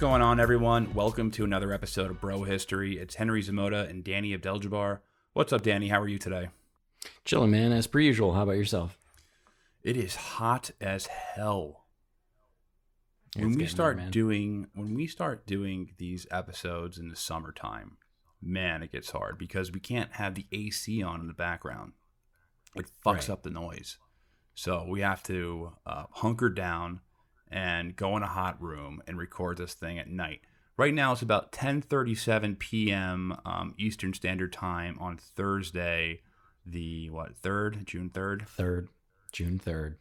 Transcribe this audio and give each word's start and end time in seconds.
Going 0.00 0.22
on, 0.22 0.40
everyone? 0.40 0.94
Welcome 0.94 1.30
to 1.32 1.44
another 1.44 1.74
episode 1.74 2.10
of 2.10 2.22
Bro 2.22 2.44
History. 2.44 2.96
It's 2.96 3.16
Henry 3.16 3.42
Zamota 3.42 3.86
and 3.90 4.02
Danny 4.02 4.34
Abdeljabbar. 4.34 5.00
What's 5.34 5.52
up, 5.52 5.60
Danny? 5.60 5.88
How 5.88 6.00
are 6.00 6.08
you 6.08 6.16
today? 6.16 6.48
Chilling, 7.26 7.50
man, 7.50 7.70
as 7.72 7.86
per 7.86 7.98
usual. 8.00 8.32
How 8.32 8.44
about 8.44 8.52
yourself? 8.52 8.98
It 9.82 9.98
is 9.98 10.16
hot 10.16 10.70
as 10.80 11.06
hell. 11.06 11.84
It's 13.36 13.44
when 13.44 13.56
we 13.56 13.66
start 13.66 13.98
there, 13.98 14.08
doing 14.08 14.68
when 14.72 14.94
we 14.94 15.06
start 15.06 15.46
doing 15.46 15.92
these 15.98 16.26
episodes 16.30 16.96
in 16.96 17.10
the 17.10 17.16
summertime, 17.16 17.98
man, 18.40 18.82
it 18.82 18.92
gets 18.92 19.10
hard 19.10 19.36
because 19.36 19.70
we 19.70 19.80
can't 19.80 20.12
have 20.14 20.34
the 20.34 20.46
AC 20.50 21.02
on 21.02 21.20
in 21.20 21.26
the 21.26 21.34
background. 21.34 21.92
It 22.74 22.86
fucks 23.04 23.14
Right. 23.14 23.30
up 23.30 23.42
the 23.42 23.50
noise. 23.50 23.98
So 24.54 24.86
we 24.88 25.02
have 25.02 25.22
to 25.24 25.72
uh, 25.84 26.04
hunker 26.10 26.48
down 26.48 27.00
and 27.50 27.96
go 27.96 28.16
in 28.16 28.22
a 28.22 28.28
hot 28.28 28.60
room 28.62 29.02
and 29.06 29.18
record 29.18 29.56
this 29.58 29.74
thing 29.74 29.98
at 29.98 30.08
night. 30.08 30.40
Right 30.76 30.94
now 30.94 31.12
it's 31.12 31.22
about 31.22 31.52
10:37 31.52 32.58
p.m. 32.58 33.36
Um, 33.44 33.74
Eastern 33.78 34.14
Standard 34.14 34.52
Time 34.52 34.96
on 34.98 35.18
Thursday, 35.18 36.22
the 36.64 37.10
what 37.10 37.36
third 37.36 37.84
June 37.86 38.08
third. 38.10 38.46
Third, 38.48 38.88
June 39.32 39.58
third. 39.58 39.98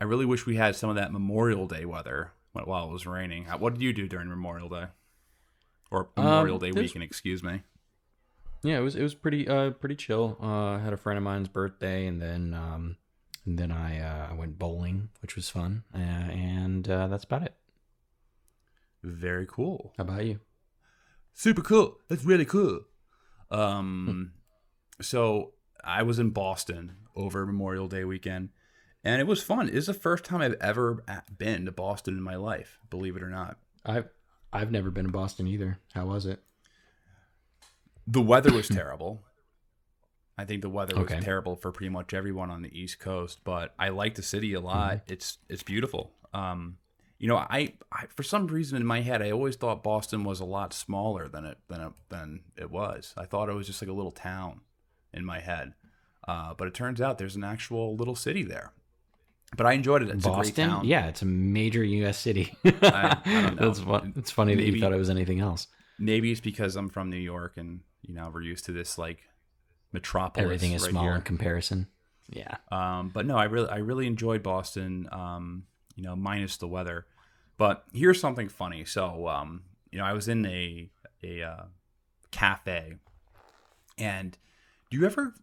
I 0.00 0.04
really 0.04 0.26
wish 0.26 0.44
we 0.44 0.56
had 0.56 0.76
some 0.76 0.90
of 0.90 0.96
that 0.96 1.12
Memorial 1.12 1.66
Day 1.66 1.84
weather 1.86 2.32
while 2.52 2.86
it 2.88 2.92
was 2.92 3.06
raining. 3.06 3.46
What 3.46 3.72
did 3.74 3.82
you 3.82 3.92
do 3.92 4.06
during 4.06 4.28
Memorial 4.28 4.68
Day? 4.68 4.86
Or 5.90 6.08
Memorial 6.16 6.56
Um, 6.56 6.60
Day 6.60 6.72
weekend, 6.72 7.02
excuse 7.04 7.42
me. 7.42 7.62
Yeah, 8.62 8.78
it 8.78 8.82
was 8.82 8.96
it 8.96 9.02
was 9.02 9.14
pretty 9.14 9.46
uh 9.48 9.70
pretty 9.70 9.94
chill. 9.94 10.36
Uh, 10.42 10.72
I 10.72 10.78
had 10.80 10.92
a 10.92 10.96
friend 10.96 11.16
of 11.16 11.22
mine's 11.22 11.48
birthday, 11.48 12.06
and 12.06 12.20
then 12.20 12.52
um, 12.54 12.96
and 13.46 13.58
then 13.58 13.70
I 13.70 14.00
uh, 14.00 14.28
I 14.30 14.34
went 14.34 14.58
bowling, 14.58 15.10
which 15.20 15.36
was 15.36 15.48
fun, 15.48 15.84
uh, 15.94 15.98
and 15.98 16.88
uh, 16.88 17.08
that's 17.08 17.24
about 17.24 17.42
it. 17.42 17.54
Very 19.02 19.46
cool. 19.46 19.92
How 19.96 20.04
about 20.04 20.24
you? 20.24 20.40
Super 21.34 21.62
cool. 21.62 21.98
That's 22.08 22.24
really 22.24 22.46
cool. 22.46 22.80
Um, 23.50 24.32
so 25.00 25.52
I 25.82 26.02
was 26.02 26.18
in 26.18 26.30
Boston 26.30 26.96
over 27.14 27.44
Memorial 27.44 27.86
Day 27.86 28.04
weekend, 28.04 28.50
and 29.02 29.20
it 29.20 29.26
was 29.26 29.42
fun. 29.42 29.68
It 29.68 29.74
is 29.74 29.86
the 29.86 29.94
first 29.94 30.24
time 30.24 30.40
I've 30.40 30.56
ever 30.60 31.04
been 31.36 31.66
to 31.66 31.72
Boston 31.72 32.14
in 32.14 32.22
my 32.22 32.36
life, 32.36 32.78
believe 32.88 33.16
it 33.16 33.22
or 33.22 33.30
not. 33.30 33.58
I've 33.84 34.08
I've 34.52 34.70
never 34.70 34.90
been 34.90 35.06
to 35.06 35.12
Boston 35.12 35.46
either. 35.46 35.80
How 35.94 36.06
was 36.06 36.24
it? 36.24 36.42
The 38.06 38.22
weather 38.22 38.52
was 38.52 38.68
terrible. 38.70 39.22
I 40.36 40.44
think 40.44 40.62
the 40.62 40.68
weather 40.68 40.94
was 40.96 41.04
Okay. 41.04 41.20
terrible 41.20 41.54
for 41.56 41.70
pretty 41.70 41.90
much 41.90 42.12
everyone 42.12 42.50
on 42.50 42.62
the 42.62 42.76
East 42.78 42.98
Coast, 42.98 43.40
but 43.44 43.72
I 43.78 43.90
like 43.90 44.14
the 44.16 44.22
city 44.22 44.52
a 44.54 44.60
lot. 44.60 44.96
Mm-hmm. 44.98 45.12
It's 45.12 45.38
it's 45.48 45.62
beautiful. 45.62 46.12
Um, 46.32 46.78
you 47.18 47.28
know, 47.28 47.36
I, 47.36 47.74
I 47.92 48.06
for 48.08 48.22
some 48.24 48.48
reason 48.48 48.76
in 48.76 48.84
my 48.84 49.00
head 49.00 49.22
I 49.22 49.30
always 49.30 49.54
thought 49.56 49.82
Boston 49.84 50.24
was 50.24 50.40
a 50.40 50.44
lot 50.44 50.72
smaller 50.72 51.28
than 51.28 51.44
it 51.44 51.58
than 51.68 51.80
it, 51.80 51.92
than 52.08 52.40
it 52.56 52.70
was. 52.70 53.14
I 53.16 53.24
thought 53.26 53.48
it 53.48 53.54
was 53.54 53.66
just 53.68 53.80
like 53.80 53.88
a 53.88 53.94
little 53.94 54.10
town 54.10 54.60
in 55.12 55.24
my 55.24 55.38
head, 55.40 55.74
uh, 56.26 56.54
but 56.54 56.66
it 56.66 56.74
turns 56.74 57.00
out 57.00 57.18
there's 57.18 57.36
an 57.36 57.44
actual 57.44 57.94
little 57.96 58.16
city 58.16 58.42
there. 58.42 58.72
But 59.56 59.66
I 59.66 59.74
enjoyed 59.74 60.02
it. 60.02 60.08
It's 60.10 60.26
a 60.26 60.30
great 60.30 60.36
Boston? 60.38 60.68
town. 60.68 60.84
Yeah, 60.84 61.06
it's 61.06 61.22
a 61.22 61.26
major 61.26 61.84
U.S. 61.84 62.18
city. 62.18 62.56
I 62.64 63.16
don't 63.24 63.56
know. 63.60 63.66
That's 63.68 63.78
fun. 63.78 64.12
It's 64.16 64.32
funny 64.32 64.56
that 64.56 64.64
you 64.64 64.80
thought 64.80 64.92
it 64.92 64.96
was 64.98 65.10
anything 65.10 65.38
else. 65.38 65.68
Maybe 66.00 66.32
it's 66.32 66.40
because 66.40 66.74
I'm 66.74 66.88
from 66.88 67.08
New 67.08 67.16
York 67.18 67.52
and 67.56 67.80
you 68.02 68.14
know 68.14 68.28
we're 68.34 68.42
used 68.42 68.64
to 68.64 68.72
this 68.72 68.98
like 68.98 69.20
metropolis. 69.94 70.44
Everything 70.44 70.72
is 70.72 70.82
right 70.82 70.90
small 70.90 71.04
here. 71.04 71.14
in 71.14 71.22
comparison. 71.22 71.86
Yeah. 72.28 72.56
Um, 72.70 73.08
but 73.14 73.24
no, 73.24 73.36
I 73.38 73.44
really 73.44 73.68
I 73.70 73.76
really 73.78 74.06
enjoyed 74.06 74.42
Boston. 74.42 75.08
Um, 75.10 75.64
you 75.96 76.02
know, 76.02 76.14
minus 76.16 76.56
the 76.58 76.66
weather. 76.68 77.06
But 77.56 77.84
here's 77.92 78.20
something 78.20 78.48
funny. 78.48 78.84
So, 78.84 79.28
um, 79.28 79.62
you 79.92 79.98
know, 79.98 80.04
I 80.04 80.12
was 80.12 80.26
in 80.28 80.44
a 80.44 80.90
a 81.22 81.42
uh, 81.42 81.62
cafe, 82.30 82.94
and 83.96 84.36
do 84.90 84.98
you 84.98 85.06
ever 85.06 85.34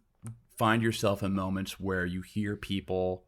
find 0.58 0.82
yourself 0.82 1.22
in 1.22 1.32
moments 1.32 1.80
where 1.80 2.04
you 2.04 2.20
hear 2.22 2.54
people 2.56 3.24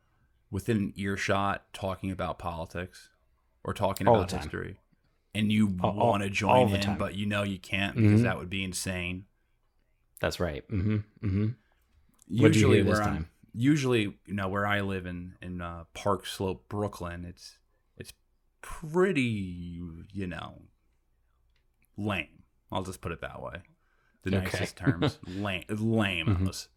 within 0.51 0.77
an 0.77 0.93
earshot 0.97 1.65
talking 1.73 2.11
about 2.11 2.39
politics 2.39 3.09
or 3.65 3.73
talking 3.73 4.07
All 4.07 4.17
about 4.17 4.31
history, 4.31 4.77
and 5.35 5.51
you 5.51 5.67
want 5.67 6.23
to 6.23 6.29
join 6.31 6.69
in, 6.75 6.81
time. 6.81 6.99
but 6.99 7.15
you 7.15 7.27
know 7.27 7.43
you 7.43 7.59
can't 7.59 7.97
because 7.97 8.21
Mhm. 8.21 8.25
that 8.25 8.39
would 8.39 8.51
be 8.51 8.63
insane. 8.63 9.25
That's 10.21 10.41
right. 10.41 10.67
Mm-hmm. 10.69 10.97
Mm-hmm. 11.27 11.47
Usually 12.29 12.83
this 12.83 12.99
where 12.99 13.01
time? 13.07 13.29
usually 13.53 14.03
you 14.27 14.35
know 14.35 14.49
where 14.49 14.67
I 14.67 14.81
live 14.81 15.07
in 15.07 15.35
in 15.43 15.61
uh, 15.61 15.85
Park 15.95 16.27
Slope, 16.27 16.69
Brooklyn, 16.69 17.25
it's 17.25 17.59
it's 17.99 18.13
pretty 18.63 19.81
you 20.13 20.27
know 20.27 20.63
lame. 21.97 22.43
I'll 22.73 22.83
just 22.83 23.01
put 23.01 23.13
it 23.13 23.21
that 23.21 23.41
way. 23.43 23.63
The 24.23 24.37
Okay. 24.37 24.45
nicest 24.45 24.77
terms, 24.77 25.19
lame, 25.27 25.65
lame. 25.69 26.27
Mhm. 26.27 26.69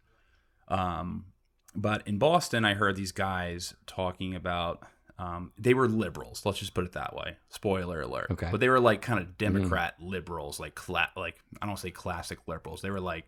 Um, 0.68 1.26
but 1.74 2.06
in 2.06 2.18
Boston, 2.18 2.64
I 2.64 2.74
heard 2.74 2.96
these 2.96 3.12
guys 3.12 3.74
talking 3.86 4.34
about. 4.34 4.82
Um, 5.20 5.52
they 5.58 5.74
were 5.74 5.88
liberals. 5.88 6.46
Let's 6.46 6.58
just 6.60 6.74
put 6.74 6.84
it 6.84 6.92
that 6.92 7.14
way. 7.14 7.36
Spoiler 7.48 8.00
alert. 8.02 8.28
Okay. 8.30 8.48
But 8.52 8.60
they 8.60 8.68
were 8.68 8.78
like 8.78 9.02
kind 9.02 9.18
of 9.18 9.36
Democrat 9.36 9.94
liberals, 10.00 10.60
like 10.60 10.74
cla- 10.76 11.10
like 11.16 11.36
I 11.60 11.66
don't 11.66 11.78
say 11.78 11.90
classic 11.90 12.38
liberals. 12.46 12.82
They 12.82 12.90
were 12.90 13.00
like 13.00 13.24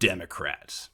Democrats. 0.00 0.90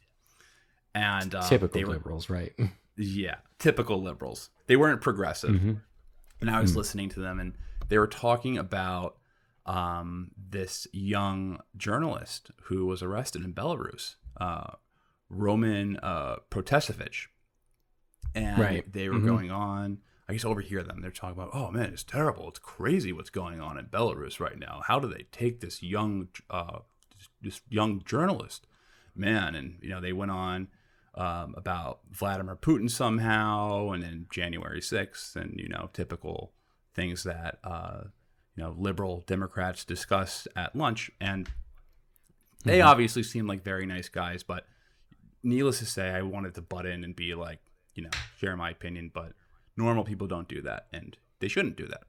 And 0.94 1.34
uh, 1.34 1.48
Typical 1.48 1.80
were, 1.82 1.86
liberals, 1.88 2.28
right? 2.28 2.52
yeah, 2.96 3.36
typical 3.58 4.02
liberals. 4.02 4.50
They 4.66 4.76
weren't 4.76 5.00
progressive. 5.00 5.50
Mhm. 5.50 5.80
And 6.40 6.50
I 6.50 6.60
was 6.60 6.76
listening 6.76 7.08
to 7.10 7.20
them, 7.20 7.38
and 7.40 7.54
they 7.88 7.98
were 7.98 8.06
talking 8.06 8.58
about 8.58 9.16
um, 9.66 10.30
this 10.36 10.86
young 10.92 11.60
journalist 11.76 12.50
who 12.64 12.86
was 12.86 13.02
arrested 13.02 13.44
in 13.44 13.52
Belarus, 13.52 14.14
uh, 14.40 14.72
Roman 15.28 15.98
uh, 15.98 16.36
Protasevich. 16.50 17.26
And 18.34 18.58
Right. 18.58 18.90
they 18.92 19.08
were 19.10 19.16
Mhm. 19.16 19.26
going 19.26 19.50
on. 19.50 19.98
I 20.28 20.32
used 20.32 20.42
to 20.42 20.50
overhear 20.50 20.82
them. 20.82 21.00
They're 21.00 21.10
talking 21.10 21.40
about, 21.40 21.54
oh 21.54 21.70
man, 21.70 21.92
it's 21.92 22.04
terrible. 22.04 22.48
It's 22.48 22.58
crazy 22.58 23.12
what's 23.12 23.30
going 23.30 23.60
on 23.60 23.78
in 23.78 23.86
Belarus 23.86 24.40
right 24.40 24.58
now. 24.58 24.82
How 24.86 24.98
do 24.98 25.08
they 25.08 25.26
take 25.32 25.60
this 25.60 25.82
young, 25.82 26.28
uh, 26.50 26.80
this 27.40 27.62
young 27.70 28.02
journalist, 28.04 28.66
man? 29.16 29.54
And 29.54 29.78
you 29.80 29.88
know, 29.88 30.00
they 30.00 30.12
went 30.12 30.30
on 30.30 30.68
um, 31.14 31.54
about 31.56 32.00
Vladimir 32.10 32.56
Putin 32.56 32.90
somehow, 32.90 33.90
and 33.90 34.02
then 34.02 34.26
January 34.30 34.82
sixth, 34.82 35.34
and 35.34 35.58
you 35.58 35.68
know, 35.68 35.88
typical 35.94 36.52
things 36.94 37.22
that 37.24 37.58
uh, 37.64 38.02
you 38.54 38.62
know 38.62 38.74
liberal 38.78 39.24
Democrats 39.26 39.84
discuss 39.84 40.46
at 40.54 40.76
lunch, 40.76 41.10
and 41.20 41.48
they 42.64 42.82
obviously 42.82 43.22
seem 43.22 43.46
like 43.46 43.64
very 43.64 43.86
nice 43.86 44.10
guys. 44.10 44.42
But 44.42 44.66
needless 45.42 45.78
to 45.78 45.86
say, 45.86 46.10
I 46.10 46.20
wanted 46.20 46.54
to 46.56 46.62
butt 46.62 46.84
in 46.84 47.02
and 47.02 47.16
be 47.16 47.34
like, 47.34 47.60
you 47.94 48.02
know, 48.02 48.10
share 48.38 48.56
my 48.56 48.70
opinion, 48.70 49.10
but 49.12 49.32
normal 49.78 50.04
people 50.04 50.26
don't 50.26 50.48
do 50.48 50.60
that, 50.62 50.88
and 50.92 51.16
they 51.40 51.48
shouldn't 51.48 51.76
do 51.76 51.86
that. 51.86 52.02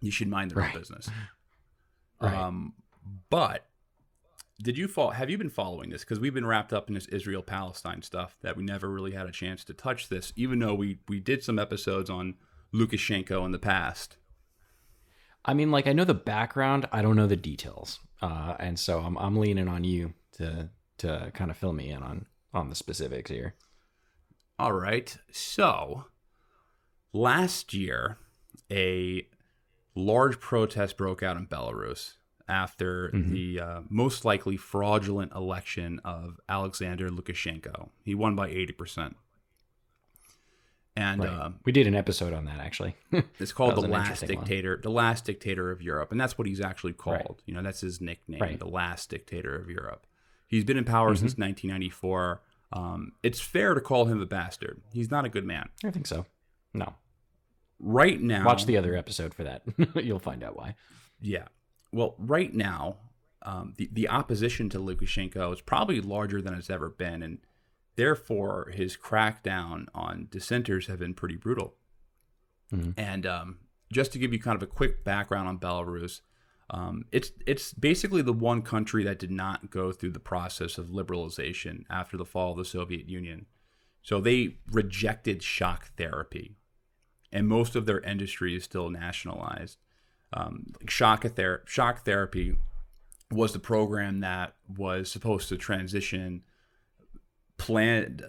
You 0.00 0.10
should 0.10 0.28
mind 0.28 0.50
their 0.52 0.58
Right. 0.62 0.74
own 0.74 0.80
business. 0.80 1.10
Right. 2.20 2.32
Um, 2.32 2.74
but 3.28 3.66
did 4.62 4.78
you 4.78 4.86
fall? 4.88 5.10
Have 5.10 5.28
you 5.28 5.36
been 5.36 5.50
following 5.50 5.90
this? 5.90 6.02
Because 6.02 6.20
we've 6.20 6.32
been 6.32 6.46
wrapped 6.46 6.72
up 6.72 6.88
in 6.88 6.94
this 6.94 7.06
Israel 7.08 7.42
Palestine 7.42 8.00
stuff 8.02 8.38
that 8.42 8.56
we 8.56 8.62
never 8.62 8.88
really 8.88 9.10
had 9.12 9.26
a 9.26 9.32
chance 9.32 9.64
to 9.64 9.74
touch 9.74 10.08
this, 10.08 10.32
even 10.36 10.60
though 10.60 10.74
we 10.74 11.00
we 11.08 11.18
did 11.20 11.42
some 11.42 11.58
episodes 11.58 12.08
on 12.08 12.36
Lukashenko 12.72 13.44
in 13.44 13.50
the 13.52 13.58
past. 13.58 14.16
I 15.44 15.52
mean, 15.54 15.70
like 15.72 15.86
I 15.88 15.92
know 15.92 16.04
the 16.04 16.14
background, 16.14 16.88
I 16.92 17.02
don't 17.02 17.16
know 17.16 17.26
the 17.26 17.36
details, 17.36 17.98
uh, 18.22 18.54
and 18.60 18.78
so 18.78 19.00
I'm 19.00 19.18
I'm 19.18 19.36
leaning 19.36 19.68
on 19.68 19.82
you 19.84 20.14
to 20.38 20.70
to 20.98 21.30
kind 21.34 21.50
of 21.50 21.58
fill 21.58 21.72
me 21.74 21.90
in 21.90 22.02
on 22.02 22.26
on 22.54 22.68
the 22.70 22.76
specifics 22.76 23.30
here. 23.30 23.54
All 24.58 24.72
right. 24.72 25.14
So 25.32 26.04
last 27.14 27.72
year, 27.72 28.18
a 28.70 29.26
large 29.94 30.38
protest 30.40 30.96
broke 30.98 31.22
out 31.22 31.36
in 31.38 31.46
Belarus 31.46 32.14
after 32.48 33.08
Mhm. 33.10 33.30
the 33.30 33.60
uh, 33.60 33.80
most 33.88 34.24
likely 34.26 34.56
fraudulent 34.58 35.32
election 35.32 36.00
of 36.04 36.38
Alexander 36.48 37.08
Lukashenko. 37.08 37.88
He 38.04 38.14
won 38.14 38.34
by 38.36 38.48
80%. 38.50 39.14
And 40.96 41.20
Right. 41.24 41.28
uh, 41.28 41.50
we 41.64 41.72
did 41.72 41.86
an 41.86 41.94
episode 41.94 42.32
on 42.32 42.44
that 42.44 42.60
actually. 42.60 42.96
it's 43.40 43.52
called 43.52 43.74
the 43.76 43.80
last 43.80 44.06
interesting 44.22 44.36
one. 44.36 44.44
dictator, 44.44 44.80
the 44.82 44.90
last 44.90 45.24
dictator 45.24 45.70
of 45.70 45.82
Europe, 45.82 46.12
and 46.12 46.20
that's 46.20 46.36
what 46.38 46.46
he's 46.46 46.60
actually 46.60 46.92
called. 46.92 47.16
Right. 47.18 47.42
You 47.46 47.54
know, 47.54 47.62
that's 47.62 47.80
his 47.80 48.00
nickname, 48.00 48.40
Right. 48.40 48.58
the 48.58 48.68
last 48.68 49.10
dictator 49.10 49.56
of 49.56 49.68
Europe. 49.70 50.06
He's 50.46 50.64
been 50.64 50.76
in 50.76 50.84
power 50.84 51.10
Mm-hmm. 51.12 51.20
since 51.20 51.38
1994. 51.38 52.42
Um, 52.72 53.12
it's 53.22 53.40
fair 53.40 53.74
to 53.74 53.80
call 53.80 54.04
him 54.04 54.20
a 54.20 54.26
bastard. 54.26 54.82
He's 54.92 55.10
not 55.10 55.24
a 55.24 55.28
good 55.28 55.44
man. 55.44 55.68
I 55.84 55.90
think 55.90 56.06
so. 56.06 56.26
No, 56.72 56.94
Right 57.78 58.20
now, 58.20 58.44
watch 58.44 58.66
the 58.66 58.76
other 58.76 58.96
episode 58.96 59.34
for 59.34 59.44
that. 59.44 59.62
You'll 59.96 60.18
find 60.18 60.42
out 60.42 60.56
why. 60.56 60.74
Yeah. 61.20 61.48
Well, 61.92 62.14
right 62.18 62.52
now, 62.52 62.96
um, 63.42 63.74
the 63.76 63.88
the 63.92 64.08
opposition 64.08 64.68
to 64.70 64.78
Lukashenko 64.78 65.52
is 65.52 65.60
probably 65.60 66.00
larger 66.00 66.40
than 66.40 66.54
it's 66.54 66.70
ever 66.70 66.88
been, 66.88 67.22
and 67.22 67.38
therefore 67.96 68.70
his 68.74 68.96
crackdown 68.96 69.86
on 69.94 70.28
dissenters 70.30 70.86
have 70.86 70.98
been 70.98 71.14
pretty 71.14 71.36
brutal. 71.36 71.74
Mhm. 72.72 72.94
And 72.96 73.26
um, 73.26 73.58
just 73.92 74.12
to 74.12 74.18
give 74.18 74.32
you 74.32 74.40
kind 74.40 74.56
of 74.56 74.62
a 74.62 74.66
quick 74.66 75.04
background 75.04 75.48
on 75.48 75.58
Belarus, 75.58 76.20
um, 76.70 77.04
it's 77.12 77.32
it's 77.46 77.72
basically 77.74 78.22
the 78.22 78.32
one 78.32 78.62
country 78.62 79.04
that 79.04 79.18
did 79.18 79.30
not 79.30 79.70
go 79.70 79.92
through 79.92 80.12
the 80.12 80.20
process 80.20 80.78
of 80.78 80.86
liberalization 80.88 81.84
after 81.90 82.16
the 82.16 82.24
fall 82.24 82.52
of 82.52 82.58
the 82.58 82.64
Soviet 82.64 83.08
Union. 83.08 83.46
So 84.02 84.20
they 84.20 84.56
rejected 84.70 85.42
shock 85.42 85.90
therapy, 85.96 86.56
and 87.34 87.46
most 87.46 87.76
of 87.76 87.84
their 87.84 88.00
industry 88.00 88.56
is 88.56 88.64
still 88.64 88.88
nationalized. 88.88 89.76
Um, 90.32 90.72
like 90.80 90.88
shock, 90.88 91.24
ther- 91.24 91.62
shock 91.66 92.04
therapy 92.04 92.56
was 93.30 93.52
the 93.52 93.58
program 93.58 94.20
that 94.20 94.54
was 94.74 95.10
supposed 95.10 95.48
to 95.50 95.56
transition 95.56 96.42
planned 97.56 98.24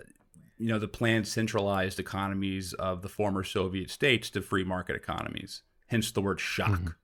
you 0.57 0.67
know 0.69 0.79
the 0.79 0.87
planned 0.87 1.27
centralized 1.27 1.99
economies 1.99 2.73
of 2.73 3.01
the 3.01 3.09
former 3.09 3.43
soviet 3.43 3.89
states 3.89 4.29
to 4.29 4.41
free 4.41 4.63
market 4.63 4.95
economies 4.95 5.63
hence 5.87 6.11
the 6.11 6.21
word 6.21 6.39
shock. 6.39 6.97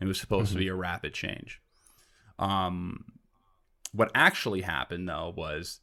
It 0.00 0.04
was 0.04 0.20
supposed 0.20 0.52
to 0.52 0.58
be 0.58 0.68
a 0.68 0.74
rapid 0.74 1.12
change. 1.12 1.60
Um, 2.38 3.04
what 3.92 4.10
actually 4.14 4.60
happened 4.60 5.08
though 5.08 5.34
was 5.36 5.80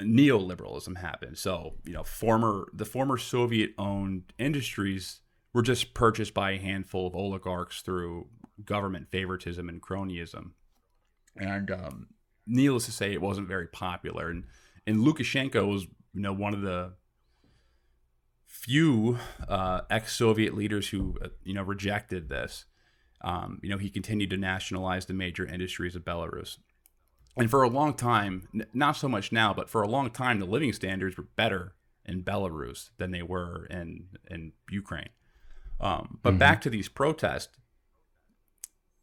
neoliberalism 0.00 0.98
happened 0.98 1.38
so 1.38 1.74
you 1.84 1.92
know 1.92 2.04
former 2.04 2.68
the 2.74 2.84
former 2.84 3.16
soviet 3.16 3.70
owned 3.78 4.24
industries 4.38 5.20
were 5.56 5.62
just 5.62 5.94
purchased 5.94 6.34
by 6.34 6.50
a 6.50 6.58
handful 6.58 7.06
of 7.06 7.16
oligarchs 7.16 7.80
through 7.80 8.26
government 8.64 9.08
favoritism 9.10 9.68
and 9.68 9.82
cronyism. 9.82 10.50
And 11.36 11.70
um, 11.70 12.08
needless 12.46 12.86
to 12.86 12.92
say, 12.92 13.12
it 13.12 13.22
wasn't 13.22 13.48
very 13.48 13.66
popular. 13.66 14.30
And 14.30 14.44
and 14.86 14.98
Lukashenko 14.98 15.66
was 15.66 15.84
you 16.14 16.20
know 16.20 16.32
one 16.32 16.54
of 16.54 16.62
the 16.62 16.92
few 18.46 19.18
uh, 19.48 19.80
ex-Soviet 19.90 20.54
leaders 20.54 20.88
who 20.88 21.16
uh, 21.22 21.28
you 21.42 21.54
know 21.54 21.62
rejected 21.62 22.28
this. 22.28 22.66
Um, 23.22 23.58
you 23.62 23.70
know 23.70 23.78
he 23.78 23.90
continued 23.90 24.30
to 24.30 24.36
nationalize 24.36 25.06
the 25.06 25.14
major 25.14 25.46
industries 25.46 25.96
of 25.96 26.04
Belarus. 26.04 26.58
And 27.36 27.50
for 27.50 27.62
a 27.62 27.68
long 27.68 27.94
time, 27.94 28.48
n- 28.54 28.66
not 28.72 28.96
so 28.96 29.08
much 29.08 29.30
now, 29.30 29.52
but 29.52 29.68
for 29.68 29.82
a 29.82 29.88
long 29.88 30.10
time, 30.10 30.40
the 30.40 30.46
living 30.46 30.72
standards 30.72 31.16
were 31.16 31.28
better 31.36 31.74
in 32.04 32.22
Belarus 32.22 32.90
than 32.98 33.10
they 33.10 33.22
were 33.22 33.66
in 33.66 34.06
in 34.30 34.52
Ukraine. 34.70 35.10
Um, 35.80 36.18
but 36.22 36.38
back 36.38 36.62
to 36.62 36.70
these 36.70 36.88
protests, 36.88 37.58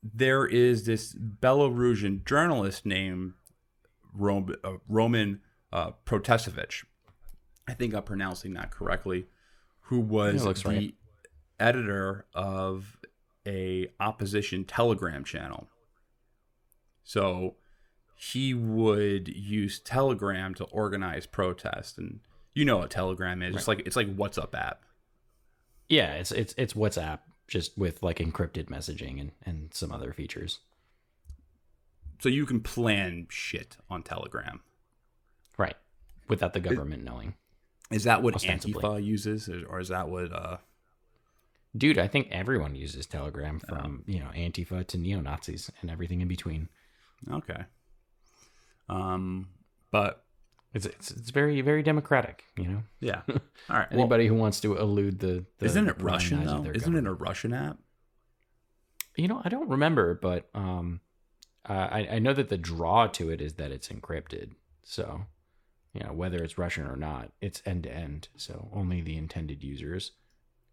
there 0.01 0.45
is 0.45 0.85
this 0.85 1.13
Belarusian 1.13 2.25
journalist 2.25 2.85
named 2.85 3.33
Rom- 4.13 4.55
uh, 4.63 4.73
Roman 4.87 5.41
uh, 5.71 5.91
Protasevich. 6.05 6.85
I 7.67 7.73
think 7.73 7.93
I'm 7.93 8.03
pronouncing 8.03 8.53
that 8.55 8.71
correctly. 8.71 9.27
Who 9.87 9.99
was 9.99 10.43
the 10.43 10.69
right. 10.69 10.95
editor 11.59 12.25
of 12.33 12.97
a 13.45 13.87
opposition 13.99 14.65
Telegram 14.65 15.23
channel. 15.23 15.67
So 17.03 17.55
he 18.15 18.53
would 18.53 19.27
use 19.27 19.79
Telegram 19.79 20.53
to 20.55 20.63
organize 20.65 21.25
protests, 21.25 21.97
and 21.97 22.19
you 22.53 22.65
know 22.65 22.77
what 22.77 22.89
Telegram 22.89 23.41
is. 23.41 23.55
It's 23.55 23.67
like 23.67 23.83
it's 23.85 23.95
like 23.95 24.15
WhatsApp 24.15 24.53
app. 24.53 24.83
Yeah, 25.89 26.13
it's 26.13 26.31
it's 26.31 26.53
it's 26.57 26.73
WhatsApp 26.73 27.19
just 27.47 27.77
with 27.77 28.01
like 28.01 28.17
encrypted 28.17 28.65
messaging 28.65 29.19
and 29.19 29.31
and 29.45 29.73
some 29.73 29.91
other 29.91 30.13
features. 30.13 30.59
So 32.19 32.29
you 32.29 32.45
can 32.45 32.61
plan 32.61 33.27
shit 33.29 33.77
on 33.89 34.03
Telegram. 34.03 34.61
Right. 35.57 35.75
Without 36.29 36.53
the 36.53 36.61
government 36.61 37.03
knowing. 37.03 37.35
Is 37.91 38.05
that 38.05 38.23
what. 38.23 38.35
Antifa 38.35 39.03
uses, 39.03 39.49
or 39.49 39.65
or 39.67 39.79
is 39.79 39.89
that 39.89 40.07
what? 40.09 40.31
uh 40.31 40.57
Dude, 41.75 41.97
I 41.97 42.07
think 42.07 42.27
everyone 42.29 42.75
uses 42.75 43.07
Telegram 43.07 43.59
from, 43.59 44.03
you 44.05 44.19
know, 44.19 44.29
Antifa 44.35 44.85
to 44.87 44.97
neo 44.97 45.21
Nazis 45.21 45.71
and 45.81 45.89
everything 45.89 46.21
in 46.21 46.27
between. 46.27 46.69
Okay. 47.31 47.65
Um, 48.89 49.49
but 49.91 50.23
It's, 50.73 50.85
it's 50.85 51.11
it's 51.11 51.29
very 51.29 51.61
very 51.61 51.83
democratic, 51.83 52.45
you 52.57 52.67
know. 52.67 52.83
yeah. 52.99 53.21
All 53.27 53.39
right. 53.77 53.91
well, 53.91 53.99
Anybody 54.01 54.27
who 54.27 54.35
wants 54.35 54.59
to 54.61 54.75
elude 54.77 55.19
the, 55.19 55.45
the 55.59 55.65
isn't 55.65 55.87
it 55.87 56.01
Russian 56.01 56.43
though? 56.45 56.69
Isn't 56.73 56.95
it 56.95 57.05
a 57.07 57.13
Russian 57.13 57.53
app? 57.53 57.77
You 59.15 59.27
know, 59.27 59.41
I 59.45 59.49
don't 59.49 59.69
remember, 59.69 60.15
but 60.15 60.49
um, 60.55 61.01
uh, 61.69 61.73
I 61.91 62.07
I 62.13 62.19
know 62.19 62.33
that 62.33 62.49
the 62.49 62.57
draw 62.57 63.07
to 63.07 63.29
it 63.29 63.41
is 63.41 63.53
that 63.55 63.71
it's 63.71 63.89
encrypted. 63.89 64.51
So, 64.83 65.21
you 65.93 66.01
know, 66.03 66.11
whether 66.13 66.43
it's 66.43 66.57
Russian 66.57 66.85
or 66.87 66.95
not, 66.97 67.31
it's 67.39 67.61
end 67.65 67.83
to 67.83 67.91
end. 67.93 68.27
So 68.35 68.69
only 68.73 69.01
the 69.01 69.15
intended 69.15 69.63
users 69.63 70.11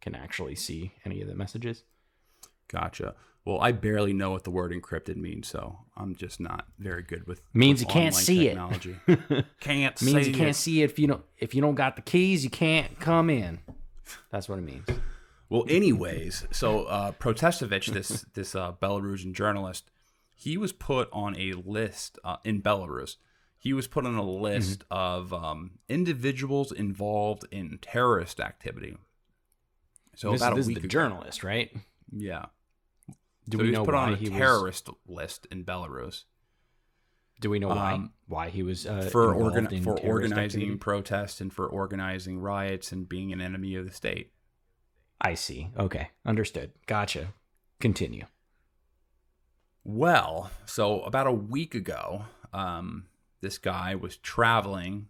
can 0.00 0.14
actually 0.14 0.54
see 0.56 0.94
any 1.04 1.20
of 1.20 1.28
the 1.28 1.34
messages. 1.34 1.84
Gotcha. 2.68 3.14
Well, 3.44 3.58
I 3.60 3.72
barely 3.72 4.12
know 4.12 4.30
what 4.32 4.44
the 4.44 4.50
word 4.50 4.70
encrypted 4.70 5.16
means, 5.16 5.48
so 5.48 5.78
I'm 5.96 6.14
just 6.14 6.40
not 6.40 6.66
very 6.78 7.02
good 7.02 7.26
with 7.26 7.40
Means 7.54 7.80
with 7.80 7.88
you 7.88 7.92
can't 7.92 8.14
see 8.14 8.44
technology. 8.48 8.96
it. 9.06 9.46
can't 9.60 10.00
means 10.02 10.28
you 10.28 10.34
can't 10.34 10.54
see 10.54 10.82
it 10.82 10.84
if 10.84 10.98
you 10.98 11.06
don't 11.06 11.24
if 11.38 11.54
you 11.54 11.62
don't 11.62 11.74
got 11.74 11.96
the 11.96 12.02
keys, 12.02 12.44
you 12.44 12.50
can't 12.50 12.98
come 13.00 13.30
in. 13.30 13.60
That's 14.30 14.48
what 14.48 14.58
it 14.58 14.62
means. 14.62 14.86
Well, 15.48 15.64
anyways, 15.68 16.46
so 16.52 16.84
uh, 16.84 17.12
Protestovich, 17.12 17.86
this 17.92 18.24
this 18.34 18.54
uh, 18.54 18.72
Belarusian 18.80 19.32
journalist, 19.32 19.90
he 20.34 20.56
was 20.56 20.72
put 20.72 21.08
on 21.12 21.34
a 21.38 21.52
list 21.54 22.18
uh, 22.22 22.36
in 22.44 22.60
Belarus. 22.62 23.16
He 23.58 23.72
was 23.72 23.86
put 23.86 24.06
on 24.06 24.14
a 24.14 24.22
list 24.22 24.84
of 24.90 25.32
um, 25.34 25.72
individuals 25.88 26.72
involved 26.72 27.44
in 27.50 27.78
terrorist 27.82 28.38
activity. 28.40 28.96
So 30.14 30.32
this 30.32 30.40
about 30.40 30.56
this 30.56 30.66
a 30.66 30.70
is 30.70 30.74
the 30.76 30.80
ago- 30.80 30.88
journalist, 30.88 31.42
right? 31.44 31.70
yeah. 32.14 32.46
Do 33.50 33.58
so 33.58 33.62
we 33.62 33.68
he 33.68 33.70
was 33.72 33.78
know 33.78 33.84
put 33.84 33.94
why 33.94 34.06
on 34.06 34.12
a 34.14 34.16
he 34.16 34.28
was? 34.30 34.38
terrorist 34.38 34.88
list 35.06 35.46
in 35.50 35.64
Belarus 35.64 36.24
Do 37.40 37.50
we 37.50 37.58
know 37.58 37.68
why? 37.68 37.92
Um, 37.94 38.12
why 38.26 38.48
he 38.50 38.62
was 38.62 38.86
uh, 38.86 39.08
for 39.12 39.34
organ- 39.34 39.66
in 39.72 39.82
for 39.82 39.98
organizing 40.00 40.62
activity? 40.62 40.76
protests 40.76 41.40
and 41.40 41.52
for 41.52 41.66
organizing 41.66 42.38
riots 42.38 42.92
and 42.92 43.08
being 43.08 43.32
an 43.32 43.40
enemy 43.40 43.74
of 43.74 43.86
the 43.86 43.92
state. 43.92 44.32
I 45.20 45.34
see. 45.34 45.68
Okay, 45.78 46.08
understood. 46.24 46.72
Gotcha. 46.86 47.34
Continue. 47.80 48.24
Well, 49.84 50.50
so 50.66 51.02
about 51.02 51.26
a 51.26 51.32
week 51.32 51.74
ago, 51.74 52.24
um, 52.52 53.06
this 53.40 53.58
guy 53.58 53.94
was 53.94 54.16
traveling 54.18 55.06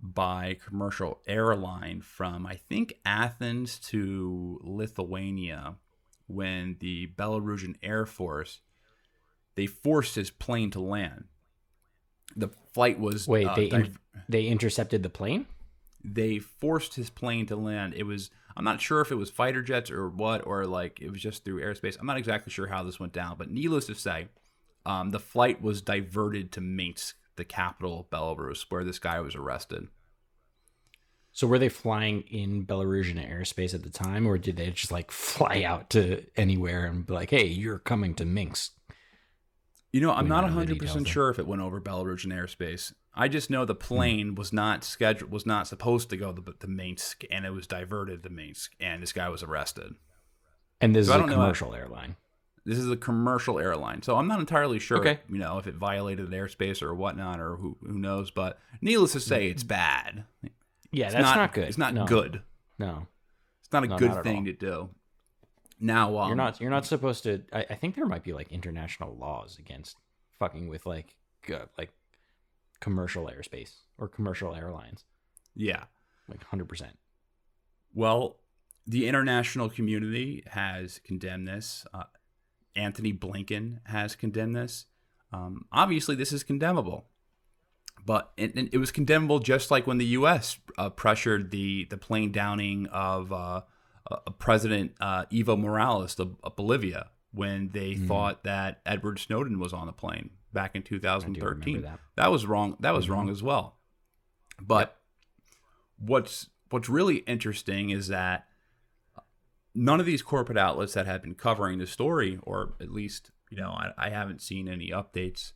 by 0.00 0.56
commercial 0.64 1.20
airline 1.26 2.00
from, 2.02 2.46
I 2.46 2.56
think, 2.68 2.94
Athens 3.04 3.78
to 3.90 4.60
Lithuania 4.62 5.76
when 6.28 6.76
the 6.78 7.08
Belarusian 7.16 7.74
Air 7.82 8.06
Force 8.06 8.60
they 9.56 9.66
forced 9.66 10.14
his 10.14 10.30
plane 10.30 10.70
to 10.70 10.80
land. 10.80 11.24
The 12.36 12.48
flight 12.72 13.00
was 13.00 13.26
Wait, 13.26 13.44
uh, 13.44 13.56
they 13.56 13.66
in- 13.66 13.96
they 14.28 14.46
intercepted 14.46 15.02
the 15.02 15.10
plane? 15.10 15.46
they 16.04 16.38
forced 16.38 16.94
his 16.94 17.10
plane 17.10 17.44
to 17.46 17.56
land. 17.56 17.92
It 17.94 18.04
was 18.04 18.30
I'm 18.56 18.64
not 18.64 18.80
sure 18.80 19.00
if 19.00 19.10
it 19.10 19.16
was 19.16 19.30
fighter 19.30 19.62
jets 19.62 19.90
or 19.90 20.08
what, 20.08 20.46
or 20.46 20.66
like 20.66 21.00
it 21.00 21.10
was 21.10 21.20
just 21.20 21.44
through 21.44 21.60
airspace. 21.60 21.96
I'm 21.98 22.06
not 22.06 22.18
exactly 22.18 22.52
sure 22.52 22.66
how 22.68 22.82
this 22.82 23.00
went 23.00 23.12
down, 23.12 23.36
but 23.36 23.50
needless 23.50 23.86
to 23.86 23.94
say, 23.94 24.28
um, 24.86 25.10
the 25.10 25.20
flight 25.20 25.62
was 25.62 25.82
diverted 25.82 26.50
to 26.52 26.60
Minsk, 26.60 27.16
the 27.36 27.44
capital 27.44 28.00
of 28.00 28.10
Belarus, 28.10 28.66
where 28.68 28.84
this 28.84 28.98
guy 28.98 29.20
was 29.20 29.34
arrested. 29.34 29.88
So 31.38 31.46
were 31.46 31.60
they 31.60 31.68
flying 31.68 32.22
in 32.22 32.66
Belarusian 32.66 33.24
airspace 33.24 33.72
at 33.72 33.84
the 33.84 33.90
time, 33.90 34.26
or 34.26 34.38
did 34.38 34.56
they 34.56 34.70
just 34.72 34.90
like 34.90 35.12
fly 35.12 35.62
out 35.62 35.88
to 35.90 36.24
anywhere 36.34 36.84
and 36.86 37.06
be 37.06 37.12
like, 37.14 37.30
"Hey, 37.30 37.46
you're 37.46 37.78
coming 37.78 38.12
to 38.16 38.24
Minsk"? 38.24 38.72
You 39.92 40.00
know, 40.00 40.10
I'm 40.10 40.24
We 40.24 40.30
not 40.30 40.40
don't 40.40 40.50
know 40.50 40.54
the 40.56 40.60
100 40.62 40.72
details 40.80 40.90
percent 40.94 41.06
sure 41.06 41.30
if 41.30 41.38
it 41.38 41.46
went 41.46 41.62
over 41.62 41.80
Belarusian 41.80 42.32
airspace. 42.34 42.92
I 43.14 43.28
just 43.28 43.50
know 43.50 43.64
the 43.64 43.74
Hmm. 43.74 43.78
plane 43.78 44.34
was 44.34 44.52
not 44.52 44.82
scheduled, 44.82 45.30
was 45.30 45.46
not 45.46 45.68
supposed 45.68 46.10
to 46.10 46.16
go 46.16 46.32
to 46.32 46.42
the, 46.58 46.66
Minsk, 46.66 47.22
and 47.30 47.46
it 47.46 47.50
was 47.50 47.68
diverted 47.68 48.24
to 48.24 48.30
Minsk, 48.30 48.72
and 48.80 49.00
this 49.00 49.12
guy 49.12 49.28
was 49.28 49.44
arrested. 49.44 49.94
And 50.80 50.92
this 50.92 51.06
So 51.06 51.12
is 51.14 51.22
a 51.22 51.26
know- 51.28 51.32
commercial 51.34 51.72
airline. 51.72 52.16
This 52.64 52.78
is 52.78 52.90
a 52.90 52.96
commercial 52.96 53.60
airline, 53.60 54.02
so 54.02 54.16
I'm 54.16 54.26
not 54.26 54.40
entirely 54.40 54.80
sure, 54.80 54.98
Okay. 54.98 55.20
you 55.28 55.38
know, 55.38 55.58
if 55.58 55.68
it 55.68 55.76
violated 55.76 56.30
airspace 56.30 56.82
or 56.82 56.92
whatnot, 56.96 57.38
or 57.38 57.58
who 57.58 57.78
who 57.80 57.96
knows. 58.00 58.32
But 58.32 58.58
needless 58.80 59.12
to 59.12 59.20
say, 59.20 59.46
it's 59.48 59.62
bad. 59.62 60.24
Yeah, 60.90 61.06
It's 61.06 61.14
that's 61.14 61.36
not, 61.36 61.52
good. 61.52 61.68
It's 61.68 61.78
not 61.78 61.94
No. 61.94 62.06
good. 62.06 62.42
No, 62.78 63.06
It's 63.60 63.72
not 63.72 63.84
a 63.84 63.88
No, 63.88 63.98
good 63.98 64.10
not 64.10 64.24
thing 64.24 64.38
all. 64.38 64.44
to 64.44 64.52
do. 64.52 64.88
Now, 65.80 66.18
um, 66.18 66.28
you're 66.28 66.36
not. 66.36 66.60
You're 66.60 66.70
not 66.70 66.86
supposed 66.86 67.22
to. 67.24 67.42
I, 67.52 67.66
I 67.70 67.74
think 67.74 67.94
there 67.94 68.06
might 68.06 68.22
be 68.24 68.32
like 68.32 68.50
international 68.50 69.16
laws 69.16 69.58
against 69.58 69.96
fucking 70.38 70.68
with 70.68 70.86
like 70.86 71.16
uh, 71.52 71.66
like 71.76 71.92
commercial 72.80 73.26
airspace 73.26 73.72
or 73.96 74.08
commercial 74.08 74.54
airlines. 74.54 75.04
Yeah. 75.54 75.84
Like 76.28 76.42
hundred 76.44 76.68
percent. 76.68 76.98
Well, 77.94 78.38
the 78.86 79.06
international 79.06 79.68
community 79.68 80.42
has 80.48 81.00
condemned 81.04 81.46
this. 81.48 81.86
Uh, 81.94 82.04
Antony 82.74 83.12
Blinken 83.12 83.78
has 83.86 84.14
condemned 84.16 84.56
this. 84.56 84.86
Um, 85.32 85.66
obviously, 85.72 86.14
this 86.16 86.32
is 86.32 86.42
condemnable, 86.42 87.06
but 88.04 88.32
it, 88.36 88.56
it 88.72 88.78
was 88.78 88.90
condemnable 88.90 89.38
just 89.38 89.70
like 89.70 89.86
when 89.86 89.98
the 89.98 90.06
U.S. 90.06 90.58
Uh, 90.76 90.90
pressured 90.90 91.50
the 91.50 91.86
the 91.90 91.96
plane 91.96 92.32
downing 92.32 92.86
of 92.86 93.32
uh, 93.32 93.62
uh, 94.10 94.16
President 94.38 94.92
uh, 95.00 95.24
Evo 95.26 95.58
Morales 95.58 96.18
of, 96.18 96.36
of 96.42 96.56
Bolivia 96.56 97.10
when 97.32 97.70
they 97.70 97.94
thought 97.94 98.44
that 98.44 98.80
Edward 98.86 99.18
Snowden 99.18 99.58
was 99.58 99.72
on 99.72 99.86
the 99.86 99.92
plane 99.92 100.30
back 100.52 100.74
in 100.74 100.82
2013. 100.82 101.82
that. 101.82 101.98
that 102.16 102.30
was 102.30 102.46
wrong. 102.46 102.76
That 102.80 102.94
was 102.94 103.08
wrong 103.08 103.28
as 103.28 103.42
well. 103.42 103.76
But 104.60 104.96
what's 105.98 106.48
what's 106.70 106.88
really 106.88 107.18
interesting 107.18 107.90
is 107.90 108.08
that 108.08 108.46
none 109.74 110.00
of 110.00 110.06
these 110.06 110.22
corporate 110.22 110.58
outlets 110.58 110.94
that 110.94 111.06
have 111.06 111.22
been 111.22 111.34
covering 111.34 111.78
the 111.78 111.86
story, 111.86 112.38
or 112.42 112.74
at 112.80 112.90
least 112.90 113.30
you 113.50 113.56
know, 113.56 113.70
I, 113.70 113.92
I 113.96 114.10
haven't 114.10 114.42
seen 114.42 114.68
any 114.68 114.90
updates. 114.90 115.52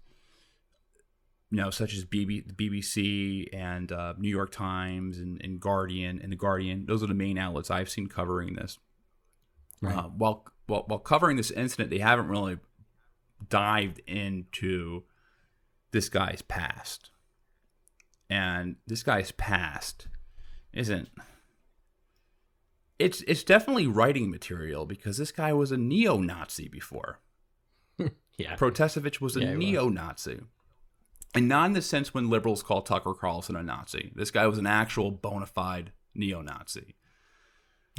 You 1.52 1.58
know, 1.58 1.70
such 1.70 1.94
as 1.94 2.04
BB, 2.04 2.54
BBC 2.54 3.46
and 3.52 3.92
uh, 3.92 4.14
New 4.18 4.30
York 4.30 4.50
Times 4.50 5.18
and, 5.18 5.38
and 5.44 5.60
Guardian 5.60 6.18
and 6.22 6.32
the 6.32 6.36
Guardian. 6.36 6.86
Those 6.86 7.02
are 7.02 7.06
the 7.06 7.14
main 7.14 7.36
outlets 7.36 7.70
I've 7.70 7.90
seen 7.90 8.06
covering 8.06 8.54
this. 8.54 8.78
Right. 9.82 9.94
Uh, 9.94 10.08
while, 10.08 10.46
while 10.66 10.84
while 10.86 10.98
covering 10.98 11.36
this 11.36 11.50
incident, 11.50 11.90
they 11.90 11.98
haven't 11.98 12.28
really 12.28 12.58
dived 13.48 14.00
into 14.06 15.02
this 15.90 16.08
guy's 16.08 16.42
past. 16.42 17.10
And 18.30 18.76
this 18.86 19.02
guy's 19.02 19.30
past 19.32 20.08
isn't 20.72 21.10
it's 22.98 23.22
it's 23.22 23.42
definitely 23.42 23.86
writing 23.86 24.30
material 24.30 24.86
because 24.86 25.16
this 25.16 25.32
guy 25.32 25.52
was 25.52 25.72
a 25.72 25.76
neo-Nazi 25.76 26.68
before. 26.68 27.20
yeah. 28.38 28.56
Protasevich 28.56 29.20
was 29.20 29.36
a 29.36 29.40
Yeah, 29.40 29.54
he 29.54 29.56
was. 29.56 30.46
And 31.34 31.48
not 31.48 31.66
in 31.66 31.72
the 31.72 31.82
sense 31.82 32.12
when 32.12 32.28
liberals 32.28 32.62
call 32.62 32.82
Tucker 32.82 33.14
Carlson 33.14 33.56
a 33.56 33.62
Nazi. 33.62 34.12
This 34.14 34.30
guy 34.30 34.46
was 34.46 34.58
an 34.58 34.66
actual 34.66 35.10
bona 35.10 35.46
fide 35.46 35.92
neo-Nazi. 36.14 36.94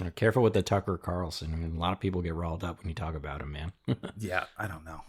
Uh, 0.04 0.10
Careful 0.12 0.44
with 0.44 0.54
the 0.54 0.62
Tucker 0.62 0.98
Carlson. 0.98 1.52
I 1.54 1.58
mean, 1.58 1.76
a 1.76 1.80
lot 1.80 1.94
of 1.94 2.00
people 2.00 2.22
get 2.22 2.36
riled 2.36 2.64
up 2.64 2.80
when 2.80 2.90
you 2.90 2.96
talk 2.96 3.16
about 3.16 3.42
him, 3.42 3.52
man. 3.52 3.74
Yeah, 4.18 4.46
I 4.58 4.68
don't 4.68 4.86
know. 4.86 5.02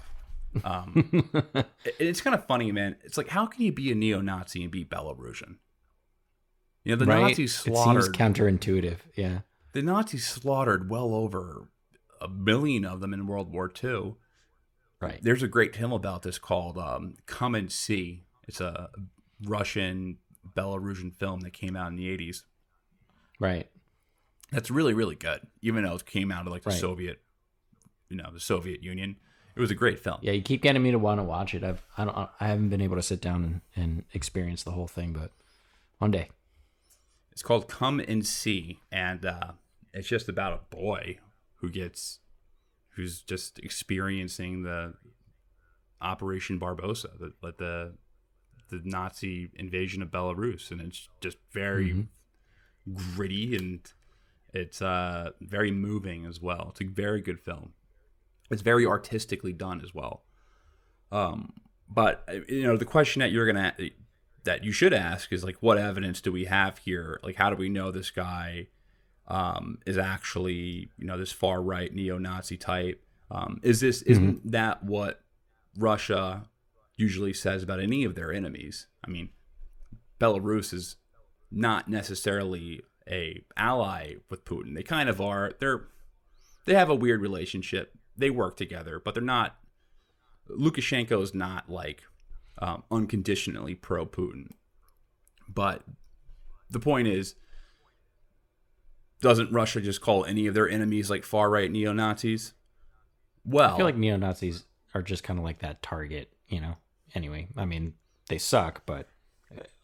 Um, 0.64 1.30
it- 1.84 1.96
it's 1.98 2.20
kind 2.22 2.34
of 2.34 2.46
funny, 2.46 2.72
man. 2.72 2.96
It's 3.04 3.16
like, 3.18 3.28
how 3.28 3.44
can 3.46 3.62
you 3.62 3.72
be 3.72 3.90
a 3.92 3.94
neo-Nazi 3.94 4.62
and 4.62 4.70
be 4.72 4.84
Belarusian? 4.84 5.56
You 6.84 6.96
know, 6.96 7.04
the 7.04 7.06
right? 7.06 7.20
Nazis 7.28 7.62
It 7.66 7.76
seems 7.76 8.08
counterintuitive. 8.10 8.98
Yeah. 9.14 9.40
the 9.72 9.82
Nazis 9.82 10.26
slaughtered 10.26 10.88
well 10.90 11.14
over 11.14 11.68
a 12.20 12.28
million 12.28 12.84
of 12.84 13.00
them 13.00 13.12
in 13.14 13.26
World 13.26 13.52
War 13.52 13.70
II. 13.82 14.14
Right. 15.04 15.20
There's 15.22 15.42
a 15.42 15.48
great 15.48 15.74
film 15.76 15.92
about 15.92 16.22
this 16.22 16.38
called 16.38 16.78
um, 16.78 17.14
"Come 17.26 17.54
and 17.54 17.70
See." 17.70 18.24
It's 18.46 18.60
a 18.60 18.90
Russian 19.44 20.18
Belarusian 20.56 21.14
film 21.14 21.40
that 21.40 21.52
came 21.52 21.76
out 21.76 21.88
in 21.88 21.96
the 21.96 22.06
'80s. 22.16 22.42
Right. 23.38 23.68
That's 24.52 24.70
really, 24.70 24.94
really 24.94 25.16
good, 25.16 25.40
even 25.62 25.84
though 25.84 25.94
it 25.94 26.06
came 26.06 26.30
out 26.30 26.46
of 26.46 26.52
like 26.52 26.62
the 26.62 26.70
Right. 26.70 26.78
Soviet, 26.78 27.20
you 28.08 28.16
know, 28.16 28.30
the 28.32 28.40
Soviet 28.40 28.82
Union. 28.82 29.16
It 29.56 29.60
was 29.60 29.70
a 29.70 29.74
great 29.74 29.98
film. 30.00 30.18
Yeah, 30.20 30.32
you 30.32 30.42
keep 30.42 30.62
getting 30.62 30.82
me 30.82 30.90
to 30.90 30.98
want 30.98 31.20
to 31.20 31.24
watch 31.24 31.54
it. 31.54 31.62
I've 31.64 31.82
I 31.96 32.04
don't 32.04 32.16
I 32.16 32.46
haven't 32.46 32.68
been 32.70 32.80
able 32.80 32.96
to 32.96 33.02
sit 33.02 33.20
down 33.20 33.44
and, 33.44 33.60
and 33.76 34.04
experience 34.12 34.62
the 34.62 34.72
whole 34.72 34.88
thing, 34.88 35.12
but 35.12 35.30
one 35.98 36.10
day. 36.10 36.28
It's 37.32 37.42
called 37.42 37.68
Come 37.68 37.98
and 38.00 38.24
See, 38.24 38.78
and 38.92 39.24
uh, 39.26 39.52
it's 39.92 40.06
just 40.06 40.28
about 40.28 40.52
a 40.52 40.76
boy 40.76 41.18
who 41.56 41.68
gets, 41.68 42.20
who's 42.96 43.20
just 43.22 43.58
experiencing 43.58 44.62
the 44.62 44.94
Operation 46.00 46.58
Barbarossa, 46.58 47.10
the 47.18 47.32
like 47.42 47.58
the 47.58 47.94
the 48.70 48.80
Nazi 48.84 49.50
invasion 49.54 50.02
of 50.02 50.10
Belarus, 50.10 50.70
and 50.70 50.80
it's 50.80 51.08
just 51.20 51.38
very 51.52 52.08
gritty 52.92 53.56
and 53.56 53.80
it's 54.52 54.80
uh, 54.80 55.30
very 55.40 55.70
moving 55.70 56.24
as 56.24 56.40
well. 56.40 56.68
It's 56.70 56.80
a 56.80 56.84
very 56.84 57.20
good 57.20 57.40
film. 57.40 57.72
It's 58.50 58.62
very 58.62 58.86
artistically 58.86 59.52
done 59.52 59.80
as 59.82 59.94
well. 59.94 60.22
Um, 61.10 61.54
but 61.88 62.26
you 62.48 62.62
know, 62.62 62.76
the 62.76 62.84
question 62.84 63.20
that 63.20 63.32
you're 63.32 63.46
gonna 63.46 63.74
that 64.44 64.62
you 64.62 64.72
should 64.72 64.92
ask 64.92 65.32
is 65.32 65.42
like, 65.42 65.56
what 65.60 65.78
evidence 65.78 66.20
do 66.20 66.30
we 66.30 66.44
have 66.44 66.78
here? 66.78 67.18
Like, 67.22 67.36
how 67.36 67.50
do 67.50 67.56
we 67.56 67.68
know 67.68 67.90
this 67.90 68.10
guy 68.10 68.68
um, 69.28 69.78
is 69.86 69.98
actually 69.98 70.90
you 70.98 71.06
know 71.06 71.18
this 71.18 71.32
far 71.32 71.62
right 71.62 71.92
neo-Nazi 71.92 72.56
type? 72.56 73.04
Um, 73.30 73.60
is 73.62 73.80
this 73.80 74.02
isn't 74.02 74.50
that 74.52 74.84
what 74.84 75.22
Russia 75.76 76.48
usually 76.96 77.32
says 77.32 77.62
about 77.62 77.80
any 77.80 78.04
of 78.04 78.14
their 78.14 78.32
enemies? 78.32 78.86
I 79.04 79.10
mean, 79.10 79.30
Belarus 80.20 80.72
is 80.72 80.96
not 81.50 81.88
necessarily 81.88 82.82
a 83.08 83.44
ally 83.56 84.14
with 84.30 84.44
Putin. 84.44 84.74
They 84.74 84.82
kind 84.82 85.08
of 85.08 85.20
are. 85.20 85.52
They're 85.58 85.88
they 86.64 86.74
have 86.74 86.90
a 86.90 86.94
weird 86.94 87.20
relationship. 87.20 87.96
They 88.16 88.30
work 88.30 88.56
together, 88.56 89.00
but 89.02 89.14
they're 89.14 89.22
not. 89.22 89.56
Lukashenko 90.50 91.22
is 91.22 91.34
not 91.34 91.70
like 91.70 92.02
um, 92.58 92.84
unconditionally 92.90 93.74
pro 93.74 94.06
Putin. 94.06 94.50
But 95.48 95.82
the 96.70 96.80
point 96.80 97.08
is, 97.08 97.34
doesn't 99.24 99.50
Russia 99.50 99.80
just 99.80 100.02
call 100.02 100.24
any 100.26 100.46
of 100.46 100.52
their 100.54 100.68
enemies 100.68 101.08
like 101.08 101.24
far 101.24 101.48
right 101.48 101.70
neo 101.70 101.92
Nazis? 101.94 102.52
Well, 103.44 103.72
I 103.74 103.76
feel 103.78 103.86
like 103.86 103.96
neo 103.96 104.16
Nazis 104.18 104.64
are 104.94 105.00
just 105.02 105.24
kind 105.24 105.38
of 105.38 105.44
like 105.44 105.60
that 105.60 105.82
target, 105.82 106.30
you 106.48 106.60
know. 106.60 106.76
Anyway, 107.14 107.48
I 107.56 107.64
mean, 107.64 107.94
they 108.28 108.36
suck, 108.38 108.82
but 108.86 109.08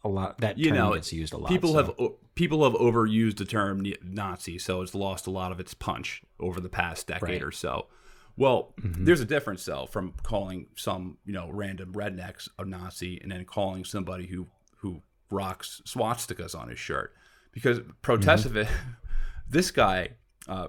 a 0.03 0.09
lot 0.09 0.37
that 0.41 0.57
you 0.59 0.71
know, 0.71 0.93
gets 0.93 1.11
used 1.11 1.33
a 1.33 1.37
lot. 1.37 1.49
People 1.49 1.73
so- 1.73 1.77
have 1.77 2.11
people 2.35 2.63
have 2.63 2.73
overused 2.73 3.37
the 3.37 3.45
term 3.45 3.83
Nazi, 4.03 4.59
so 4.59 4.81
it's 4.83 4.93
lost 4.93 5.25
a 5.27 5.31
lot 5.31 5.51
of 5.51 5.59
its 5.59 5.73
punch 5.73 6.21
over 6.39 6.59
the 6.61 6.69
past 6.69 7.07
decade 7.07 7.21
Right. 7.29 7.43
or 7.43 7.51
so. 7.51 7.87
Well, 8.37 8.73
Mm-hmm. 8.81 9.05
there's 9.05 9.21
a 9.21 9.25
difference 9.25 9.65
though 9.65 9.85
from 9.87 10.13
calling 10.23 10.67
some 10.75 11.17
you 11.25 11.33
know 11.33 11.49
random 11.51 11.93
rednecks 11.93 12.47
a 12.59 12.65
Nazi 12.65 13.19
and 13.21 13.31
then 13.31 13.43
calling 13.45 13.85
somebody 13.85 14.27
who 14.27 14.47
who 14.77 15.01
rocks 15.31 15.81
swastikas 15.85 16.53
on 16.59 16.67
his 16.69 16.79
shirt 16.79 17.13
because 17.53 17.79
Protasevich, 18.03 18.67
this 19.51 19.71
guy 19.71 20.09
uh, 20.47 20.67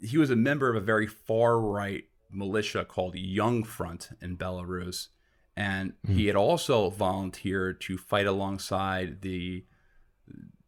he 0.00 0.16
was 0.18 0.30
a 0.30 0.36
member 0.36 0.70
of 0.70 0.76
a 0.76 0.80
very 0.80 1.06
far 1.06 1.60
right 1.60 2.04
militia 2.30 2.84
called 2.84 3.14
Young 3.16 3.64
Front 3.64 4.10
in 4.20 4.36
Belarus, 4.36 5.08
and 5.56 5.92
he 6.06 6.26
had 6.26 6.36
also 6.36 6.90
volunteered 6.90 7.80
to 7.82 7.98
fight 7.98 8.26
alongside 8.26 9.20
the 9.22 9.64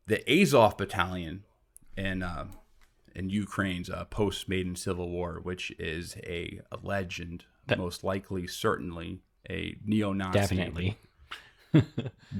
the 0.07 0.23
Azov 0.31 0.76
Battalion 0.76 1.45
in 1.97 2.23
uh, 2.23 2.47
in 3.14 3.31
Ukraine's 3.31 3.88
uh, 3.90 4.04
post 4.04 4.49
Maidan 4.49 4.76
Civil 4.76 5.09
War, 5.11 5.40
which 5.42 5.71
is 5.78 6.16
a, 6.25 6.61
a 6.71 6.78
legend, 6.83 7.45
That- 7.66 7.78
most 7.78 8.04
likely, 8.04 8.47
certainly 8.47 9.21
a 9.50 9.76
neo-Nazi 9.85 10.38
definitely. 10.38 10.99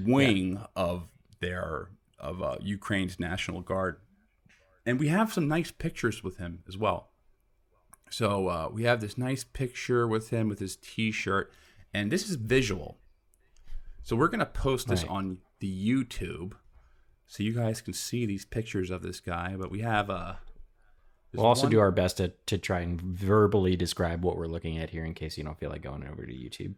wing 0.05 0.61
of 0.77 1.09
their 1.41 1.89
of 2.23 2.43
uh, 2.43 2.57
Ukraine's 2.61 3.19
National 3.21 3.61
Guard, 3.61 3.97
and 4.87 4.99
we 4.99 5.09
have 5.09 5.33
some 5.33 5.49
nice 5.49 5.71
pictures 5.71 6.23
with 6.25 6.39
him 6.39 6.63
as 6.69 6.79
well. 6.79 7.11
So 8.11 8.49
uh, 8.49 8.69
we 8.73 8.85
have 8.85 9.01
this 9.01 9.17
nice 9.19 9.43
picture 9.45 10.07
with 10.07 10.31
him 10.31 10.49
with 10.49 10.59
his 10.59 10.77
T-shirt, 10.77 11.53
and 11.95 12.11
this 12.11 12.29
is 12.29 12.37
visual. 12.37 12.99
So 14.03 14.17
we're 14.17 14.29
gonna 14.29 14.47
post 14.47 14.89
this 14.89 15.03
Right. 15.03 15.11
on 15.11 15.39
the 15.61 15.89
YouTube, 15.89 16.53
so 17.27 17.43
you 17.43 17.53
guys 17.53 17.81
can 17.81 17.95
see 17.95 18.27
these 18.27 18.45
pictures 18.45 18.91
of 18.91 19.03
this 19.03 19.21
guy. 19.21 19.57
But 19.57 19.71
we 19.71 19.81
have 19.81 20.11
uh, 20.11 20.35
We'll 21.35 21.47
also 21.47 21.63
one- 21.63 21.71
do 21.73 21.81
our 21.81 21.91
best 21.93 22.19
to 22.19 22.29
to 22.47 22.59
try 22.59 22.81
and 22.81 23.01
verbally 23.01 23.77
describe 23.77 24.23
what 24.23 24.37
we're 24.37 24.47
looking 24.47 24.77
at 24.79 24.91
here, 24.91 25.05
in 25.05 25.15
case 25.15 25.39
you 25.39 25.45
don't 25.45 25.59
feel 25.59 25.71
like 25.71 25.83
going 25.83 26.07
over 26.07 26.27
to 26.27 26.33
YouTube. 26.33 26.75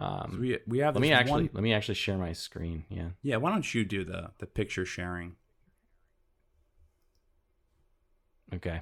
Um, 0.00 0.38
we 0.40 0.58
we 0.66 0.78
have. 0.78 0.94
let 0.94 1.02
me 1.02 1.12
actually 1.12 1.44
one- 1.44 1.50
let 1.52 1.62
me 1.62 1.74
actually 1.74 1.94
share 1.94 2.16
my 2.16 2.32
screen. 2.32 2.84
Yeah. 2.88 3.10
Yeah, 3.22 3.36
why 3.36 3.50
don't 3.50 3.74
you 3.74 3.84
do 3.84 4.02
the 4.02 4.30
the 4.38 4.46
picture 4.46 4.86
sharing? 4.86 5.36
Okay. 8.54 8.80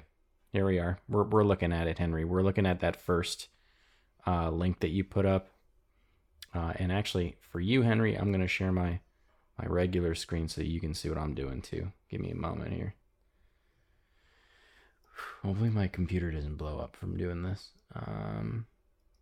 Here 0.53 0.65
we 0.65 0.79
are. 0.79 0.99
We're 1.09 1.25
we're 1.25 1.43
looking 1.43 1.73
at 1.73 1.87
it, 1.87 1.99
Henry. 1.99 2.23
We're 2.23 2.41
looking 2.41 2.65
at 2.65 2.79
that 2.79 2.99
first 2.99 3.49
uh, 4.25 4.49
link 4.49 4.79
that 4.79 4.89
you 4.89 5.03
put 5.03 5.25
up. 5.25 5.49
Uh, 6.53 6.73
and 6.77 6.91
actually, 6.91 7.35
for 7.41 7.59
you, 7.59 7.81
Henry, 7.81 8.15
I'm 8.15 8.31
gonna 8.31 8.47
share 8.47 8.71
my 8.71 9.01
my 9.59 9.67
regular 9.67 10.15
screen 10.15 10.47
so 10.47 10.61
you 10.61 10.79
can 10.79 10.93
see 10.93 11.09
what 11.09 11.17
I'm 11.17 11.35
doing 11.35 11.61
too. 11.61 11.91
Give 12.09 12.21
me 12.21 12.31
a 12.31 12.35
moment 12.35 12.73
here. 12.73 12.95
Hopefully, 15.43 15.69
my 15.69 15.87
computer 15.87 16.31
doesn't 16.31 16.55
blow 16.55 16.79
up 16.79 16.95
from 16.95 17.17
doing 17.17 17.43
this. 17.43 17.69
Um, 17.93 18.65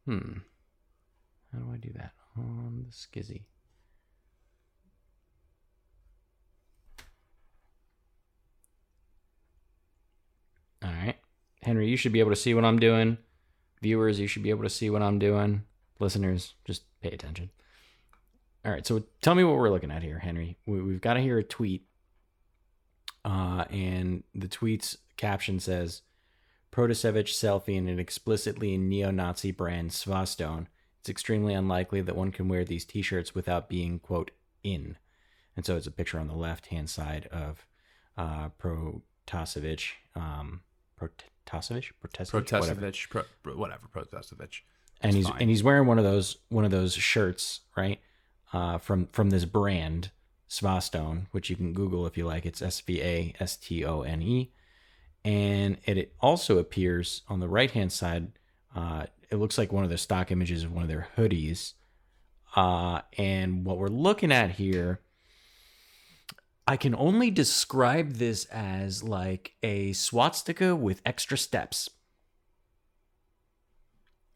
hmm. 0.05 0.39
How 1.51 1.59
do 1.59 1.71
I 1.73 1.77
do 1.77 1.91
that 1.93 2.11
on 2.37 2.85
the 2.85 2.91
skizzy? 2.91 3.43
All 10.83 10.91
right. 10.91 11.15
Henry, 11.63 11.87
you 11.87 11.97
should 11.97 12.13
be 12.13 12.19
able 12.19 12.31
to 12.31 12.35
see 12.35 12.53
what 12.53 12.65
I'm 12.65 12.79
doing. 12.79 13.17
Viewers, 13.81 14.19
you 14.19 14.27
should 14.27 14.43
be 14.43 14.49
able 14.49 14.63
to 14.63 14.69
see 14.69 14.89
what 14.89 15.01
I'm 15.01 15.19
doing. 15.19 15.63
Listeners, 15.99 16.53
just 16.65 16.83
pay 17.01 17.09
attention. 17.09 17.49
All 18.65 18.71
right. 18.71 18.85
So 18.85 19.03
tell 19.21 19.35
me 19.35 19.43
what 19.43 19.55
we're 19.55 19.69
looking 19.69 19.91
at 19.91 20.03
here, 20.03 20.19
Henry. 20.19 20.57
We, 20.65 20.81
we've 20.81 21.01
got 21.01 21.15
to 21.15 21.21
hear 21.21 21.37
a 21.37 21.43
tweet. 21.43 21.85
Uh, 23.25 23.65
and 23.69 24.23
the 24.33 24.47
tweet's 24.47 24.97
caption 25.17 25.59
says 25.59 26.03
Protasevich 26.71 27.33
selfie 27.33 27.75
in 27.75 27.89
an 27.89 27.99
explicitly 27.99 28.77
neo 28.77 29.11
Nazi 29.11 29.51
brand 29.51 29.91
Svastone. 29.91 30.67
It's 31.07 31.09
extremely 31.09 31.53
unlikely 31.53 32.01
that 32.01 32.17
one 32.17 32.33
can 32.33 32.49
wear 32.49 32.65
these 32.65 32.83
t 32.83 33.01
shirts 33.01 33.33
without 33.33 33.69
being, 33.69 33.97
quote, 33.97 34.31
in. 34.61 34.97
And 35.55 35.65
so 35.65 35.77
it's 35.77 35.87
a 35.87 35.91
picture 35.91 36.19
on 36.19 36.27
the 36.27 36.35
left 36.35 36.67
hand 36.67 36.89
side 36.89 37.29
of 37.31 37.65
uh, 38.17 38.49
Protasevich. 38.61 39.91
Um, 40.17 40.63
Protasevich? 40.99 41.91
Protasevich? 42.03 42.33
Whatever. 42.59 42.91
Pro, 43.09 43.23
pro- 43.41 43.55
whatever, 43.55 43.87
Protestovich. 43.87 44.63
And 44.99 45.15
he's 45.15 45.29
fine. 45.29 45.37
and 45.39 45.49
he's 45.49 45.63
wearing 45.63 45.87
one 45.87 45.97
of 45.97 46.03
those 46.03 46.39
one 46.49 46.65
of 46.65 46.71
those 46.71 46.93
shirts, 46.93 47.61
right? 47.77 48.01
Uh, 48.51 48.77
from 48.77 49.07
from 49.13 49.29
this 49.29 49.45
brand, 49.45 50.11
Svastone, 50.49 51.27
which 51.31 51.49
you 51.49 51.55
can 51.55 51.71
Google 51.71 52.05
if 52.05 52.17
you 52.17 52.25
like. 52.25 52.45
It's 52.45 52.61
S 52.61 52.81
V 52.81 53.01
A 53.01 53.33
S 53.39 53.55
T 53.55 53.85
O 53.85 54.01
N 54.01 54.21
E, 54.21 54.51
and 55.23 55.77
it, 55.85 55.97
it 55.97 56.15
also 56.19 56.57
appears 56.57 57.21
on 57.29 57.39
the 57.39 57.47
right 57.47 57.71
hand 57.71 57.93
side. 57.93 58.33
Uh, 58.75 59.05
it 59.29 59.35
looks 59.35 59.57
like 59.57 59.71
one 59.71 59.83
of 59.83 59.89
the 59.89 59.97
stock 59.97 60.31
images 60.31 60.63
of 60.63 60.71
one 60.71 60.83
of 60.83 60.89
their 60.89 61.09
hoodies. 61.17 61.73
Uh, 62.55 63.01
and 63.17 63.65
what 63.65 63.77
we're 63.77 63.87
looking 63.87 64.31
at 64.31 64.51
here, 64.51 65.01
I 66.65 66.77
can 66.77 66.95
only 66.95 67.29
describe 67.29 68.13
this 68.13 68.45
as 68.45 69.03
like 69.03 69.53
a 69.61 69.93
swastika 69.93 70.75
with 70.75 71.01
extra 71.05 71.37
steps. 71.37 71.89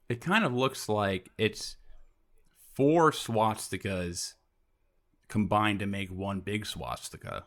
It 0.10 0.22
kind 0.22 0.44
of 0.44 0.54
looks 0.54 0.90
like 0.90 1.30
it's 1.38 1.78
four 2.74 3.12
swastikas 3.12 4.34
combined 5.28 5.80
to 5.80 5.86
make 5.86 6.10
one 6.10 6.42
big 6.42 6.66
swastika 6.66 7.46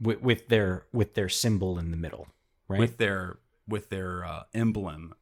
with, 0.00 0.22
with 0.22 0.48
their 0.48 0.86
with 0.92 1.14
their 1.14 1.28
symbol 1.28 1.78
in 1.78 1.90
the 1.90 1.96
middle, 1.96 2.28
right? 2.68 2.78
with 2.78 2.98
their 2.98 3.38
with 3.66 3.90
their 3.90 4.24
uh, 4.24 4.42
emblem, 4.52 5.14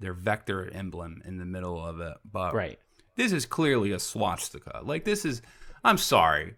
their 0.00 0.14
vector 0.14 0.70
emblem 0.72 1.22
in 1.24 1.38
the 1.38 1.44
middle 1.44 1.84
of 1.84 2.00
it. 2.00 2.16
But 2.30 2.54
right. 2.54 2.78
this 3.16 3.32
is 3.32 3.46
clearly 3.46 3.92
a 3.92 3.98
swastika. 3.98 4.80
Like 4.82 5.04
this 5.04 5.24
is 5.24 5.42
I'm 5.82 5.98
sorry. 5.98 6.54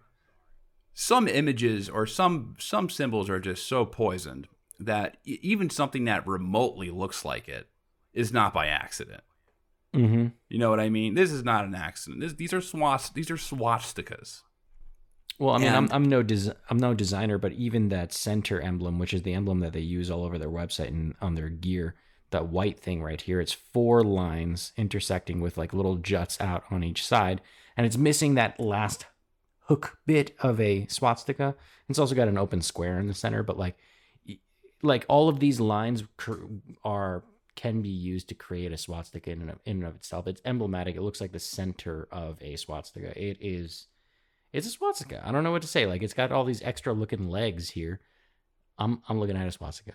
Some 0.93 1.27
images 1.27 1.89
or 1.89 2.05
some 2.05 2.55
some 2.59 2.89
symbols 2.89 3.29
are 3.29 3.39
just 3.39 3.67
so 3.67 3.85
poisoned 3.85 4.47
that 4.79 5.17
even 5.25 5.69
something 5.69 6.05
that 6.05 6.27
remotely 6.27 6.89
looks 6.89 7.25
like 7.25 7.47
it 7.47 7.67
is 8.13 8.31
not 8.31 8.53
by 8.53 8.67
accident. 8.67 9.21
Mm-hmm. 9.93 10.27
You 10.49 10.59
know 10.59 10.69
what 10.69 10.79
I 10.79 10.89
mean? 10.89 11.15
This 11.15 11.31
is 11.31 11.43
not 11.43 11.65
an 11.65 11.75
accident. 11.75 12.21
This, 12.21 12.33
these 12.33 12.53
are 12.53 12.61
swast 12.61 13.13
these 13.13 13.31
are 13.31 13.35
swastikas. 13.35 14.41
Well, 15.39 15.53
I 15.53 15.59
mean, 15.59 15.71
I'm 15.71 15.87
I'm 15.91 16.05
no 16.05 16.23
des- 16.23 16.53
I'm 16.69 16.77
no 16.77 16.93
designer, 16.93 17.37
but 17.37 17.51
even 17.53 17.89
that 17.89 18.11
center 18.11 18.59
emblem, 18.59 18.97
which 18.97 19.13
is 19.13 19.21
the 19.21 19.33
emblem 19.33 19.59
that 19.59 19.73
they 19.73 19.81
use 19.81 20.09
all 20.09 20.23
over 20.23 20.37
their 20.37 20.49
website 20.49 20.87
and 20.87 21.13
on 21.21 21.35
their 21.35 21.49
gear, 21.49 21.95
that 22.31 22.47
white 22.47 22.79
thing 22.79 23.01
right 23.01 23.21
here, 23.21 23.39
it's 23.39 23.53
four 23.53 24.03
lines 24.03 24.73
intersecting 24.77 25.39
with 25.39 25.57
like 25.57 25.73
little 25.73 25.95
juts 25.95 26.39
out 26.41 26.63
on 26.69 26.83
each 26.83 27.05
side, 27.05 27.41
and 27.75 27.85
it's 27.85 27.97
missing 27.97 28.35
that 28.35 28.59
last 28.59 29.05
hook 29.67 29.97
bit 30.05 30.35
of 30.39 30.59
a 30.59 30.87
swastika. 30.87 31.55
It's 31.89 31.99
also 31.99 32.15
got 32.15 32.27
an 32.27 32.37
open 32.37 32.61
square 32.61 32.99
in 32.99 33.07
the 33.07 33.13
center, 33.13 33.43
but 33.43 33.57
like 33.57 33.77
like 34.83 35.05
all 35.07 35.29
of 35.29 35.39
these 35.39 35.59
lines 35.59 36.03
are 36.83 37.23
can 37.55 37.81
be 37.81 37.89
used 37.89 38.29
to 38.29 38.35
create 38.35 38.71
a 38.71 38.77
swastika 38.77 39.31
in 39.31 39.41
and 39.41 39.49
of, 39.49 39.59
in 39.65 39.77
and 39.77 39.85
of 39.85 39.95
itself. 39.95 40.27
It's 40.27 40.41
emblematic. 40.45 40.95
It 40.95 41.01
looks 41.01 41.19
like 41.19 41.31
the 41.31 41.39
center 41.39 42.07
of 42.11 42.41
a 42.41 42.55
swastika. 42.55 43.19
It 43.19 43.37
is 43.41 43.87
it's 44.53 44.67
a 44.67 44.71
swastika. 44.71 45.21
I 45.25 45.31
don't 45.31 45.43
know 45.43 45.51
what 45.51 45.63
to 45.63 45.67
say. 45.67 45.85
Like 45.85 46.03
it's 46.03 46.13
got 46.13 46.31
all 46.31 46.45
these 46.45 46.61
extra 46.61 46.93
looking 46.93 47.27
legs 47.27 47.71
here. 47.71 47.99
I'm 48.77 49.01
I'm 49.09 49.19
looking 49.19 49.37
at 49.37 49.47
a 49.47 49.51
swastika. 49.51 49.93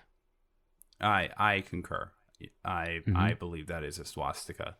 I 1.00 1.30
I 1.36 1.60
concur. 1.60 2.10
I 2.64 3.00
Mhm. 3.06 3.16
I 3.16 3.34
believe 3.34 3.66
that 3.68 3.84
is 3.84 3.98
a 3.98 4.04
swastika. 4.04 4.76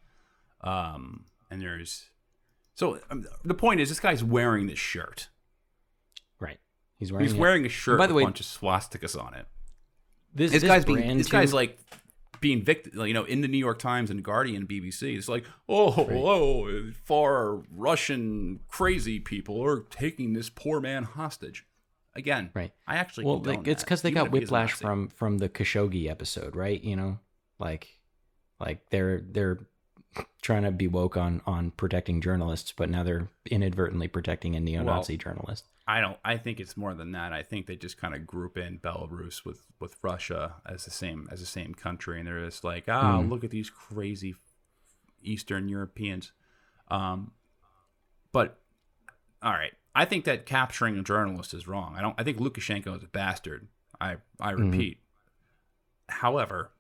Um, 0.61 1.27
and 1.51 1.61
there's 1.61 2.07
so 2.75 3.01
um, 3.11 3.27
the 3.45 3.55
point 3.55 3.81
is 3.81 3.89
this 3.89 4.01
guy's 4.01 4.23
wearing 4.25 4.67
this 4.67 4.79
shirt. 4.79 5.29
Right. 6.41 6.59
He's 6.99 7.13
wearing 7.13 7.27
He's 7.29 7.35
wearing 7.37 7.67
a 7.67 7.69
shirt 7.69 7.99
by 7.99 8.07
the 8.07 8.15
with 8.15 8.19
way- 8.19 8.23
a 8.25 8.27
bunch 8.27 8.41
of 8.41 8.47
swastikas 8.47 9.21
on 9.23 9.35
it. 9.35 9.47
this, 10.35 10.53
This, 10.53 10.63
this 10.63 10.69
guy's 10.71 10.85
being 10.85 11.17
this 11.19 11.29
guy's 11.29 11.53
like 11.53 11.79
being 12.41 12.65
victim, 12.65 12.99
you 13.07 13.15
know, 13.15 13.23
in 13.25 13.41
the 13.41 13.47
New 13.49 13.59
York 13.59 13.79
Times 13.79 14.11
and 14.11 14.23
Guardian, 14.25 14.67
BBC. 14.67 15.17
It's 15.17 15.29
like, 15.29 15.45
oh, 15.69 15.95
oh, 16.11 16.91
far 17.05 17.63
Russian 17.71 18.61
crazy 18.67 19.21
people 19.21 19.63
are 19.65 19.83
taking 19.91 20.33
this 20.33 20.51
poor 20.51 20.81
man 20.81 21.05
hostage. 21.05 21.65
Again, 22.17 22.51
Right. 22.53 22.73
I 22.87 22.97
actually 22.97 23.25
well, 23.27 23.39
like, 23.41 23.67
it's 23.69 23.85
because 23.85 24.03
they 24.03 24.09
even 24.11 24.25
got 24.25 24.27
if 24.27 24.33
he's 24.33 24.51
a 24.51 24.53
whiplash 24.53 24.73
from 24.73 25.09
from 25.09 25.39
the 25.39 25.49
Khashoggi 25.49 26.11
episode, 26.11 26.57
right? 26.57 26.83
You 26.83 26.97
know, 26.97 27.21
like 27.63 27.99
like 28.61 28.91
they're 28.91 29.21
they're 29.21 29.59
trying 30.43 30.65
to 30.65 30.71
be 30.71 30.89
woke 30.89 31.17
on 31.17 31.41
on 31.47 31.71
protecting 31.71 32.21
journalists, 32.21 32.73
but 32.77 32.91
now 32.91 33.03
they're 33.03 33.29
inadvertently 33.51 34.09
protecting 34.09 34.55
a 34.55 34.61
neo-Nazi 34.61 35.17
journalist. 35.17 35.65
I 35.87 36.01
don't. 36.01 36.19
I 36.25 36.37
think 36.37 36.61
it's 36.61 36.77
more 36.77 36.95
than 36.95 37.13
that. 37.13 37.33
I 37.33 37.43
think 37.43 37.67
they 37.67 37.77
just 37.77 37.97
kind 37.97 38.15
of 38.15 38.27
group 38.27 38.57
in 38.59 38.79
Belarus 38.79 39.45
with 39.45 39.63
with 39.81 39.97
Russia 40.03 40.57
as 40.67 40.85
the 40.85 40.91
same 40.91 41.29
as 41.33 41.41
the 41.41 41.47
same 41.47 41.75
country, 41.75 42.19
and 42.19 42.29
they're 42.29 42.45
just 42.45 42.63
like, 42.65 42.85
ah, 42.89 43.21
Mm. 43.21 43.31
look 43.31 43.43
at 43.45 43.51
these 43.51 43.71
crazy 43.71 44.35
Eastern 45.23 45.69
Europeans. 45.69 46.33
Um, 46.89 47.33
but 48.33 48.59
all 49.43 49.53
right, 49.53 49.73
I 49.95 50.05
think 50.05 50.25
that 50.25 50.47
capturing 50.47 50.99
a 50.99 51.03
journalist 51.03 51.53
is 51.55 51.67
wrong. 51.67 51.95
I 51.97 52.01
don't. 52.01 52.15
I 52.19 52.23
think 52.23 52.39
Lukashenko 52.39 52.97
is 52.97 53.03
a 53.03 53.09
bastard. 53.09 53.67
I 54.01 54.17
I 54.41 54.53
Mhm. 54.53 54.73
repeat. 54.73 54.99
However, 56.09 56.72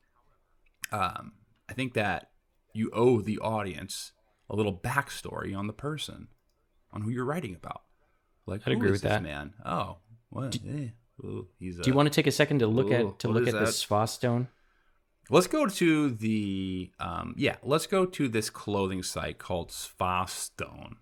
um, 0.92 1.33
I 1.68 1.72
think 1.72 1.94
that 1.94 2.31
you 2.74 2.90
owe 2.92 3.20
the 3.20 3.38
audience 3.38 4.12
a 4.48 4.57
little 4.57 4.76
backstory 4.76 5.57
on 5.57 5.66
the 5.66 5.72
person, 5.72 6.28
on 6.92 7.02
who 7.02 7.11
you're 7.11 7.24
writing 7.24 7.55
about. 7.55 7.83
Like, 8.46 8.62
I'd 8.66 8.72
agree 8.72 8.90
with 8.90 9.02
this 9.02 9.11
that. 9.11 9.22
man? 9.22 9.55
Oh, 9.64 9.98
what? 10.31 10.57
eh, 10.57 10.88
ooh, 11.24 11.48
he's. 11.59 11.76
Do 11.76 11.88
you 11.88 11.94
uh, 11.94 11.96
want 11.96 12.12
to 12.12 12.14
take 12.14 12.26
a 12.26 12.33
second 12.33 12.59
to 12.61 12.66
look 12.66 12.88
ooh, 12.88 13.11
at 13.11 13.18
to 13.20 13.28
look 13.28 13.46
at 13.46 13.52
the 13.52 13.61
that? 13.61 13.68
Svastone? 13.68 14.48
Let's 15.31 15.46
go 15.46 15.66
to 15.66 16.11
the 16.11 16.90
um 16.98 17.35
yeah, 17.37 17.57
let's 17.62 17.87
go 17.87 18.05
to 18.05 18.28
this 18.28 18.50
clothing 18.50 19.02
site 19.02 19.38
called 19.38 19.70
Svastone. 19.70 20.96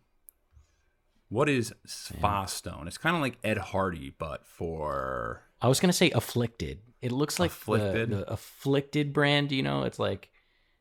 What 1.29 1.49
is 1.49 1.73
Svastone? 1.87 2.87
It's 2.87 2.99
kind 2.99 3.17
of 3.17 3.23
like 3.23 3.39
Ed 3.43 3.59
Hardy, 3.59 4.15
but 4.19 4.47
for 4.47 5.43
I 5.63 5.69
was 5.69 5.81
gonna 5.81 5.93
say 5.93 6.11
afflicted. 6.11 6.81
It 7.03 7.13
looks 7.13 7.39
like 7.39 7.51
Afflicted? 7.51 8.11
The, 8.11 8.17
the 8.17 8.33
afflicted 8.33 9.13
brand. 9.13 9.53
You 9.53 9.63
know, 9.63 9.85
it's 9.85 9.99
like 9.99 10.31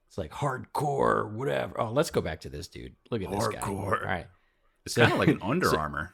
it's 0.08 0.18
like 0.18 0.32
hardcore, 0.32 1.32
whatever. 1.32 1.80
Oh, 1.80 1.92
let's 1.92 2.12
go 2.12 2.22
back 2.22 2.42
to 2.42 2.50
this 2.50 2.68
dude. 2.68 2.96
Look 3.12 3.22
at 3.22 3.30
this 3.32 3.48
guy. 3.48 3.60
Hardcore. 3.60 4.02
All 4.02 4.06
right. 4.06 4.28
it's 4.86 4.96
So- 4.96 5.02
kind 5.02 5.14
of 5.14 5.20
like 5.20 5.30
an 5.30 5.40
Under 5.44 5.68
so- 5.70 5.78
Armour. 5.78 6.14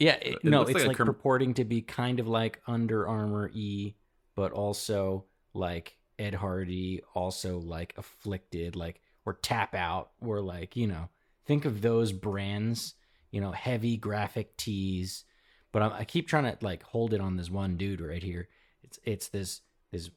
Yeah, 0.00 0.14
it, 0.20 0.34
It 0.42 0.44
no, 0.44 0.62
it's 0.62 0.72
like 0.74 0.86
like, 0.88 0.96
purporting 0.96 1.54
to 1.54 1.64
be 1.64 1.80
kind 1.80 2.18
of 2.18 2.26
like 2.26 2.60
Under 2.66 3.06
Armour 3.06 3.50
E, 3.54 3.94
but 4.34 4.50
also 4.50 5.26
like 5.52 5.96
Ed 6.18 6.34
Hardy, 6.34 7.00
also 7.14 7.58
like 7.60 7.94
afflicted, 7.96 8.74
like 8.74 9.00
or 9.24 9.34
tap 9.34 9.72
out, 9.74 10.10
or 10.20 10.40
like 10.40 10.76
you 10.76 10.86
know, 10.88 11.08
think 11.46 11.64
of 11.64 11.80
those 11.80 12.10
brands, 12.12 12.94
you 13.30 13.40
know, 13.40 13.52
heavy 13.52 13.96
graphic 13.96 14.56
tees. 14.56 15.24
But 15.70 15.82
I, 15.82 15.98
I 16.00 16.04
keep 16.04 16.26
trying 16.26 16.44
to 16.44 16.56
like 16.60 16.82
hold 16.82 17.14
it 17.14 17.20
on 17.20 17.36
this 17.36 17.48
one 17.50 17.76
dude 17.76 18.00
right 18.00 18.22
here. 18.22 18.48
It's 18.84 18.98
it's 19.04 19.28
this 19.28 19.60
this 19.90 20.10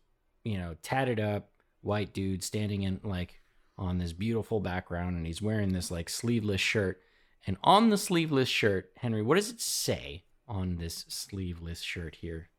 you 0.44 0.58
know 0.58 0.76
tatted 0.84 1.20
up 1.20 1.50
white 1.82 2.14
dude 2.14 2.44
standing 2.44 2.84
in 2.84 3.00
like 3.04 3.42
on 3.78 3.98
this 3.98 4.14
beautiful 4.14 4.60
background 4.60 5.16
and 5.18 5.26
he's 5.26 5.42
wearing 5.42 5.74
this 5.74 5.90
like 5.92 6.10
sleeveless 6.10 6.60
shirt 6.62 7.00
and 7.46 7.56
on 7.64 7.90
the 7.90 7.98
sleeveless 7.98 8.50
shirt 8.50 8.90
henry 8.98 9.22
what 9.22 9.36
does 9.36 9.50
it 9.50 9.62
say 9.62 10.24
on 10.48 10.78
this 10.78 11.06
sleeveless 11.08 11.82
shirt 11.82 12.16
here 12.16 12.50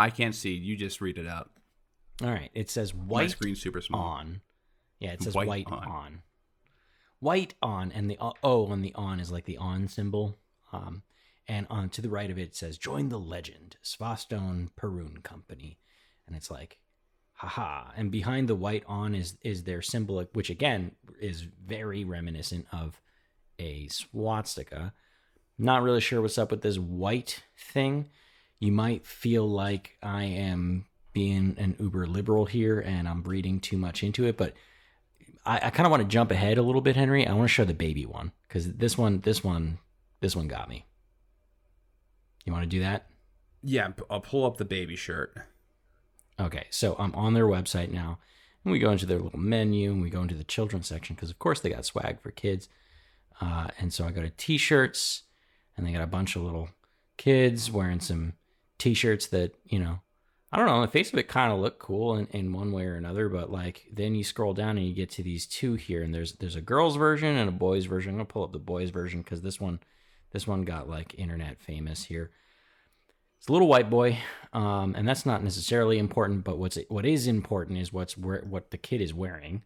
I 0.00 0.10
can't 0.10 0.34
see. 0.34 0.52
You 0.52 0.76
just 0.76 1.00
read 1.00 1.18
it 1.18 1.26
out. 1.26 1.50
all 2.22 2.28
right 2.30 2.50
it 2.54 2.70
says 2.70 2.94
white 2.94 3.06
My 3.08 3.14
white 3.24 3.30
screen's 3.32 3.60
super 3.60 3.80
small. 3.80 4.00
on 4.00 4.40
yeah 5.00 5.12
it 5.12 5.22
says 5.22 5.34
White 5.34 5.48
white, 5.48 5.66
on. 5.66 5.84
on. 5.88 6.22
white 7.18 7.54
on 7.60 7.90
and 7.92 8.08
the 8.08 8.16
o 8.20 8.32
O 8.44 8.66
on 8.66 8.80
the 8.82 8.94
on 8.94 9.18
is 9.20 9.32
like 9.32 9.44
the 9.44 9.56
on 9.58 9.88
symbol 9.88 10.38
um 10.72 11.02
and 11.48 11.66
on 11.70 11.88
to 11.88 12.02
the 12.02 12.10
right 12.10 12.30
of 12.30 12.38
it, 12.38 12.54
says 12.54 12.78
join 12.78 13.08
the 13.08 13.18
legend 13.18 13.76
svastone 13.82 14.68
Perun 14.78 15.22
company. 15.22 15.78
And 16.26 16.36
it's 16.36 16.50
like 16.50 16.78
haha. 17.32 17.90
And 17.96 18.10
behind 18.10 18.48
the 18.48 18.54
white 18.54 18.84
on 18.86 19.14
is 19.14 19.36
is 19.42 19.64
their 19.64 19.80
symbol 19.80 20.22
which 20.34 20.50
again 20.50 20.92
is 21.20 21.46
very 21.64 22.04
reminiscent 22.04 22.66
of 22.72 23.00
a 23.58 23.88
swastika. 23.88 24.92
Not 25.56 25.82
really 25.82 26.00
sure 26.00 26.20
what's 26.20 26.38
up 26.38 26.50
with 26.50 26.62
this 26.62 26.78
white 26.78 27.42
thing. 27.56 28.10
You 28.60 28.72
might 28.72 29.06
feel 29.06 29.48
like 29.48 29.96
i 30.02 30.24
am 30.24 30.86
being 31.12 31.54
an 31.58 31.76
uber 31.78 32.06
liberal 32.06 32.44
here 32.44 32.80
and 32.80 33.08
i'm 33.08 33.22
reading 33.22 33.60
too 33.60 33.78
much 33.78 34.02
into 34.02 34.24
it 34.26 34.36
but 34.36 34.52
i, 35.46 35.56
I 35.56 35.70
kind 35.70 35.86
of 35.86 35.90
want 35.90 36.02
to 36.02 36.08
jump 36.08 36.30
ahead 36.30 36.58
a 36.58 36.62
little 36.62 36.80
bit 36.80 36.96
henry. 36.96 37.26
I 37.26 37.32
want 37.34 37.48
to 37.48 37.54
show 37.54 37.64
the 37.64 37.74
baby 37.74 38.04
one 38.04 38.32
because 38.46 38.74
this 38.74 38.98
one 38.98 39.20
this 39.20 39.42
one 39.44 39.78
this 40.20 40.34
one 40.34 40.48
got 40.48 40.68
me 40.68 40.84
you 42.48 42.52
want 42.52 42.64
to 42.64 42.68
do 42.68 42.80
that 42.80 43.06
Yeah, 43.62 43.90
I'll 44.10 44.20
pull 44.20 44.46
up 44.46 44.56
the 44.56 44.64
baby 44.64 44.96
shirt. 44.96 45.36
Okay, 46.40 46.66
so 46.70 46.94
I'm 46.98 47.14
on 47.14 47.34
their 47.34 47.46
website 47.46 47.90
now, 47.90 48.18
and 48.64 48.72
we 48.72 48.78
go 48.78 48.92
into 48.92 49.06
their 49.06 49.18
little 49.18 49.40
menu, 49.40 49.90
and 49.92 50.00
we 50.00 50.10
go 50.10 50.22
into 50.22 50.36
the 50.36 50.44
children's 50.44 50.86
section 50.86 51.16
because, 51.16 51.30
of 51.30 51.38
course, 51.38 51.60
they 51.60 51.70
got 51.70 51.84
swag 51.84 52.20
for 52.20 52.30
kids. 52.30 52.68
Uh, 53.40 53.68
and 53.78 53.92
so 53.92 54.04
I 54.04 54.12
go 54.12 54.22
to 54.22 54.30
T-shirts, 54.30 55.24
and 55.76 55.86
they 55.86 55.92
got 55.92 56.02
a 56.02 56.06
bunch 56.06 56.36
of 56.36 56.42
little 56.42 56.70
kids 57.16 57.70
wearing 57.70 58.00
some 58.00 58.34
T-shirts 58.78 59.26
that 59.28 59.54
you 59.64 59.80
know, 59.80 59.98
I 60.52 60.56
don't 60.56 60.66
know. 60.66 60.74
On 60.74 60.82
the 60.82 60.88
face 60.88 61.12
of 61.12 61.18
it, 61.18 61.28
kind 61.28 61.52
of 61.52 61.58
look 61.58 61.80
cool 61.80 62.16
in, 62.16 62.26
in 62.28 62.52
one 62.52 62.70
way 62.72 62.86
or 62.86 62.94
another, 62.94 63.28
but 63.28 63.50
like 63.50 63.86
then 63.92 64.14
you 64.14 64.22
scroll 64.22 64.54
down 64.54 64.78
and 64.78 64.86
you 64.86 64.94
get 64.94 65.10
to 65.10 65.22
these 65.22 65.44
two 65.46 65.74
here, 65.74 66.02
and 66.02 66.14
there's 66.14 66.34
there's 66.34 66.56
a 66.56 66.60
girls 66.60 66.94
version 66.96 67.36
and 67.36 67.48
a 67.48 67.52
boys 67.52 67.86
version. 67.86 68.12
I'm 68.12 68.16
gonna 68.18 68.26
pull 68.26 68.44
up 68.44 68.52
the 68.52 68.58
boys 68.60 68.90
version 68.90 69.22
because 69.22 69.42
this 69.42 69.60
one 69.60 69.80
this 70.32 70.46
one 70.46 70.62
got 70.62 70.88
like 70.88 71.14
internet 71.18 71.60
famous 71.60 72.04
here. 72.04 72.30
It's 73.38 73.48
a 73.48 73.52
little 73.52 73.68
white 73.68 73.88
boy, 73.88 74.18
um, 74.52 74.94
and 74.96 75.06
that's 75.06 75.24
not 75.24 75.44
necessarily 75.44 75.98
important. 75.98 76.44
But 76.44 76.58
what's 76.58 76.78
what 76.88 77.06
is 77.06 77.26
important 77.26 77.78
is 77.78 77.92
what's 77.92 78.18
where, 78.18 78.44
what 78.48 78.70
the 78.70 78.78
kid 78.78 79.00
is 79.00 79.14
wearing. 79.14 79.62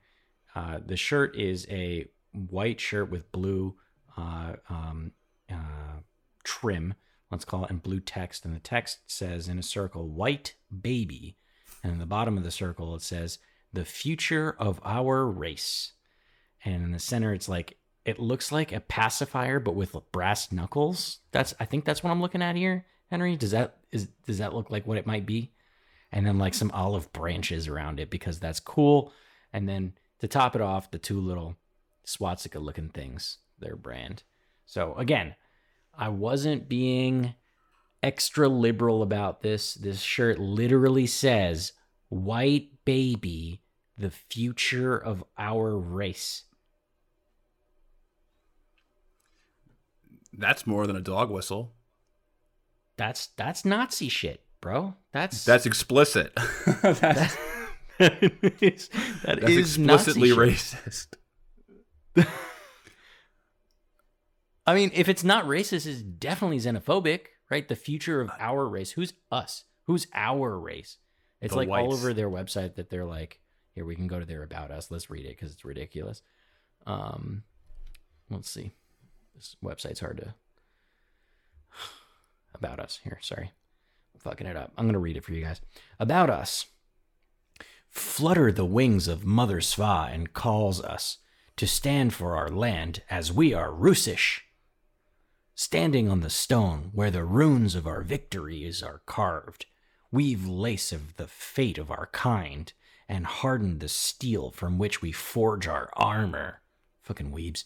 Uh, 0.54 0.78
the 0.84 0.96
shirt 0.96 1.34
is 1.36 1.66
a 1.70 2.06
white 2.32 2.80
shirt 2.80 3.10
with 3.10 3.32
blue 3.32 3.76
uh, 4.16 4.54
um, 4.68 5.12
uh, 5.50 6.00
trim, 6.44 6.94
let's 7.30 7.46
call 7.46 7.64
it, 7.64 7.70
and 7.70 7.82
blue 7.82 8.00
text. 8.00 8.44
And 8.44 8.54
the 8.54 8.60
text 8.60 8.98
says 9.06 9.48
in 9.48 9.58
a 9.58 9.62
circle, 9.62 10.06
"White 10.08 10.54
baby," 10.82 11.38
and 11.82 11.92
in 11.92 11.98
the 11.98 12.06
bottom 12.06 12.36
of 12.36 12.44
the 12.44 12.50
circle 12.50 12.94
it 12.94 13.02
says, 13.02 13.38
"The 13.72 13.86
future 13.86 14.54
of 14.58 14.80
our 14.84 15.26
race." 15.26 15.92
And 16.64 16.84
in 16.84 16.92
the 16.92 16.98
center, 17.00 17.32
it's 17.32 17.48
like 17.48 17.78
it 18.04 18.18
looks 18.18 18.50
like 18.50 18.72
a 18.72 18.80
pacifier, 18.80 19.60
but 19.60 19.74
with 19.74 19.96
brass 20.10 20.50
knuckles. 20.50 21.18
That's 21.30 21.54
I 21.60 21.64
think 21.64 21.84
that's 21.84 22.02
what 22.02 22.10
I'm 22.10 22.20
looking 22.20 22.42
at 22.42 22.56
here. 22.56 22.86
Henry, 23.10 23.36
does 23.36 23.52
that 23.52 23.76
is 23.90 24.08
does 24.26 24.38
that 24.38 24.54
look 24.54 24.70
like 24.70 24.86
what 24.86 24.98
it 24.98 25.06
might 25.06 25.26
be? 25.26 25.52
And 26.10 26.26
then 26.26 26.38
like 26.38 26.54
some 26.54 26.70
olive 26.72 27.12
branches 27.12 27.68
around 27.68 28.00
it 28.00 28.10
because 28.10 28.38
that's 28.38 28.60
cool. 28.60 29.12
And 29.52 29.68
then 29.68 29.94
to 30.20 30.28
top 30.28 30.54
it 30.54 30.62
off, 30.62 30.90
the 30.90 30.98
two 30.98 31.20
little 31.20 31.56
swastika 32.04 32.58
looking 32.58 32.88
things, 32.88 33.38
their 33.58 33.76
brand. 33.76 34.22
So 34.66 34.94
again, 34.96 35.34
I 35.94 36.08
wasn't 36.08 36.68
being 36.68 37.34
extra 38.02 38.48
liberal 38.48 39.02
about 39.02 39.42
this. 39.42 39.74
This 39.74 40.00
shirt 40.00 40.38
literally 40.38 41.06
says 41.06 41.72
white 42.08 42.70
baby, 42.84 43.62
the 43.96 44.10
future 44.10 44.96
of 44.96 45.24
our 45.38 45.78
race. 45.78 46.44
That's 50.32 50.66
more 50.66 50.86
than 50.86 50.96
a 50.96 51.00
dog 51.00 51.30
whistle. 51.30 51.74
That's 52.96 53.28
that's 53.28 53.64
Nazi 53.64 54.08
shit, 54.08 54.42
bro. 54.60 54.94
That's 55.12 55.44
That's 55.44 55.66
explicit. 55.66 56.32
that's 56.82 57.36
that 57.98 58.22
is, 58.60 58.88
that 59.24 59.40
that's 59.40 59.52
is 59.52 59.76
explicitly 59.76 60.30
racist. 60.30 61.14
I 64.66 64.74
mean, 64.74 64.90
if 64.94 65.08
it's 65.08 65.24
not 65.24 65.44
racist, 65.46 65.86
it's 65.86 66.02
definitely 66.02 66.58
xenophobic, 66.58 67.26
right? 67.50 67.66
The 67.66 67.76
future 67.76 68.20
of 68.20 68.30
our 68.38 68.68
race. 68.68 68.92
Who's 68.92 69.14
us? 69.30 69.64
Who's 69.86 70.06
our 70.14 70.58
race? 70.58 70.98
It's 71.40 71.52
The 71.52 71.58
like 71.58 71.68
all 71.68 71.92
over 71.92 72.14
their 72.14 72.30
website 72.30 72.76
that 72.76 72.88
they're 72.88 73.04
like, 73.04 73.40
here 73.74 73.84
we 73.84 73.96
can 73.96 74.06
go 74.06 74.20
to 74.20 74.26
their 74.26 74.44
about 74.44 74.70
us. 74.70 74.90
Let's 74.90 75.10
read 75.10 75.26
it 75.26 75.36
because 75.36 75.52
it's 75.52 75.64
ridiculous. 75.64 76.22
Um, 76.86 77.42
let's 78.30 78.48
see. 78.50 78.72
This 79.34 79.56
website's 79.62 80.00
hard 80.00 80.18
to 80.18 80.34
about 82.54 82.78
us 82.78 83.00
here. 83.02 83.18
Sorry, 83.20 83.50
I'm 84.14 84.20
fucking 84.20 84.46
it 84.46 84.56
up. 84.56 84.72
I'm 84.76 84.86
gonna 84.86 84.98
read 84.98 85.16
it 85.16 85.24
for 85.24 85.32
you 85.32 85.44
guys. 85.44 85.60
About 85.98 86.30
us. 86.30 86.66
Flutter 87.88 88.50
the 88.50 88.64
wings 88.64 89.08
of 89.08 89.24
Mother 89.24 89.60
Sva 89.60 90.12
and 90.12 90.32
calls 90.32 90.80
us 90.80 91.18
to 91.56 91.66
stand 91.66 92.14
for 92.14 92.36
our 92.36 92.48
land 92.48 93.02
as 93.10 93.32
we 93.32 93.52
are 93.52 93.70
Russish. 93.70 94.40
Standing 95.54 96.08
on 96.08 96.20
the 96.20 96.30
stone 96.30 96.90
where 96.92 97.10
the 97.10 97.24
runes 97.24 97.74
of 97.74 97.86
our 97.86 98.02
victories 98.02 98.82
are 98.82 99.02
carved, 99.04 99.66
weave 100.10 100.46
lace 100.46 100.92
of 100.92 101.16
the 101.16 101.26
fate 101.26 101.76
of 101.76 101.90
our 101.90 102.08
kind, 102.12 102.72
and 103.08 103.26
harden 103.26 103.78
the 103.78 103.88
steel 103.88 104.50
from 104.50 104.78
which 104.78 105.02
we 105.02 105.12
forge 105.12 105.68
our 105.68 105.90
armor. 105.92 106.62
Fucking 107.02 107.30
weebs. 107.30 107.64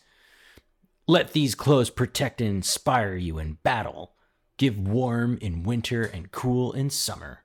Let 1.09 1.35
these 1.35 1.55
clothes 1.55 1.91
protect 1.91 2.41
and 2.41 2.51
inspire 2.51 3.15
you 3.15 3.39
in 3.39 3.59
battle. 3.63 4.15
Give 4.57 4.77
warm 4.77 5.39
in 5.41 5.63
winter 5.63 6.03
and 6.03 6.33
cool 6.33 6.73
in 6.73 6.91
summer. 6.91 7.45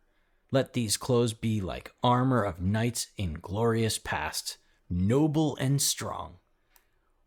Let 0.50 0.74
these 0.74 0.98
clothes 0.98 1.34
be 1.34 1.62
like 1.62 1.94
armor 2.02 2.42
of 2.42 2.60
knights 2.60 3.10
in 3.18 3.34
glorious 3.40 4.00
past, 4.00 4.58
noble 4.90 5.56
and 5.58 5.80
strong. 5.80 6.38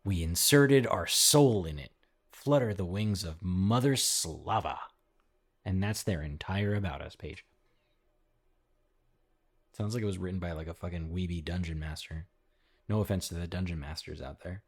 We 0.03 0.23
inserted 0.23 0.85
our 0.85 1.07
soul 1.07 1.63
in 1.63 1.79
it. 1.79 1.91
Flutter 2.33 2.73
the 2.73 2.83
wings 2.83 3.23
of 3.23 3.41
Mother 3.41 3.95
Slava. 3.95 4.79
And 5.63 5.81
that's 5.81 6.03
their 6.03 6.21
entire 6.21 6.75
About 6.75 7.01
Us 7.01 7.15
page. 7.15 7.45
Sounds 9.71 9.93
like 9.93 10.03
it 10.03 10.07
was 10.07 10.17
written 10.17 10.39
by 10.39 10.51
like 10.51 10.67
a 10.67 10.73
fucking 10.73 11.11
weeby 11.13 11.45
dungeon 11.45 11.79
master. 11.79 12.27
No 12.89 12.99
offense 12.99 13.29
to 13.29 13.35
the 13.35 13.47
dungeon 13.47 13.79
masters 13.79 14.21
out 14.21 14.43
there. 14.43 14.63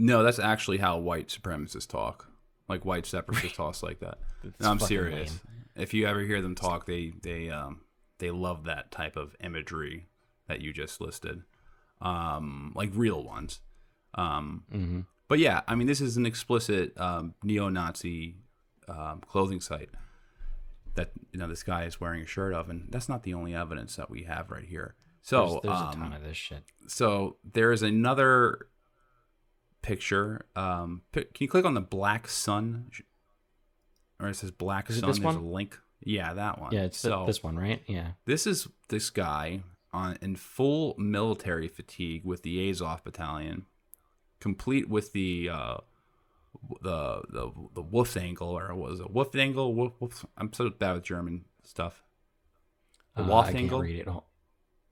No, 0.00 0.22
that's 0.22 0.38
actually 0.38 0.78
how 0.78 0.98
white 0.98 1.28
supremacists 1.28 1.86
talk. 1.88 2.26
Like 2.68 2.84
white 2.84 3.04
separatists 3.06 3.56
talk 3.56 3.82
like 3.82 4.00
that. 4.00 4.18
No, 4.60 4.70
I'm 4.70 4.78
serious. 4.80 5.30
lame. 5.30 5.40
If 5.76 5.92
you 5.94 6.06
ever 6.06 6.20
hear 6.20 6.40
them 6.40 6.54
talk, 6.54 6.86
they 6.86 7.12
they 7.22 7.50
um 7.50 7.82
they 8.18 8.30
love 8.30 8.64
that 8.64 8.90
type 8.90 9.16
of 9.16 9.36
imagery 9.42 10.06
that 10.48 10.60
you 10.60 10.72
just 10.72 11.00
listed, 11.00 11.42
um, 12.00 12.72
like 12.74 12.90
real 12.94 13.22
ones. 13.22 13.60
Um, 14.14 14.64
Mm-hmm. 14.74 15.00
but 15.28 15.38
yeah, 15.38 15.60
I 15.68 15.74
mean, 15.74 15.86
this 15.86 16.00
is 16.00 16.16
an 16.16 16.26
explicit 16.26 16.98
um, 16.98 17.34
neo-Nazi 17.42 18.36
um, 18.88 19.20
clothing 19.26 19.60
site 19.60 19.90
that 20.94 21.10
you 21.32 21.38
know 21.38 21.46
this 21.46 21.62
guy 21.62 21.84
is 21.84 22.00
wearing 22.00 22.22
a 22.22 22.26
shirt 22.26 22.52
of, 22.54 22.68
and 22.70 22.86
that's 22.90 23.08
not 23.08 23.22
the 23.22 23.34
only 23.34 23.54
evidence 23.54 23.96
that 23.96 24.10
we 24.10 24.24
have 24.24 24.50
right 24.50 24.64
here. 24.66 24.94
So 25.22 25.60
There's, 25.62 25.74
there's 25.78 25.82
um, 25.82 25.88
a 25.90 25.94
ton 25.94 26.12
of 26.14 26.22
this 26.24 26.36
shit. 26.36 26.64
so 26.88 27.36
there 27.44 27.72
is 27.72 27.82
another 27.82 28.66
picture. 29.82 30.46
Um, 30.56 31.02
can 31.12 31.24
you 31.38 31.48
click 31.48 31.64
on 31.64 31.74
the 31.74 31.80
black 31.80 32.28
sun? 32.28 32.90
Or 34.20 34.28
it 34.28 34.36
says 34.36 34.50
black 34.50 34.90
Is 34.90 34.98
sun. 35.00 35.08
this 35.08 35.18
There's 35.18 35.24
one? 35.24 35.36
a 35.36 35.46
link. 35.48 35.78
Yeah, 36.02 36.32
that 36.34 36.60
one. 36.60 36.72
Yeah, 36.72 36.82
it's 36.82 36.98
so 36.98 37.24
this 37.26 37.42
one, 37.42 37.56
right? 37.58 37.82
Yeah. 37.86 38.12
this 38.26 38.46
is 38.46 38.68
this 38.88 39.10
guy 39.10 39.62
on 39.92 40.16
in 40.22 40.36
full 40.36 40.94
military 40.98 41.68
fatigue 41.68 42.24
with 42.24 42.42
the 42.42 42.70
Azov 42.70 43.02
battalion, 43.04 43.66
complete 44.40 44.88
with 44.88 45.12
the 45.12 45.50
uh, 45.50 45.76
the 46.82 47.22
the 47.28 47.50
the 47.74 47.82
wolf 47.82 48.16
angle 48.16 48.48
or 48.58 48.74
what 48.74 48.90
was 48.90 49.00
it 49.00 49.10
wolf 49.10 49.34
angle? 49.36 49.74
Wolf, 49.74 49.92
wolf, 50.00 50.24
I'm 50.38 50.52
so 50.52 50.70
bad 50.70 50.94
with 50.94 51.04
German 51.04 51.44
stuff. 51.64 52.02
The 53.16 53.22
Uh, 53.22 53.26
Wolf 53.26 53.46
I 53.46 53.52
can't 53.52 53.62
angle? 53.64 53.80
read 53.80 53.96
it. 54.00 54.08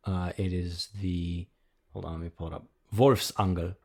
Uh, 0.05 0.33
it 0.37 0.53
is 0.53 0.89
the. 1.01 1.47
Hold 1.93 2.05
on, 2.05 2.13
let 2.13 2.21
me 2.21 2.29
pull 2.29 2.49
it 2.49 2.53
up. 2.55 2.67
Wolfsangel. 2.95 3.77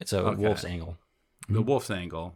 It's 0.00 0.12
a 0.12 0.20
Okay. 0.20 0.42
wolf's 0.42 0.64
angle. 0.64 0.98
the 1.48 1.62
Mhm. 1.62 1.66
wolf's 1.66 1.90
angle 1.90 2.34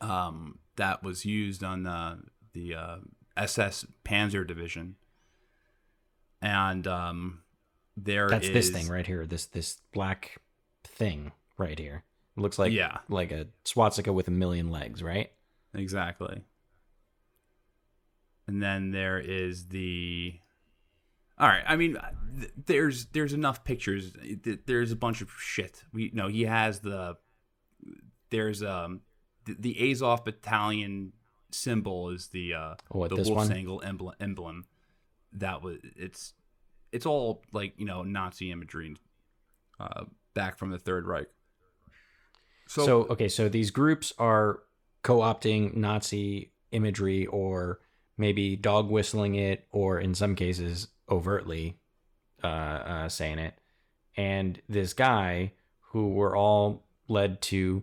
um, 0.00 0.58
that 0.76 1.02
was 1.02 1.24
used 1.24 1.62
on 1.62 1.86
uh, 1.86 2.18
the 2.52 2.74
uh, 2.74 2.96
SS 3.36 3.86
Panzer 4.04 4.46
Division, 4.46 4.96
and 6.42 6.86
um, 6.86 7.42
there 7.96 8.28
That's 8.28 8.46
is- 8.48 8.52
this 8.52 8.70
thing 8.70 8.88
right 8.88 9.06
here. 9.06 9.26
This 9.26 9.46
this 9.46 9.80
black 9.92 10.38
thing 10.84 11.32
right 11.58 11.78
here. 11.78 12.02
It 12.36 12.40
looks 12.40 12.58
like 12.58 12.72
Yeah. 12.72 12.98
like 13.08 13.30
a 13.30 13.48
swastika 13.64 14.12
with 14.12 14.26
a 14.28 14.30
million 14.32 14.70
legs, 14.70 15.02
right? 15.02 15.32
Exactly. 15.74 16.42
And 18.46 18.62
then 18.62 18.90
there 18.90 19.18
is 19.18 19.68
the. 19.68 20.40
All 21.40 21.48
right. 21.48 21.64
I 21.66 21.76
mean, 21.76 21.96
th- 22.38 22.52
there's 22.66 23.06
there's 23.06 23.32
enough 23.32 23.64
pictures. 23.64 24.12
Th- 24.44 24.60
There's 24.66 24.92
a 24.92 24.96
bunch 24.96 25.22
of 25.22 25.30
shit. 25.38 25.82
We 25.92 26.10
know 26.12 26.28
he 26.28 26.42
has 26.42 26.80
the. 26.80 27.16
There's 28.28 28.62
um 28.62 29.00
the, 29.46 29.56
the 29.58 29.90
Azov 29.90 30.24
battalion 30.24 31.12
symbol 31.50 32.10
is 32.10 32.28
the 32.28 32.54
uh 32.54 32.74
Oh, 32.92 33.08
the 33.08 33.16
wolf's 33.16 33.50
angle 33.50 33.82
emblem, 33.82 34.14
emblem. 34.20 34.66
That 35.32 35.62
was 35.62 35.78
it's 35.96 36.34
it's 36.92 37.06
all 37.06 37.42
like 37.52 37.72
you 37.78 37.86
know 37.86 38.02
Nazi 38.02 38.52
imagery, 38.52 38.96
uh, 39.80 40.04
back 40.34 40.58
from 40.58 40.70
the 40.70 40.78
Third 40.78 41.06
Reich. 41.06 41.28
So, 42.66 43.04
okay, 43.06 43.28
so 43.28 43.48
these 43.48 43.72
groups 43.72 44.12
are 44.16 44.60
co-opting 45.02 45.74
Nazi 45.74 46.52
imagery 46.70 47.26
or 47.26 47.80
maybe 48.16 48.54
dog 48.54 48.90
whistling 48.90 49.34
it 49.34 49.66
or 49.72 49.98
in 49.98 50.14
some 50.14 50.36
cases 50.36 50.86
overtly 51.10 51.78
uh, 52.42 52.46
uh, 52.46 53.08
saying 53.08 53.38
it. 53.38 53.54
And 54.16 54.60
this 54.68 54.92
guy 54.92 55.52
who 55.92 56.08
we're 56.08 56.36
all 56.36 56.84
led 57.08 57.40
to, 57.42 57.82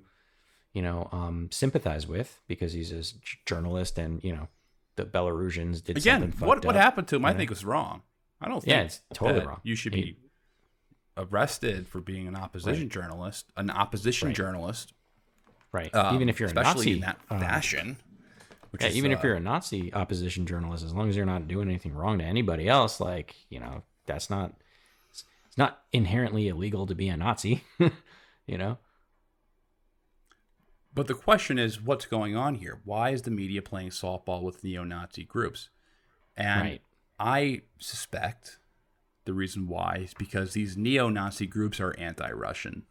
you 0.73 0.81
know, 0.81 1.09
um, 1.11 1.49
sympathize 1.51 2.07
with 2.07 2.41
because 2.47 2.73
he's 2.73 2.91
a 2.91 3.03
journalist 3.45 3.97
and, 3.97 4.23
you 4.23 4.33
know, 4.33 4.47
the 4.95 5.03
Belarusians 5.05 5.83
did 5.83 5.97
again, 5.97 6.33
what 6.39 6.65
what 6.65 6.75
up, 6.75 6.81
happened 6.81 7.07
to 7.09 7.17
him? 7.17 7.25
I 7.25 7.29
you 7.29 7.33
know? 7.33 7.37
think 7.39 7.49
was 7.51 7.63
wrong. 7.65 8.01
I 8.41 8.47
don't. 8.47 8.65
Yeah, 8.65 8.77
think 8.79 8.85
it's 8.87 9.01
totally 9.13 9.45
wrong. 9.45 9.59
You 9.63 9.75
should 9.75 9.93
He- 9.93 10.01
be 10.01 10.17
arrested 11.17 11.87
for 11.87 11.99
being 12.01 12.27
an 12.27 12.35
opposition 12.35 12.83
Right. 12.83 12.91
journalist, 12.91 13.51
an 13.57 13.69
opposition 13.69 14.27
Right. 14.29 14.35
journalist, 14.35 14.93
Right. 15.71 15.93
um, 15.93 16.15
even 16.15 16.29
if 16.29 16.39
you're 16.39 16.47
especially 16.47 16.85
Nazi. 16.85 16.93
in 16.93 16.99
that 17.01 17.19
um, 17.29 17.39
fashion. 17.39 17.87
Which 17.89 17.97
Yeah, 18.79 18.87
is, 18.87 18.97
even 18.97 19.11
if 19.11 19.19
uh, 19.19 19.27
you're 19.27 19.35
a 19.35 19.41
Nazi 19.41 19.93
opposition 19.93 20.45
journalist, 20.45 20.83
as 20.83 20.93
long 20.93 21.09
as 21.09 21.15
you're 21.15 21.25
not 21.25 21.47
doing 21.47 21.69
anything 21.69 21.93
wrong 21.93 22.19
to 22.19 22.23
anybody 22.23 22.67
else, 22.67 22.99
like 22.99 23.35
you 23.49 23.59
know, 23.59 23.83
that's 24.05 24.29
not 24.29 24.53
it's 25.09 25.23
it's 25.47 25.57
not 25.57 25.83
inherently 25.91 26.47
illegal 26.47 26.85
to 26.87 26.95
be 26.95 27.09
a 27.09 27.17
Nazi, 27.17 27.63
you 28.47 28.57
know. 28.57 28.77
But 30.93 31.05
the 31.05 31.13
question 31.13 31.59
is, 31.59 31.79
what's 31.79 32.07
going 32.07 32.35
on 32.35 32.55
here? 32.55 32.81
Why 32.83 33.11
is 33.11 33.21
the 33.21 33.29
media 33.29 33.61
playing 33.61 33.89
softball 33.89 34.41
with 34.41 34.63
neo-Nazi 34.63 35.25
groups? 35.25 35.69
And 36.35 36.61
Right. 36.61 36.81
I 37.19 37.61
suspect 37.77 38.57
the 39.25 39.33
reason 39.33 39.67
why 39.67 40.01
is 40.05 40.15
because 40.15 40.53
these 40.53 40.75
neo-Nazi 40.75 41.45
groups 41.45 41.79
are 41.79 41.95
anti-Russian. 41.99 42.87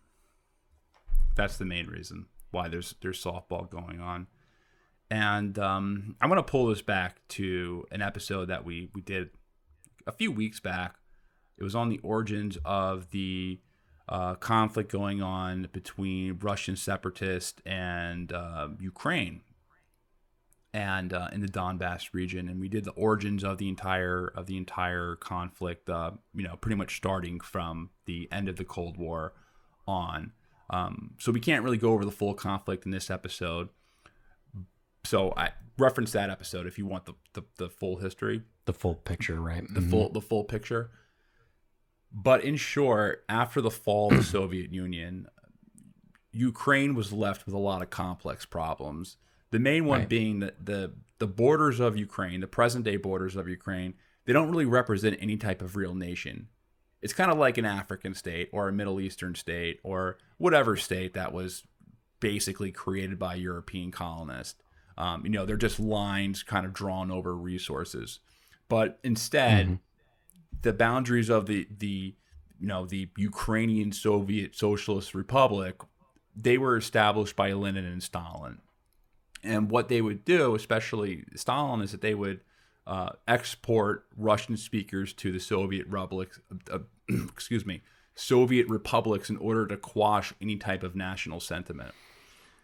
That's 1.35 1.57
the 1.57 1.65
main 1.65 1.89
reason 1.89 2.27
why 2.53 2.69
there's 2.69 2.95
there's 3.03 3.23
softball 3.23 3.69
going 3.69 4.01
on. 4.01 4.29
And 5.11 5.59
um, 5.59 6.17
I'm 6.21 6.29
gonna 6.29 6.43
pull 6.43 6.67
this 6.67 6.83
back 6.83 7.21
to 7.29 7.87
an 7.91 8.03
episode 8.03 8.47
that 8.47 8.65
we 8.65 8.91
we 8.95 9.01
did 9.01 9.31
a 10.07 10.13
few 10.13 10.33
weeks 10.33 10.61
back. 10.61 10.97
It 11.59 11.65
was 11.65 11.75
on 11.75 11.89
the 11.89 11.99
origins 12.03 12.59
of 12.65 13.11
the 13.11 13.61
uh, 14.09 14.35
conflict 14.35 14.91
going 14.91 15.23
on 15.23 15.69
between 15.73 16.39
Russian 16.41 16.77
separatists 16.77 17.61
and 17.65 18.33
uh, 18.33 18.69
Ukraine, 18.81 19.43
and 20.73 21.13
uh, 21.13 21.29
in 21.33 21.41
the 21.41 21.49
Donbass 21.49 22.13
region. 22.13 22.49
And 22.49 22.61
we 22.61 22.69
did 22.69 22.85
the 22.85 22.93
origins 22.93 23.45
of 23.45 23.59
the 23.59 23.69
entire 23.69 24.33
of 24.35 24.47
the 24.47 24.57
entire 24.57 25.17
conflict. 25.17 25.89
Uh, 25.89 26.13
you 26.35 26.43
know, 26.43 26.57
pretty 26.57 26.77
much 26.77 26.97
starting 26.97 27.41
from 27.41 27.91
the 28.07 28.29
end 28.33 28.49
of 28.49 28.57
the 28.57 28.65
Cold 28.65 28.97
War 28.97 29.35
on. 29.87 30.33
Um, 30.69 31.13
so 31.19 31.31
we 31.31 31.41
can't 31.41 31.63
really 31.63 31.79
go 31.79 31.93
over 31.93 32.05
the 32.05 32.11
full 32.11 32.35
conflict 32.35 32.85
in 32.85 32.91
this 32.91 33.09
episode. 33.09 33.69
So 35.07 35.33
I 35.37 35.51
reference 35.79 36.13
that 36.13 36.31
episode 36.31 36.67
if 36.67 36.79
you 36.79 36.87
want 36.87 37.05
the, 37.05 37.15
the, 37.35 37.43
the 37.57 37.69
full 37.69 37.97
history 37.97 38.43
The 38.65 38.73
full 38.73 38.95
picture, 38.95 39.41
right? 39.41 39.63
the 39.63 39.81
mm-hmm. 39.81 39.91
full 39.91 40.09
the 40.11 40.21
full 40.21 40.45
picture. 40.45 40.91
But 42.13 42.45
in 42.45 42.57
short, 42.57 43.25
after 43.29 43.61
the 43.61 43.71
fall 43.71 44.11
of 44.11 44.19
the 44.19 44.25
Soviet 44.25 44.73
Union, 44.73 45.29
Ukraine 46.33 46.95
was 46.95 47.13
left 47.13 47.47
with 47.47 47.55
a 47.55 47.59
lot 47.59 47.83
of 47.83 47.91
complex 47.91 48.45
problems. 48.47 49.17
The 49.51 49.59
main 49.59 49.85
one 49.85 50.01
Right. 50.01 50.09
being 50.09 50.41
that 50.41 50.65
the 50.65 50.95
the 51.19 51.27
borders 51.27 51.81
of 51.81 51.97
Ukraine, 51.97 52.41
the 52.41 52.47
present 52.47 52.85
day 52.85 52.97
borders 52.97 53.37
of 53.37 53.49
Ukraine, 53.49 53.95
they 54.25 54.33
don't 54.33 54.51
really 54.51 54.67
represent 54.67 55.17
any 55.21 55.37
type 55.37 55.63
of 55.63 55.77
real 55.77 55.95
nation. 55.95 56.49
It's 57.01 57.13
kind 57.13 57.31
of 57.31 57.39
like 57.39 57.59
an 57.59 57.65
African 57.65 58.15
state 58.15 58.49
or 58.53 58.69
a 58.69 58.73
Middle 58.73 59.01
Eastern 59.01 59.35
state 59.35 59.81
or 59.83 60.19
whatever 60.39 60.77
state 60.77 61.15
that 61.15 61.33
was 61.33 61.65
basically 62.21 62.73
created 62.73 63.19
by 63.19 63.35
European 63.35 63.91
colonists. 63.91 64.61
Um, 64.99 65.25
you 65.25 65.31
know, 65.31 65.45
they're 65.45 65.57
just 65.57 65.79
lines 65.79 66.43
kind 66.43 66.65
of 66.65 66.73
drawn 66.73 67.11
over 67.11 67.35
resources. 67.35 68.21
But 68.69 68.99
instead, 69.05 69.79
the 70.63 70.73
boundaries 70.73 71.29
of 71.29 71.47
the 71.47 71.69
the 71.79 72.15
you 72.59 72.67
know 72.67 72.87
the 72.87 73.09
Ukrainian 73.17 73.93
Soviet 73.93 74.57
Socialist 74.57 75.15
Republic, 75.15 75.77
they 76.35 76.59
were 76.59 76.77
established 76.77 77.37
by 77.37 77.53
Lenin 77.53 77.85
and 77.85 78.03
Stalin. 78.03 78.59
And 79.43 79.71
what 79.71 79.89
they 79.89 80.01
would 80.01 80.25
do, 80.25 80.55
especially 80.55 81.25
Stalin, 81.37 81.81
is 81.81 81.93
that 81.93 82.01
they 82.01 82.15
would 82.15 82.41
uh, 82.87 83.11
export 83.29 84.07
Russian 84.17 84.57
speakers 84.57 85.13
to 85.15 85.31
the 85.31 85.39
Soviet 85.39 85.87
republics, 85.87 86.41
uh, 86.73 86.79
excuse 87.09 87.67
me, 87.67 87.83
Soviet 88.15 88.69
republics 88.69 89.29
in 89.29 89.37
order 89.37 89.67
to 89.67 89.77
quash 89.77 90.33
any 90.41 90.57
type 90.57 90.83
of 90.83 90.97
national 90.97 91.39
sentiment. 91.41 91.93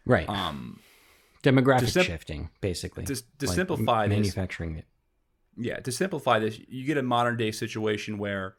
right. 0.06 0.28
Um, 0.28 0.80
Demographic 1.42 1.88
sim- 1.90 2.04
shifting, 2.04 2.50
basically. 2.60 3.04
to- 3.04 3.14
to 3.38 3.46
Like, 3.46 3.54
simplify 3.54 4.04
m- 4.04 4.10
this- 4.10 4.16
manufacturing 4.18 4.76
it. 4.76 4.86
yeah, 5.56 5.80
to 5.80 5.90
simplify 5.92 6.38
this, 6.38 6.58
you 6.68 6.84
get 6.84 6.96
a 6.98 7.02
modern 7.02 7.36
day 7.36 7.50
situation 7.50 8.18
where 8.18 8.56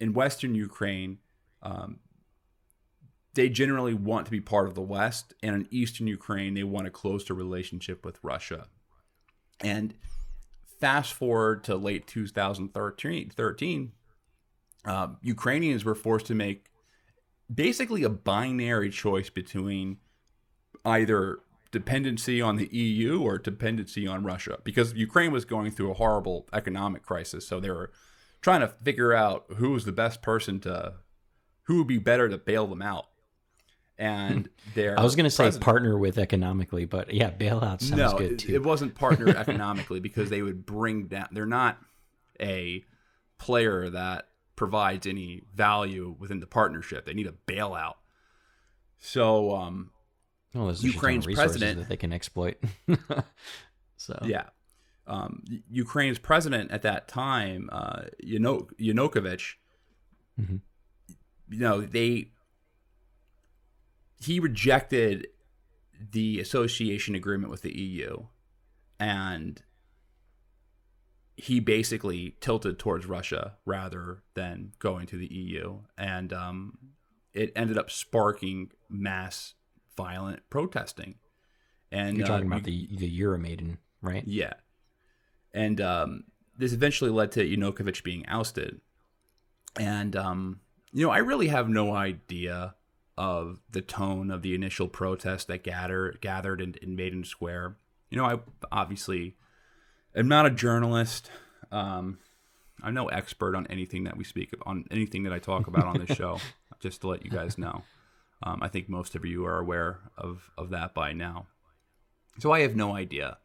in 0.00 0.12
Western 0.12 0.54
Ukraine, 0.54 1.18
um, 1.62 2.00
they 3.34 3.48
generally 3.48 3.94
want 3.94 4.24
to 4.26 4.30
be 4.30 4.40
part 4.40 4.66
of 4.66 4.74
the 4.74 4.82
West, 4.82 5.34
and 5.42 5.54
in 5.54 5.68
Eastern 5.70 6.06
Ukraine, 6.06 6.54
they 6.54 6.64
want 6.64 6.86
a 6.86 6.90
closer 6.90 7.34
relationship 7.34 8.04
with 8.04 8.18
Russia. 8.22 8.68
And 9.60 9.94
fast 10.80 11.12
forward 11.14 11.62
to 11.64 11.76
late 11.76 12.06
2013, 12.06 13.30
13, 13.30 13.92
um, 14.84 15.18
Ukrainians 15.22 15.84
were 15.84 15.94
forced 15.94 16.26
to 16.26 16.34
make 16.34 16.70
basically 17.52 18.02
a 18.02 18.08
binary 18.10 18.90
choice 18.90 19.30
between 19.30 19.98
either 20.84 21.38
dependency 21.76 22.40
on 22.40 22.56
the 22.56 22.74
EU 22.74 23.20
or 23.20 23.36
dependency 23.36 24.06
on 24.06 24.24
Russia 24.24 24.58
because 24.64 24.94
Ukraine 24.94 25.30
was 25.30 25.44
going 25.44 25.70
through 25.70 25.90
a 25.90 25.94
horrible 25.94 26.48
economic 26.54 27.02
crisis. 27.02 27.46
So 27.46 27.60
they 27.60 27.68
were 27.68 27.92
trying 28.40 28.62
to 28.62 28.68
figure 28.68 29.12
out 29.12 29.44
who 29.58 29.72
was 29.72 29.84
the 29.84 29.92
best 29.92 30.22
person 30.22 30.58
to, 30.60 30.94
who 31.64 31.76
would 31.76 31.86
be 31.86 31.98
better 31.98 32.30
to 32.30 32.38
bail 32.38 32.66
them 32.66 32.80
out. 32.80 33.08
And 33.98 34.48
their 34.74 34.98
I 34.98 35.02
was 35.02 35.16
going 35.16 35.24
to 35.24 35.30
say 35.30 35.50
partner 35.58 35.98
with 35.98 36.16
economically, 36.16 36.86
but 36.86 37.12
yeah, 37.12 37.30
bailout 37.30 37.82
sounds 37.82 37.90
no, 37.90 38.16
good 38.16 38.38
too. 38.38 38.54
it 38.54 38.62
wasn't 38.62 38.94
partner 38.94 39.28
economically 39.36 40.00
because 40.00 40.30
they 40.30 40.40
would 40.40 40.64
bring 40.64 41.08
down. 41.08 41.28
They're 41.32 41.44
not 41.44 41.78
a 42.40 42.84
player 43.36 43.90
that 43.90 44.28
provides 44.54 45.06
any 45.06 45.42
value 45.54 46.16
within 46.18 46.40
the 46.40 46.46
partnership. 46.46 47.04
They 47.04 47.12
need 47.12 47.26
a 47.26 47.34
bailout. 47.46 47.96
So 48.98 49.54
um, 49.54 49.90
well, 50.56 50.66
there's 50.66 50.80
a 50.80 50.82
shit 50.82 50.92
ton 50.92 50.94
Ukraine's 50.94 51.26
president- 51.26 51.78
that 51.78 51.88
they 51.88 51.96
can 51.96 52.12
exploit. 52.12 52.62
so 53.96 54.18
yeah, 54.24 54.44
um, 55.06 55.44
Ukraine's 55.70 56.18
president 56.18 56.70
at 56.70 56.82
that 56.82 57.08
time, 57.08 57.68
uh, 57.72 58.02
Yano- 58.24 58.68
Yanukovych, 58.80 59.54
Mhm. 60.40 60.60
you 61.48 61.58
know, 61.58 61.80
they 61.82 62.32
he 64.18 64.40
rejected 64.40 65.26
the 66.12 66.40
association 66.40 67.14
agreement 67.14 67.50
with 67.50 67.62
the 67.62 67.72
EU, 67.78 68.26
and 68.98 69.62
he 71.36 71.60
basically 71.60 72.34
tilted 72.40 72.78
towards 72.78 73.04
Russia 73.06 73.56
rather 73.66 74.22
than 74.34 74.72
going 74.78 75.06
to 75.06 75.16
the 75.18 75.26
EU, 75.32 75.80
and 75.98 76.32
um, 76.32 76.78
it 77.34 77.52
ended 77.54 77.76
up 77.76 77.90
sparking 77.90 78.70
mass 78.88 79.54
violent 79.96 80.42
protesting. 80.50 81.16
And 81.92 82.16
you're 82.16 82.26
talking 82.26 82.52
uh, 82.52 82.56
about 82.56 82.68
you- 82.68 82.88
the 82.88 82.96
the 82.96 83.20
Euromaidan, 83.20 83.78
right? 84.02 84.24
yeah. 84.26 84.54
And 85.54 85.80
um, 85.80 86.24
this 86.58 86.72
eventually 86.72 87.10
led 87.10 87.32
to 87.32 87.44
Yanukovych 87.44 88.02
being 88.02 88.26
ousted. 88.26 88.80
And, 89.78 90.14
um, 90.16 90.60
you 90.92 91.06
know, 91.06 91.12
I 91.12 91.18
really 91.18 91.48
have 91.48 91.68
no 91.68 91.94
idea 91.94 92.74
of 93.16 93.60
the 93.70 93.80
tone 93.80 94.30
of 94.30 94.42
the 94.42 94.54
initial 94.54 94.88
protest 94.88 95.48
that 95.48 95.64
gather, 95.64 96.14
gathered 96.20 96.60
in, 96.60 96.74
in 96.82 96.96
Maidan 96.96 97.24
Square. 97.24 97.76
You 98.10 98.18
know, 98.18 98.24
I 98.24 98.38
obviously, 98.70 99.36
am 100.14 100.28
not 100.28 100.46
a 100.46 100.50
journalist. 100.50 101.30
Um, 101.72 102.18
I'm 102.82 102.94
no 102.94 103.08
expert 103.08 103.54
on 103.54 103.66
anything 103.68 104.04
that 104.04 104.16
we 104.16 104.24
speak 104.24 104.52
of, 104.52 104.62
on 104.66 104.84
anything 104.90 105.22
that 105.22 105.32
I 105.32 105.38
talk 105.38 105.66
about 105.66 105.86
on 105.86 105.98
this 105.98 106.16
show. 106.16 106.38
Just 106.80 107.00
to 107.00 107.08
let 107.08 107.24
you 107.24 107.30
guys 107.30 107.56
know, 107.56 107.82
um, 108.42 108.62
I 108.62 108.68
think 108.68 108.88
most 108.88 109.14
of 109.14 109.24
you 109.24 109.44
are 109.46 109.58
aware 109.58 110.00
of 110.16 110.50
of 110.56 110.70
that 110.70 110.94
by 110.94 111.12
now. 111.12 111.46
So 112.38 112.52
I 112.52 112.60
have 112.60 112.76
no 112.76 112.94
idea 112.94 113.38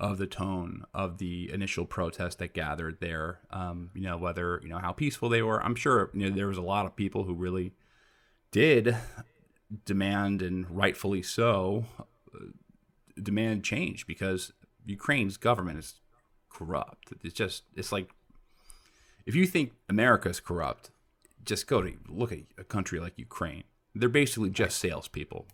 of 0.00 0.18
the 0.18 0.26
tone 0.26 0.84
of 0.94 1.18
the 1.18 1.50
initial 1.52 1.84
protest 1.84 2.38
that 2.38 2.54
gathered 2.54 2.98
there. 3.00 3.40
Um, 3.50 3.90
you 3.94 4.02
know 4.02 4.16
whether 4.16 4.60
you 4.62 4.68
know 4.68 4.78
how 4.78 4.92
peaceful 4.92 5.28
they 5.28 5.42
were. 5.42 5.62
I'm 5.62 5.74
sure 5.74 6.10
you 6.14 6.28
know 6.28 6.36
there 6.36 6.46
was 6.46 6.58
a 6.58 6.62
lot 6.62 6.86
of 6.86 6.96
people 6.96 7.24
who 7.24 7.34
really 7.34 7.72
did 8.50 8.96
demand 9.84 10.40
and 10.40 10.70
rightfully 10.70 11.22
so 11.22 11.84
uh, 12.34 12.46
demand 13.22 13.64
change 13.64 14.06
because 14.06 14.52
Ukraine's 14.86 15.36
government 15.36 15.78
is 15.78 16.00
corrupt. 16.48 17.12
It's 17.22 17.34
just 17.34 17.64
it's 17.74 17.92
like 17.92 18.10
if 19.26 19.34
you 19.34 19.46
think 19.46 19.72
America 19.88 20.28
is 20.28 20.40
corrupt, 20.40 20.90
just 21.44 21.66
go 21.66 21.82
to 21.82 21.92
look 22.08 22.32
at 22.32 22.38
a 22.56 22.64
country 22.64 23.00
like 23.00 23.18
Ukraine. 23.18 23.64
They're 23.94 24.08
basically 24.08 24.50
just 24.50 24.78
salespeople. 24.78 25.46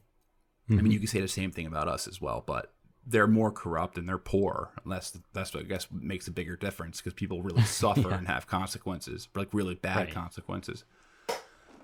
Mm-hmm. 0.69 0.79
I 0.79 0.83
mean, 0.83 0.93
you 0.93 0.99
can 0.99 1.09
say 1.09 1.21
the 1.21 1.29
same 1.29 1.51
thing 1.51 1.67
about 1.67 1.89
us 1.89 2.09
as 2.09 2.21
well, 2.21 2.43
but 2.47 2.73
they're 3.07 3.27
more 3.27 3.51
corrupt 3.51 3.99
and 3.99 4.09
they're 4.09 4.19
poor. 4.19 4.71
And 4.83 4.93
that's 4.93 5.19
that's 5.33 5.55
what 5.55 5.65
I 5.65 5.67
guess 5.67 5.87
makes 5.93 6.27
a 6.27 6.31
bigger 6.31 6.57
difference 6.57 7.01
because 7.01 7.15
people 7.15 7.43
really 7.43 7.63
suffer 7.65 8.11
yeah. 8.11 8.19
and 8.19 8.27
have 8.27 8.47
consequences, 8.47 9.29
like 9.35 9.49
really 9.53 9.75
bad 9.75 9.97
right. 9.97 10.15
consequences. 10.15 10.85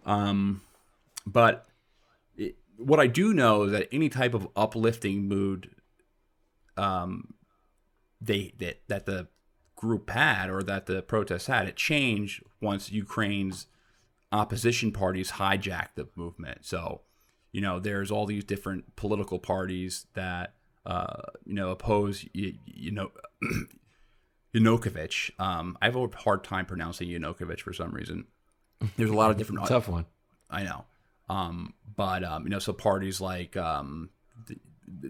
Um, 0.06 0.62
but 1.26 1.66
it, 2.36 2.56
what 2.78 3.00
I 3.00 3.06
do 3.06 3.34
know 3.34 3.64
is 3.64 3.72
that 3.72 3.88
any 3.92 4.08
type 4.08 4.34
of 4.34 4.48
uplifting 4.56 5.28
mood, 5.28 5.70
um, 6.76 7.34
they 8.20 8.54
that 8.58 8.80
that 8.88 9.06
the 9.06 9.28
group 9.76 10.10
had 10.10 10.50
or 10.50 10.62
that 10.62 10.86
the 10.86 11.02
protests 11.02 11.46
had, 11.46 11.68
it 11.68 11.76
changed 11.76 12.42
once 12.60 12.90
Ukraine's 12.90 13.66
opposition 14.32 14.92
parties 14.92 15.32
hijacked 15.32 15.94
the 15.96 16.08
movement. 16.14 16.64
So, 16.64 17.02
you 17.52 17.60
know, 17.60 17.80
there's 17.80 18.10
all 18.10 18.26
these 18.26 18.44
different 18.44 18.96
political 18.96 19.38
parties 19.38 20.06
that 20.14 20.54
uh, 20.86 21.22
you 21.44 21.54
know 21.54 21.70
oppose 21.70 22.24
you, 22.32 22.54
you 22.64 22.90
know 22.90 23.10
Yanukovych. 24.54 25.30
Um, 25.38 25.76
I 25.80 25.86
have 25.86 25.96
a 25.96 26.08
hard 26.16 26.44
time 26.44 26.66
pronouncing 26.66 27.08
Yanukovych 27.08 27.60
for 27.60 27.72
some 27.72 27.92
reason. 27.92 28.26
There's 28.96 29.10
a 29.10 29.14
lot 29.14 29.30
of 29.30 29.36
different 29.36 29.66
tough 29.66 29.88
one. 29.88 30.06
I 30.48 30.62
know. 30.64 30.84
Um, 31.28 31.74
but 31.96 32.24
um, 32.24 32.44
you 32.44 32.50
know, 32.50 32.58
so 32.58 32.72
parties 32.72 33.20
like 33.20 33.56
um, 33.56 34.10
the, 34.46 34.56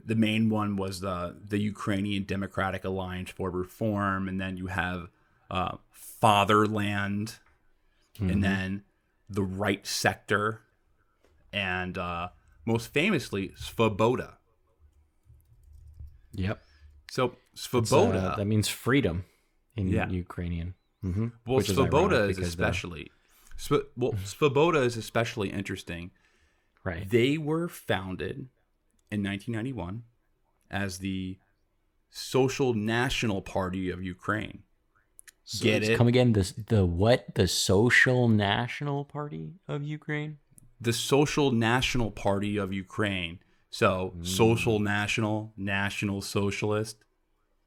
the 0.04 0.14
main 0.14 0.50
one 0.50 0.76
was 0.76 1.00
the 1.00 1.36
the 1.42 1.58
Ukrainian 1.58 2.24
Democratic 2.24 2.84
Alliance 2.84 3.30
for 3.30 3.50
Reform, 3.50 4.28
and 4.28 4.40
then 4.40 4.56
you 4.56 4.66
have 4.66 5.08
uh, 5.50 5.76
Fatherland, 5.90 7.38
mm-hmm. 8.16 8.30
and 8.30 8.44
then 8.44 8.82
the 9.30 9.42
Right 9.42 9.86
Sector, 9.86 10.60
and 11.52 11.96
uh, 11.96 12.28
most 12.66 12.92
famously 12.92 13.50
Svoboda. 13.50 14.34
Yep. 16.32 16.60
So 17.10 17.36
Svoboda 17.56 18.32
uh, 18.32 18.36
that 18.36 18.46
means 18.46 18.68
freedom 18.68 19.24
in 19.76 19.88
yeah. 19.88 20.08
Ukrainian. 20.08 20.74
Mm-hmm. 21.04 21.28
Well, 21.46 21.58
Which 21.58 21.68
Svoboda 21.68 22.28
is, 22.28 22.38
is 22.38 22.48
especially 22.48 23.10
the... 23.68 23.86
well, 23.96 24.12
Svoboda 24.24 24.84
is 24.84 24.96
especially 24.96 25.50
interesting. 25.50 26.10
Right. 26.84 27.08
They 27.08 27.38
were 27.38 27.68
founded 27.68 28.48
in 29.10 29.22
1991 29.22 30.04
as 30.70 30.98
the 30.98 31.38
Social 32.10 32.74
National 32.74 33.42
Party 33.42 33.90
of 33.90 34.02
Ukraine. 34.02 34.62
So 35.44 35.64
Get 35.64 35.82
it? 35.82 35.96
Come 35.98 36.08
again? 36.08 36.32
The 36.32 36.52
the 36.68 36.86
what? 36.86 37.34
The 37.34 37.48
Social 37.48 38.28
National 38.28 39.04
Party 39.04 39.54
of 39.66 39.82
Ukraine. 39.82 40.38
The 40.80 40.92
Social 40.92 41.50
National 41.50 42.10
Party 42.10 42.56
of 42.56 42.72
Ukraine. 42.72 43.40
So 43.70 44.14
mm. 44.16 44.26
social 44.26 44.80
national, 44.80 45.52
national 45.56 46.22
socialist. 46.22 47.04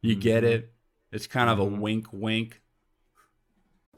You 0.02 0.16
mm. 0.16 0.22
get 0.22 0.44
it? 0.44 0.74
It's 1.12 1.28
kind 1.28 1.50
of 1.50 1.60
a 1.60 1.64
mm-hmm. 1.64 1.80
wink, 1.80 2.08
wink. 2.12 2.62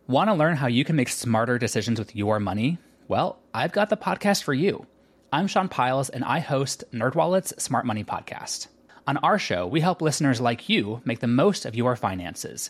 Want 0.08 0.30
to 0.30 0.36
learn 0.36 0.58
how 0.58 0.68
you 0.68 0.86
can 0.86 0.96
make 0.96 1.10
smarter 1.10 1.58
decisions 1.58 1.98
with 1.98 2.16
your 2.16 2.40
money? 2.40 2.78
Well, 3.08 3.40
I've 3.54 3.72
got 3.72 3.90
the 3.90 3.98
podcast 3.98 4.44
for 4.44 4.54
you. 4.54 4.86
I'm 5.34 5.48
Sean 5.48 5.68
Pyles, 5.68 6.10
and 6.10 6.24
I 6.24 6.40
host 6.40 6.84
NerdWallet's 6.94 7.62
Smart 7.62 7.86
Money 7.86 8.04
Podcast. 8.04 8.68
On 9.08 9.18
our 9.18 9.40
show, 9.40 9.66
we 9.66 9.82
help 9.82 10.02
listeners 10.02 10.40
like 10.40 10.70
you 10.70 11.02
make 11.06 11.20
the 11.20 11.28
most 11.28 11.66
of 11.66 11.76
your 11.76 11.96
finances. 11.96 12.70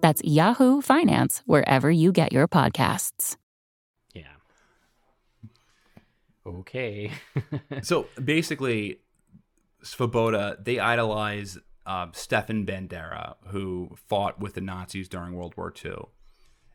That's 0.00 0.22
Yahoo 0.24 0.80
Finance 0.80 1.42
wherever 1.46 1.90
you 1.90 2.12
get 2.12 2.32
your 2.32 2.48
podcasts. 2.48 3.36
Yeah. 4.14 4.22
Okay. 6.46 7.10
so 7.82 8.06
basically, 8.22 9.00
Svoboda, 9.82 10.62
they 10.62 10.78
idolize 10.78 11.58
uh, 11.86 12.08
Stefan 12.12 12.66
Bandera, 12.66 13.34
who 13.48 13.90
fought 14.08 14.40
with 14.40 14.54
the 14.54 14.60
Nazis 14.60 15.08
during 15.08 15.34
World 15.34 15.54
War 15.56 15.72
II. 15.84 15.96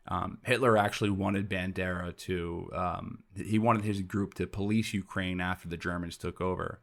Um, 0.08 0.38
Hitler 0.44 0.76
actually 0.76 1.10
wanted 1.10 1.48
Bandera 1.48 2.16
to, 2.16 2.70
um, 2.72 3.24
he 3.34 3.58
wanted 3.58 3.84
his 3.84 4.02
group 4.02 4.34
to 4.34 4.46
police 4.46 4.94
Ukraine 4.94 5.40
after 5.40 5.68
the 5.68 5.76
Germans 5.76 6.16
took 6.16 6.40
over 6.40 6.80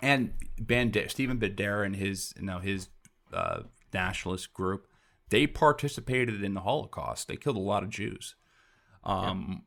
and 0.00 0.32
Bandera, 0.60 1.10
Stephen 1.10 1.38
Bandera 1.38 1.84
and 1.86 1.96
his 1.96 2.34
you 2.36 2.46
know 2.46 2.58
his 2.58 2.88
uh, 3.32 3.60
nationalist 3.92 4.52
group, 4.52 4.86
they 5.30 5.46
participated 5.46 6.42
in 6.42 6.54
the 6.54 6.60
Holocaust. 6.60 7.28
They 7.28 7.36
killed 7.36 7.56
a 7.56 7.60
lot 7.60 7.82
of 7.82 7.90
Jews. 7.90 8.34
Um, 9.02 9.64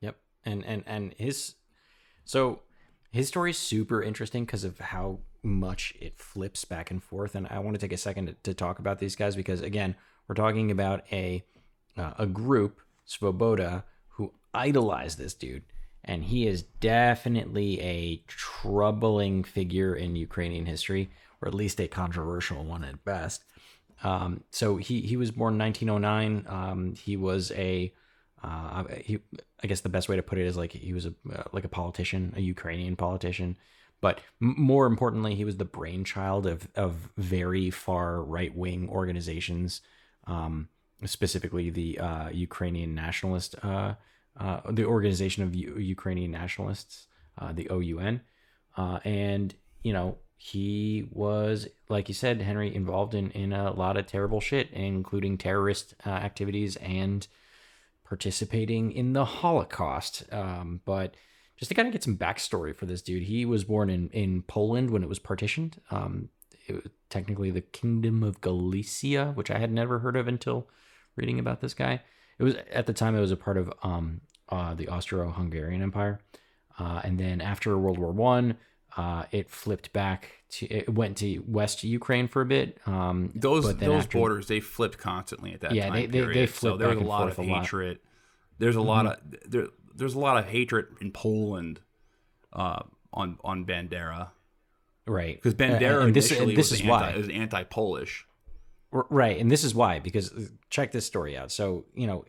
yep. 0.00 0.14
yep. 0.14 0.16
And 0.44 0.64
and 0.64 0.84
and 0.86 1.14
his 1.18 1.54
so 2.24 2.60
his 3.10 3.28
story 3.28 3.50
is 3.50 3.58
super 3.58 4.02
interesting 4.02 4.44
because 4.44 4.64
of 4.64 4.78
how 4.78 5.20
much 5.42 5.94
it 6.00 6.18
flips 6.18 6.64
back 6.64 6.90
and 6.90 7.02
forth. 7.02 7.34
And 7.34 7.46
I 7.48 7.60
want 7.60 7.74
to 7.74 7.80
take 7.80 7.92
a 7.92 7.96
second 7.96 8.26
to, 8.26 8.36
to 8.42 8.54
talk 8.54 8.78
about 8.78 8.98
these 8.98 9.16
guys 9.16 9.36
because 9.36 9.60
again, 9.60 9.94
we're 10.28 10.34
talking 10.34 10.70
about 10.70 11.04
a 11.12 11.44
uh, 11.96 12.14
a 12.18 12.26
group, 12.26 12.80
Svoboda, 13.08 13.84
who 14.08 14.32
idolized 14.52 15.18
this 15.18 15.34
dude 15.34 15.62
and 16.06 16.24
he 16.24 16.46
is 16.46 16.62
definitely 16.62 17.80
a 17.80 18.22
troubling 18.28 19.42
figure 19.42 19.94
in 19.94 20.14
Ukrainian 20.14 20.64
history, 20.64 21.10
or 21.40 21.48
at 21.48 21.54
least 21.54 21.80
a 21.80 21.88
controversial 21.88 22.64
one 22.64 22.84
at 22.84 23.04
best. 23.04 23.44
Um, 24.04 24.44
so 24.50 24.76
he 24.76 25.00
he 25.02 25.16
was 25.16 25.30
born 25.30 25.58
1909. 25.58 26.46
Um, 26.48 26.94
he 26.94 27.16
was 27.16 27.52
a 27.52 27.92
Uh, 28.42 28.84
he, 29.02 29.18
I 29.62 29.66
guess 29.66 29.80
the 29.80 29.88
best 29.88 30.08
way 30.08 30.16
to 30.16 30.22
put 30.22 30.38
it 30.38 30.46
is 30.46 30.56
like 30.56 30.72
he 30.72 30.92
was 30.92 31.06
a 31.06 31.14
uh, 31.34 31.44
like 31.52 31.64
a 31.64 31.68
politician, 31.80 32.32
a 32.36 32.40
Ukrainian 32.40 32.94
politician. 32.96 33.56
But 34.00 34.20
m- 34.42 34.54
more 34.58 34.86
importantly, 34.86 35.34
he 35.34 35.44
was 35.44 35.56
the 35.56 35.64
brainchild 35.78 36.46
of 36.46 36.68
of 36.76 36.92
very 37.16 37.70
far 37.70 38.22
right 38.22 38.54
wing 38.54 38.88
organizations, 38.90 39.80
um, 40.26 40.68
specifically 41.04 41.70
the 41.70 41.98
uh, 41.98 42.28
Ukrainian 42.48 42.94
nationalist, 42.94 43.56
uh, 43.62 43.94
uh, 44.38 44.60
the 44.70 44.84
Organization 44.84 45.42
of 45.44 45.54
U- 45.54 45.78
Ukrainian 45.78 46.30
Nationalists, 46.30 47.06
uh, 47.38 47.52
the 47.52 47.66
OUN, 47.70 48.20
uh, 48.76 48.98
and 49.04 49.54
you 49.82 49.92
know 49.96 50.18
he 50.36 51.08
was, 51.10 51.68
like 51.88 52.08
you 52.08 52.14
said, 52.14 52.42
Henry, 52.42 52.74
involved 52.74 53.14
in 53.14 53.30
in 53.30 53.52
a 53.52 53.72
lot 53.72 53.96
of 53.96 54.06
terrible 54.06 54.40
shit, 54.40 54.70
including 54.70 55.38
terrorist 55.38 55.94
uh, 56.04 56.10
activities 56.10 56.76
and 56.76 57.26
participating 58.04 58.92
in 58.92 59.12
the 59.12 59.24
Holocaust. 59.24 60.24
Um, 60.30 60.80
but 60.84 61.14
just 61.56 61.70
to 61.70 61.74
kind 61.74 61.88
of 61.88 61.92
get 61.92 62.04
some 62.04 62.16
backstory 62.16 62.76
for 62.76 62.86
this 62.86 63.02
dude, 63.02 63.24
he 63.24 63.44
was 63.44 63.64
born 63.64 63.88
in, 63.90 64.10
in 64.10 64.42
Poland 64.42 64.90
when 64.90 65.02
it 65.02 65.08
was 65.08 65.18
partitioned. 65.18 65.80
Um, 65.90 66.28
it 66.68 66.74
was 66.74 66.84
technically 67.08 67.50
the 67.50 67.62
Kingdom 67.62 68.22
of 68.22 68.40
Galicia, 68.40 69.32
which 69.34 69.50
I 69.50 69.58
had 69.58 69.72
never 69.72 70.00
heard 70.00 70.16
of 70.16 70.28
until 70.28 70.68
reading 71.16 71.38
about 71.38 71.60
this 71.60 71.74
guy. 71.74 72.02
It 72.38 72.44
was 72.44 72.56
at 72.70 72.86
the 72.86 72.92
time 72.92 73.16
it 73.16 73.20
was 73.20 73.32
a 73.32 73.36
part 73.36 73.56
of 73.56 73.72
um, 73.82 74.20
uh, 74.50 74.74
the 74.74 74.88
Austro-Hungarian 74.88 75.82
Empire, 75.82 76.20
uh, 76.78 77.00
and 77.02 77.18
then 77.18 77.40
after 77.40 77.78
World 77.78 77.98
War 77.98 78.12
One, 78.12 78.58
uh, 78.96 79.24
it 79.30 79.50
flipped 79.50 79.92
back 79.92 80.30
to 80.48 80.66
it 80.66 80.88
went 80.88 81.16
to 81.18 81.38
West 81.46 81.84
Ukraine 81.84 82.28
for 82.28 82.42
a 82.42 82.46
bit. 82.46 82.78
Um, 82.86 83.30
those 83.34 83.76
those 83.76 84.04
after- 84.04 84.18
borders 84.18 84.46
they 84.48 84.60
flipped 84.60 84.98
constantly 84.98 85.52
at 85.52 85.60
that 85.60 85.74
Yeah, 85.74 85.86
time 85.88 85.94
they- 85.94 86.06
they- 86.06 86.20
they 86.20 86.24
period. 86.26 86.50
so 86.50 86.76
there 86.76 86.88
was 86.88 86.98
a 86.98 87.00
lot 87.02 87.28
of 87.28 87.38
a 87.38 87.42
lot. 87.42 87.62
hatred. 87.62 87.98
There's 88.58 88.76
a 88.76 88.80
lot 88.82 89.06
of 89.06 89.16
there. 89.46 89.66
There's 89.94 90.14
a 90.14 90.18
lot 90.18 90.36
of 90.38 90.46
hatred 90.46 90.86
in 91.00 91.10
Poland 91.12 91.80
uh, 92.52 92.82
on 93.12 93.38
on 93.44 93.64
Bandera 93.66 94.30
right 95.06 95.36
because 95.36 95.54
Uh, 95.54 95.56
Bandera 95.58 96.04
and 96.04 96.14
this, 96.14 96.30
initially 96.30 96.50
and 96.54 96.58
this 96.58 96.70
was 96.70 96.80
is 96.80 96.86
anti, 96.86 96.90
why 96.90 97.10
it 97.10 97.16
was 97.18 97.28
anti-Polish. 97.28 98.26
Right, 98.92 99.38
and 99.38 99.50
this 99.50 99.62
is 99.64 99.74
why 99.74 99.98
because 99.98 100.32
uh, 100.32 100.46
check 100.70 100.92
this 100.92 101.04
story 101.04 101.36
out. 101.36 101.52
So 101.52 101.84
you 101.94 102.06
know, 102.06 102.24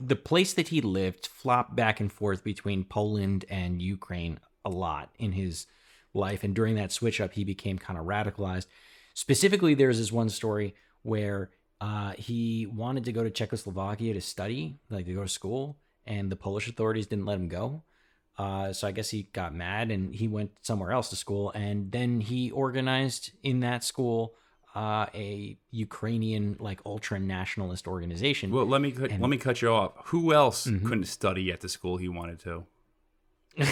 the 0.00 0.16
place 0.16 0.52
that 0.54 0.68
he 0.68 0.80
lived 0.80 1.26
flopped 1.26 1.76
back 1.76 2.00
and 2.00 2.10
forth 2.10 2.42
between 2.42 2.82
Poland 2.84 3.44
and 3.48 3.80
Ukraine 3.80 4.40
a 4.64 4.70
lot 4.70 5.10
in 5.18 5.32
his 5.32 5.66
life, 6.14 6.44
and 6.44 6.54
during 6.54 6.74
that 6.76 6.92
switch 6.92 7.20
up, 7.20 7.32
he 7.32 7.44
became 7.44 7.78
kind 7.78 7.98
of 7.98 8.04
radicalized. 8.06 8.66
Specifically, 9.14 9.74
there's 9.74 9.98
this 9.98 10.12
one 10.12 10.28
story 10.28 10.74
where 11.02 11.50
uh, 11.80 12.12
he 12.16 12.66
wanted 12.66 13.04
to 13.04 13.12
go 13.12 13.22
to 13.24 13.30
Czechoslovakia 13.30 14.14
to 14.14 14.20
study, 14.20 14.78
like 14.90 15.06
to 15.06 15.14
go 15.14 15.22
to 15.22 15.28
school, 15.28 15.76
and 16.06 16.30
the 16.30 16.36
Polish 16.36 16.68
authorities 16.68 17.06
didn't 17.06 17.26
let 17.26 17.38
him 17.38 17.48
go. 17.48 17.82
Uh, 18.38 18.72
so 18.72 18.86
I 18.88 18.92
guess 18.92 19.10
he 19.10 19.24
got 19.34 19.54
mad 19.54 19.90
and 19.90 20.14
he 20.14 20.26
went 20.26 20.52
somewhere 20.62 20.92
else 20.92 21.10
to 21.10 21.16
school, 21.16 21.50
and 21.54 21.92
then 21.92 22.20
he 22.20 22.50
organized 22.50 23.32
in 23.42 23.60
that 23.60 23.84
school 23.84 24.34
uh, 24.74 25.04
a 25.14 25.58
Ukrainian 25.70 26.56
like 26.58 26.80
ultra 26.86 27.18
nationalist 27.20 27.86
organization. 27.86 28.50
Well, 28.50 28.64
let 28.64 28.80
me 28.80 28.90
cut, 28.92 29.10
And- 29.10 29.20
let 29.20 29.28
me 29.28 29.36
cut 29.36 29.60
you 29.60 29.68
off. 29.68 29.92
Who 30.06 30.32
else 30.32 30.66
Mhm. 30.66 30.84
couldn't 30.86 31.04
study 31.04 31.52
at 31.52 31.60
the 31.60 31.68
school 31.68 31.98
he 31.98 32.08
wanted 32.08 32.38
to? 32.40 32.64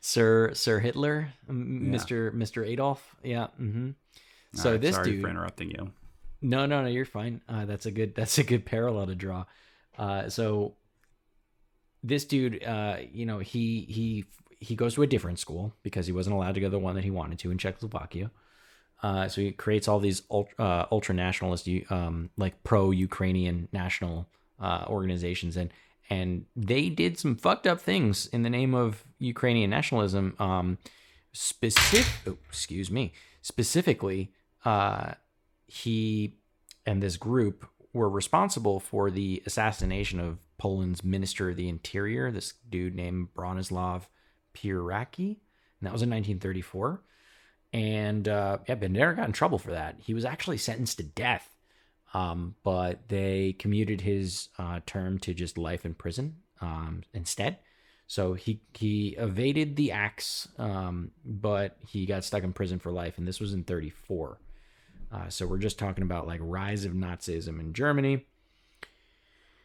Sir 0.00 0.52
Sir 0.54 0.78
Hitler, 0.80 1.32
m- 1.48 1.90
Yeah. 1.92 1.98
Mr. 1.98 2.32
Mr. 2.34 2.66
Adolf, 2.66 3.16
yeah. 3.22 3.48
hmm 3.56 3.90
So 4.54 4.72
right, 4.72 4.80
this 4.80 4.94
sorry 4.96 5.12
dude, 5.12 5.22
for 5.22 5.28
interrupting 5.30 5.70
you. 5.70 5.92
no, 6.42 6.66
no, 6.66 6.82
no, 6.82 6.88
you're 6.88 7.04
fine. 7.04 7.40
Uh, 7.48 7.64
that's 7.66 7.86
a 7.86 7.90
good 7.90 8.14
that's 8.18 8.38
a 8.38 8.44
good 8.44 8.64
parallel 8.64 9.06
to 9.06 9.14
draw. 9.14 9.44
Uh, 9.98 10.28
so 10.28 10.74
this 12.02 12.24
dude, 12.24 12.62
uh, 12.64 12.96
you 13.12 13.26
know, 13.26 13.38
he 13.38 13.86
he 13.88 14.24
he 14.60 14.74
goes 14.74 14.94
to 14.94 15.02
a 15.02 15.06
different 15.06 15.38
school 15.38 15.74
because 15.82 16.06
he 16.06 16.12
wasn't 16.12 16.34
allowed 16.34 16.54
to 16.54 16.60
go 16.60 16.66
to 16.66 16.70
the 16.70 16.78
one 16.78 16.94
that 16.94 17.04
he 17.04 17.10
wanted 17.10 17.38
to 17.40 17.50
in 17.50 17.58
Czechoslovakia. 17.58 18.30
Uh, 19.02 19.28
so 19.28 19.42
he 19.42 19.52
creates 19.52 19.88
all 19.88 20.00
these 20.00 20.22
ultra, 20.30 20.54
uh, 20.64 20.86
ultra 20.90 21.14
nationalist, 21.14 21.68
um, 21.90 22.30
like 22.38 22.62
pro 22.64 22.90
Ukrainian 22.90 23.68
national 23.70 24.26
uh, 24.58 24.86
organizations, 24.88 25.58
and 25.58 25.70
and 26.08 26.46
they 26.54 26.88
did 26.88 27.18
some 27.18 27.36
fucked 27.36 27.66
up 27.66 27.80
things 27.80 28.26
in 28.26 28.42
the 28.42 28.50
name 28.50 28.74
of 28.74 29.04
Ukrainian 29.18 29.70
nationalism. 29.70 30.34
Um, 30.38 30.78
specific, 31.32 32.06
oh, 32.26 32.38
excuse 32.48 32.90
me, 32.90 33.12
specifically, 33.42 34.32
uh, 34.64 35.12
he 35.66 36.38
and 36.84 37.02
this 37.02 37.16
group 37.16 37.66
were 37.92 38.08
responsible 38.08 38.78
for 38.78 39.10
the 39.10 39.42
assassination 39.46 40.20
of 40.20 40.38
Poland's 40.58 41.02
Minister 41.02 41.50
of 41.50 41.56
the 41.56 41.68
Interior, 41.68 42.30
this 42.30 42.54
dude 42.68 42.94
named 42.94 43.28
Bronislaw 43.34 44.02
Pieracki, 44.54 45.38
and 45.80 45.86
that 45.86 45.92
was 45.92 46.02
in 46.02 46.10
1934. 46.10 47.02
And 47.72 48.28
uh, 48.28 48.58
yeah, 48.68 48.76
Bandera 48.76 49.16
got 49.16 49.26
in 49.26 49.32
trouble 49.32 49.58
for 49.58 49.72
that. 49.72 49.96
He 49.98 50.14
was 50.14 50.24
actually 50.24 50.58
sentenced 50.58 50.98
to 50.98 51.04
death, 51.04 51.55
um, 52.16 52.54
but 52.64 53.08
they 53.08 53.54
commuted 53.58 54.00
his 54.00 54.48
uh, 54.58 54.80
term 54.86 55.18
to 55.18 55.34
just 55.34 55.58
life 55.58 55.84
in 55.84 55.92
prison 55.92 56.36
um, 56.62 57.02
instead. 57.12 57.58
So 58.06 58.32
he 58.32 58.60
he 58.72 59.08
evaded 59.18 59.76
the 59.76 59.92
axe, 59.92 60.48
um, 60.58 61.10
but 61.26 61.76
he 61.86 62.06
got 62.06 62.24
stuck 62.24 62.42
in 62.42 62.54
prison 62.54 62.78
for 62.78 62.90
life, 62.90 63.18
and 63.18 63.28
this 63.28 63.38
was 63.38 63.52
in 63.52 63.64
34. 63.64 64.38
Uh, 65.12 65.28
so 65.28 65.46
we're 65.46 65.58
just 65.58 65.78
talking 65.78 66.02
about 66.02 66.26
like 66.26 66.40
rise 66.42 66.86
of 66.86 66.92
Nazism 66.92 67.60
in 67.60 67.74
Germany. 67.74 68.24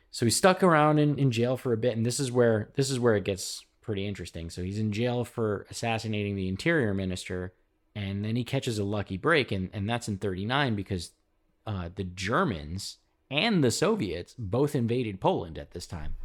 So 0.09 0.25
he 0.25 0.31
stuck 0.31 0.61
around 0.61 0.99
in, 0.99 1.17
in 1.17 1.31
jail 1.31 1.55
for 1.55 1.71
a 1.71 1.77
bit, 1.77 1.95
and 1.95 2.05
this 2.05 2.19
is 2.19 2.33
where 2.33 2.69
this 2.75 2.89
is 2.89 2.99
where 2.99 3.15
it 3.15 3.23
gets 3.23 3.63
pretty 3.79 4.05
interesting. 4.05 4.49
So 4.49 4.61
he's 4.61 4.79
in 4.79 4.91
jail 4.91 5.23
for 5.23 5.65
assassinating 5.69 6.35
the 6.35 6.49
interior 6.49 6.93
minister, 6.93 7.53
and 7.95 8.25
then 8.25 8.35
he 8.35 8.43
catches 8.43 8.77
a 8.77 8.83
lucky 8.83 9.15
break, 9.15 9.53
and, 9.53 9.69
and 9.71 9.89
that's 9.89 10.09
in 10.09 10.17
39 10.17 10.75
because 10.75 11.11
uh, 11.65 11.89
the 11.93 12.03
Germans 12.03 12.97
and 13.29 13.63
the 13.63 13.71
Soviets 13.71 14.35
both 14.37 14.75
invaded 14.75 15.21
Poland 15.21 15.57
at 15.57 15.71
this 15.71 15.87
time. 15.87 16.15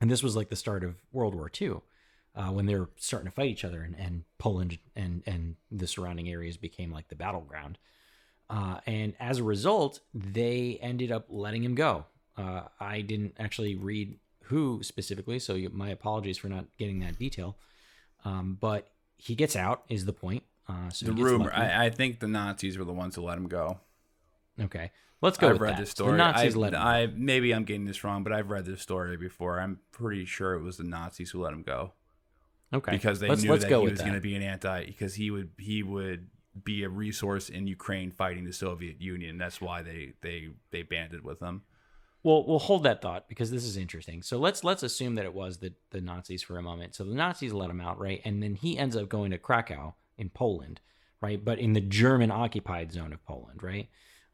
And 0.00 0.10
this 0.10 0.22
was 0.22 0.36
like 0.36 0.48
the 0.48 0.56
start 0.56 0.84
of 0.84 0.96
World 1.12 1.34
War 1.34 1.50
II. 1.60 1.80
Uh, 2.34 2.50
when 2.50 2.66
they 2.66 2.74
were 2.74 2.90
starting 2.96 3.30
to 3.30 3.34
fight 3.34 3.48
each 3.48 3.64
other, 3.64 3.80
and, 3.80 3.96
and 3.98 4.24
Poland 4.36 4.78
and, 4.94 5.22
and 5.24 5.56
the 5.70 5.86
surrounding 5.86 6.28
areas 6.28 6.58
became 6.58 6.92
like 6.92 7.08
the 7.08 7.14
battleground. 7.14 7.78
Uh, 8.50 8.78
and 8.86 9.14
as 9.18 9.38
a 9.38 9.42
result, 9.42 10.00
they 10.12 10.78
ended 10.82 11.10
up 11.10 11.24
letting 11.30 11.64
him 11.64 11.74
go. 11.74 12.04
Uh, 12.36 12.62
I 12.78 13.00
didn't 13.00 13.36
actually 13.38 13.74
read 13.74 14.18
who 14.44 14.82
specifically, 14.82 15.38
so 15.38 15.58
my 15.72 15.88
apologies 15.88 16.36
for 16.36 16.48
not 16.48 16.66
getting 16.78 17.00
that 17.00 17.18
detail. 17.18 17.56
Um, 18.24 18.58
but 18.60 18.88
he 19.16 19.34
gets 19.34 19.56
out, 19.56 19.84
is 19.88 20.04
the 20.04 20.12
point. 20.12 20.42
Uh, 20.68 20.90
so 20.90 21.06
The 21.06 21.12
rumor. 21.12 21.50
I, 21.54 21.86
I 21.86 21.90
think 21.90 22.20
the 22.20 22.28
Nazis 22.28 22.76
were 22.76 22.84
the 22.84 22.92
ones 22.92 23.16
who 23.16 23.22
let 23.22 23.38
him 23.38 23.48
go. 23.48 23.80
Okay, 24.60 24.90
let's 25.20 25.38
go. 25.38 25.48
I've 25.48 25.54
with 25.54 25.62
read 25.62 25.74
that. 25.74 25.80
this 25.80 25.90
So 25.90 26.04
story. 26.04 26.12
The 26.12 26.18
Nazis 26.18 26.56
I, 26.56 26.58
let 26.58 26.74
him. 26.74 26.82
I 26.82 27.08
maybe 27.14 27.52
I'm 27.52 27.64
getting 27.64 27.84
this 27.84 28.04
wrong, 28.04 28.22
but 28.22 28.32
I've 28.32 28.50
read 28.50 28.64
this 28.64 28.80
story 28.80 29.16
before. 29.16 29.60
I'm 29.60 29.80
pretty 29.92 30.24
sure 30.24 30.54
it 30.54 30.62
was 30.62 30.76
the 30.76 30.84
Nazis 30.84 31.30
who 31.30 31.42
let 31.42 31.52
him 31.52 31.62
go 31.62 31.92
okay, 32.72 32.92
because 32.92 33.20
they 33.20 33.28
let's, 33.28 33.42
knew 33.42 33.50
let's 33.50 33.64
that 33.64 33.70
he 33.70 33.88
was 33.88 34.00
going 34.00 34.14
to 34.14 34.20
be 34.20 34.34
an 34.34 34.42
anti 34.42 34.86
because 34.86 35.14
he 35.14 35.30
would 35.30 35.50
he 35.58 35.82
would 35.82 36.28
be 36.64 36.84
a 36.84 36.88
resource 36.88 37.48
in 37.48 37.66
Ukraine 37.66 38.10
fighting 38.10 38.44
the 38.44 38.52
Soviet 38.52 39.00
Union. 39.00 39.38
That's 39.38 39.60
why 39.60 39.82
they 39.82 40.14
they 40.22 40.48
they 40.70 40.82
banded 40.82 41.24
with 41.24 41.40
him. 41.40 41.62
Well, 42.22 42.44
we'll 42.44 42.58
hold 42.58 42.82
that 42.84 43.02
thought 43.02 43.28
because 43.28 43.50
this 43.50 43.64
is 43.64 43.76
interesting. 43.76 44.22
So 44.22 44.38
let's 44.38 44.64
let's 44.64 44.82
assume 44.82 45.14
that 45.16 45.24
it 45.24 45.34
was 45.34 45.58
the 45.58 45.74
the 45.90 46.00
Nazis 46.00 46.42
for 46.42 46.58
a 46.58 46.62
moment. 46.62 46.94
So 46.94 47.04
the 47.04 47.14
Nazis 47.14 47.52
let 47.52 47.70
him 47.70 47.80
out, 47.80 47.98
right? 47.98 48.20
And 48.24 48.42
then 48.42 48.54
he 48.54 48.78
ends 48.78 48.96
up 48.96 49.08
going 49.08 49.30
to 49.30 49.38
Krakow 49.38 49.94
in 50.18 50.30
Poland, 50.30 50.80
right? 51.20 51.42
But 51.42 51.58
in 51.58 51.72
the 51.72 51.80
German 51.80 52.30
occupied 52.30 52.92
zone 52.92 53.12
of 53.12 53.24
Poland, 53.24 53.62
right? 53.62 53.88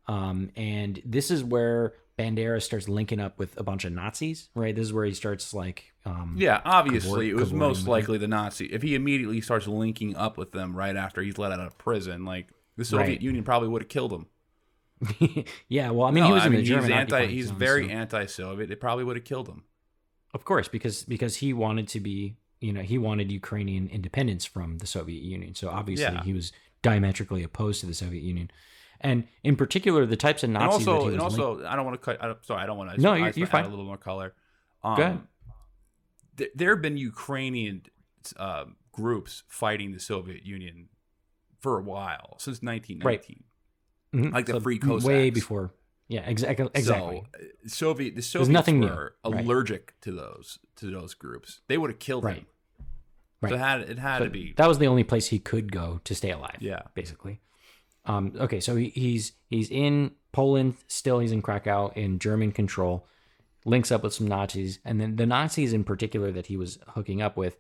Um, 0.09 0.51
and 0.57 1.01
this 1.05 1.31
is 1.31 1.45
where 1.45 1.95
Bandera 2.19 2.61
starts 2.61 2.89
linking 2.89 3.21
up 3.21 3.39
with 3.39 3.59
a 3.59 3.63
bunch 3.63 3.85
of 3.85 3.93
Nazis, 3.93 4.49
right? 4.55 4.75
This 4.75 4.87
is 4.87 4.93
where 4.93 5.05
he 5.05 5.15
starts 5.15 5.55
like, 5.55 5.93
um, 6.05 6.35
Yeah, 6.37 6.61
obviously, 6.65 7.29
cavort- 7.29 7.31
it 7.31 7.35
was 7.37 7.53
most 7.53 7.87
likely 7.87 8.19
the 8.19 8.29
Nazi. 8.29 8.67
If 8.67 8.83
he 8.83 8.95
immediately 8.95 9.41
starts 9.41 9.67
linking 9.67 10.17
up 10.17 10.37
with 10.37 10.53
them 10.53 10.75
right 10.77 10.97
after 10.97 11.23
he's 11.23 11.39
let 11.39 11.53
out 11.53 11.61
of 11.61 11.79
prison, 11.79 12.25
like 12.25 12.49
the 12.77 12.85
Soviet 12.85 13.07
Right. 13.07 13.23
Union 13.23 13.45
probably 13.45 13.69
would 13.69 13.83
have 13.83 13.89
killed 13.89 14.13
him. 14.13 14.27
yeah. 15.69 15.91
Well, 15.91 16.07
I 16.07 16.11
mean, 16.11 16.25
No, 16.25 16.29
he 16.29 16.33
was 16.35 16.47
in 16.47 16.53
the 16.53 16.59
he's 16.59 16.69
German 16.69 16.93
anti. 16.93 17.27
He's 17.27 17.49
zone, 17.49 17.59
very 17.59 17.87
so- 17.89 17.93
anti-Soviet. 17.95 18.71
It 18.71 18.81
probably 18.81 19.05
would 19.05 19.17
have 19.17 19.25
killed 19.25 19.49
him. 19.49 19.65
Of 20.35 20.45
course, 20.45 20.69
because 20.69 21.05
because 21.05 21.37
he 21.37 21.53
wanted 21.53 21.89
to 21.89 22.01
be, 22.01 22.37
you 22.61 22.73
know, 22.73 22.81
he 22.83 22.99
wanted 22.99 23.31
Ukrainian 23.31 23.89
independence 23.89 24.45
from 24.45 24.79
the 24.79 24.87
Soviet 24.87 25.23
Union. 25.23 25.55
So 25.55 25.69
obviously 25.69 26.05
Yeah. 26.15 26.23
he 26.23 26.33
was 26.33 26.53
diametrically 26.83 27.43
opposed 27.43 27.81
to 27.81 27.87
the 27.87 27.95
Soviet 27.95 28.23
Union, 28.23 28.51
and 29.03 29.27
in 29.43 29.57
particular 29.57 30.07
the 30.07 30.17
types 30.17 30.43
of 30.43 30.49
And 30.49 30.55
Nazis 30.55 30.87
also, 30.89 31.01
that 31.05 31.09
he 31.09 31.13
and 31.15 31.21
also, 31.21 31.53
linked- 31.55 31.67
I 31.67 31.77
don't 31.77 31.85
want 31.85 32.01
to 32.01 32.05
cut. 32.05 32.23
I 32.23 32.27
don't, 32.27 32.45
sorry, 32.47 32.63
I 32.63 32.67
don't 32.67 32.79
want 32.79 32.91
to. 32.95 33.01
No, 33.01 33.13
I 33.13 33.17
you're- 33.19 33.33
you're 33.37 33.47
fine. 33.47 33.65
A 33.65 33.69
little 33.69 33.85
more 33.85 33.97
color. 33.99 34.35
Um, 34.85 34.97
Go 34.97 35.03
ahead. 35.03 35.21
th- 36.37 36.51
there 36.55 36.71
have 36.71 36.83
been 36.83 36.97
Ukrainian 36.97 37.83
uh, 38.37 38.65
groups 38.93 39.43
fighting 39.49 39.93
the 39.93 40.01
Soviet 40.01 40.45
Union 40.45 40.89
for 41.61 41.79
a 41.79 41.83
while 41.83 42.37
since 42.39 42.63
1919. 42.63 43.45
Mhm. 44.15 44.33
like 44.33 44.45
the 44.47 44.61
Free 44.61 44.79
Cossacks. 44.79 45.05
way 45.07 45.31
before. 45.31 45.73
Yeah, 46.09 46.29
exactly. 46.29 46.69
Exactly. 46.75 47.23
So 47.37 47.39
uh, 47.41 47.69
Soviet 47.69 48.15
the 48.17 48.21
Soviets 48.23 48.51
nothing 48.51 48.81
new, 48.81 48.89
were 48.89 49.15
right. 49.25 49.43
allergic 49.45 49.99
to 50.03 50.13
those 50.13 50.59
to 50.77 50.91
those 50.91 51.15
groups. 51.15 51.63
They 51.69 51.79
would 51.79 51.89
have 51.91 51.99
killed 51.99 52.25
Right. 52.25 52.37
him. 52.39 52.47
Right. 53.41 53.49
So 53.51 53.55
it 53.55 53.59
had 53.59 53.81
it 53.83 53.99
had 53.99 54.19
So 54.19 54.25
to 54.25 54.31
be. 54.31 54.53
that 54.59 54.69
was 54.69 54.79
the 54.79 54.87
only 54.87 55.05
place 55.05 55.29
he 55.29 55.39
could 55.39 55.73
go 55.73 56.01
to 56.05 56.15
stay 56.15 56.31
alive. 56.31 56.59
Yeah. 56.61 56.83
basically. 56.95 57.41
Um, 58.05 58.33
okay, 58.39 58.61
so 58.61 58.77
he, 58.77 58.89
he's 58.89 59.33
he's 59.49 59.71
in 59.71 60.13
Poland 60.33 60.77
still. 60.89 61.19
He's 61.19 61.33
in 61.33 61.43
Krakow 61.43 61.93
in 61.95 62.19
German 62.19 62.53
control. 62.53 63.07
Links 63.65 63.93
up 63.93 64.03
with 64.03 64.13
some 64.13 64.27
Nazis, 64.27 64.81
and 64.85 65.01
then 65.01 65.17
the 65.17 65.27
Nazis 65.27 65.73
in 65.73 65.85
particular 65.85 66.33
that 66.33 66.47
he 66.47 66.57
was 66.57 66.79
hooking 66.89 67.23
up 67.23 67.37
with 67.37 67.59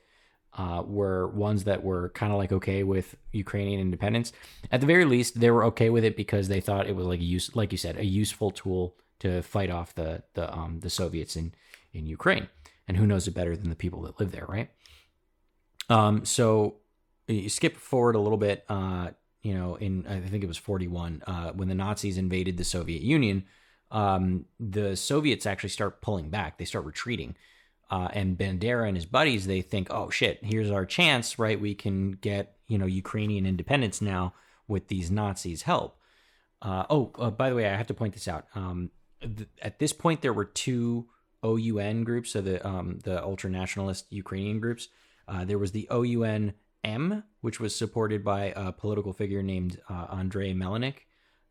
uh, 0.59 0.83
were 0.85 1.29
ones 1.29 1.65
that 1.65 1.83
were 1.83 2.11
kind 2.11 2.33
of 2.33 2.39
like 2.39 2.53
okay 2.53 2.83
with 2.83 3.17
Ukrainian 3.33 3.81
independence. 3.81 4.33
At 4.71 4.81
the 4.81 4.87
very 4.87 5.05
least, 5.05 5.41
they 5.41 5.51
were 5.51 5.65
okay 5.67 5.91
with 5.91 6.05
it 6.05 6.17
because 6.17 6.49
they 6.49 6.61
thought 6.61 6.89
it 6.89 6.97
was 6.97 7.07
like 7.07 7.21
a 7.21 7.25
use, 7.25 7.55
like 7.55 7.73
you 7.73 7.79
said, 7.79 7.97
a 7.97 8.05
useful 8.05 8.51
tool 8.51 8.97
to 9.21 9.43
fight 9.43 9.71
off 9.71 9.95
the 9.95 10.23
the 10.35 10.53
um, 10.53 10.81
the 10.81 10.91
Soviets 10.91 11.37
in 11.37 11.55
in 11.93 12.07
Ukraine. 12.07 12.49
And 12.89 12.97
who 12.97 13.07
knows 13.07 13.29
it 13.29 13.35
better 13.35 13.57
than 13.57 13.71
the 13.71 13.77
people 13.77 14.03
that 14.03 14.19
live 14.19 14.33
there, 14.33 14.45
right? 14.47 14.69
Um, 15.89 16.25
so 16.25 16.79
you 17.29 17.49
skip 17.49 17.77
forward 17.77 18.17
a 18.17 18.21
little 18.21 18.39
bit, 18.39 18.65
uh, 18.69 19.11
you 19.43 19.55
know, 19.55 19.77
in 19.77 20.07
I 20.07 20.21
think 20.21 20.45
it 20.45 20.49
was 20.49 20.59
41, 20.59 21.23
uh, 21.27 21.53
when 21.53 21.69
the 21.69 21.75
Nazis 21.75 22.19
invaded 22.19 22.57
the 22.57 22.65
Soviet 22.65 23.03
Union, 23.03 23.45
um, 23.91 24.47
the 24.59 24.97
Soviets 24.97 25.47
actually 25.47 25.71
start 25.71 26.01
pulling 26.01 26.31
back. 26.31 26.59
They 26.59 26.65
start 26.65 26.85
retreating. 26.85 27.37
Uh, 27.91 28.09
and 28.15 28.39
Bandera 28.39 28.89
and 28.89 28.97
his 28.97 29.05
buddies, 29.05 29.47
they 29.47 29.61
think, 29.61 29.89
oh 29.91 30.09
shit, 30.09 30.39
here's 30.43 30.71
our 30.71 30.87
chance, 30.87 31.39
right? 31.39 31.61
We 31.61 31.75
can 31.75 32.13
get, 32.13 32.57
you 32.67 32.79
know, 32.79 32.87
Ukrainian 32.87 33.45
independence 33.45 34.01
now 34.01 34.33
with 34.67 34.89
these 34.89 35.11
Nazis' 35.11 35.63
help. 35.63 35.99
Uh, 36.63 36.85
oh, 36.89 37.11
uh, 37.19 37.31
by 37.31 37.51
the 37.51 37.57
way, 37.57 37.67
I 37.67 37.77
have 37.77 37.89
to 37.89 37.95
point 37.95 38.15
this 38.15 38.29
out. 38.29 38.47
Um, 38.55 38.91
th- 39.21 39.49
at 39.61 39.79
this 39.79 39.93
point, 39.93 40.23
there 40.23 40.33
were 40.33 40.47
two 40.47 41.09
OUN 41.45 42.05
groups, 42.05 42.31
so 42.31 42.41
the 42.41 42.67
um, 42.67 43.01
the 43.03 43.23
ultra 43.23 43.51
nationalist 43.51 44.07
Ukrainian 44.11 44.61
groups. 44.61 44.89
Uh, 45.27 45.45
there 45.45 45.59
was 45.59 45.73
the 45.73 45.89
OUN 45.91 46.55
M, 46.85 47.25
which 47.41 47.61
was 47.61 47.75
supported 47.75 48.25
by 48.25 48.53
a 48.57 48.73
political 48.73 49.13
figure 49.13 49.43
named 49.43 49.81
uh, 49.89 50.15
Melenik, 50.17 50.97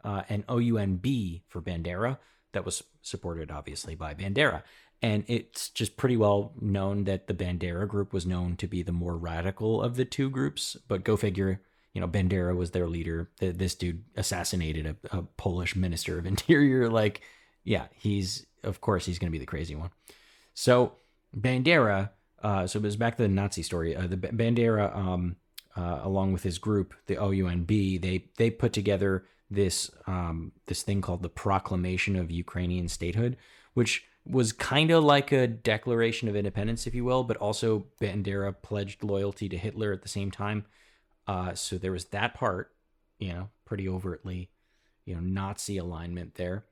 uh, 0.04 0.24
and 0.30 0.44
OUN 0.50 0.98
B 0.98 1.44
for 1.48 1.62
Bandera, 1.62 2.18
that 2.54 2.66
was 2.66 2.84
supported 3.02 3.52
obviously 3.52 3.96
by 3.96 4.14
Bandera. 4.14 4.64
And 5.02 5.24
it's 5.28 5.70
just 5.70 5.98
pretty 5.98 6.18
well 6.18 6.54
known 6.62 7.06
that 7.06 7.28
the 7.28 7.34
Bandera 7.34 7.88
group 7.88 8.14
was 8.14 8.26
known 8.26 8.56
to 8.58 8.68
be 8.68 8.84
the 8.84 8.92
more 8.92 9.18
radical 9.18 9.82
of 9.82 9.96
the 9.96 10.06
two 10.06 10.30
groups. 10.30 10.78
But 10.88 11.04
go 11.04 11.18
figure, 11.18 11.62
you 11.94 12.02
know, 12.02 12.08
Bandera 12.08 12.56
was 12.56 12.72
their 12.72 12.88
leader. 12.88 13.32
Th- 13.40 13.56
This 13.56 13.74
dude 13.74 14.04
assassinated 14.16 14.86
a, 14.86 15.18
a 15.18 15.24
Polish 15.24 15.76
minister 15.76 16.20
of 16.20 16.26
interior. 16.28 16.90
Like, 16.90 17.22
yeah, 17.64 17.88
he's, 17.96 18.46
of 18.64 18.82
course, 18.82 19.06
he's 19.06 19.18
going 19.18 19.30
to 19.30 19.38
be 19.38 19.40
the 19.40 19.46
crazy 19.46 19.76
one. 19.76 19.90
So 20.54 20.94
Bandera, 21.36 22.12
uh, 22.44 22.68
so 22.68 22.78
it 22.80 22.84
was 22.84 22.96
back 22.96 23.18
to 23.18 23.24
the 23.24 23.30
Nazi 23.30 23.64
story. 23.64 23.96
Uh, 23.96 24.08
the 24.08 24.18
Bandera, 24.18 24.96
um, 24.96 25.36
uh, 25.76 26.00
along 26.04 26.34
with 26.34 26.44
his 26.44 26.58
group, 26.58 26.94
the 27.08 27.16
OUNB, 27.16 28.02
they 28.02 28.26
they 28.38 28.50
put 28.50 28.74
together 28.74 29.26
this 29.50 29.92
um, 30.08 30.52
this 30.68 30.82
thing 30.82 31.02
called 31.02 31.22
the 31.22 31.30
Proclamation 31.30 32.16
of 32.16 32.32
Ukrainian 32.32 32.88
Statehood, 32.88 33.38
which 33.74 34.06
was 34.26 34.54
kind 34.54 34.92
of 34.92 35.04
like 35.04 35.32
a 35.32 35.48
declaration 35.48 36.28
of 36.28 36.36
independence, 36.36 36.86
if 36.86 36.94
you 36.94 37.04
will, 37.04 37.24
but 37.24 37.38
also 37.38 37.88
Bandera 38.00 38.54
pledged 38.62 39.04
loyalty 39.04 39.50
to 39.50 39.58
Hitler 39.58 39.92
at 39.92 40.04
the 40.04 40.08
same 40.08 40.30
time. 40.30 40.66
Uh, 41.28 41.54
so 41.54 41.78
there 41.78 41.92
was 41.92 42.06
that 42.06 42.34
part, 42.34 42.72
you 43.20 43.34
know, 43.34 43.50
pretty 43.66 43.88
overtly, 43.90 44.52
you 45.06 45.16
know, 45.16 45.22
Nazi 45.22 45.78
alignment 45.78 46.36
there. 46.36 46.66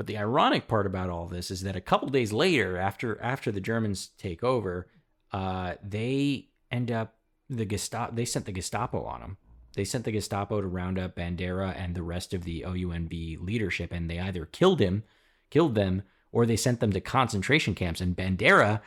But 0.00 0.06
the 0.06 0.16
ironic 0.16 0.66
part 0.66 0.86
about 0.86 1.10
all 1.10 1.26
this 1.26 1.50
is 1.50 1.60
that 1.60 1.76
a 1.76 1.80
couple 1.82 2.08
days 2.08 2.32
later, 2.32 2.78
after 2.78 3.20
after 3.20 3.52
the 3.52 3.60
Germans 3.60 4.08
take 4.16 4.42
over, 4.42 4.88
uh, 5.30 5.74
they 5.86 6.48
end 6.70 6.90
up 6.90 7.16
the 7.50 7.66
Gestapo. 7.66 8.14
They 8.14 8.24
sent 8.24 8.46
the 8.46 8.52
Gestapo 8.52 9.04
on 9.04 9.20
them. 9.20 9.36
They 9.74 9.84
sent 9.84 10.06
the 10.06 10.12
Gestapo 10.12 10.62
to 10.62 10.66
round 10.66 10.98
up 10.98 11.16
Bandera 11.16 11.74
and 11.76 11.94
the 11.94 12.02
rest 12.02 12.32
of 12.32 12.44
the 12.44 12.62
OUNB 12.62 13.44
leadership, 13.44 13.92
and 13.92 14.08
they 14.08 14.18
either 14.18 14.46
killed 14.46 14.80
him, 14.80 15.04
killed 15.50 15.74
them, 15.74 16.04
or 16.32 16.46
they 16.46 16.56
sent 16.56 16.80
them 16.80 16.94
to 16.94 17.00
concentration 17.02 17.74
camps. 17.74 18.00
And 18.00 18.16
Bandera 18.16 18.80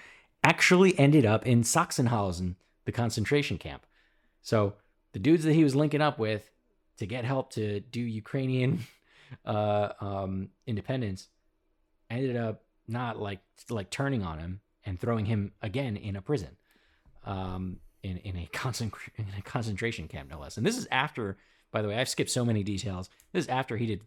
actually 0.43 0.97
ended 0.97 1.27
up 1.27 1.45
in 1.45 1.61
Sachsenhausen, 1.61 2.55
the 2.85 2.91
concentration 2.91 3.59
camp. 3.59 3.85
So 4.41 4.77
the 5.11 5.19
dudes 5.19 5.43
that 5.43 5.53
he 5.53 5.63
was 5.63 5.75
linking 5.75 6.01
up 6.01 6.17
with 6.17 6.49
to 6.97 7.05
get 7.05 7.23
help 7.23 7.53
to 7.53 7.81
do 7.81 8.01
Ukrainian 8.01 8.87
uh, 9.45 9.89
um, 9.99 10.49
independence 10.67 11.27
ended 12.09 12.35
up 12.35 12.63
not 12.87 13.19
like 13.19 13.39
like 13.69 13.89
turning 13.89 14.23
on 14.23 14.39
him 14.39 14.61
and 14.85 14.99
throwing 14.99 15.25
him 15.25 15.53
again 15.61 15.95
in 15.95 16.15
a 16.15 16.21
prison, 16.21 16.55
um, 17.25 17.77
in 18.01 18.17
in 18.17 18.37
a 18.37 18.45
concentration 18.53 19.13
in 19.17 19.27
a 19.37 19.41
concentration 19.41 20.07
camp 20.07 20.29
no 20.29 20.39
less. 20.39 20.57
And 20.57 20.65
this 20.65 20.77
is 20.77 20.87
after, 20.91 21.37
by 21.71 21.81
the 21.81 21.87
way, 21.87 21.95
I've 21.95 22.09
skipped 22.09 22.31
so 22.31 22.45
many 22.45 22.63
details. 22.63 23.09
This 23.31 23.45
is 23.45 23.49
after 23.49 23.77
he 23.77 23.85
did 23.85 24.01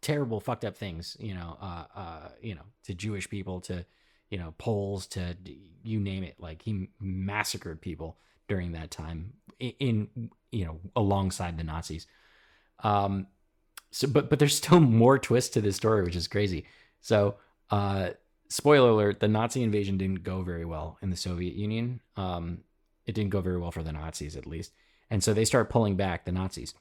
terrible, 0.00 0.40
fucked 0.40 0.64
up 0.64 0.76
things, 0.76 1.16
you 1.18 1.34
know, 1.34 1.56
uh, 1.60 1.84
uh, 1.94 2.28
you 2.40 2.54
know, 2.54 2.62
to 2.84 2.94
Jewish 2.94 3.28
people, 3.28 3.60
to 3.62 3.84
you 4.30 4.38
know, 4.38 4.54
Poles, 4.58 5.06
to 5.08 5.36
you 5.82 6.00
name 6.00 6.22
it. 6.22 6.36
Like 6.38 6.62
he 6.62 6.88
massacred 7.00 7.80
people 7.80 8.18
during 8.48 8.72
that 8.72 8.90
time 8.90 9.32
in, 9.58 9.72
in 9.78 10.30
you 10.50 10.64
know 10.64 10.80
alongside 10.96 11.58
the 11.58 11.64
Nazis. 11.64 12.06
Um, 12.80 13.26
so 13.90 14.08
but 14.08 14.30
but 14.30 14.38
there's 14.38 14.56
still 14.64 14.80
more 14.80 15.18
twists 15.18 15.50
to 15.50 15.60
this 15.60 15.76
story, 15.76 16.02
which 16.02 16.16
is 16.16 16.28
crazy. 16.28 16.66
So 17.00 17.36
uh 17.70 18.10
spoiler 18.48 18.90
alert, 18.90 19.20
the 19.20 19.28
Nazi 19.28 19.62
invasion 19.62 19.98
didn't 19.98 20.22
go 20.22 20.42
very 20.42 20.64
well 20.64 20.98
in 21.02 21.10
the 21.10 21.16
Soviet 21.16 21.54
Union. 21.54 22.00
Um 22.16 22.58
it 23.06 23.14
didn't 23.14 23.30
go 23.30 23.40
very 23.40 23.58
well 23.58 23.72
for 23.72 23.82
the 23.82 23.92
Nazis 23.92 24.36
at 24.36 24.46
least. 24.46 24.72
And 25.10 25.24
so 25.24 25.32
they 25.32 25.44
start 25.44 25.70
pulling 25.70 25.96
back 25.96 26.24
the 26.24 26.32
Nazis. 26.32 26.74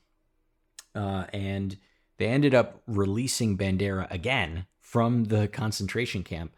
Uh 0.95 1.25
and 1.33 1.77
they 2.17 2.27
ended 2.27 2.53
up 2.53 2.81
releasing 2.87 3.57
Bandera 3.57 4.11
again 4.11 4.65
from 4.79 5.25
the 5.25 5.47
concentration 5.47 6.23
camp 6.23 6.53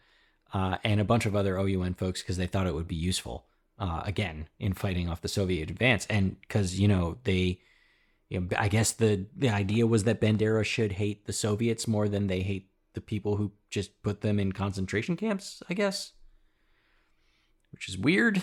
uh, 0.54 0.78
and 0.84 1.00
a 1.00 1.06
bunch 1.06 1.26
of 1.26 1.36
other 1.36 1.58
OUN 1.58 1.94
folks 1.94 2.22
because 2.22 2.38
they 2.38 2.48
thought 2.48 2.68
it 2.68 2.74
would 2.74 2.88
be 2.88 2.96
useful 2.96 3.46
uh, 3.78 4.02
again 4.06 4.48
in 4.60 4.74
fighting 4.74 5.10
off 5.10 5.22
the 5.22 5.28
Soviet 5.28 5.70
advance. 5.70 6.06
And 6.10 6.40
because, 6.42 6.80
you 6.80 6.88
know, 6.88 7.18
they, 7.24 7.60
you 8.30 8.40
know, 8.40 8.48
I 8.58 8.68
guess 8.68 8.92
the, 8.92 9.26
the 9.36 9.50
idea 9.50 9.88
was 9.88 10.04
that 10.06 10.22
Bandera 10.22 10.64
should 10.64 10.94
hate 10.94 11.26
the 11.26 11.34
Soviets 11.34 11.88
more 11.88 12.08
than 12.08 12.28
they 12.28 12.42
hate 12.42 12.70
the 12.94 13.02
people 13.02 13.36
who 13.38 13.52
just 13.70 14.02
put 14.04 14.22
them 14.22 14.40
in 14.40 14.52
concentration 14.52 15.16
camps, 15.18 15.62
I 15.70 15.74
guess. 15.74 16.14
Which 17.72 17.90
is 17.90 17.98
weird. 17.98 18.42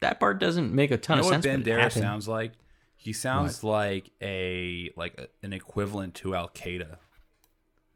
That 0.00 0.18
part 0.20 0.38
doesn't 0.38 0.72
make 0.74 0.90
a 0.90 0.96
ton 0.96 1.18
You 1.18 1.22
know 1.22 1.28
of 1.28 1.34
what 1.34 1.42
sense. 1.42 1.66
Bandera 1.66 1.92
sounds 1.92 2.26
like? 2.26 2.52
He 2.96 3.12
sounds 3.12 3.64
like 3.64 4.10
a 4.20 4.90
like 4.96 5.18
a, 5.18 5.28
an 5.44 5.52
equivalent 5.54 6.14
to 6.16 6.34
Al 6.34 6.48
Qaeda, 6.50 6.96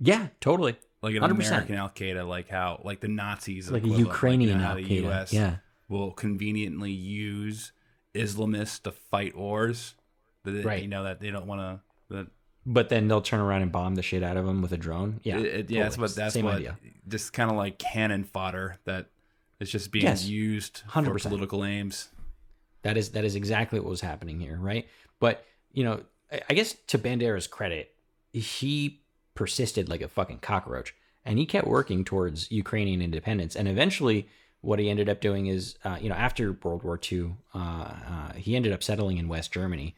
Yeah, 0.01 0.29
totally. 0.41 0.77
like 1.03 1.15
an 1.15 1.23
100%. 1.23 1.47
American 1.47 1.75
Al 1.77 1.91
Qaeda, 1.91 2.27
like 2.27 2.49
how 2.49 2.81
like 2.85 3.01
the 3.01 3.09
Nazis, 3.09 3.71
Like 3.71 3.85
a 3.85 3.89
Ukrainian 3.89 4.59
you 4.59 4.65
know, 4.65 4.71
Al 4.71 4.77
Qaeda. 4.77 5.03
U.S. 5.03 5.33
yeah. 5.33 5.57
will 5.89 6.11
conveniently 6.11 6.91
use 6.93 7.73
Islamists 8.15 8.83
to 8.83 8.93
fight 8.93 9.37
wars. 9.37 9.95
They- 10.45 10.63
Right. 10.63 10.83
You 10.83 10.89
know 10.89 11.05
that 11.05 11.21
they 11.21 11.31
don't 11.31 11.47
want 11.47 11.61
to. 12.11 12.27
But 12.67 12.89
then 12.89 13.09
they'll 13.09 13.21
turn 13.21 13.41
around 13.41 13.61
and 13.63 13.71
bomb 13.71 13.95
the 13.95 14.03
shit 14.03 14.23
out 14.23 14.39
of 14.39 14.47
them 14.47 14.63
with 14.63 14.73
a 14.73 14.79
drone. 14.79 15.21
Yeah, 15.23 15.39
it, 15.39 15.45
it- 15.47 15.71
yeah, 15.71 15.83
that's 15.83 15.99
what 15.99 16.15
that's 16.15 16.33
Same 16.35 16.45
what 16.47 16.55
idea. 16.57 16.79
just 17.09 17.33
kind 17.33 17.51
of 17.51 17.57
like 17.57 17.79
cannon 17.79 18.25
fodder 18.25 18.79
that 18.85 19.07
is 19.61 19.71
just 19.71 19.91
being 19.93 20.05
Yes. 20.07 20.25
used 20.27 20.79
for 20.79 21.03
100%. 21.03 21.23
political 21.29 21.65
aims. 21.65 22.09
That 22.83 22.97
is 22.97 23.11
that 23.11 23.25
is 23.25 23.35
exactly 23.35 23.81
what 23.81 23.89
was 23.91 24.01
happening 24.01 24.41
here, 24.41 24.57
right? 24.59 24.87
But 25.21 25.45
you 25.73 25.85
know, 25.85 26.05
I 26.33 26.41
I 26.51 26.55
guess 26.55 26.75
to 26.89 26.99
Bandera's 26.99 27.47
credit, 27.47 27.95
he 28.33 29.03
persisted 29.35 29.89
like 29.89 30.01
a 30.01 30.09
fucking 30.09 30.39
cockroach, 30.39 30.95
and 31.25 31.39
he 31.39 31.45
kept 31.47 31.67
working 31.67 32.03
towards 32.05 32.51
Ukrainian 32.51 33.03
independence. 33.03 33.57
And 33.57 33.69
eventually, 33.69 34.29
what 34.63 34.79
he 34.79 34.89
ended 34.89 35.09
up 35.11 35.21
doing 35.21 35.47
is, 35.47 35.77
uh, 35.85 35.99
you 36.01 36.09
know, 36.09 36.15
after 36.15 36.53
World 36.63 36.83
War 36.83 36.99
II, 37.13 37.35
uh, 37.55 37.59
uh, 37.59 38.33
he 38.35 38.57
ended 38.57 38.73
up 38.73 38.83
settling 38.83 39.19
in 39.19 39.29
West 39.29 39.53
Germany, 39.53 39.95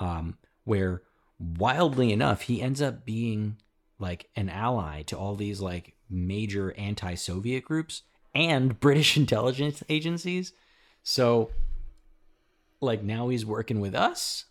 um, 0.00 0.38
where 0.64 1.02
wildly 1.38 2.12
enough, 2.12 2.42
he 2.42 2.60
ends 2.60 2.82
up 2.82 3.04
being 3.04 3.56
like 3.98 4.28
an 4.36 4.48
ally 4.48 5.02
to 5.02 5.16
all 5.16 5.34
these 5.34 5.60
like 5.60 5.94
major 6.10 6.72
anti-Soviet 6.76 7.64
groups 7.64 8.02
and 8.34 8.78
British 8.80 9.16
intelligence 9.16 9.82
agencies. 9.88 10.52
So 11.02 11.50
like 12.80 13.02
now 13.02 13.28
he's 13.28 13.44
working 13.44 13.80
with 13.80 13.94
us 13.94 14.44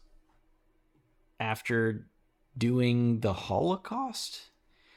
after 1.40 2.08
doing 2.58 3.20
the 3.20 3.34
Holocaust. 3.34 4.42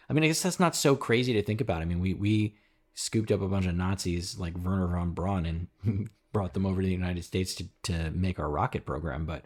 I 0.09 0.13
mean, 0.13 0.25
I 0.25 0.29
guess 0.29 0.43
that's 0.43 0.61
not 0.61 0.75
so 0.75 0.97
crazy 0.97 1.33
to 1.35 1.43
think 1.43 1.61
about. 1.61 1.83
I 1.83 1.85
mean, 1.85 2.01
we 2.01 2.15
we 2.15 2.57
scooped 2.95 3.31
up 3.31 3.41
a 3.41 3.49
bunch 3.49 3.67
of 3.67 3.77
Nazis 3.77 4.39
like 4.39 4.55
Wernher 4.57 4.89
von 4.89 5.13
Braun 5.13 5.47
and 5.47 6.11
brought 6.33 6.55
them 6.55 6.67
over 6.67 6.81
to 6.81 6.87
the 6.87 6.93
United 6.93 7.25
States 7.25 7.55
to 7.57 7.65
to 7.85 8.11
make 8.11 8.39
our 8.39 8.51
rocket 8.51 8.85
program, 8.85 9.25
but 9.25 9.45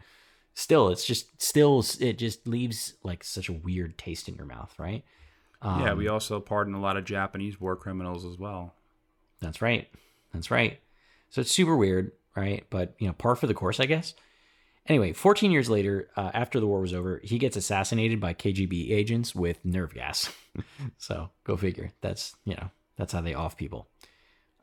still 0.54 0.88
it's 0.88 1.04
just 1.04 1.40
still 1.42 1.84
it 2.00 2.18
just 2.18 2.46
leaves 2.46 2.94
like 3.02 3.22
such 3.24 3.48
a 3.48 3.52
weird 3.52 3.98
taste 3.98 4.28
in 4.28 4.36
your 4.36 4.46
mouth, 4.46 4.74
right? 4.78 5.04
yeah, 5.62 5.92
Um, 5.92 5.98
we 5.98 6.08
also 6.08 6.40
pardon 6.40 6.74
a 6.74 6.80
lot 6.80 6.96
of 6.96 7.04
Japanese 7.04 7.60
war 7.60 7.74
criminals 7.76 8.24
as 8.24 8.38
well. 8.38 8.74
That's 9.40 9.60
right. 9.62 9.88
That's 10.32 10.50
right. 10.50 10.78
So 11.30 11.40
it's 11.40 11.50
super 11.50 11.76
weird, 11.76 12.12
right? 12.36 12.64
But 12.70 12.94
you 12.98 13.06
know, 13.06 13.12
par 13.14 13.34
for 13.36 13.46
the 13.46 13.54
course, 13.54 13.80
I 13.80 13.86
guess. 13.86 14.14
Anyway, 14.86 15.14
14 15.14 15.50
years 15.50 15.70
later, 15.70 16.10
uh, 16.14 16.30
after 16.34 16.60
the 16.60 16.66
war 16.66 16.80
was 16.80 16.92
over, 16.92 17.18
he 17.24 17.38
gets 17.38 17.56
assassinated 17.56 18.20
by 18.20 18.34
KGB 18.34 18.90
agents 18.90 19.34
with 19.34 19.64
nerve 19.64 19.94
gas. 19.94 20.30
so 20.98 21.30
go 21.44 21.56
figure. 21.56 21.92
That's 22.02 22.34
you 22.44 22.54
know 22.54 22.70
that's 22.96 23.12
how 23.12 23.22
they 23.22 23.34
off 23.34 23.56
people. 23.56 23.88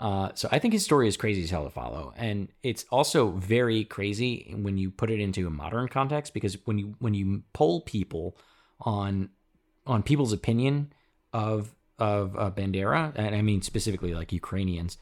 Uh, 0.01 0.31
so 0.33 0.49
I 0.51 0.57
think 0.57 0.73
his 0.73 0.83
story 0.83 1.07
is 1.07 1.15
crazy 1.15 1.43
as 1.43 1.51
hell 1.51 1.63
to 1.63 1.69
follow, 1.69 2.11
and 2.17 2.47
it's 2.63 2.85
also 2.89 3.29
very 3.29 3.83
crazy 3.83 4.51
when 4.57 4.75
you 4.79 4.89
put 4.89 5.11
it 5.11 5.19
into 5.19 5.45
a 5.45 5.51
modern 5.51 5.87
context 5.87 6.33
because 6.33 6.57
when 6.65 6.79
you 6.79 6.95
when 6.97 7.13
you 7.13 7.43
poll 7.53 7.81
people 7.81 8.35
on 8.79 9.29
on 9.85 10.01
people's 10.01 10.33
opinion 10.33 10.91
of 11.33 11.75
of 11.99 12.35
uh, 12.35 12.49
Bandera, 12.49 13.13
and 13.15 13.35
I 13.35 13.43
mean 13.43 13.61
specifically 13.61 14.15
like 14.15 14.33
Ukrainians 14.33 14.97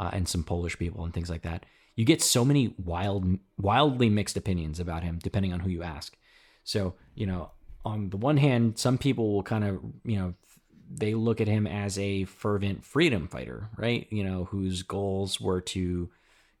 uh, 0.00 0.10
and 0.12 0.28
some 0.28 0.42
Polish 0.42 0.76
people 0.76 1.04
and 1.04 1.14
things 1.14 1.30
like 1.30 1.42
that, 1.42 1.64
you 1.94 2.04
get 2.04 2.20
so 2.20 2.44
many 2.44 2.74
wild, 2.76 3.38
wildly 3.56 4.10
mixed 4.10 4.36
opinions 4.36 4.80
about 4.80 5.04
him 5.04 5.20
depending 5.22 5.52
on 5.52 5.60
who 5.60 5.70
you 5.70 5.84
ask. 5.84 6.16
So 6.64 6.94
you 7.14 7.24
know, 7.24 7.52
on 7.84 8.10
the 8.10 8.16
one 8.16 8.36
hand, 8.36 8.80
some 8.80 8.98
people 8.98 9.32
will 9.32 9.44
kind 9.44 9.62
of 9.62 9.80
you 10.04 10.16
know 10.18 10.34
they 10.92 11.14
look 11.14 11.40
at 11.40 11.46
him 11.46 11.66
as 11.66 11.98
a 11.98 12.24
fervent 12.24 12.84
freedom 12.84 13.28
fighter, 13.28 13.70
right? 13.76 14.06
You 14.10 14.24
know, 14.24 14.44
whose 14.44 14.82
goals 14.82 15.40
were 15.40 15.60
to 15.60 16.10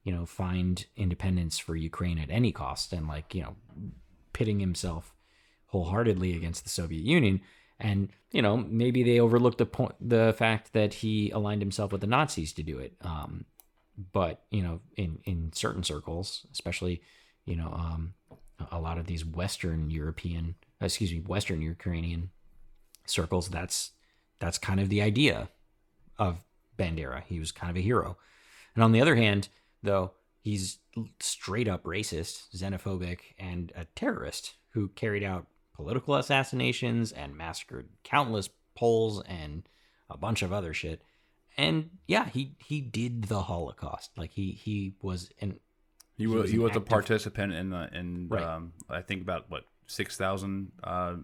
you 0.04 0.12
know 0.12 0.24
find 0.24 0.84
independence 0.96 1.58
for 1.58 1.76
Ukraine 1.76 2.18
at 2.18 2.30
any 2.30 2.52
cost, 2.52 2.92
and 2.92 3.08
like 3.08 3.34
you 3.34 3.42
know 3.42 3.56
pitting 4.32 4.60
himself 4.60 5.14
wholeheartedly 5.66 6.34
against 6.34 6.64
the 6.64 6.70
Soviet 6.70 7.04
Union. 7.04 7.40
And 7.78 8.10
you 8.30 8.42
know, 8.42 8.56
maybe 8.56 9.02
they 9.02 9.20
overlooked 9.20 9.58
the 9.58 9.66
point, 9.66 9.94
the 10.00 10.34
fact 10.36 10.72
that 10.74 10.94
he 10.94 11.30
aligned 11.30 11.62
himself 11.62 11.92
with 11.92 12.00
the 12.00 12.06
Nazis 12.06 12.52
to 12.54 12.62
do 12.62 12.78
it. 12.78 12.94
Um, 13.00 13.46
but 14.12 14.42
you 14.50 14.62
know, 14.62 14.80
in 14.96 15.18
in 15.24 15.52
certain 15.52 15.82
circles, 15.82 16.46
especially 16.52 17.02
you 17.44 17.56
know, 17.56 17.72
um, 17.72 18.14
a 18.70 18.78
lot 18.80 18.98
of 18.98 19.06
these 19.06 19.24
Western 19.24 19.90
European, 19.90 20.54
excuse 20.80 21.10
me, 21.10 21.20
Western 21.20 21.62
Ukrainian 21.62 22.30
circles, 23.06 23.48
that's 23.48 23.92
that's 24.40 24.58
kind 24.58 24.80
of 24.80 24.88
the 24.88 25.00
idea 25.02 25.48
of 26.18 26.42
Bandera. 26.76 27.22
He 27.26 27.38
was 27.38 27.52
kind 27.52 27.70
of 27.70 27.76
a 27.76 27.80
hero. 27.80 28.16
And 28.74 28.82
on 28.82 28.92
the 28.92 29.00
other 29.00 29.14
hand, 29.14 29.48
though, 29.82 30.12
he's 30.40 30.78
straight 31.20 31.68
up 31.68 31.84
racist, 31.84 32.48
xenophobic, 32.56 33.20
and 33.38 33.72
a 33.76 33.84
terrorist 33.94 34.54
who 34.70 34.88
carried 34.88 35.22
out 35.22 35.46
political 35.74 36.14
assassinations 36.16 37.12
and 37.12 37.36
massacred 37.36 37.88
countless 38.02 38.48
Poles 38.74 39.22
and 39.26 39.68
a 40.08 40.16
bunch 40.16 40.42
of 40.42 40.52
other 40.52 40.72
shit. 40.72 41.02
And 41.56 41.90
yeah, 42.06 42.28
he 42.28 42.54
he 42.64 42.80
did 42.80 43.24
the 43.24 43.42
Holocaust. 43.42 44.10
Like 44.16 44.30
he 44.30 44.52
he 44.52 44.94
was 45.02 45.30
an 45.40 45.58
He, 46.16 46.24
He 46.24 46.26
was 46.26 46.50
he 46.50 46.58
was 46.58 46.76
a 46.76 46.80
participant 46.80 47.52
in 47.52 47.70
the 47.70 47.90
in 47.92 48.28
Right. 48.28 48.42
um, 48.42 48.72
I 48.88 49.02
think 49.02 49.20
about 49.20 49.50
what 49.50 49.64
six 49.86 50.16
thousand 50.16 50.72
uh, 50.82 51.16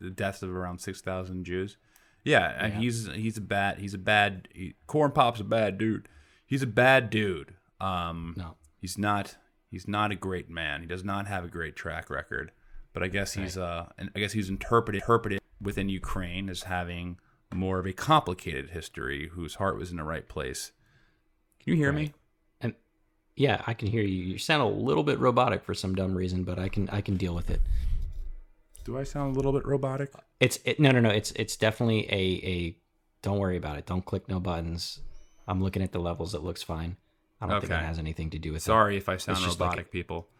the 0.00 0.10
deaths 0.10 0.42
of 0.42 0.54
around 0.54 0.80
six 0.80 1.02
thousand 1.02 1.44
Jews. 1.44 1.76
Yeah, 2.24 2.54
and 2.58 2.74
Yeah. 2.74 2.80
he's 2.80 3.06
he's 3.08 3.36
a 3.36 3.40
bad 3.40 3.78
he's 3.78 3.94
a 3.94 3.98
bad 3.98 4.48
he, 4.54 4.74
Corn 4.86 5.12
Pop's 5.12 5.40
a 5.40 5.44
bad 5.44 5.78
dude. 5.78 6.08
He's 6.46 6.62
a 6.62 6.66
bad 6.66 7.10
dude. 7.10 7.54
Um, 7.80 8.34
no. 8.36 8.56
he's 8.76 8.98
not 8.98 9.36
he's 9.70 9.88
not 9.88 10.10
a 10.12 10.16
great 10.16 10.50
man. 10.50 10.80
He 10.82 10.86
does 10.86 11.04
not 11.04 11.26
have 11.26 11.44
a 11.44 11.48
great 11.48 11.76
track 11.76 12.10
record. 12.10 12.52
But 12.92 13.02
I 13.02 13.08
guess 13.08 13.34
he's 13.34 13.56
uh 13.56 13.86
and 13.96 14.10
I 14.14 14.18
guess 14.18 14.32
he's 14.32 14.48
interpreted 14.48 15.02
interpreted 15.02 15.40
within 15.60 15.88
Ukraine 15.88 16.48
as 16.50 16.64
having 16.64 17.18
more 17.54 17.78
of 17.78 17.86
a 17.86 17.92
complicated 17.92 18.70
history, 18.70 19.28
whose 19.32 19.56
heart 19.56 19.76
was 19.76 19.90
in 19.90 19.96
the 19.96 20.04
right 20.04 20.28
place. 20.28 20.72
Can 21.62 21.72
you 21.72 21.76
hear 21.78 21.92
me? 21.92 22.14
And 22.60 22.74
yeah, 23.36 23.62
I 23.66 23.74
can 23.74 23.88
hear 23.88 24.02
you. 24.02 24.22
You 24.24 24.38
sound 24.38 24.62
a 24.62 24.66
little 24.66 25.02
bit 25.04 25.18
robotic 25.18 25.64
for 25.64 25.74
some 25.74 25.94
dumb 25.94 26.14
reason, 26.16 26.42
but 26.44 26.58
I 26.58 26.68
can 26.68 26.88
I 26.90 27.00
can 27.00 27.16
deal 27.16 27.34
with 27.34 27.48
it. 27.50 27.60
Do 28.84 28.98
I 28.98 29.04
sound 29.04 29.34
a 29.34 29.36
little 29.36 29.52
bit 29.52 29.66
robotic? 29.66 30.12
It's 30.40 30.58
it, 30.64 30.80
no 30.80 30.90
no 30.90 31.00
no. 31.00 31.10
It's 31.10 31.32
it's 31.32 31.56
definitely 31.56 32.06
a 32.10 32.46
a. 32.46 32.76
Don't 33.22 33.38
worry 33.38 33.56
about 33.56 33.78
it. 33.78 33.86
Don't 33.86 34.04
click 34.04 34.28
no 34.28 34.40
buttons. 34.40 35.00
I'm 35.46 35.62
looking 35.62 35.82
at 35.82 35.92
the 35.92 35.98
levels. 35.98 36.34
It 36.34 36.42
looks 36.42 36.62
fine. 36.62 36.96
I 37.40 37.46
don't 37.46 37.60
think 37.60 37.72
it 37.72 37.76
has 37.76 37.98
anything 37.98 38.30
to 38.30 38.38
do 38.38 38.52
with 38.52 38.62
Sorry 38.62 38.96
if 38.96 39.08
I 39.08 39.16
sound 39.16 39.38
just 39.38 39.60
like 39.60 39.70
robotic, 39.70 39.92
people. 39.92 40.28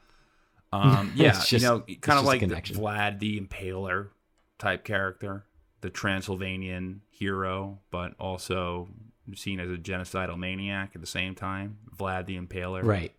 Um, 0.72 1.12
yeah, 1.16 1.30
It's 1.30 1.50
you 1.50 1.58
know, 1.58 1.80
kind 2.00 2.20
of 2.20 2.24
like 2.24 2.42
the. 2.42 2.46
Vlad 2.46 3.18
the 3.18 3.40
Impaler 3.40 4.10
type 4.56 4.84
character, 4.84 5.44
the 5.80 5.90
Transylvanian 5.90 7.00
hero, 7.10 7.80
but 7.90 8.14
also 8.20 8.88
seen 9.34 9.58
as 9.58 9.68
a 9.68 9.74
genocidal 9.74 10.38
maniac 10.38 10.92
at 10.94 11.00
the 11.00 11.08
same 11.08 11.34
time. 11.34 11.78
Vlad 11.96 12.26
the 12.26 12.38
Impaler. 12.38 12.84
Right. 12.84 13.12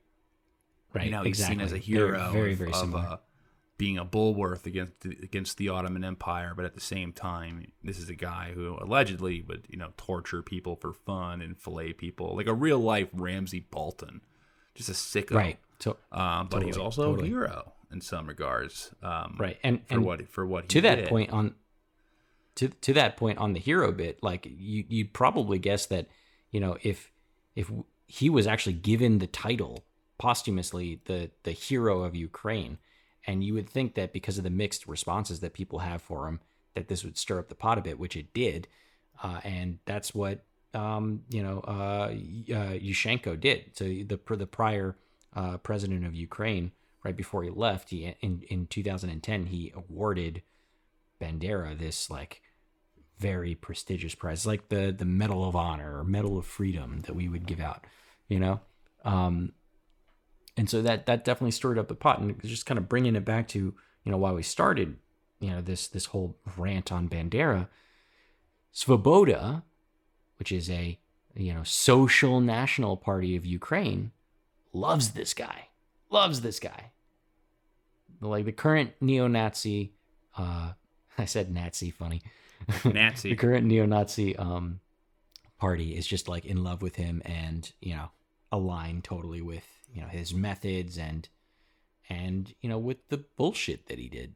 Right. 0.93 1.05
You 1.05 1.11
know, 1.11 1.24
he's 1.24 1.39
exactly. 1.39 1.55
seen 1.55 1.61
as 1.61 1.72
a 1.72 1.76
They're 1.76 1.82
hero, 1.82 2.32
Very 2.32 2.53
of, 2.53 2.57
very 2.59 2.72
of, 2.72 2.78
similar. 2.78 3.03
uh, 3.03 3.17
being 3.82 3.97
a 3.97 4.05
bulwark 4.05 4.67
against 4.67 4.99
the, 4.99 5.17
against 5.23 5.57
the 5.57 5.67
Ottoman 5.67 6.03
Empire, 6.03 6.53
but 6.55 6.65
at 6.65 6.75
the 6.75 6.79
same 6.79 7.11
time, 7.11 7.71
this 7.84 7.97
is 7.97 8.09
a 8.09 8.13
guy 8.13 8.51
who 8.53 8.77
allegedly 8.79 9.41
would 9.41 9.65
you 9.69 9.75
know 9.75 9.91
torture 9.97 10.43
people 10.43 10.75
for 10.75 10.93
fun 10.93 11.41
and 11.41 11.57
fillet 11.57 11.93
people, 11.93 12.36
like 12.36 12.45
a 12.45 12.53
real 12.53 12.77
life 12.77 13.07
Ramsay 13.11 13.61
Bolton, 13.71 14.21
just 14.75 14.88
a 14.89 14.91
sicko, 14.91 15.32
right. 15.34 15.57
So 15.79 15.97
um, 16.11 16.47
but 16.47 16.61
he's 16.61 16.77
also 16.77 17.05
totally. 17.05 17.29
a 17.29 17.32
hero 17.32 17.73
in 17.91 18.01
some 18.01 18.27
regards. 18.27 18.91
Um, 19.01 19.36
right 19.39 19.57
and 19.63 19.79
For 19.88 19.95
and 19.95 20.05
what 20.05 20.29
for 20.29 20.45
what 20.45 20.65
he 20.65 20.67
to 20.67 20.82
that 20.82 20.95
did. 20.97 21.07
point 21.07 21.32
on 21.32 21.55
to 22.57 22.67
to 22.67 22.93
that 22.93 23.17
point 23.17 23.39
on 23.39 23.53
the 23.53 23.59
hero 23.59 23.91
bit 23.91 24.21
like 24.21 24.45
you 24.45 24.86
you 24.89 25.05
probably 25.05 25.57
guess 25.57 25.88
that 25.88 26.05
you 26.51 26.59
know 26.59 26.77
if 26.84 27.09
if 27.55 27.71
he 28.05 28.29
was 28.29 28.45
actually 28.45 28.73
given 28.73 29.17
the 29.17 29.25
title 29.25 29.86
posthumously 30.19 31.01
the 31.05 31.32
the 31.41 31.51
hero 31.51 32.03
of 32.03 32.15
Ukraine 32.15 32.77
and 33.28 33.43
you 33.43 33.53
would 33.53 33.69
think 33.69 33.95
that 33.95 34.13
because 34.13 34.38
of 34.38 34.43
the 34.43 34.49
mixed 34.49 34.88
responses 34.88 35.39
that 35.39 35.53
people 35.53 35.80
have 35.80 36.01
for 36.01 36.28
him 36.28 36.39
that 36.76 36.88
this 36.88 37.03
would 37.03 37.17
stir 37.17 37.39
up 37.39 37.49
the 37.49 37.55
pot 37.55 37.78
a 37.78 37.82
bit 37.82 37.99
which 37.99 38.15
it 38.15 38.34
did. 38.34 38.67
Uh, 39.22 39.39
and 39.43 39.80
that's 39.86 40.15
what 40.15 40.43
um, 40.74 41.24
you 41.30 41.43
know 41.43 41.59
uh, 41.67 42.07
uh, 42.09 42.78
Yushchenko 42.78 43.39
did. 43.39 43.72
So 43.74 43.84
the 43.86 44.19
the 44.36 44.47
prior 44.47 44.95
uh, 45.36 45.57
president 45.57 46.05
of 46.05 46.15
Ukraine 46.15 46.72
right 47.03 47.15
before 47.15 47.43
he 47.43 47.49
left 47.49 47.89
he 47.89 48.15
in 48.22 48.43
in 48.49 48.67
2010 48.67 49.47
he 49.47 49.74
awarded 49.76 50.41
Bandera 51.19 51.78
this 51.78 52.09
like 52.09 52.41
very 53.17 53.53
prestigious 53.53 54.15
prize 54.15 54.45
like 54.45 54.69
the 54.69 54.93
the 54.97 55.05
medal 55.05 55.47
of 55.47 55.55
honor 55.55 55.99
or 55.99 56.03
medal 56.03 56.38
of 56.38 56.45
freedom 56.45 57.01
that 57.01 57.15
we 57.15 57.30
would 57.30 57.45
give 57.45 57.59
out 57.59 57.86
you 58.28 58.39
know? 58.39 58.59
Um 59.03 59.53
and 60.58 60.70
so 60.70 60.82
that 60.82 61.06
that 61.06 61.24
definitely 61.24 61.52
stirred 61.52 61.80
up 61.80 61.88
the 61.88 61.95
pot 61.95 62.20
and 62.20 62.41
just 62.43 62.66
kind 62.66 62.78
of 62.78 62.89
bringing 62.89 63.16
it 63.16 63.26
back 63.26 63.47
to 63.47 63.74
you 64.04 64.12
know 64.12 64.18
why 64.18 64.32
we 64.32 64.43
started 64.43 64.97
you 65.39 65.49
know 65.49 65.62
this 65.62 65.88
this 65.88 66.06
whole 66.06 66.36
rant 66.58 66.91
on 66.91 67.10
Bandera 67.10 67.68
Svoboda 68.74 69.64
which 70.38 70.52
is 70.52 70.70
a 70.70 70.97
you 71.36 71.54
know 71.54 71.64
social 71.64 72.39
national 72.41 72.97
party 72.97 73.36
of 73.36 73.45
Ukraine 73.45 74.12
loves 74.74 75.12
this 75.12 75.34
guy 75.34 75.68
loves 76.10 76.41
this 76.41 76.60
guy 76.60 76.91
like 78.20 78.45
the 78.45 78.52
current 78.52 78.91
neo-nazi 79.02 79.93
uh 80.38 80.74
I 81.18 81.26
said 81.26 81.54
Nazi 81.54 81.91
funny. 81.91 82.22
Nazi. 82.86 83.30
the 83.30 83.36
current 83.36 83.66
neo-Nazi 83.66 84.36
um 84.38 84.80
party 85.62 85.95
is 85.95 86.08
just 86.08 86.28
like 86.28 86.43
in 86.45 86.64
love 86.64 86.82
with 86.82 86.95
him 86.95 87.22
and, 87.24 87.72
you 87.82 87.93
know, 87.93 88.10
aligned 88.52 89.04
totally 89.04 89.41
with, 89.41 89.64
you 89.94 90.02
know, 90.02 90.08
his 90.08 90.34
methods 90.34 90.98
and 90.98 91.28
and, 92.10 92.54
you 92.62 92.70
know, 92.70 92.78
with 92.78 93.08
the 93.08 93.24
bullshit 93.38 93.88
that 93.88 93.98
he 93.98 94.10
did. 94.10 94.36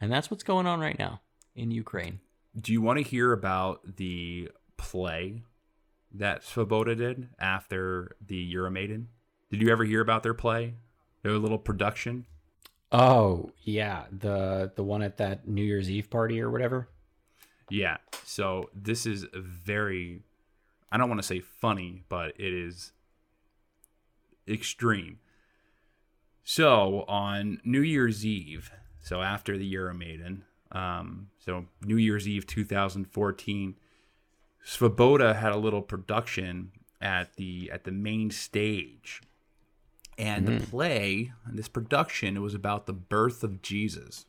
And 0.00 0.10
that's 0.10 0.30
what's 0.30 0.42
going 0.42 0.66
on 0.66 0.80
right 0.80 0.98
now 0.98 1.20
in 1.54 1.70
Ukraine. 1.70 2.20
Do 2.58 2.72
you 2.72 2.80
want 2.80 2.98
to 2.98 3.04
hear 3.04 3.32
about 3.32 3.96
the 3.96 4.50
play 4.78 5.42
that 6.12 6.42
Svoboda 6.42 6.96
did 6.96 7.28
after 7.38 8.16
the 8.26 8.54
Euromaidan? 8.54 9.06
Did 9.50 9.60
you 9.60 9.70
ever 9.70 9.84
hear 9.84 10.00
about 10.00 10.22
their 10.22 10.34
play? 10.34 10.74
Their 11.22 11.38
little 11.38 11.58
production? 11.58 12.24
Oh, 12.92 13.50
yeah, 13.62 14.04
the 14.16 14.72
the 14.76 14.84
one 14.84 15.02
at 15.02 15.16
that 15.18 15.46
New 15.46 15.62
Year's 15.62 15.90
Eve 15.90 16.08
party 16.08 16.40
or 16.40 16.50
whatever. 16.50 16.88
Yeah. 17.68 17.96
So 18.24 18.70
this 18.74 19.06
is 19.06 19.26
very 19.34 20.22
I 20.90 20.96
don't 20.96 21.08
want 21.08 21.20
to 21.20 21.26
say 21.26 21.40
funny, 21.40 22.04
but 22.08 22.32
it 22.38 22.54
is 22.54 22.92
extreme. 24.48 25.18
So 26.44 27.04
on 27.08 27.60
New 27.64 27.80
Year's 27.82 28.24
Eve, 28.24 28.70
so 29.00 29.22
after 29.22 29.58
the 29.58 29.74
Euromaidan, 29.74 30.42
um, 30.72 31.28
so 31.38 31.66
New 31.82 31.96
Year's 31.96 32.28
Eve 32.28 32.46
2014, 32.46 33.76
Svoboda 34.64 35.36
had 35.36 35.52
a 35.52 35.56
little 35.56 35.82
production 35.82 36.72
at 37.00 37.36
the 37.36 37.70
at 37.72 37.84
the 37.84 37.92
main 37.92 38.30
stage. 38.30 39.22
And 40.18 40.46
the 40.48 40.66
play, 40.66 41.32
this 41.52 41.68
production, 41.68 42.36
it 42.36 42.40
was 42.40 42.54
about 42.54 42.86
the 42.86 42.92
birth 42.94 43.44
of 43.44 43.60
Jesus. 43.60 44.24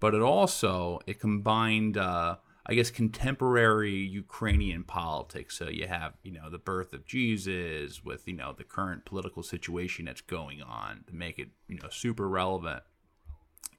but 0.00 0.14
it 0.14 0.22
also 0.22 1.00
it 1.06 1.20
combined 1.20 1.96
uh, 1.96 2.36
I 2.66 2.74
guess 2.74 2.90
contemporary 2.90 3.96
Ukrainian 3.96 4.84
politics. 4.84 5.56
So 5.58 5.68
you 5.68 5.86
have 5.86 6.14
you 6.22 6.32
know 6.32 6.50
the 6.50 6.58
birth 6.58 6.92
of 6.92 7.06
Jesus 7.06 8.04
with 8.04 8.26
you 8.28 8.34
know 8.34 8.54
the 8.56 8.64
current 8.64 9.04
political 9.04 9.42
situation 9.42 10.04
that's 10.04 10.20
going 10.20 10.62
on 10.62 11.04
to 11.06 11.14
make 11.14 11.38
it 11.38 11.48
you 11.68 11.78
know 11.78 11.88
super 11.90 12.28
relevant. 12.28 12.82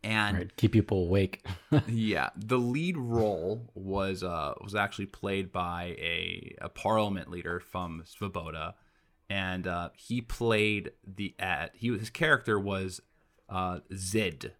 And 0.04 0.38
Right. 0.38 0.56
Keep 0.56 0.72
people 0.72 1.04
awake. 1.04 1.46
yeah, 1.88 2.30
the 2.36 2.58
lead 2.58 2.98
role 2.98 3.70
was 3.76 4.24
uh 4.24 4.56
was 4.62 4.74
actually 4.74 5.06
played 5.06 5.52
by 5.52 5.96
a 6.00 6.56
a 6.60 6.70
parliament 6.70 7.30
leader 7.30 7.60
from 7.60 8.04
Svoboda, 8.06 8.74
and 9.30 9.68
uh, 9.68 9.90
he 9.96 10.22
played 10.22 10.92
the 11.06 11.36
at 11.38 11.76
he 11.76 11.96
his 11.96 12.10
character 12.10 12.60
was 12.60 13.00
uh 13.48 13.82
Zid, 13.96 14.54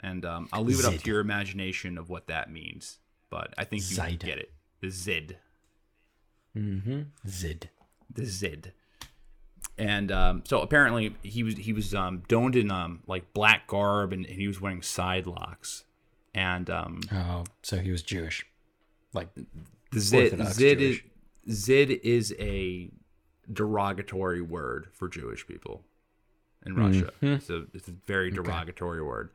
and 0.00 0.24
um, 0.24 0.48
I'll 0.52 0.64
leave 0.64 0.78
it 0.80 0.84
up 0.84 0.94
to 0.94 1.10
your 1.10 1.20
imagination 1.20 1.98
of 1.98 2.08
what 2.08 2.26
that 2.28 2.50
means, 2.50 2.98
but 3.30 3.54
I 3.58 3.64
think 3.64 3.82
you 3.82 3.96
Zid. 3.96 4.20
get 4.20 4.38
it. 4.38 4.52
The 4.80 4.90
Zid, 4.90 5.38
mm-hmm. 6.56 7.02
Zid. 7.28 7.70
the 8.12 8.24
Zid. 8.24 8.72
And 9.76 10.10
um, 10.10 10.42
so 10.44 10.60
apparently 10.60 11.14
he 11.22 11.42
was 11.42 11.56
he 11.56 11.72
was 11.72 11.94
um, 11.94 12.22
donned 12.26 12.56
in 12.56 12.70
um, 12.70 13.00
like 13.06 13.32
black 13.32 13.66
garb 13.68 14.12
and, 14.12 14.26
and 14.26 14.34
he 14.34 14.48
was 14.48 14.60
wearing 14.60 14.82
side 14.82 15.26
locks, 15.26 15.84
and 16.34 16.68
um, 16.68 17.00
Oh, 17.12 17.44
so 17.62 17.78
he 17.78 17.90
was 17.90 18.02
Jewish. 18.02 18.44
Like, 19.12 19.28
The 19.92 20.00
Zid, 20.00 20.32
Orthodox 20.32 20.56
Zid 20.56 20.80
is, 20.82 21.00
Zid 21.50 21.90
is 21.90 22.34
a 22.38 22.90
derogatory 23.52 24.42
word 24.42 24.88
for 24.92 25.08
Jewish 25.08 25.46
people 25.46 25.82
in 26.66 26.74
Russia. 26.74 27.10
It's 27.22 27.48
a 27.50 27.64
it's 27.72 27.88
a 27.88 27.94
very 28.06 28.30
derogatory 28.30 29.02
word. 29.02 29.30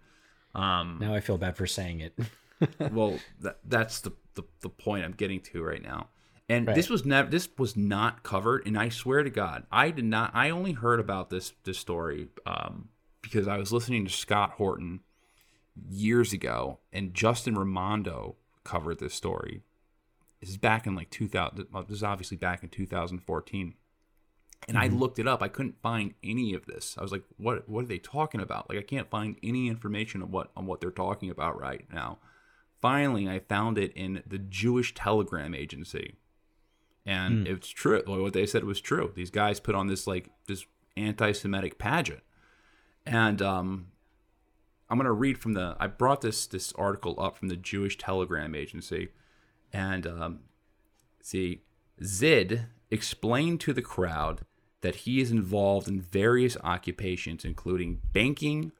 Um, 0.55 0.97
now 1.01 1.13
I 1.13 1.19
feel 1.19 1.37
bad 1.37 1.57
for 1.57 1.67
saying 1.67 2.01
it. 2.01 2.17
well, 2.91 3.19
that, 3.41 3.59
that's 3.65 4.01
the, 4.01 4.11
the 4.35 4.43
the 4.61 4.69
point 4.69 5.03
I'm 5.05 5.13
getting 5.13 5.39
to 5.41 5.63
right 5.63 5.81
now. 5.81 6.09
And 6.49 6.67
Right. 6.67 6.75
this 6.75 6.89
was 6.89 7.05
never 7.05 7.29
this 7.29 7.49
was 7.57 7.75
not 7.75 8.23
covered. 8.23 8.67
And 8.67 8.77
I 8.77 8.89
swear 8.89 9.23
to 9.23 9.29
God, 9.29 9.65
I 9.71 9.91
did 9.91 10.05
not. 10.05 10.31
I 10.33 10.49
only 10.49 10.73
heard 10.73 10.99
about 10.99 11.29
this 11.29 11.53
this 11.63 11.77
story 11.79 12.27
um, 12.45 12.89
because 13.21 13.47
I 13.47 13.57
was 13.57 13.71
listening 13.71 14.05
to 14.05 14.11
Scott 14.11 14.51
Horton 14.51 15.01
years 15.89 16.33
ago, 16.33 16.79
and 16.91 17.13
Justin 17.13 17.55
Raimondo 17.57 18.35
covered 18.63 18.99
this 18.99 19.13
story. 19.13 19.63
This 20.39 20.49
is 20.49 20.57
back 20.57 20.85
in 20.85 20.95
like 20.95 21.09
2000. 21.09 21.67
This 21.87 21.97
is 21.97 22.03
obviously 22.03 22.37
back 22.37 22.63
in 22.63 22.69
2014. 22.69 23.73
And 24.67 24.77
I 24.77 24.87
looked 24.87 25.19
it 25.19 25.27
up. 25.27 25.41
I 25.41 25.49
couldn't 25.49 25.81
find 25.81 26.13
any 26.23 26.53
of 26.53 26.65
this. 26.65 26.95
I 26.97 27.01
was 27.01 27.11
like, 27.11 27.23
"What? 27.37 27.67
What 27.67 27.83
are 27.83 27.87
they 27.87 27.97
talking 27.99 28.41
about?" 28.41 28.69
Like, 28.69 28.77
I 28.77 28.83
can't 28.83 29.09
find 29.09 29.37
any 29.43 29.67
information 29.67 30.21
on 30.21 30.31
what 30.31 30.51
on 30.55 30.65
what 30.65 30.79
they're 30.79 30.91
talking 30.91 31.29
about 31.29 31.59
right 31.59 31.85
now. 31.91 32.19
Finally, 32.81 33.29
I 33.29 33.39
found 33.39 33.77
it 33.77 33.93
in 33.93 34.23
the 34.27 34.37
Jewish 34.37 34.93
Telegram 34.93 35.53
Agency, 35.53 36.15
and 37.05 37.47
it's 37.47 37.69
true. 37.69 38.03
Well, 38.07 38.21
what 38.21 38.33
they 38.33 38.45
said 38.45 38.63
was 38.63 38.79
true. 38.81 39.11
These 39.15 39.31
guys 39.31 39.59
put 39.59 39.75
on 39.75 39.87
this 39.87 40.07
like 40.07 40.29
this 40.47 40.65
anti-Semitic 40.95 41.77
pageant, 41.77 42.21
and 43.05 43.41
um, 43.41 43.87
I'm 44.89 44.97
gonna 44.97 45.11
read 45.11 45.37
from 45.37 45.53
the. 45.53 45.75
I 45.79 45.87
brought 45.87 46.21
this 46.21 46.45
this 46.45 46.71
article 46.73 47.15
up 47.19 47.37
from 47.37 47.47
the 47.47 47.55
Jewish 47.55 47.97
Telegram 47.97 48.53
Agency, 48.53 49.09
and 49.71 50.05
um, 50.05 50.39
see, 51.21 51.63
Zid 52.03 52.67
explained 52.91 53.59
to 53.61 53.73
the 53.73 53.81
crowd 53.81 54.41
that 54.83 54.95
he 54.95 55.21
is 55.21 55.31
involved 55.31 55.87
in 55.87 56.01
various 56.01 56.57
occupations, 56.61 57.45
including 57.45 58.01
banking, 58.11 58.73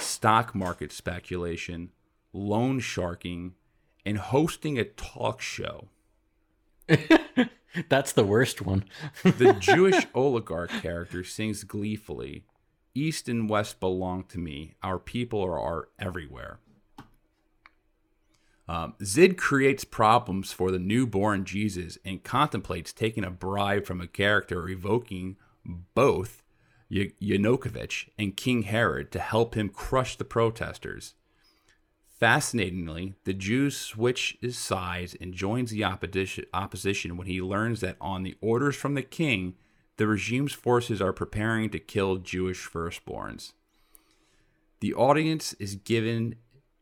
stock 0.00 0.54
market 0.56 0.90
speculation, 0.90 1.92
loan 2.32 2.80
sharking, 2.80 3.54
and 4.04 4.18
hosting 4.18 4.76
a 4.76 4.84
talk 4.84 5.40
show. 5.40 5.88
That's 7.88 8.12
the 8.12 8.24
worst 8.24 8.60
one. 8.60 8.84
The 9.22 9.52
Jewish 9.60 10.06
oligarch 10.14 10.70
character 10.82 11.22
sings 11.22 11.62
gleefully, 11.62 12.44
East 12.92 13.28
and 13.28 13.48
West 13.48 13.78
belong 13.78 14.24
to 14.24 14.38
me. 14.38 14.74
Our 14.82 14.98
people 14.98 15.42
are, 15.42 15.88
everywhere. 15.98 16.58
Um, 18.68 18.94
Zid 19.02 19.38
creates 19.38 19.84
problems 19.84 20.52
for 20.52 20.70
the 20.70 20.78
newborn 20.78 21.44
Jesus 21.44 21.98
and 22.04 22.24
contemplates 22.24 22.92
taking 22.92 23.24
a 23.24 23.30
bribe 23.30 23.86
from 23.86 24.00
a 24.00 24.08
character 24.08 24.60
revoking 24.60 25.36
both 25.94 26.42
Y- 26.90 27.12
Yanukovych 27.20 28.08
and 28.18 28.36
King 28.36 28.62
Herod 28.62 29.10
to 29.12 29.18
help 29.18 29.54
him 29.56 29.68
crush 29.68 30.16
the 30.16 30.24
protesters. 30.24 31.14
Fascinatingly, 32.18 33.14
the 33.24 33.34
Jew 33.34 33.70
switches 33.70 34.56
sides 34.56 35.14
and 35.20 35.34
joins 35.34 35.70
the 35.70 35.84
opposition 35.84 37.16
when 37.16 37.26
he 37.26 37.42
learns 37.42 37.80
that 37.80 37.96
on 38.00 38.22
the 38.22 38.36
orders 38.40 38.74
from 38.74 38.94
the 38.94 39.02
king, 39.02 39.54
the 39.96 40.06
regime's 40.06 40.52
forces 40.52 41.00
are 41.00 41.12
preparing 41.12 41.70
to 41.70 41.78
kill 41.78 42.16
Jewish 42.16 42.68
firstborns. 42.68 43.52
The 44.80 44.94
audience 44.94 45.52
is 45.54 45.74
given 45.74 46.36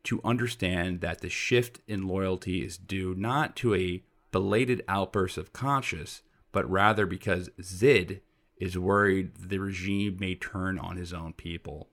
to 0.04 0.20
understand 0.24 1.00
that 1.00 1.20
the 1.20 1.28
shift 1.28 1.80
in 1.88 2.06
loyalty 2.06 2.64
is 2.64 2.76
due 2.76 3.14
not 3.14 3.56
to 3.56 3.74
a 3.74 4.02
belated 4.32 4.82
outburst 4.88 5.38
of 5.38 5.52
conscience, 5.52 6.22
but 6.52 6.68
rather 6.70 7.06
because 7.06 7.50
Zid 7.62 8.20
is 8.58 8.78
worried 8.78 9.32
the 9.36 9.58
regime 9.58 10.16
may 10.20 10.34
turn 10.34 10.78
on 10.78 10.96
his 10.96 11.12
own 11.12 11.32
people. 11.32 11.88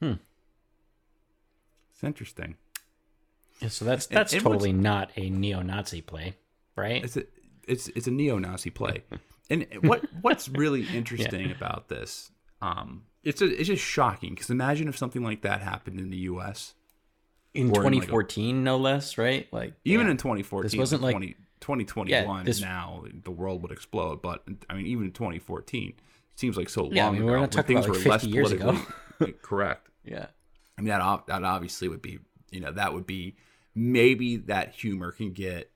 Hmm. 0.00 0.14
It's 1.92 2.02
interesting. 2.04 2.56
Yeah, 3.60 3.68
so 3.68 3.84
that's 3.84 4.06
that's 4.06 4.32
and 4.32 4.42
what's- 4.42 4.52
totally 4.54 4.72
not 4.72 5.10
a 5.16 5.28
neo-Nazi 5.28 6.00
play, 6.00 6.34
right? 6.76 7.04
It's 7.04 7.16
a 7.16 7.24
it's 7.68 7.88
it's 7.88 8.06
a 8.06 8.10
neo-Nazi 8.10 8.70
play, 8.70 9.02
and 9.50 9.66
what 9.82 10.02
what's 10.22 10.48
really 10.48 10.86
interesting 10.94 11.50
about 11.50 11.88
this, 11.88 12.30
um, 12.62 13.02
it's 13.22 13.42
a, 13.42 13.46
it's 13.46 13.66
just 13.68 13.82
shocking 13.84 14.34
because 14.34 14.50
imagine 14.50 14.88
if 14.88 14.96
something 14.96 15.22
like 15.22 15.42
that 15.42 15.60
happened 15.62 15.98
in 16.00 16.10
the 16.10 16.16
U.S. 16.18 16.74
in 17.54 17.66
or 17.70 17.82
like 17.82 17.92
a- 17.92 18.06
2014, 18.06 18.64
no 18.64 18.76
less, 18.76 19.18
right? 19.18 19.46
Like 19.52 19.74
Even 19.84 20.06
yeah. 20.06 20.12
in 20.12 20.16
2014, 20.16 20.62
This 20.70 20.76
wasn't 20.78 21.02
like 21.02 21.12
20, 21.12 21.34
2021 21.60 22.38
Yeah, 22.38 22.42
this- 22.44 22.60
now 22.60 23.04
the 23.24 23.30
world 23.30 23.62
would 23.62 23.72
explode. 23.72 24.22
But 24.22 24.44
I 24.68 24.74
mean, 24.74 24.86
even 24.86 25.06
in 25.06 25.12
2014, 25.12 25.88
it 26.32 26.38
seems 26.40 26.56
like 26.56 26.68
so 26.68 26.84
long 26.84 26.92
Yeah, 26.94 27.08
I 27.08 27.10
mean, 27.10 27.22
ago. 27.22 27.26
we're 27.26 27.32
not 27.34 27.40
when 27.42 27.50
talking 27.50 27.76
things 27.76 27.86
about, 27.86 27.96
like, 27.96 28.04
were 28.06 28.10
less 28.10 28.22
50 28.22 28.34
years 28.34 28.52
ago. 28.52 28.64
politically 29.18 29.32
correct. 29.42 29.88
yeah. 30.04 30.26
I 30.78 30.80
mean, 30.82 30.88
that 30.88 31.02
ob- 31.02 31.26
that 31.26 31.44
obviously 31.44 31.88
would 31.88 32.00
be, 32.00 32.20
you 32.50 32.60
know, 32.60 32.72
that 32.72 32.94
would 32.94 33.06
be 33.06 33.36
maybe 33.74 34.36
that 34.38 34.70
humor 34.74 35.12
can 35.12 35.32
get, 35.32 35.70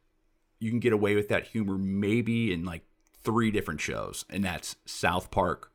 you 0.61 0.71
can 0.71 0.81
get 0.81 0.95
away 0.95 1.15
with 1.15 1.29
that 1.29 1.47
humor 1.49 1.77
maybe 1.77 2.53
in 2.55 2.65
like 2.65 2.83
three 3.23 3.51
different 3.51 3.83
shows, 3.83 4.25
and 4.31 4.43
that's 4.45 4.77
South 4.87 5.31
Park, 5.31 5.71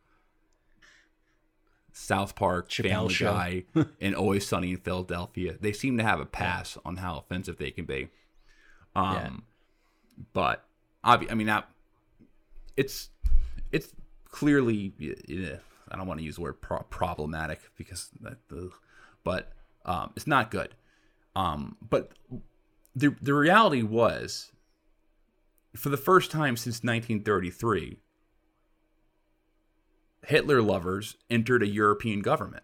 South 1.99 2.35
Park, 2.35 2.69
Chappelle 2.69 2.89
Family 2.89 3.13
Show. 3.13 3.31
Guy, 3.33 3.63
and 4.01 4.15
Always 4.15 4.47
Sunny 4.47 4.71
in 4.71 4.77
Philadelphia. 4.77 5.55
They 5.59 5.73
seem 5.73 5.97
to 5.97 6.03
have 6.03 6.19
a 6.19 6.25
pass 6.25 6.77
on 6.85 6.97
how 6.97 7.17
offensive 7.17 7.57
they 7.57 7.71
can 7.71 7.85
be. 7.85 8.09
Um, 8.95 9.13
Yeah. 9.15 9.29
but 10.33 10.65
obvi- 11.03 11.31
I 11.31 11.35
mean, 11.35 11.47
that 11.47 11.69
it's 12.77 13.09
it's 13.71 13.93
clearly 14.29 14.93
yeah, 14.97 15.57
I 15.91 15.97
don't 15.97 16.07
want 16.07 16.19
to 16.19 16.23
use 16.25 16.35
the 16.35 16.41
word 16.41 16.61
pro- 16.61 16.83
problematic 16.83 17.59
because 17.77 18.09
that 18.21 18.37
the 18.47 18.71
but 19.23 19.51
um, 19.85 20.11
it's 20.15 20.27
not 20.27 20.51
good. 20.51 20.75
Um, 21.35 21.75
but 21.81 22.11
the 22.95 23.15
the 23.21 23.33
reality 23.33 23.83
was 23.83 24.51
for 25.75 25.89
the 25.89 25.97
first 25.97 26.31
time 26.31 26.55
since 26.57 26.77
1933 26.83 27.99
Hitler 30.25 30.61
lovers 30.61 31.15
entered 31.29 31.63
a 31.63 31.67
European 31.67 32.21
government. 32.21 32.63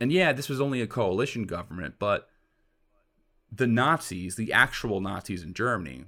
And 0.00 0.10
yeah, 0.10 0.32
this 0.32 0.48
was 0.48 0.60
only 0.60 0.80
a 0.80 0.86
coalition 0.86 1.44
government, 1.44 1.94
but 1.98 2.28
the 3.52 3.66
Nazis, 3.66 4.36
the 4.36 4.52
actual 4.52 5.00
Nazis 5.00 5.42
in 5.42 5.54
Germany, 5.54 6.06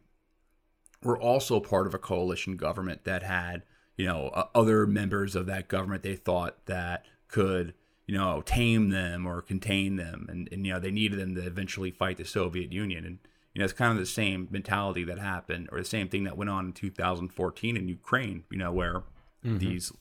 were 1.02 1.20
also 1.20 1.60
part 1.60 1.86
of 1.86 1.94
a 1.94 1.98
coalition 1.98 2.56
government 2.56 3.04
that 3.04 3.22
had, 3.22 3.62
you 3.96 4.06
know, 4.06 4.48
other 4.54 4.86
members 4.86 5.36
of 5.36 5.46
that 5.46 5.68
government 5.68 6.02
they 6.02 6.16
thought 6.16 6.64
that 6.66 7.04
could, 7.28 7.74
you 8.06 8.16
know, 8.16 8.42
tame 8.44 8.88
them 8.88 9.26
or 9.26 9.42
contain 9.42 9.96
them. 9.96 10.26
And, 10.28 10.48
and 10.50 10.66
you 10.66 10.72
know, 10.72 10.80
they 10.80 10.90
needed 10.90 11.20
them 11.20 11.34
to 11.34 11.46
eventually 11.46 11.90
fight 11.90 12.16
the 12.16 12.24
Soviet 12.24 12.72
Union. 12.72 13.04
And, 13.04 13.18
you 13.52 13.60
know, 13.60 13.64
it's 13.64 13.74
kind 13.74 13.92
of 13.92 13.98
the 13.98 14.06
same 14.06 14.48
mentality 14.50 15.04
that 15.04 15.18
happened 15.18 15.68
or 15.70 15.78
the 15.78 15.84
same 15.84 16.08
thing 16.08 16.24
that 16.24 16.38
went 16.38 16.50
on 16.50 16.66
in 16.66 16.72
2014 16.72 17.76
in 17.76 17.88
Ukraine, 17.88 18.44
you 18.50 18.58
know, 18.58 18.72
where 18.72 19.04
these 19.44 19.92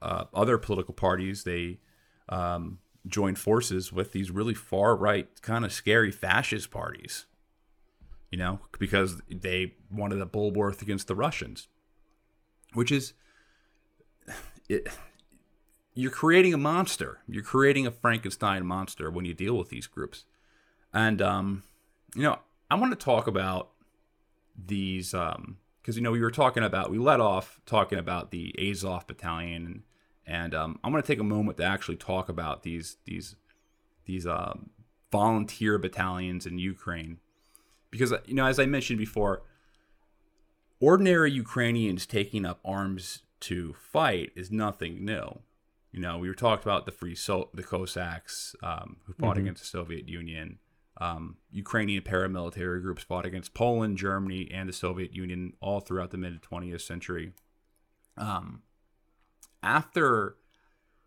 uh, 0.00 0.24
other 0.32 0.58
political 0.58 0.94
parties, 0.94 1.44
they 1.44 1.80
um, 2.28 2.78
joined 3.06 3.38
forces 3.38 3.92
with 3.92 4.12
these 4.12 4.30
really 4.30 4.54
far 4.54 4.96
right, 4.96 5.28
kind 5.42 5.64
of 5.64 5.72
scary 5.72 6.10
fascist 6.10 6.70
parties 6.70 7.26
you 8.34 8.38
know, 8.38 8.58
because 8.80 9.22
they 9.30 9.74
wanted 9.92 10.20
a 10.20 10.26
bulwark 10.26 10.82
against 10.82 11.06
the 11.06 11.14
Russians, 11.14 11.68
which 12.72 12.90
is 12.90 13.12
it. 14.68 14.88
you're 15.94 16.10
creating 16.10 16.52
a 16.52 16.58
monster. 16.58 17.20
You're 17.28 17.44
creating 17.44 17.86
a 17.86 17.92
Frankenstein 17.92 18.66
monster 18.66 19.08
when 19.08 19.24
you 19.24 19.34
deal 19.34 19.56
with 19.56 19.68
these 19.68 19.86
groups. 19.86 20.24
And 20.92 21.22
um, 21.22 21.62
you 22.16 22.24
know, 22.24 22.40
I 22.68 22.74
want 22.74 22.90
to 22.90 23.04
talk 23.04 23.28
about 23.28 23.70
these 24.56 25.14
um 25.14 25.58
because 25.84 25.96
you 25.96 26.02
know 26.02 26.10
we 26.10 26.20
were 26.20 26.30
talking 26.30 26.62
about 26.62 26.90
we 26.90 26.96
let 26.96 27.20
off 27.20 27.60
talking 27.66 27.98
about 27.98 28.30
the 28.30 28.54
Azov 28.58 29.06
battalion 29.06 29.66
and 29.66 29.82
and 30.26 30.54
um, 30.54 30.80
I'm 30.82 30.90
going 30.90 31.02
to 31.02 31.06
take 31.06 31.20
a 31.20 31.24
moment 31.24 31.58
to 31.58 31.64
actually 31.64 31.96
talk 31.96 32.30
about 32.30 32.62
these 32.62 32.96
these 33.04 33.36
these 34.06 34.26
uh, 34.26 34.54
volunteer 35.12 35.76
battalions 35.76 36.46
in 36.46 36.58
Ukraine 36.58 37.18
because 37.90 38.14
you 38.24 38.34
know 38.34 38.46
as 38.46 38.58
I 38.58 38.64
mentioned 38.64 38.98
before 38.98 39.42
ordinary 40.80 41.30
Ukrainians 41.30 42.06
taking 42.06 42.46
up 42.46 42.60
arms 42.64 43.22
to 43.40 43.74
fight 43.74 44.32
is 44.34 44.50
nothing 44.50 45.04
new. 45.04 45.40
You 45.92 46.00
know, 46.00 46.18
we 46.18 46.28
were 46.28 46.34
talked 46.34 46.64
about 46.64 46.86
the 46.86 46.92
free 46.92 47.14
so 47.14 47.50
the 47.54 47.62
Cossacks 47.62 48.56
um, 48.62 48.96
who 49.04 49.12
fought 49.12 49.36
mm-hmm. 49.36 49.44
against 49.44 49.62
the 49.62 49.68
Soviet 49.68 50.08
Union. 50.08 50.58
Um, 51.04 51.36
Ukrainian 51.50 52.02
paramilitary 52.02 52.80
groups 52.80 53.02
fought 53.02 53.26
against 53.26 53.52
Poland, 53.52 53.98
Germany, 53.98 54.50
and 54.50 54.70
the 54.70 54.72
Soviet 54.72 55.14
Union 55.14 55.52
all 55.60 55.80
throughout 55.80 56.12
the 56.12 56.16
mid 56.16 56.40
20th 56.40 56.80
century. 56.80 57.32
Um, 58.16 58.62
after, 59.62 60.36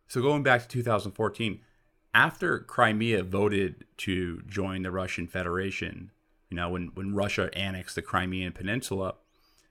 so 0.07 0.21
going 0.21 0.43
back 0.43 0.61
to 0.61 0.67
2014, 0.67 1.61
after 2.13 2.59
Crimea 2.59 3.23
voted 3.23 3.85
to 3.97 4.43
join 4.47 4.83
the 4.83 4.91
Russian 4.91 5.25
Federation, 5.25 6.11
you 6.47 6.55
know, 6.55 6.69
when, 6.69 6.91
when 6.93 7.15
Russia 7.15 7.49
annexed 7.53 7.95
the 7.95 8.03
Crimean 8.03 8.51
Peninsula, 8.51 9.15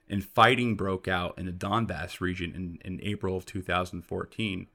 and 0.09 0.25
fighting 0.25 0.75
broke 0.75 1.07
out 1.07 1.37
in 1.37 1.45
the 1.45 1.53
Donbass 1.53 2.19
region 2.19 2.53
in, 2.53 2.79
in 2.83 2.99
April 3.01 3.37
of 3.37 3.45
2014. 3.45 4.67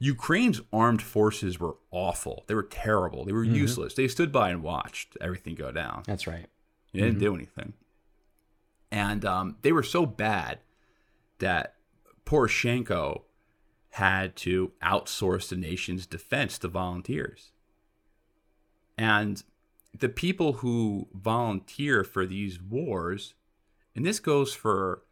Ukraine's 0.00 0.60
armed 0.72 1.02
forces 1.02 1.60
were 1.60 1.76
awful. 1.90 2.44
They 2.46 2.54
were 2.54 2.64
terrible. 2.64 3.24
They 3.24 3.32
were 3.32 3.44
mm-hmm. 3.44 3.54
useless. 3.54 3.94
They 3.94 4.08
stood 4.08 4.32
by 4.32 4.50
and 4.50 4.62
watched 4.62 5.16
everything 5.20 5.54
go 5.54 5.70
down. 5.70 6.02
That's 6.06 6.26
right. 6.26 6.46
They 6.92 7.00
didn't 7.00 7.16
mm-hmm. 7.16 7.20
do 7.20 7.34
anything. 7.34 7.72
And 8.90 9.24
um, 9.24 9.56
they 9.62 9.72
were 9.72 9.82
so 9.82 10.06
bad 10.06 10.60
that 11.38 11.74
Poroshenko 12.24 13.22
had 13.90 14.34
to 14.36 14.72
outsource 14.82 15.48
the 15.48 15.56
nation's 15.56 16.06
defense 16.06 16.58
to 16.58 16.68
volunteers. 16.68 17.52
And 18.96 19.42
the 19.96 20.08
people 20.08 20.54
who 20.54 21.08
volunteer 21.14 22.04
for 22.04 22.26
these 22.26 22.60
wars 22.60 23.34
and 23.94 24.06
this 24.06 24.20
goes 24.20 24.54
for 24.54 25.02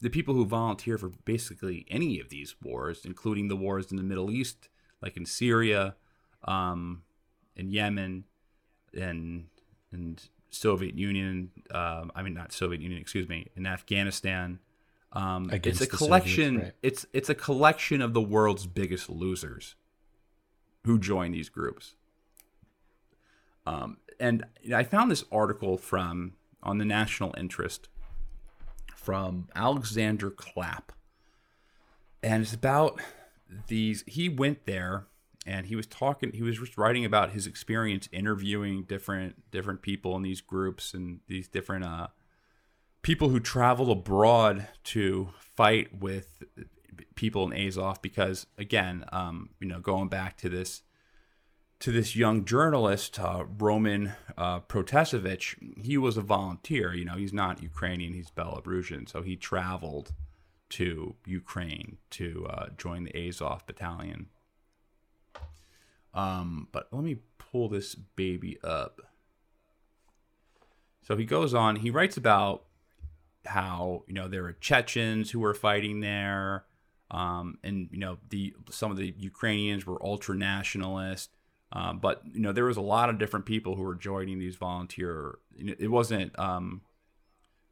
the 0.00 0.10
people 0.10 0.34
who 0.34 0.46
volunteer 0.46 0.96
for 0.96 1.10
basically 1.24 1.86
any 1.88 2.20
of 2.20 2.30
these 2.30 2.54
wars, 2.62 3.02
including 3.04 3.48
the 3.48 3.56
wars 3.56 3.90
in 3.90 3.96
the 3.96 4.02
Middle 4.02 4.30
East, 4.30 4.68
like 5.02 5.16
in 5.16 5.26
Syria, 5.26 5.96
um, 6.44 7.02
in 7.54 7.70
Yemen, 7.70 8.24
and 8.94 9.46
and 9.92 10.22
Soviet 10.50 10.94
Union. 10.94 11.50
Um, 11.70 12.10
I 12.14 12.22
mean, 12.22 12.34
not 12.34 12.52
Soviet 12.52 12.80
Union. 12.80 13.00
Excuse 13.00 13.28
me. 13.28 13.48
In 13.56 13.66
Afghanistan. 13.66 14.58
Um, 15.12 15.50
it's 15.52 15.80
a 15.80 15.86
collection. 15.86 16.54
Soviets, 16.54 16.64
right. 16.64 16.72
It's 16.82 17.06
it's 17.12 17.28
a 17.28 17.34
collection 17.34 18.00
of 18.00 18.14
the 18.14 18.20
world's 18.20 18.66
biggest 18.66 19.10
losers 19.10 19.74
who 20.84 20.98
join 20.98 21.32
these 21.32 21.48
groups. 21.48 21.94
Um, 23.66 23.98
and 24.18 24.44
I 24.74 24.84
found 24.84 25.10
this 25.10 25.24
article 25.30 25.76
from 25.76 26.34
on 26.62 26.78
the 26.78 26.84
national 26.84 27.34
interest 27.36 27.88
from 29.00 29.48
Alexander 29.54 30.30
Clapp. 30.30 30.92
And 32.22 32.42
it's 32.42 32.52
about 32.52 33.00
these 33.68 34.04
he 34.06 34.28
went 34.28 34.66
there 34.66 35.06
and 35.46 35.66
he 35.66 35.74
was 35.74 35.86
talking 35.86 36.32
he 36.32 36.42
was 36.42 36.76
writing 36.76 37.04
about 37.04 37.30
his 37.30 37.46
experience 37.46 38.08
interviewing 38.12 38.84
different 38.84 39.50
different 39.50 39.82
people 39.82 40.14
in 40.16 40.22
these 40.22 40.40
groups 40.40 40.94
and 40.94 41.20
these 41.26 41.48
different 41.48 41.84
uh 41.84 42.08
people 43.02 43.30
who 43.30 43.40
travel 43.40 43.90
abroad 43.90 44.68
to 44.84 45.30
fight 45.38 45.98
with 45.98 46.44
people 47.16 47.50
in 47.50 47.66
Azov 47.66 48.00
because 48.02 48.46
again 48.58 49.04
um 49.10 49.48
you 49.58 49.66
know 49.66 49.80
going 49.80 50.08
back 50.08 50.36
to 50.36 50.48
this 50.48 50.82
to 51.80 51.90
this 51.90 52.14
young 52.14 52.44
journalist, 52.44 53.18
uh, 53.18 53.44
Roman 53.58 54.12
uh, 54.36 54.60
Protasevich, 54.60 55.56
he 55.82 55.96
was 55.96 56.18
a 56.18 56.22
volunteer. 56.22 56.92
You 56.94 57.06
know, 57.06 57.14
he's 57.14 57.32
not 57.32 57.62
Ukrainian, 57.62 58.12
he's 58.12 58.30
Belarusian. 58.30 59.08
So 59.08 59.22
he 59.22 59.34
traveled 59.34 60.12
to 60.70 61.16
Ukraine 61.24 61.96
to 62.10 62.46
uh, 62.50 62.66
join 62.76 63.04
the 63.04 63.28
Azov 63.28 63.66
battalion. 63.66 64.26
Um, 66.12 66.68
but 66.70 66.88
let 66.92 67.02
me 67.02 67.16
pull 67.38 67.70
this 67.70 67.94
baby 67.94 68.58
up. 68.62 69.00
So 71.02 71.16
he 71.16 71.24
goes 71.24 71.54
on, 71.54 71.76
he 71.76 71.90
writes 71.90 72.18
about 72.18 72.64
how, 73.46 74.04
you 74.06 74.12
know, 74.12 74.28
there 74.28 74.42
were 74.42 74.52
Chechens 74.52 75.30
who 75.30 75.40
were 75.40 75.54
fighting 75.54 76.00
there. 76.00 76.64
Um, 77.10 77.58
and, 77.64 77.88
you 77.90 77.98
know, 77.98 78.18
the 78.28 78.54
some 78.70 78.90
of 78.90 78.96
the 78.98 79.14
Ukrainians 79.18 79.86
were 79.86 80.04
ultra 80.04 80.36
nationalist 80.36 81.30
um, 81.72 81.98
but 81.98 82.22
you 82.32 82.40
know, 82.40 82.52
there 82.52 82.64
was 82.64 82.76
a 82.76 82.82
lot 82.82 83.10
of 83.10 83.18
different 83.18 83.46
people 83.46 83.76
who 83.76 83.82
were 83.82 83.94
joining 83.94 84.38
these 84.38 84.56
volunteer. 84.56 85.38
It 85.56 85.90
wasn't 85.90 86.36
um, 86.38 86.82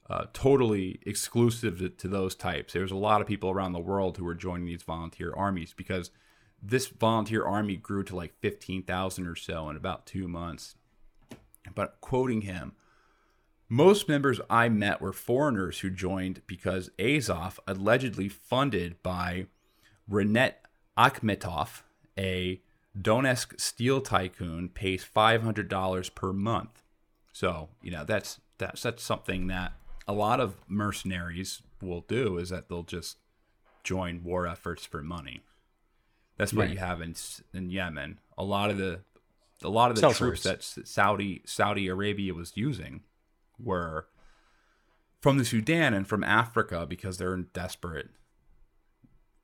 uh, 0.08 0.26
totally 0.32 1.00
exclusive 1.04 1.78
to, 1.78 1.88
to, 1.88 2.08
those 2.08 2.34
types. 2.34 2.72
There 2.72 2.82
was 2.82 2.92
a 2.92 2.96
lot 2.96 3.20
of 3.20 3.26
people 3.26 3.50
around 3.50 3.72
the 3.72 3.80
world 3.80 4.16
who 4.16 4.24
were 4.24 4.34
joining 4.34 4.66
these 4.66 4.82
volunteer 4.82 5.34
armies 5.36 5.74
because 5.76 6.10
this 6.62 6.86
volunteer 6.86 7.44
army 7.44 7.76
grew 7.76 8.04
to 8.04 8.16
like 8.16 8.38
fifteen 8.40 8.82
thousand 8.82 9.26
or 9.26 9.36
so 9.36 9.68
in 9.68 9.76
about 9.76 10.06
two 10.06 10.28
months. 10.28 10.76
But 11.74 12.00
quoting 12.00 12.42
him, 12.42 12.72
most 13.68 14.08
members 14.08 14.40
I 14.48 14.68
met 14.68 15.00
were 15.00 15.12
foreigners 15.12 15.80
who 15.80 15.90
joined 15.90 16.42
because 16.46 16.90
Azov, 16.98 17.60
allegedly 17.66 18.28
funded 18.28 19.02
by 19.02 19.46
Rinat 20.10 20.54
Akhmetov, 20.96 21.82
a 22.16 22.62
Donetsk 22.96 23.60
steel 23.60 24.00
tycoon 24.00 24.68
pays 24.68 25.04
five 25.04 25.42
hundred 25.42 25.68
dollars 25.68 26.08
per 26.08 26.32
month. 26.32 26.82
So 27.32 27.68
you 27.82 27.90
know 27.90 28.04
that's 28.04 28.40
that's 28.58 28.82
that's 28.82 29.02
something 29.02 29.46
that 29.48 29.72
a 30.06 30.12
lot 30.12 30.40
of 30.40 30.56
mercenaries 30.66 31.62
will 31.82 32.00
do 32.02 32.38
is 32.38 32.48
that 32.50 32.68
they'll 32.68 32.82
just 32.82 33.18
join 33.84 34.24
war 34.24 34.46
efforts 34.46 34.84
for 34.84 35.02
money. 35.02 35.40
That's 36.36 36.52
what 36.52 36.62
right. 36.62 36.70
you 36.70 36.78
have 36.78 37.00
in 37.00 37.14
in 37.52 37.70
Yemen. 37.70 38.20
A 38.36 38.44
lot 38.44 38.70
of 38.70 38.78
the 38.78 39.00
a 39.62 39.68
lot 39.68 39.90
of 39.90 40.00
the 40.00 40.10
troops 40.10 40.42
that 40.44 40.62
Saudi 40.62 41.42
Saudi 41.44 41.88
Arabia 41.88 42.32
was 42.34 42.56
using 42.56 43.02
were 43.58 44.06
from 45.20 45.38
the 45.38 45.44
Sudan 45.44 45.94
and 45.94 46.06
from 46.06 46.22
Africa 46.22 46.86
because 46.88 47.18
they're 47.18 47.34
in 47.34 47.48
desperate 47.52 48.10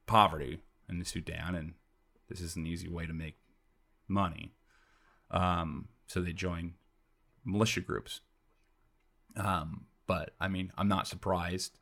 poverty 0.07 0.61
in 0.88 0.99
the 0.99 1.05
Sudan 1.05 1.55
and 1.55 1.74
this 2.29 2.41
is 2.41 2.57
an 2.57 2.66
easy 2.66 2.89
way 2.89 3.07
to 3.07 3.12
make 3.12 3.37
money. 4.09 4.55
Um, 5.31 5.89
so 6.07 6.20
they 6.20 6.33
join 6.33 6.75
militia 7.45 7.81
groups. 7.81 8.20
Um, 9.37 9.87
but 10.07 10.35
I 10.41 10.49
mean, 10.49 10.72
I'm 10.77 10.89
not 10.89 11.09
surprised 11.09 11.79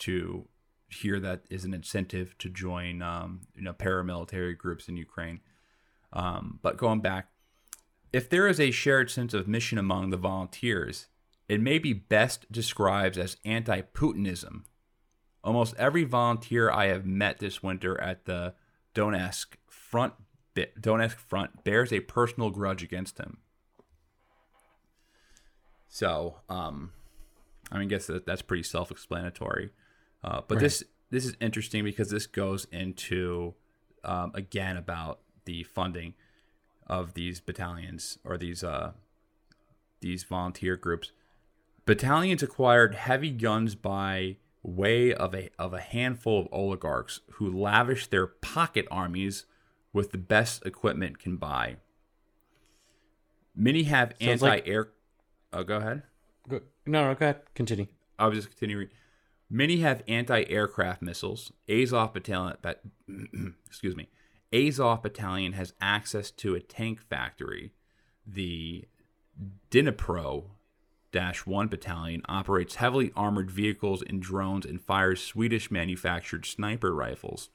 to 0.00 0.46
hear 0.88 1.20
that 1.20 1.42
is 1.50 1.64
an 1.64 1.74
incentive 1.74 2.36
to 2.38 2.48
join, 2.48 3.02
um, 3.02 3.42
you 3.54 3.62
know, 3.62 3.72
paramilitary 3.72 4.56
groups 4.56 4.88
in 4.88 4.96
Ukraine. 4.96 5.40
Um, 6.12 6.58
but 6.62 6.76
going 6.76 7.00
back, 7.00 7.28
if 8.12 8.28
there 8.28 8.48
is 8.48 8.58
a 8.58 8.72
shared 8.72 9.10
sense 9.10 9.32
of 9.34 9.46
mission 9.46 9.78
among 9.78 10.10
the 10.10 10.16
volunteers, 10.16 11.06
it 11.48 11.60
may 11.60 11.78
be 11.78 11.92
best 11.92 12.50
described 12.50 13.16
as 13.16 13.36
anti-Putinism. 13.44 14.64
Almost 15.44 15.74
every 15.76 16.04
volunteer 16.04 16.70
I 16.70 16.86
have 16.86 17.06
met 17.06 17.38
this 17.38 17.62
winter 17.62 18.00
at 18.00 18.24
the 18.24 18.54
Donetsk 18.94 19.54
front 19.90 20.14
don't 20.80 21.00
ask 21.00 21.16
front 21.18 21.64
bears 21.64 21.92
a 21.92 22.00
personal 22.00 22.50
grudge 22.50 22.82
against 22.82 23.18
him. 23.18 23.38
So, 25.88 26.36
um, 26.48 26.92
I 27.72 27.78
mean, 27.78 27.88
I 27.88 27.90
guess 27.90 28.06
that, 28.06 28.26
that's 28.26 28.42
pretty 28.42 28.62
self-explanatory. 28.62 29.70
Uh, 30.22 30.42
but 30.46 30.56
right. 30.56 30.62
this 30.62 30.84
this 31.10 31.24
is 31.26 31.36
interesting 31.40 31.82
because 31.82 32.10
this 32.10 32.26
goes 32.26 32.66
into 32.70 33.54
um, 34.04 34.32
again 34.34 34.76
about 34.76 35.20
the 35.44 35.64
funding 35.64 36.14
of 36.86 37.14
these 37.14 37.40
battalions 37.40 38.18
or 38.24 38.36
these 38.36 38.62
uh, 38.62 38.92
these 40.00 40.24
volunteer 40.24 40.76
groups. 40.76 41.12
Battalions 41.86 42.42
acquired 42.42 42.94
heavy 42.94 43.30
guns 43.30 43.74
by 43.74 44.36
way 44.62 45.12
of 45.12 45.34
a 45.34 45.48
of 45.58 45.72
a 45.72 45.80
handful 45.80 46.40
of 46.40 46.48
oligarchs 46.52 47.20
who 47.34 47.50
lavished 47.50 48.10
their 48.10 48.26
pocket 48.26 48.86
armies 48.90 49.46
with 49.92 50.12
the 50.12 50.18
best 50.18 50.64
equipment 50.64 51.18
can 51.18 51.36
buy. 51.36 51.76
Many 53.54 53.84
have 53.84 54.14
anti-air. 54.20 54.80
Like... 54.80 54.88
Oh, 55.52 55.64
go 55.64 55.76
ahead. 55.76 56.02
Go... 56.48 56.60
No, 56.86 57.08
no, 57.08 57.14
go 57.14 57.26
ahead. 57.26 57.42
Continue. 57.54 57.86
I 58.18 58.26
was 58.26 58.36
just 58.38 58.50
continuing. 58.50 58.88
Many 59.48 59.78
have 59.78 60.02
anti-aircraft 60.06 61.02
missiles. 61.02 61.52
Azov 61.68 62.12
battalion, 62.12 62.56
but, 62.62 62.82
excuse 63.66 63.96
me, 63.96 64.08
Azov 64.52 65.02
battalion 65.02 65.52
has 65.54 65.74
access 65.80 66.30
to 66.32 66.54
a 66.54 66.60
tank 66.60 67.00
factory. 67.00 67.72
The 68.26 68.84
Dnipro 69.70 70.44
Dash 71.12 71.44
1 71.44 71.66
battalion 71.68 72.22
operates 72.28 72.76
heavily 72.76 73.12
armored 73.16 73.50
vehicles 73.50 74.02
and 74.02 74.22
drones 74.22 74.64
and 74.64 74.80
fires 74.80 75.20
Swedish 75.20 75.70
manufactured 75.70 76.46
sniper 76.46 76.94
rifles. 76.94 77.50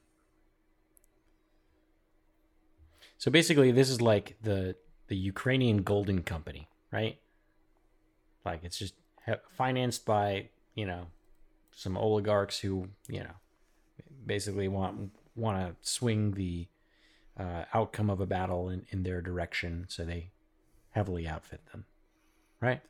So 3.17 3.31
basically, 3.31 3.71
this 3.71 3.89
is 3.89 4.01
like 4.01 4.37
the 4.41 4.75
the 5.07 5.15
Ukrainian 5.15 5.83
Golden 5.83 6.23
Company, 6.23 6.67
right? 6.91 7.17
Like 8.43 8.63
it's 8.63 8.77
just 8.77 8.95
financed 9.49 10.05
by 10.05 10.49
you 10.75 10.85
know 10.85 11.07
some 11.71 11.97
oligarchs 11.97 12.59
who 12.59 12.89
you 13.07 13.19
know 13.19 13.35
basically 14.25 14.67
want 14.67 15.11
want 15.35 15.57
to 15.57 15.75
swing 15.89 16.31
the 16.31 16.67
uh, 17.37 17.65
outcome 17.73 18.09
of 18.09 18.21
a 18.21 18.25
battle 18.25 18.69
in, 18.69 18.85
in 18.89 19.03
their 19.03 19.21
direction, 19.21 19.85
so 19.89 20.05
they 20.05 20.31
heavily 20.91 21.27
outfit 21.27 21.61
them, 21.71 21.85
right? 22.61 22.81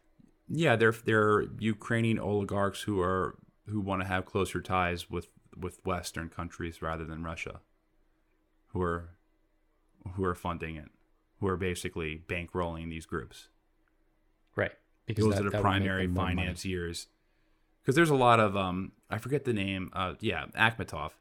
Yeah, 0.47 0.76
they're 0.76 0.91
they're 0.91 1.45
Ukrainian 1.59 2.19
oligarchs 2.19 2.82
who 2.82 3.01
are 3.01 3.38
who 3.67 3.82
want 3.82 4.01
to 4.01 4.07
have 4.07 4.26
closer 4.26 4.61
ties 4.61 5.09
with 5.09 5.28
with 5.57 5.84
Western 5.86 6.30
countries 6.30 6.82
rather 6.82 7.05
than 7.05 7.23
Russia, 7.23 7.61
who 8.67 8.82
are 8.82 9.15
who 10.14 10.24
are 10.24 10.36
funding 10.36 10.76
it, 10.76 10.89
who 11.39 11.47
are 11.47 11.58
basically 11.58 12.22
bankrolling 12.28 12.89
these 12.89 13.06
groups. 13.06 13.49
Right. 14.56 14.72
Because 15.06 15.26
those 15.26 15.36
that, 15.36 15.45
are 15.45 15.49
the 15.49 15.60
primary 15.60 16.08
financiers. 16.08 17.08
Because 17.82 17.95
there's 17.95 18.10
a 18.10 18.16
lot 18.16 18.39
of 18.39 18.58
um, 18.58 18.91
I 19.10 19.18
forget 19.18 19.45
the 19.45 19.53
name. 19.53 19.91
Uh, 19.93 20.16
yeah, 20.20 20.45
Akhmetov. 20.58 21.12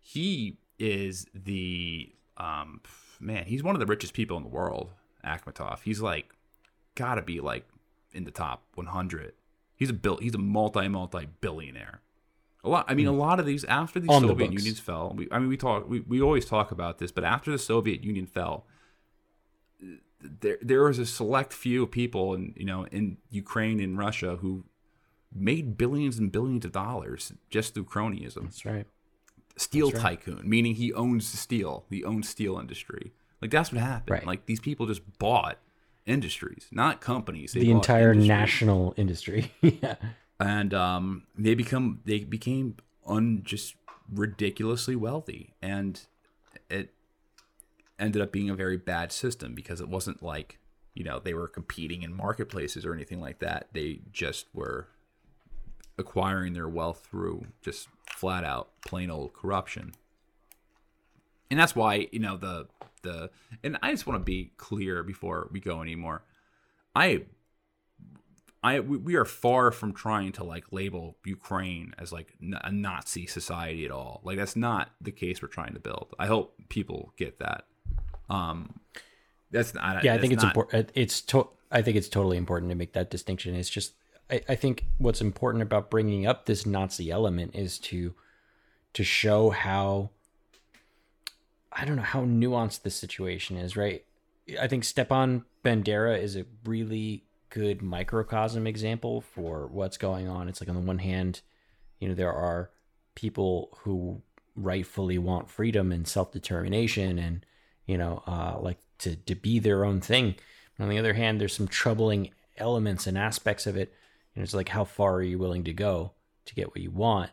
He 0.00 0.58
is 0.78 1.26
the 1.34 2.12
um, 2.36 2.80
man. 3.20 3.44
He's 3.46 3.62
one 3.62 3.74
of 3.74 3.80
the 3.80 3.86
richest 3.86 4.14
people 4.14 4.36
in 4.36 4.42
the 4.42 4.48
world. 4.48 4.90
Akhmetov. 5.24 5.80
He's 5.82 6.00
like, 6.00 6.34
gotta 6.94 7.22
be 7.22 7.40
like 7.40 7.66
in 8.12 8.24
the 8.24 8.30
top 8.30 8.62
100. 8.74 9.32
He's 9.74 9.90
a 9.90 9.94
bill. 9.94 10.18
He's 10.18 10.34
a 10.34 10.38
multi 10.38 10.88
multi 10.88 11.26
billionaire. 11.40 12.00
A 12.64 12.68
lot. 12.68 12.84
I 12.88 12.94
mean, 12.94 13.08
a 13.08 13.12
hmm. 13.12 13.18
lot 13.18 13.40
of 13.40 13.46
these 13.46 13.64
after 13.64 13.98
the 13.98 14.08
On 14.08 14.22
Soviet 14.22 14.48
the 14.48 14.54
Unions 14.54 14.78
fell. 14.78 15.12
We, 15.16 15.28
I 15.32 15.38
mean, 15.38 15.48
we 15.48 15.56
talk. 15.56 15.88
We, 15.88 16.00
we 16.00 16.22
always 16.22 16.44
talk 16.44 16.70
about 16.70 16.98
this, 16.98 17.10
but 17.10 17.24
after 17.24 17.50
the 17.50 17.58
Soviet 17.58 18.04
Union 18.04 18.26
fell, 18.26 18.66
there 20.20 20.58
there 20.62 20.84
was 20.84 20.98
a 20.98 21.06
select 21.06 21.52
few 21.52 21.86
people 21.86 22.34
in 22.34 22.54
you 22.56 22.64
know 22.64 22.86
in 22.86 23.18
Ukraine 23.30 23.80
and 23.80 23.98
Russia 23.98 24.36
who 24.36 24.64
made 25.34 25.76
billions 25.76 26.18
and 26.18 26.30
billions 26.30 26.64
of 26.64 26.72
dollars 26.72 27.32
just 27.50 27.74
through 27.74 27.84
cronyism. 27.84 28.44
That's 28.44 28.64
right. 28.64 28.86
Steel 29.56 29.90
that's 29.90 30.02
tycoon, 30.02 30.48
meaning 30.48 30.74
he 30.76 30.92
owns 30.92 31.30
the 31.30 31.36
steel. 31.36 31.84
He 31.90 32.04
owns 32.04 32.28
steel 32.28 32.58
industry. 32.58 33.12
Like 33.40 33.50
that's 33.50 33.72
what 33.72 33.80
happened. 33.80 34.10
Right. 34.10 34.26
Like 34.26 34.46
these 34.46 34.60
people 34.60 34.86
just 34.86 35.02
bought 35.18 35.58
industries, 36.06 36.68
not 36.70 37.00
companies. 37.00 37.52
They 37.52 37.60
the 37.60 37.70
entire 37.72 38.12
industry. 38.12 38.28
national 38.28 38.94
industry. 38.96 39.52
yeah. 39.60 39.96
And 40.42 40.74
um, 40.74 41.22
they 41.38 41.54
become 41.54 42.00
they 42.04 42.20
became 42.20 42.76
un 43.06 43.42
just 43.44 43.76
ridiculously 44.12 44.96
wealthy, 44.96 45.54
and 45.62 46.00
it 46.68 46.92
ended 47.98 48.20
up 48.20 48.32
being 48.32 48.50
a 48.50 48.54
very 48.54 48.76
bad 48.76 49.12
system 49.12 49.54
because 49.54 49.80
it 49.80 49.88
wasn't 49.88 50.22
like 50.22 50.58
you 50.94 51.04
know 51.04 51.20
they 51.20 51.32
were 51.32 51.46
competing 51.46 52.02
in 52.02 52.12
marketplaces 52.12 52.84
or 52.84 52.92
anything 52.92 53.20
like 53.20 53.38
that. 53.38 53.68
They 53.72 54.00
just 54.12 54.46
were 54.52 54.88
acquiring 55.96 56.54
their 56.54 56.68
wealth 56.68 57.06
through 57.08 57.46
just 57.62 57.88
flat 58.06 58.44
out 58.44 58.70
plain 58.84 59.10
old 59.10 59.32
corruption. 59.34 59.92
And 61.50 61.60
that's 61.60 61.76
why, 61.76 62.08
you 62.10 62.18
know, 62.18 62.36
the 62.36 62.66
the 63.02 63.30
and 63.62 63.78
I 63.82 63.90
just 63.92 64.06
want 64.06 64.18
to 64.18 64.24
be 64.24 64.52
clear 64.56 65.02
before 65.02 65.48
we 65.52 65.60
go 65.60 65.82
anymore. 65.82 66.24
I 66.94 67.26
I 68.62 68.80
we 68.80 69.16
are 69.16 69.24
far 69.24 69.72
from 69.72 69.92
trying 69.92 70.32
to 70.32 70.44
like 70.44 70.64
label 70.70 71.16
Ukraine 71.24 71.94
as 71.98 72.12
like 72.12 72.34
a 72.40 72.70
Nazi 72.70 73.26
society 73.26 73.84
at 73.84 73.90
all. 73.90 74.20
Like 74.22 74.36
that's 74.36 74.54
not 74.54 74.90
the 75.00 75.10
case 75.10 75.42
we're 75.42 75.48
trying 75.48 75.74
to 75.74 75.80
build. 75.80 76.14
I 76.18 76.26
hope 76.26 76.54
people 76.68 77.12
get 77.16 77.38
that. 77.40 77.64
Um 78.30 78.78
that's 79.50 79.74
not 79.74 80.04
Yeah, 80.04 80.14
I 80.14 80.18
think 80.18 80.32
it's 80.32 80.44
important 80.44 80.90
it's 80.94 81.20
to- 81.22 81.48
I 81.72 81.82
think 81.82 81.96
it's 81.96 82.08
totally 82.08 82.36
important 82.36 82.70
to 82.70 82.76
make 82.76 82.92
that 82.92 83.10
distinction. 83.10 83.54
It's 83.54 83.70
just 83.70 83.94
I, 84.30 84.42
I 84.48 84.54
think 84.54 84.86
what's 84.98 85.20
important 85.20 85.62
about 85.62 85.90
bringing 85.90 86.26
up 86.26 86.46
this 86.46 86.64
Nazi 86.64 87.10
element 87.10 87.56
is 87.56 87.78
to 87.80 88.14
to 88.92 89.02
show 89.02 89.50
how 89.50 90.10
I 91.72 91.84
don't 91.84 91.96
know 91.96 92.02
how 92.02 92.24
nuanced 92.24 92.82
this 92.82 92.94
situation 92.94 93.56
is, 93.56 93.76
right? 93.76 94.04
I 94.60 94.68
think 94.68 94.84
Stepan 94.84 95.44
Bandera 95.64 96.20
is 96.20 96.36
a 96.36 96.44
really 96.64 97.24
good 97.52 97.82
microcosm 97.82 98.66
example 98.66 99.20
for 99.20 99.66
what's 99.66 99.98
going 99.98 100.26
on. 100.26 100.48
It's 100.48 100.60
like 100.60 100.70
on 100.70 100.74
the 100.74 100.80
one 100.80 100.98
hand, 100.98 101.42
you 101.98 102.08
know, 102.08 102.14
there 102.14 102.32
are 102.32 102.70
people 103.14 103.76
who 103.82 104.22
rightfully 104.56 105.18
want 105.18 105.50
freedom 105.50 105.92
and 105.92 106.08
self-determination 106.08 107.18
and, 107.18 107.44
you 107.86 107.98
know, 107.98 108.22
uh, 108.26 108.58
like 108.58 108.78
to, 108.98 109.16
to 109.16 109.34
be 109.34 109.58
their 109.58 109.84
own 109.84 110.00
thing. 110.00 110.34
on 110.78 110.88
the 110.88 110.98
other 110.98 111.12
hand, 111.12 111.40
there's 111.40 111.54
some 111.54 111.68
troubling 111.68 112.30
elements 112.56 113.06
and 113.06 113.18
aspects 113.18 113.66
of 113.66 113.76
it. 113.76 113.92
You 114.34 114.40
know, 114.40 114.44
it's 114.44 114.54
like, 114.54 114.70
how 114.70 114.84
far 114.84 115.16
are 115.16 115.22
you 115.22 115.38
willing 115.38 115.64
to 115.64 115.74
go 115.74 116.12
to 116.46 116.54
get 116.54 116.68
what 116.68 116.80
you 116.80 116.90
want? 116.90 117.30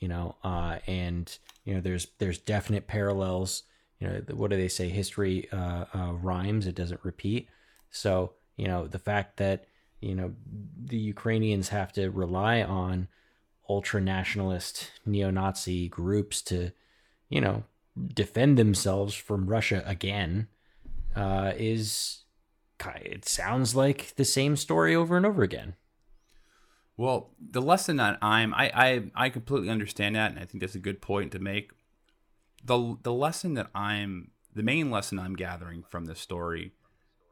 You 0.00 0.08
know, 0.08 0.36
uh, 0.42 0.78
and 0.86 1.38
you 1.66 1.74
know 1.74 1.80
there's 1.80 2.06
there's 2.18 2.38
definite 2.38 2.86
parallels 2.86 3.64
you 3.98 4.06
know 4.06 4.22
what 4.34 4.50
do 4.50 4.56
they 4.56 4.68
say 4.68 4.88
history 4.88 5.48
uh, 5.52 5.84
uh, 5.94 6.12
rhymes 6.12 6.66
it 6.66 6.74
doesn't 6.74 7.04
repeat 7.04 7.48
so 7.90 8.32
you 8.56 8.66
know 8.66 8.86
the 8.86 8.98
fact 8.98 9.36
that 9.36 9.66
you 10.00 10.14
know 10.14 10.34
the 10.84 10.96
ukrainians 10.96 11.68
have 11.68 11.92
to 11.92 12.10
rely 12.10 12.62
on 12.62 13.08
ultra 13.68 14.00
nationalist 14.00 14.92
neo-nazi 15.04 15.88
groups 15.88 16.42
to 16.42 16.70
you 17.28 17.40
know 17.40 17.64
defend 18.14 18.56
themselves 18.56 19.14
from 19.14 19.46
russia 19.46 19.82
again 19.86 20.48
uh, 21.14 21.52
is 21.56 22.24
it 22.96 23.26
sounds 23.26 23.74
like 23.74 24.14
the 24.16 24.24
same 24.24 24.54
story 24.54 24.94
over 24.94 25.16
and 25.16 25.24
over 25.24 25.42
again 25.42 25.74
well, 26.96 27.32
the 27.38 27.60
lesson 27.60 27.96
that 27.96 28.18
I'm 28.22 28.54
I, 28.54 28.70
I 28.74 29.02
I 29.14 29.28
completely 29.28 29.68
understand 29.68 30.16
that 30.16 30.30
and 30.30 30.40
I 30.40 30.44
think 30.44 30.60
that's 30.60 30.74
a 30.74 30.80
good 30.80 31.02
point 31.02 31.32
to 31.32 31.38
make. 31.38 31.72
The 32.64 32.96
the 33.02 33.12
lesson 33.12 33.54
that 33.54 33.68
I'm 33.74 34.30
the 34.54 34.62
main 34.62 34.90
lesson 34.90 35.18
I'm 35.18 35.36
gathering 35.36 35.84
from 35.88 36.06
this 36.06 36.20
story 36.20 36.72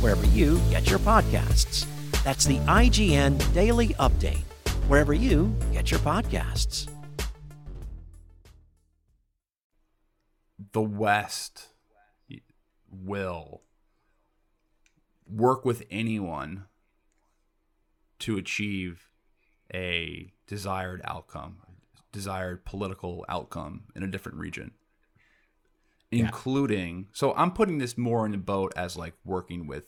wherever 0.00 0.26
you 0.26 0.60
get 0.70 0.88
your 0.88 0.98
podcasts. 0.98 1.86
That's 2.24 2.44
the 2.44 2.58
IGN 2.60 3.52
Daily 3.54 3.88
Update, 3.94 4.42
wherever 4.88 5.12
you 5.14 5.54
get 5.72 5.90
your 5.90 6.00
podcasts. 6.00 6.88
The 10.72 10.82
West 10.82 11.68
will 12.90 13.62
work 15.26 15.64
with 15.64 15.84
anyone 15.90 16.64
to 18.20 18.36
achieve 18.36 19.08
a 19.72 20.32
desired 20.46 21.00
outcome, 21.04 21.58
desired 22.12 22.64
political 22.64 23.24
outcome 23.28 23.84
in 23.94 24.02
a 24.02 24.08
different 24.08 24.38
region. 24.38 24.72
Including, 26.12 26.98
yeah. 26.98 27.04
so 27.12 27.34
I'm 27.34 27.52
putting 27.52 27.78
this 27.78 27.96
more 27.96 28.26
in 28.26 28.32
the 28.32 28.38
boat 28.38 28.72
as 28.76 28.96
like 28.96 29.14
working 29.24 29.66
with 29.66 29.84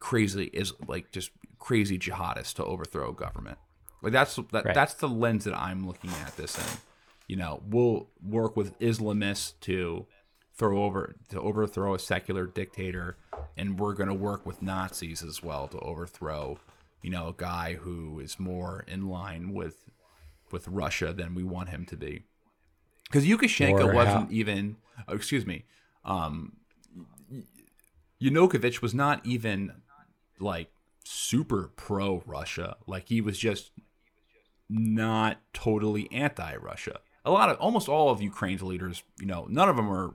crazy 0.00 0.50
is 0.52 0.72
like 0.88 1.12
just 1.12 1.30
crazy 1.58 1.98
jihadists 1.98 2.54
to 2.54 2.64
overthrow 2.64 3.12
government. 3.12 3.58
Like 4.02 4.12
that's 4.12 4.36
that, 4.36 4.64
right. 4.64 4.74
that's 4.74 4.94
the 4.94 5.08
lens 5.08 5.44
that 5.44 5.54
I'm 5.54 5.86
looking 5.86 6.10
at 6.24 6.36
this 6.36 6.58
in. 6.58 6.78
You 7.28 7.36
know, 7.36 7.62
we'll 7.68 8.08
work 8.26 8.56
with 8.56 8.76
Islamists 8.80 9.52
to 9.60 10.06
throw 10.54 10.82
over 10.82 11.14
to 11.28 11.40
overthrow 11.40 11.94
a 11.94 11.98
secular 11.98 12.46
dictator, 12.46 13.16
and 13.56 13.78
we're 13.78 13.94
going 13.94 14.08
to 14.08 14.14
work 14.14 14.44
with 14.44 14.62
Nazis 14.62 15.22
as 15.22 15.42
well 15.42 15.68
to 15.68 15.78
overthrow, 15.78 16.58
you 17.02 17.10
know, 17.10 17.28
a 17.28 17.34
guy 17.36 17.74
who 17.74 18.18
is 18.20 18.40
more 18.40 18.84
in 18.88 19.08
line 19.08 19.52
with 19.52 19.84
with 20.50 20.66
Russia 20.66 21.12
than 21.12 21.34
we 21.34 21.44
want 21.44 21.68
him 21.68 21.84
to 21.86 21.96
be. 21.96 22.24
Because 23.10 23.26
Lukashenko 23.26 23.88
Or 23.88 23.92
wasn't 23.94 24.26
how- 24.26 24.28
even, 24.30 24.76
oh, 25.08 25.14
excuse 25.14 25.44
me, 25.44 25.64
um, 26.04 26.56
Yanukovych 28.22 28.80
was 28.82 28.94
not 28.94 29.24
even 29.26 29.72
like 30.38 30.70
super 31.04 31.72
pro 31.76 32.22
Russia. 32.26 32.76
Like 32.86 33.08
he 33.08 33.20
was 33.20 33.38
just 33.38 33.72
not 34.68 35.38
totally 35.52 36.10
anti 36.12 36.54
Russia. 36.56 37.00
A 37.24 37.30
lot 37.30 37.48
of 37.50 37.56
almost 37.58 37.88
all 37.88 38.10
of 38.10 38.22
Ukraine's 38.22 38.62
leaders, 38.62 39.02
you 39.18 39.26
know, 39.26 39.46
none 39.50 39.68
of 39.68 39.76
them 39.76 39.88
were 39.88 40.14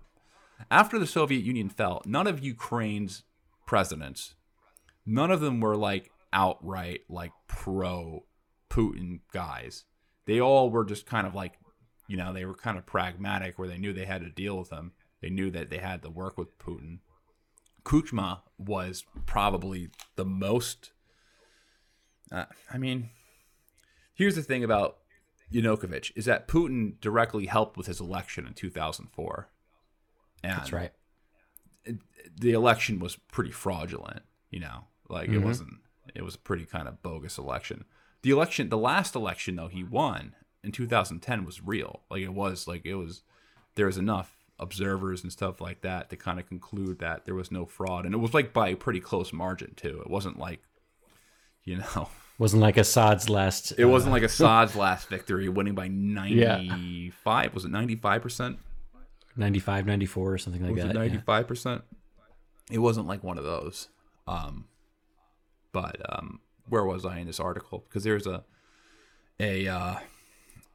after 0.71 0.97
the 0.97 1.07
Soviet 1.07 1.43
Union 1.43 1.69
fell, 1.69 2.01
none 2.05 2.27
of 2.27 2.43
Ukraine's 2.43 3.23
presidents, 3.65 4.35
none 5.05 5.31
of 5.31 5.41
them 5.41 5.59
were 5.59 5.75
like 5.75 6.11
outright 6.31 7.01
like 7.09 7.31
pro 7.47 8.25
Putin 8.69 9.19
guys. 9.33 9.83
They 10.25 10.39
all 10.39 10.69
were 10.69 10.85
just 10.85 11.05
kind 11.05 11.27
of 11.27 11.35
like, 11.35 11.59
you 12.07 12.17
know, 12.17 12.33
they 12.33 12.45
were 12.45 12.53
kind 12.55 12.77
of 12.77 12.85
pragmatic 12.85 13.57
where 13.57 13.67
they 13.67 13.77
knew 13.77 13.93
they 13.93 14.05
had 14.05 14.21
to 14.21 14.29
deal 14.29 14.57
with 14.57 14.69
him. 14.71 14.91
They 15.21 15.29
knew 15.29 15.49
that 15.51 15.69
they 15.69 15.77
had 15.79 16.01
to 16.03 16.09
work 16.09 16.37
with 16.37 16.57
Putin. 16.59 16.99
Kuchma 17.83 18.41
was 18.57 19.05
probably 19.25 19.89
the 20.15 20.25
most. 20.25 20.91
Uh, 22.31 22.45
I 22.71 22.77
mean, 22.77 23.09
here's 24.13 24.35
the 24.35 24.41
thing 24.43 24.63
about 24.63 24.97
Yanukovych 25.53 26.11
is 26.15 26.25
that 26.25 26.47
Putin 26.47 26.99
directly 26.99 27.45
helped 27.45 27.77
with 27.77 27.87
his 27.87 27.99
election 27.99 28.45
in 28.47 28.53
2004. 28.53 29.49
And 30.43 30.51
That's 30.53 30.73
right. 30.73 30.91
the 32.39 32.51
election 32.51 32.99
was 32.99 33.15
pretty 33.15 33.51
fraudulent, 33.51 34.23
you 34.49 34.59
know, 34.59 34.85
like 35.09 35.29
Mm-hmm. 35.29 35.41
it 35.41 35.45
wasn't, 35.45 35.73
it 36.13 36.23
was 36.23 36.35
a 36.35 36.39
pretty 36.39 36.65
kind 36.65 36.87
of 36.87 37.01
bogus 37.03 37.37
election. 37.37 37.85
The 38.23 38.31
election, 38.31 38.69
the 38.69 38.77
last 38.77 39.15
election 39.15 39.55
though 39.55 39.67
he 39.67 39.83
won 39.83 40.33
in 40.65 40.71
2010 40.71 41.45
was 41.45 41.63
real. 41.63 42.01
Like 42.09 42.21
it 42.23 42.33
was, 42.33 42.67
like 42.67 42.85
it 42.85 42.95
was, 42.95 43.21
there 43.75 43.85
was 43.85 43.97
enough 43.97 44.35
observers 44.59 45.21
and 45.23 45.31
stuff 45.31 45.59
like 45.61 45.81
that 45.81 46.09
to 46.09 46.15
kind 46.15 46.39
of 46.39 46.47
conclude 46.47 46.99
that 46.99 47.25
there 47.25 47.35
was 47.35 47.51
no 47.51 47.65
fraud. 47.65 48.05
And 48.05 48.13
it 48.13 48.17
was 48.19 48.33
like 48.33 48.53
by 48.53 48.69
a 48.69 48.75
pretty 48.75 48.99
close 48.99 49.31
margin 49.31 49.73
too. 49.75 50.01
It 50.01 50.09
wasn't 50.09 50.39
like, 50.39 50.61
you 51.63 51.77
know, 51.77 52.09
Wasn't 52.37 52.61
like 52.61 52.75
Assad's 52.75 53.29
last. 53.29 53.71
it 53.77 53.85
wasn't 53.85 54.11
like 54.11 54.23
Assad's 54.31 54.75
last 54.75 55.07
victory 55.07 55.47
winning 55.47 55.73
by 55.73 55.87
95. 55.87 57.13
Yeah. 57.45 57.49
Was 57.53 57.63
it 57.63 57.71
95%? 57.71 58.57
95, 59.37 59.85
94 59.85 60.33
or 60.33 60.37
something 60.37 60.61
like 60.61 60.73
was 60.75 60.83
that. 60.83 60.89
it 60.91 60.93
ninety 60.99 61.17
five 61.17 61.47
percent? 61.47 61.83
It 62.71 62.79
wasn't 62.79 63.07
like 63.07 63.23
one 63.23 63.37
of 63.37 63.43
those. 63.43 63.87
Um, 64.27 64.65
but 65.71 65.97
um, 66.09 66.39
where 66.67 66.83
was 66.83 67.05
I 67.05 67.19
in 67.19 67.27
this 67.27 67.39
article? 67.39 67.85
Because 67.87 68.03
there's 68.03 68.27
a 68.27 68.43
a 69.39 69.67
uh, 69.67 69.95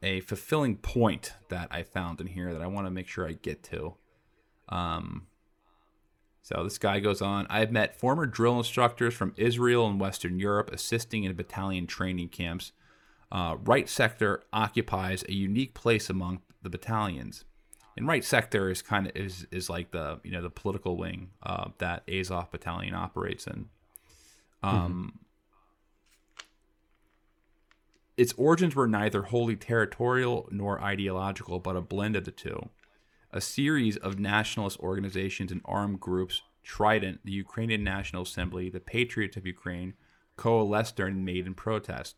a 0.03 0.19
fulfilling 0.21 0.77
point 0.77 1.33
that 1.49 1.67
I 1.71 1.83
found 1.83 2.19
in 2.21 2.27
here 2.27 2.53
that 2.53 2.61
I 2.61 2.67
want 2.67 2.87
to 2.87 2.91
make 2.91 3.07
sure 3.07 3.27
I 3.27 3.33
get 3.33 3.63
to. 3.63 3.95
Um, 4.69 5.27
so 6.41 6.63
this 6.63 6.77
guy 6.77 6.99
goes 6.99 7.21
on. 7.21 7.45
I've 7.49 7.71
met 7.71 7.95
former 7.95 8.25
drill 8.25 8.57
instructors 8.57 9.13
from 9.13 9.33
Israel 9.37 9.87
and 9.87 9.99
Western 9.99 10.39
Europe 10.39 10.71
assisting 10.71 11.23
in 11.23 11.33
battalion 11.35 11.85
training 11.85 12.29
camps. 12.29 12.71
Uh, 13.31 13.57
right 13.63 13.87
sector 13.87 14.43
occupies 14.51 15.23
a 15.29 15.33
unique 15.33 15.73
place 15.73 16.09
among 16.09 16.41
the 16.61 16.69
battalions 16.69 17.45
and 17.97 18.07
right 18.07 18.23
sector 18.23 18.69
is 18.69 18.81
kind 18.81 19.07
of 19.07 19.15
is 19.15 19.47
is 19.51 19.69
like 19.69 19.91
the 19.91 20.19
you 20.23 20.31
know 20.31 20.41
the 20.41 20.49
political 20.49 20.97
wing 20.97 21.29
uh, 21.43 21.69
that 21.79 22.03
Azov 22.09 22.51
battalion 22.51 22.93
operates 22.93 23.47
in. 23.47 23.67
Um, 24.63 25.19
its 28.21 28.33
origins 28.37 28.75
were 28.75 28.87
neither 28.87 29.23
wholly 29.23 29.55
territorial 29.55 30.47
nor 30.51 30.79
ideological, 30.79 31.57
but 31.59 31.75
a 31.75 31.81
blend 31.81 32.15
of 32.15 32.23
the 32.23 32.29
two. 32.29 32.69
A 33.31 33.41
series 33.41 33.97
of 33.97 34.19
nationalist 34.19 34.79
organizations 34.79 35.51
and 35.51 35.59
armed 35.65 35.99
groups, 35.99 36.43
Trident, 36.61 37.21
the 37.25 37.31
Ukrainian 37.31 37.83
National 37.83 38.21
Assembly, 38.21 38.69
the 38.69 38.79
Patriots 38.79 39.37
of 39.37 39.47
Ukraine, 39.47 39.95
coalesced 40.37 40.95
during 40.95 41.25
Maidan 41.25 41.55
protest. 41.55 42.15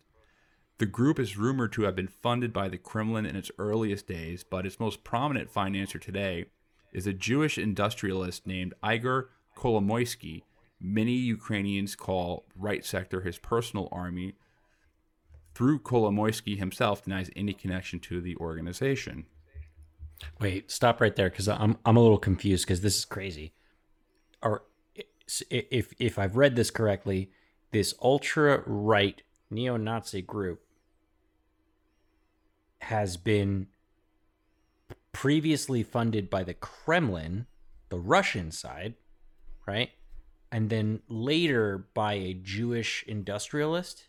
The 0.78 0.86
group 0.86 1.20
is 1.20 1.38
rumored 1.38 1.72
to 1.72 1.84
have 1.84 1.96
been 1.96 2.10
funded 2.10 2.52
by 2.52 2.68
the 2.68 2.78
Kremlin 2.78 3.26
in 3.26 3.38
its 3.38 3.50
earliest 3.58 4.06
days, 4.06 4.44
but 4.44 4.66
its 4.66 4.82
most 4.82 5.06
prominent 5.06 5.50
financier 5.50 6.02
today 6.02 6.48
is 6.92 7.08
a 7.08 7.14
Jewish 7.14 7.58
industrialist 7.58 8.46
named 8.46 8.74
Igor 8.86 9.30
Kolomoisky. 9.56 10.44
Many 10.82 11.14
Ukrainians 11.14 11.96
call 11.96 12.44
Right 12.58 12.84
Sector 12.84 13.22
his 13.22 13.38
personal 13.38 13.88
army. 13.90 14.36
Through 15.54 15.80
Kolomoisky 15.80 16.58
himself 16.58 17.04
denies 17.04 17.30
any 17.36 17.54
connection 17.54 18.00
to 18.02 18.22
the 18.22 18.36
organization. 18.38 19.26
Wait, 20.40 20.72
stop 20.72 21.02
right 21.02 21.16
there 21.16 21.30
because 21.30 21.48
I'm 21.48 21.78
I'm 21.86 21.98
a 21.98 22.02
little 22.02 22.18
confused 22.18 22.66
because 22.66 22.82
this 22.82 22.98
is 22.98 23.06
crazy. 23.06 23.54
Or 24.42 24.64
if 25.50 25.94
if 26.00 26.18
I've 26.18 26.38
read 26.38 26.56
this 26.56 26.72
correctly, 26.72 27.32
this 27.72 27.94
ultra 28.02 28.64
right 28.66 29.22
neo-Nazi 29.50 30.22
group 30.22 30.62
has 32.80 33.18
been 33.18 33.68
previously 35.12 35.84
funded 35.84 36.30
by 36.30 36.44
the 36.44 36.54
Kremlin, 36.54 37.46
the 37.90 38.00
Russian 38.00 38.52
side, 38.52 38.96
right? 39.68 39.92
And 40.52 40.70
then 40.70 41.02
later 41.08 41.88
by 41.94 42.14
a 42.14 42.34
Jewish 42.34 43.04
industrialist, 43.08 44.04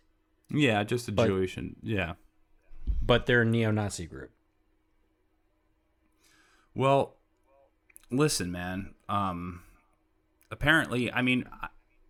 Yeah, 0.50 0.82
just 0.84 1.08
a 1.08 1.12
But- 1.12 1.26
Jewish 1.26 1.56
and 1.56 1.76
yeah. 1.82 2.14
but 3.02 3.26
they're 3.26 3.42
a 3.42 3.46
neo-Nazi 3.46 4.06
group. 4.06 4.30
Well, 6.74 7.14
listen, 8.10 8.50
man. 8.50 8.94
Um, 9.08 9.62
apparently, 10.50 11.12
I 11.12 11.22
mean, 11.22 11.44
I, 11.62 11.68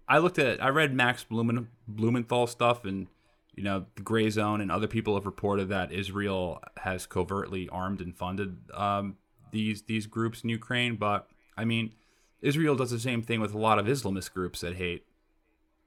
I 0.09 0.19
looked 0.19 0.39
at, 0.39 0.63
I 0.63 0.69
read 0.69 0.95
Max 0.95 1.25
Blumen, 1.25 1.67
Blumenthal 1.87 2.47
stuff, 2.47 2.85
and 2.85 3.09
you 3.55 3.63
know, 3.63 3.87
the 3.95 4.03
Gray 4.03 4.29
Zone 4.31 4.61
and 4.61 4.73
other 4.73 4.89
people 4.89 5.15
have 5.15 5.27
reported 5.27 5.69
that 5.69 5.93
Israel 5.93 6.61
has 6.79 7.07
covertly 7.07 7.69
armed 7.69 8.01
and 8.01 8.17
funded 8.17 8.57
um, 8.73 9.17
these 9.53 9.83
these 9.83 10.07
groups 10.07 10.43
in 10.43 10.49
Ukraine. 10.51 10.97
But 10.97 11.29
I 11.57 11.65
mean, 11.65 11.93
Israel 12.41 12.75
does 12.75 12.91
the 12.91 12.99
same 12.99 13.23
thing 13.23 13.41
with 13.41 13.55
a 13.55 13.59
lot 13.59 13.79
of 13.79 13.87
Islamist 13.87 14.33
groups 14.33 14.61
that 14.63 14.77
hate. 14.77 15.07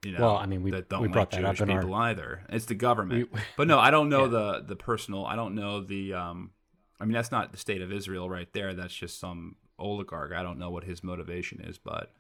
You 0.04 0.12
know, 0.14 0.20
Well, 0.22 0.38
I 0.38 0.46
mean, 0.46 0.62
we- 0.64 0.72
that 0.72 0.90
don't 0.90 1.02
we 1.02 1.08
like 1.08 1.32
that 1.32 1.44
up 1.44 1.56
Jewish 1.56 1.62
in 1.62 1.70
our- 1.76 1.82
people 1.82 1.96
either. 1.96 2.44
It's 2.50 2.66
the 2.66 2.76
government, 2.76 3.32
We- 3.32 3.40
but 3.58 3.68
no, 3.68 3.80
I 3.80 3.90
don't 3.92 4.10
know 4.10 4.24
Yeah. 4.26 4.28
the 4.60 4.64
the 4.68 4.76
personal. 4.76 5.26
I 5.26 5.36
don't 5.36 5.56
know 5.56 5.82
the. 5.82 6.14
Um, 6.14 6.52
I 7.00 7.06
mean, 7.06 7.14
that's 7.14 7.32
not 7.32 7.52
the 7.52 7.58
state 7.58 7.82
of 7.82 7.92
Israel 7.92 8.30
right 8.30 8.52
there. 8.54 8.74
That's 8.74 8.94
just 8.96 9.20
some 9.20 9.56
oligarch. 9.80 10.32
I 10.34 10.42
don't 10.44 10.58
know 10.60 10.70
what 10.72 10.84
his 10.84 11.04
motivation 11.04 11.62
is, 11.62 11.78
but 11.78 12.12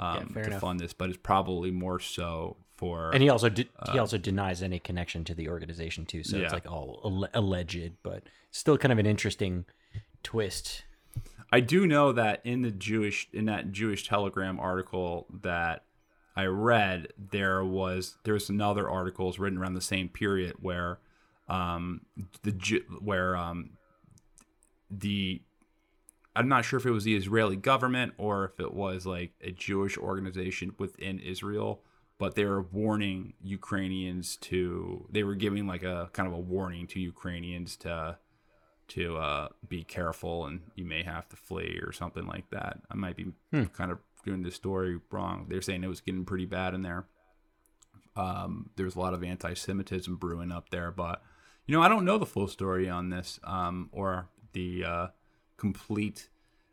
um, 0.00 0.28
fair 0.28 0.44
to 0.44 0.50
enough. 0.50 0.60
fund 0.60 0.80
this, 0.80 0.92
but 0.92 1.08
it's 1.08 1.18
probably 1.22 1.70
more 1.70 1.98
so 2.00 2.56
for. 2.76 3.10
And 3.12 3.22
he 3.22 3.28
also 3.28 3.48
de- 3.48 3.68
he 3.92 3.98
also 3.98 4.16
denies 4.18 4.62
any 4.62 4.78
connection 4.78 5.24
to 5.24 5.34
the 5.34 5.48
organization 5.48 6.06
too. 6.06 6.22
So 6.24 6.36
Yeah. 6.36 6.44
it's 6.44 6.52
like 6.52 6.70
all 6.70 7.00
alle- 7.04 7.28
alleged, 7.34 7.92
but 8.02 8.22
still 8.50 8.78
kind 8.78 8.92
of 8.92 8.98
an 8.98 9.06
interesting 9.06 9.64
twist. 10.22 10.84
I 11.50 11.60
do 11.60 11.86
know 11.86 12.12
that 12.12 12.40
in 12.44 12.62
the 12.62 12.70
Jewish 12.70 13.28
in 13.32 13.46
that 13.46 13.72
Jewish 13.72 14.06
Telegram 14.06 14.60
article 14.60 15.26
that 15.42 15.84
I 16.38 16.46
read, 16.46 17.08
there 17.32 17.64
was 17.64 18.16
there 18.22 18.34
was 18.34 18.48
another 18.48 18.88
articles 18.88 19.40
written 19.40 19.58
around 19.58 19.74
the 19.74 19.80
same 19.80 20.08
period 20.08 20.54
where 20.60 21.00
um, 21.48 22.02
the 22.44 22.84
where 23.00 23.36
um, 23.36 23.70
the 24.88 25.42
I'm 26.36 26.48
not 26.48 26.64
sure 26.64 26.78
if 26.78 26.86
it 26.86 26.92
was 26.92 27.02
the 27.02 27.16
Israeli 27.16 27.56
government 27.56 28.12
or 28.18 28.44
if 28.44 28.60
it 28.60 28.72
was 28.72 29.04
like 29.04 29.32
a 29.42 29.50
Jewish 29.50 29.98
organization 29.98 30.76
within 30.78 31.18
Israel, 31.18 31.82
but 32.18 32.36
they 32.36 32.44
were 32.44 32.62
warning 32.62 33.32
Ukrainians 33.42 34.36
to 34.36 35.08
they 35.10 35.24
were 35.24 35.34
giving 35.34 35.66
like 35.66 35.82
a 35.82 36.08
kind 36.12 36.28
of 36.28 36.34
a 36.34 36.38
warning 36.38 36.86
to 36.86 37.00
Ukrainians 37.00 37.74
to 37.78 38.16
to 38.88 39.16
uh, 39.16 39.48
be 39.68 39.82
careful 39.82 40.46
and 40.46 40.60
you 40.76 40.84
may 40.84 41.02
have 41.02 41.28
to 41.30 41.36
flee 41.36 41.80
or 41.82 41.90
something 41.90 42.28
like 42.28 42.48
that. 42.50 42.78
I 42.88 42.94
might 42.94 43.16
be 43.16 43.26
kind 43.72 43.90
of 43.90 43.98
doing 44.24 44.42
the 44.42 44.50
story 44.50 44.98
wrong. 45.10 45.46
They're 45.48 45.62
saying 45.62 45.84
it 45.84 45.88
was 45.88 46.00
getting 46.00 46.24
pretty 46.24 46.46
bad 46.46 46.74
in 46.74 46.82
there. 46.82 47.06
Um, 48.16 48.70
there's 48.76 48.96
a 48.96 49.00
lot 49.00 49.14
of 49.14 49.22
anti-Semitism 49.22 50.16
brewing 50.16 50.50
up 50.50 50.70
there, 50.70 50.90
but 50.90 51.22
you 51.66 51.74
know 51.76 51.82
I 51.82 51.88
don't 51.88 52.04
know 52.04 52.18
the 52.18 52.26
full 52.26 52.48
story 52.48 52.88
on 52.88 53.10
this 53.10 53.38
um, 53.44 53.88
or 53.92 54.28
the 54.52 54.84
uh, 54.84 55.06
complete 55.56 56.28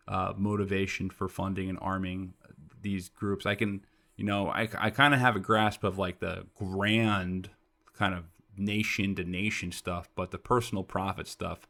uh, 0.08 0.34
motivation 0.36 1.10
for 1.10 1.28
funding 1.28 1.70
and 1.70 1.78
arming 1.82 2.34
these 2.82 3.10
groups. 3.10 3.46
I 3.46 3.56
can, 3.56 3.86
you 4.16 4.24
know, 4.26 4.48
I, 4.48 4.68
I 4.80 4.90
kind 4.90 5.14
of 5.14 5.20
have 5.20 5.36
a 5.36 5.40
grasp 5.40 5.84
of 5.84 5.98
like 6.00 6.20
the 6.20 6.46
grand 6.56 7.50
kind 7.94 8.16
of 8.16 8.26
nation 8.58 9.14
to 9.16 9.24
nation 9.24 9.72
stuff, 9.72 10.10
but 10.16 10.32
the 10.32 10.38
personal 10.38 10.84
profit 10.84 11.28
stuff, 11.28 11.68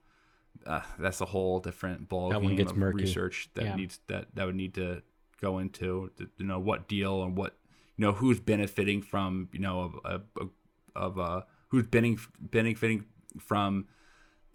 uh, 0.66 0.82
that's 1.00 1.20
a 1.20 1.26
whole 1.26 1.60
different 1.60 2.08
ball 2.08 2.30
That 2.30 2.42
game 2.42 2.60
of 2.68 2.78
murky. 2.78 3.04
research 3.04 3.50
that 3.56 3.66
Yeah. 3.66 3.76
needs 3.76 4.00
that 4.08 4.36
that 4.36 4.46
would 4.46 4.56
need 4.56 4.74
to 4.76 5.02
go 5.40 5.60
into 5.60 6.12
to, 6.18 6.44
know 6.44 6.60
what 6.60 6.88
deal 6.88 7.24
and 7.24 7.38
what 7.38 7.56
you 7.98 8.06
know 8.06 8.14
who's 8.14 8.40
benefiting 8.40 9.02
from 9.02 9.50
you 9.52 9.60
know 9.60 9.82
of 10.06 10.24
of, 10.38 10.50
of 10.96 11.20
uh, 11.20 11.42
who's 11.70 11.86
benefiting 11.86 12.34
benefiting 12.40 13.06
from 13.40 13.88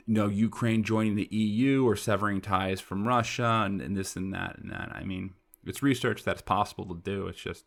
you 0.06 0.14
know, 0.14 0.28
Ukraine 0.28 0.82
joining 0.82 1.14
the 1.14 1.28
EU 1.30 1.86
or 1.86 1.94
severing 1.94 2.40
ties 2.40 2.80
from 2.80 3.06
Russia 3.06 3.62
and, 3.64 3.80
and 3.80 3.96
this 3.96 4.16
and 4.16 4.32
that 4.34 4.58
and 4.58 4.70
that. 4.72 4.90
I 4.92 5.04
mean, 5.04 5.34
it's 5.64 5.82
research 5.82 6.24
that's 6.24 6.42
possible 6.42 6.86
to 6.86 7.00
do. 7.00 7.26
It's 7.28 7.40
just 7.40 7.64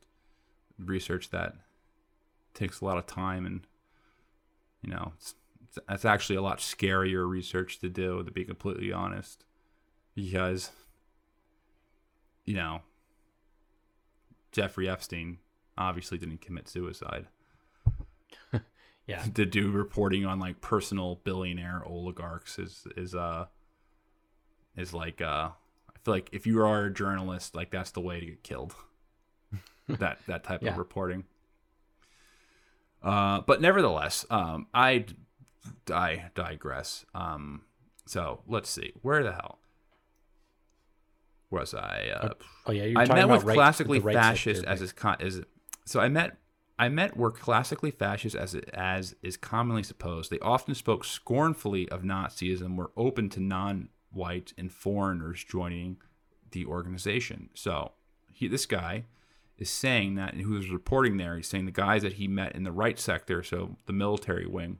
research 0.77 1.29
that 1.29 1.55
takes 2.53 2.81
a 2.81 2.85
lot 2.85 2.97
of 2.97 3.05
time 3.05 3.45
and 3.45 3.61
you 4.81 4.89
know, 4.89 5.13
it's, 5.15 5.35
it's, 5.63 5.79
it's 5.87 6.05
actually 6.05 6.35
a 6.35 6.41
lot 6.41 6.59
scarier 6.59 7.27
research 7.29 7.79
to 7.79 7.87
do, 7.87 8.21
to 8.23 8.31
be 8.31 8.43
completely 8.43 8.91
honest, 8.91 9.45
because 10.13 10.71
you 12.45 12.55
know, 12.55 12.81
Jeffrey 14.53 14.87
Epstein 14.87 15.39
obviously 15.77 16.17
didn't 16.17 16.39
commit 16.41 16.69
suicide. 16.69 17.27
Yeah. 19.05 19.21
to 19.35 19.45
do 19.45 19.69
reporting 19.69 20.25
on 20.25 20.39
like 20.39 20.61
personal 20.61 21.19
billionaire 21.25 21.83
oligarchs 21.85 22.57
is 22.57 22.87
is 22.95 23.13
uh 23.13 23.47
is 24.77 24.93
like 24.93 25.21
uh 25.21 25.49
I 25.49 25.99
feel 26.05 26.13
like 26.13 26.29
if 26.31 26.47
you 26.47 26.61
are 26.63 26.85
a 26.85 26.93
journalist, 26.93 27.53
like 27.53 27.69
that's 27.69 27.91
the 27.91 27.99
way 27.99 28.21
to 28.21 28.25
get 28.25 28.43
killed. 28.43 28.73
that 29.89 30.19
that 30.27 30.45
type 30.45 30.61
Yeah. 30.63 30.71
of 30.71 30.77
reporting. 30.77 31.25
Uh, 33.01 33.41
but 33.41 33.59
nevertheless, 33.59 34.25
um, 34.29 34.67
I 34.73 35.05
I 35.91 36.25
digress. 36.33 37.05
Um, 37.13 37.63
so 38.05 38.41
let's 38.47 38.69
see, 38.69 38.93
where 39.01 39.21
the 39.23 39.33
hell 39.33 39.59
was 41.53 41.73
I? 41.73 42.11
Uh, 42.13 42.29
Oh 42.67 42.71
yeah, 42.71 42.83
you're 42.85 42.99
I 42.99 43.05
talking 43.05 43.15
met 43.15 43.25
about 43.25 43.37
with 43.37 43.45
right- 43.45 43.55
classically 43.55 43.99
right 43.99 44.15
fascist 44.15 44.63
as 44.65 44.81
is 44.81 44.91
con- 44.91 45.17
as 45.21 45.41
so 45.85 45.99
I 45.99 46.09
met 46.09 46.37
I 46.79 46.89
met 46.89 47.15
were 47.15 47.31
classically 47.31 47.91
fascist 47.91 48.35
as 48.35 48.55
as 48.73 49.15
is 49.21 49.37
commonly 49.37 49.83
supposed. 49.83 50.29
They 50.31 50.39
often 50.39 50.75
spoke 50.75 51.05
scornfully 51.05 51.87
of 51.89 52.01
Nazism, 52.01 52.75
were 52.75 52.91
open 52.97 53.29
to 53.29 53.39
non-white 53.39 54.53
and 54.57 54.71
foreigners 54.71 55.43
joining 55.43 55.97
the 56.51 56.65
organization. 56.65 57.49
So 57.53 57.91
he 58.31 58.47
this 58.47 58.65
guy 58.65 59.05
is 59.57 59.69
saying 59.69 60.15
that, 60.15 60.33
and 60.33 60.41
who 60.41 60.53
was 60.53 60.69
reporting 60.69 61.17
there, 61.17 61.35
he's 61.37 61.47
saying 61.47 61.65
the 61.65 61.71
guys 61.71 62.01
that 62.01 62.13
he 62.13 62.27
met 62.27 62.55
in 62.55 62.63
the 62.63 62.71
right 62.71 62.97
sector, 62.99 63.43
so 63.43 63.77
the 63.85 63.93
military 63.93 64.47
wing, 64.47 64.79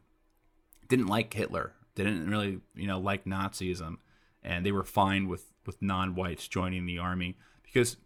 didn't 0.88 1.08
like 1.08 1.32
Hitler, 1.34 1.74
didn't 1.96 2.28
really, 2.30 2.60
you 2.76 2.88
know, 2.88 3.00
like 3.00 3.26
Nazism, 3.26 3.98
and 4.44 4.66
they 4.66 4.72
were 4.72 4.84
fine 4.84 5.28
with 5.28 5.52
with 5.66 5.82
non-whites 5.82 6.48
joining 6.48 6.86
the 6.86 7.00
army 7.00 7.38
because 7.64 7.98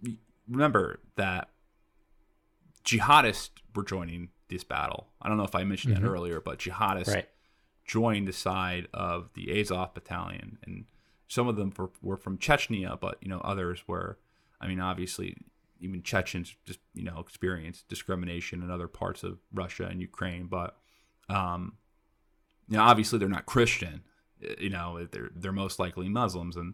remember 0.48 1.00
that 1.16 1.50
jihadists 2.86 3.50
were 3.76 3.84
joining 3.84 4.30
this 4.50 4.64
battle. 4.64 5.08
I 5.22 5.28
don't 5.28 5.38
know 5.38 5.44
if 5.44 5.56
I 5.56 5.64
mentioned 5.64 5.96
that 5.96 6.04
earlier, 6.04 6.40
but 6.40 6.60
jihadists 6.60 7.14
Right. 7.14 7.30
joined 7.86 8.28
the 8.28 8.34
side 8.34 8.88
of 8.94 9.30
the 9.34 9.60
Azov 9.60 9.94
battalion, 9.94 10.58
and 10.64 10.86
some 11.28 11.48
of 11.48 11.56
them 11.58 11.74
were, 11.78 11.90
were 12.02 12.18
from 12.18 12.38
Chechnya, 12.38 13.00
but 13.00 13.18
you 13.22 13.30
know 13.30 13.40
others 13.40 13.88
were. 13.88 14.18
I 14.62 14.68
mean, 14.68 14.80
obviously, 14.80 15.36
even 15.80 16.02
Chechens 16.02 16.56
just 16.66 16.80
you 16.94 17.04
know 17.04 17.20
experienced 17.20 17.88
discrimination 17.90 18.64
in 18.64 18.72
other 18.72 18.88
parts 18.88 19.24
of 19.24 19.40
Russia 19.54 19.86
and 19.86 20.00
Ukraine, 20.02 20.46
but 20.46 20.78
um, 21.30 21.74
you 22.70 22.78
know, 22.78 22.84
obviously 22.84 23.20
they're 23.20 23.28
not 23.28 23.46
Christian. 23.46 24.02
You 24.60 24.70
know, 24.70 25.06
they're 25.12 25.30
they're 25.36 25.52
most 25.52 25.80
likely 25.80 26.10
Muslims, 26.10 26.56
and 26.56 26.74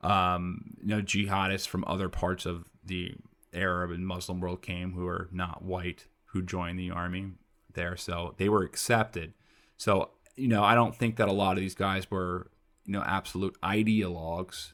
um, 0.00 0.74
you 0.80 0.88
know, 0.88 1.02
jihadists 1.02 1.66
from 1.66 1.84
other 1.86 2.08
parts 2.08 2.46
of 2.46 2.64
the 2.84 3.14
Arab 3.52 3.90
and 3.90 4.06
Muslim 4.06 4.40
world 4.40 4.62
came 4.62 4.92
who 4.92 5.06
are 5.06 5.28
not 5.32 5.62
white 5.62 6.06
who 6.26 6.42
joined 6.42 6.78
the 6.78 6.90
army 6.90 7.32
there, 7.72 7.96
so 7.96 8.34
they 8.38 8.48
were 8.48 8.62
accepted. 8.62 9.32
So 9.76 10.10
you 10.36 10.48
know, 10.48 10.62
I 10.64 10.74
don't 10.74 10.94
think 10.94 11.16
that 11.16 11.28
a 11.28 11.32
lot 11.32 11.56
of 11.56 11.60
these 11.60 11.74
guys 11.74 12.10
were 12.10 12.50
you 12.84 12.92
know 12.92 13.02
absolute 13.06 13.56
ideologues, 13.62 14.72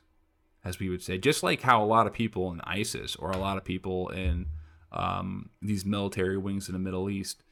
as 0.64 0.78
we 0.78 0.88
would 0.88 1.02
say. 1.02 1.18
Just 1.18 1.42
like 1.42 1.62
how 1.62 1.82
a 1.82 1.86
lot 1.86 2.06
of 2.06 2.12
people 2.12 2.50
in 2.52 2.60
ISIS 2.62 3.16
or 3.16 3.30
a 3.30 3.38
lot 3.38 3.56
of 3.56 3.64
people 3.64 4.08
in 4.08 4.46
um, 4.92 5.50
these 5.62 5.84
military 5.84 6.36
wings 6.36 6.68
in 6.68 6.72
the 6.72 6.78
Middle 6.78 7.08
East, 7.08 7.44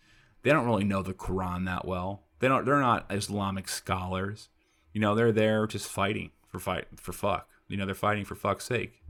they 0.42 0.50
don't 0.50 0.66
really 0.66 0.84
know 0.84 1.02
the 1.02 1.14
Quran 1.14 1.66
that 1.66 1.86
well. 1.86 2.24
They 2.40 2.48
don't. 2.48 2.64
They're 2.64 2.80
not 2.80 3.06
Islamic 3.10 3.68
scholars. 3.68 4.48
You 4.92 5.00
know, 5.00 5.14
they're 5.14 5.32
there 5.32 5.66
just 5.66 5.88
fighting 5.88 6.30
for 6.46 6.58
fight 6.58 6.86
for 6.96 7.12
fuck. 7.12 7.48
You 7.68 7.76
know, 7.76 7.86
they're 7.86 7.94
fighting 7.94 8.24
for 8.24 8.34
fuck's 8.34 8.64
sake. 8.64 9.02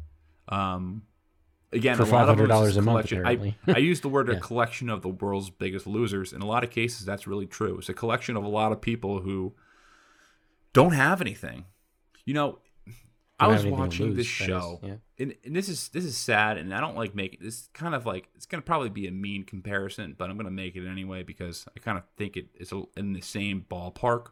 Um, 0.48 1.02
again, 1.72 1.96
For 1.96 2.02
a 2.02 2.06
lot 2.06 2.28
of 2.28 2.38
them 2.38 2.48
$500 2.48 2.68
is 2.68 2.76
a 2.76 2.82
month, 2.82 3.12
I. 3.12 3.54
I 3.66 3.78
use 3.78 4.00
the 4.00 4.08
word 4.08 4.28
a 4.30 4.40
collection 4.40 4.88
of 4.88 5.02
the 5.02 5.08
world's 5.08 5.50
biggest 5.50 5.86
losers. 5.86 6.32
In 6.32 6.42
a 6.42 6.46
lot 6.46 6.64
of 6.64 6.70
cases, 6.70 7.04
that's 7.04 7.26
really 7.26 7.46
true. 7.46 7.78
It's 7.78 7.88
a 7.88 7.94
collection 7.94 8.36
of 8.36 8.44
a 8.44 8.48
lot 8.48 8.72
of 8.72 8.80
people 8.80 9.20
who 9.20 9.54
don't 10.72 10.92
have 10.92 11.20
anything. 11.20 11.66
You 12.24 12.34
know, 12.34 12.58
I 13.40 13.46
was 13.46 13.56
have 13.62 13.66
anything 13.66 13.76
to 13.76 13.80
watching 13.82 14.06
lose, 14.06 14.16
this 14.16 14.26
is, 14.26 14.32
show, 14.32 14.80
yeah. 14.82 14.94
and, 15.18 15.34
and 15.44 15.54
this 15.54 15.68
is 15.68 15.88
this 15.90 16.04
is 16.04 16.16
sad, 16.16 16.58
and 16.58 16.74
I 16.74 16.80
don't 16.80 16.96
like 16.96 17.14
making 17.14 17.38
this 17.42 17.68
kind 17.72 17.94
of 17.94 18.04
like 18.04 18.28
it's 18.34 18.46
gonna 18.46 18.62
probably 18.62 18.88
be 18.88 19.06
a 19.06 19.12
mean 19.12 19.44
comparison, 19.44 20.14
but 20.18 20.28
I'm 20.28 20.36
gonna 20.36 20.50
make 20.50 20.74
it 20.76 20.88
anyway 20.88 21.22
because 21.22 21.66
I 21.76 21.80
kind 21.80 21.96
of 21.98 22.04
think 22.16 22.36
it 22.36 22.48
is 22.56 22.72
a- 22.72 22.84
in 22.96 23.12
the 23.12 23.20
same 23.20 23.64
ballpark. 23.70 24.28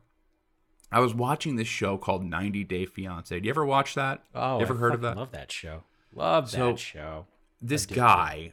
I 0.91 1.01
was 1.01 1.15
watching 1.15 1.57
this 1.57 1.67
show 1.69 1.97
called 1.99 2.25
90 2.25 2.65
Day 2.65 2.87
Fiance. 2.87 3.39
Do 3.39 3.45
you 3.45 3.51
ever 3.51 3.65
watch 3.67 3.95
that? 3.95 4.25
Oh, 4.35 4.57
you 4.59 4.63
ever 4.63 4.75
I 4.75 4.79
heard 4.79 4.95
of 4.95 5.01
that? 5.03 5.17
Love 5.17 5.33
that 5.33 5.51
show. 5.53 5.83
Love 6.13 6.51
So- 6.51 6.71
that 6.71 6.79
show. 6.79 7.27
this 7.63 7.87
guy 7.87 8.53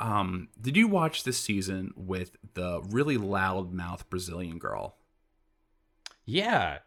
um 0.00 0.48
did 0.60 0.76
you 0.76 0.86
watch 0.86 1.24
this 1.24 1.38
season 1.40 1.92
with 1.96 2.36
the 2.54 2.80
really 2.90 3.16
loud 3.16 3.72
mouth 3.72 4.08
brazilian 4.10 4.58
girl 4.58 4.96
Yeah. 6.24 6.78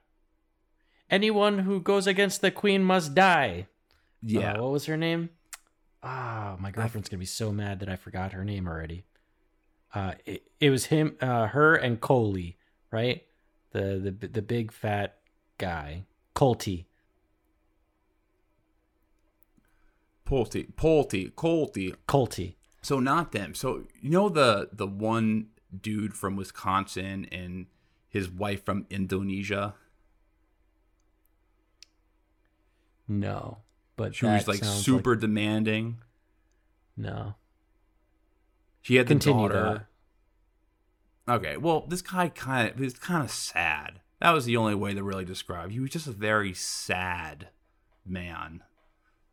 Anyone 1.11 1.59
who 1.59 1.81
goes 1.81 2.07
against 2.07 2.39
the 2.41 2.51
queen 2.51 2.83
must 2.83 3.13
die. 3.13 3.67
yeah 4.23 4.53
Uh, 4.53 4.63
what 4.63 4.71
was 4.71 4.85
her 4.85 4.97
name? 4.97 5.29
Ah, 6.01 6.55
my 6.59 6.71
girlfriend's 6.71 7.09
gonna 7.09 7.19
be 7.19 7.25
so 7.25 7.51
mad 7.51 7.79
that 7.81 7.89
I 7.89 7.95
forgot 7.97 8.31
her 8.31 8.45
name 8.45 8.67
already. 8.67 9.03
Uh, 9.93 10.13
it, 10.25 10.43
it 10.59 10.69
was 10.69 10.85
him, 10.85 11.17
uh, 11.21 11.47
her, 11.47 11.75
and 11.75 11.99
Coley, 11.99 12.57
right? 12.91 13.23
The 13.71 13.99
the 14.19 14.27
the 14.27 14.41
big 14.41 14.71
fat 14.71 15.17
guy, 15.57 16.05
Colty. 16.33 16.85
Polty, 20.25 20.71
Polty, 20.73 21.31
Colty. 21.33 21.93
Colty. 22.07 22.55
So 22.81 22.99
not 22.99 23.33
them. 23.33 23.53
So 23.53 23.83
you 24.01 24.09
know 24.09 24.29
the 24.29 24.69
the 24.71 24.87
one 24.87 25.47
dude 25.81 26.13
from 26.13 26.35
Wisconsin 26.37 27.27
and 27.31 27.67
his 28.07 28.29
wife 28.29 28.63
from 28.63 28.85
Indonesia. 28.89 29.75
No, 33.11 33.57
but 33.97 34.15
She 34.15 34.25
was 34.25 34.47
like 34.47 34.63
super 34.63 35.15
demanding. 35.15 35.97
no. 36.95 37.35
She 38.83 38.95
had 38.95 39.05
the 39.05 39.13
Continue 39.13 39.49
daughter. 39.49 39.87
Okay, 41.29 41.55
well, 41.57 41.85
this 41.87 42.01
guy 42.01 42.29
kind 42.29 42.69
of 42.69 42.79
was 42.79 42.95
kind 42.95 43.23
of 43.23 43.29
sad. 43.29 43.99
That 44.19 44.31
was 44.31 44.45
the 44.45 44.57
only 44.57 44.73
way 44.73 44.95
to 44.95 45.03
really 45.03 45.25
describe. 45.25 45.69
He 45.69 45.79
was 45.79 45.91
just 45.91 46.07
a 46.07 46.11
very 46.11 46.53
sad 46.53 47.49
man. 48.03 48.63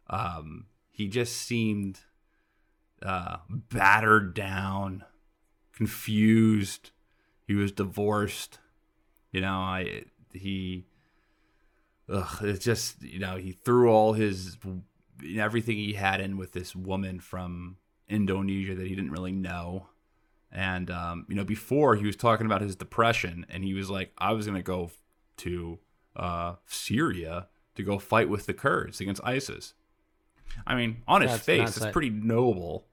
Um, 0.09 0.67
he 0.91 1.09
just 1.09 1.35
seemed 1.37 2.01
uh, 3.01 3.39
battered 3.49 4.35
down, 4.35 5.05
confused. 5.73 6.91
He 7.47 7.55
was 7.55 7.73
divorced. 7.73 8.59
You 9.33 9.41
know, 9.41 9.61
I 9.61 10.05
he. 10.33 10.85
Ugh, 12.11 12.39
it's 12.43 12.65
just 12.65 13.03
you 13.03 13.19
know 13.19 13.37
he 13.37 13.53
threw 13.53 13.91
all 13.91 14.13
his 14.15 14.57
everything 15.37 15.77
he 15.77 15.93
had 15.95 16.21
in 16.21 16.37
with 16.37 16.53
this 16.53 16.75
woman 16.75 17.21
from 17.21 17.77
Indonesia 18.09 18.75
that 18.75 18.87
he 18.87 18.95
didn't 18.95 19.11
really 19.11 19.33
know. 19.33 19.87
And 20.51 20.91
um, 20.91 21.27
you 21.29 21.35
know, 21.35 21.45
before 21.45 21.97
he 21.97 22.07
was 22.07 22.17
talking 22.17 22.47
about 22.47 22.63
his 22.63 22.75
depression, 22.77 23.45
and 23.51 23.63
he 23.65 23.75
was 23.75 23.91
like, 23.91 24.13
"I 24.17 24.33
was 24.33 24.47
gonna 24.47 24.63
go 24.63 24.91
to 25.39 25.79
uh, 26.17 26.55
Syria 26.67 27.49
to 27.75 27.83
go 27.83 27.99
fight 27.99 28.29
with 28.31 28.47
the 28.47 28.55
Kurds 28.55 29.01
against 29.01 29.21
ISIS." 29.25 29.75
I 30.67 30.75
mean, 30.75 31.03
on 31.07 31.21
his 31.21 31.33
That's 31.33 31.45
face, 31.45 31.61
nuts. 31.61 31.77
it's 31.77 31.87
I- 31.87 31.93
pretty 31.93 32.11
noble 32.11 32.87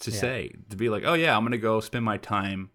to 0.00 0.10
Yeah. 0.10 0.16
say 0.18 0.52
to 0.68 0.76
be 0.76 0.90
like, 0.90 1.04
"Oh 1.06 1.14
yeah, 1.14 1.34
I'm 1.34 1.44
gonna 1.44 1.56
go 1.56 1.80
spend 1.80 2.04
my 2.04 2.18
time. 2.18 2.70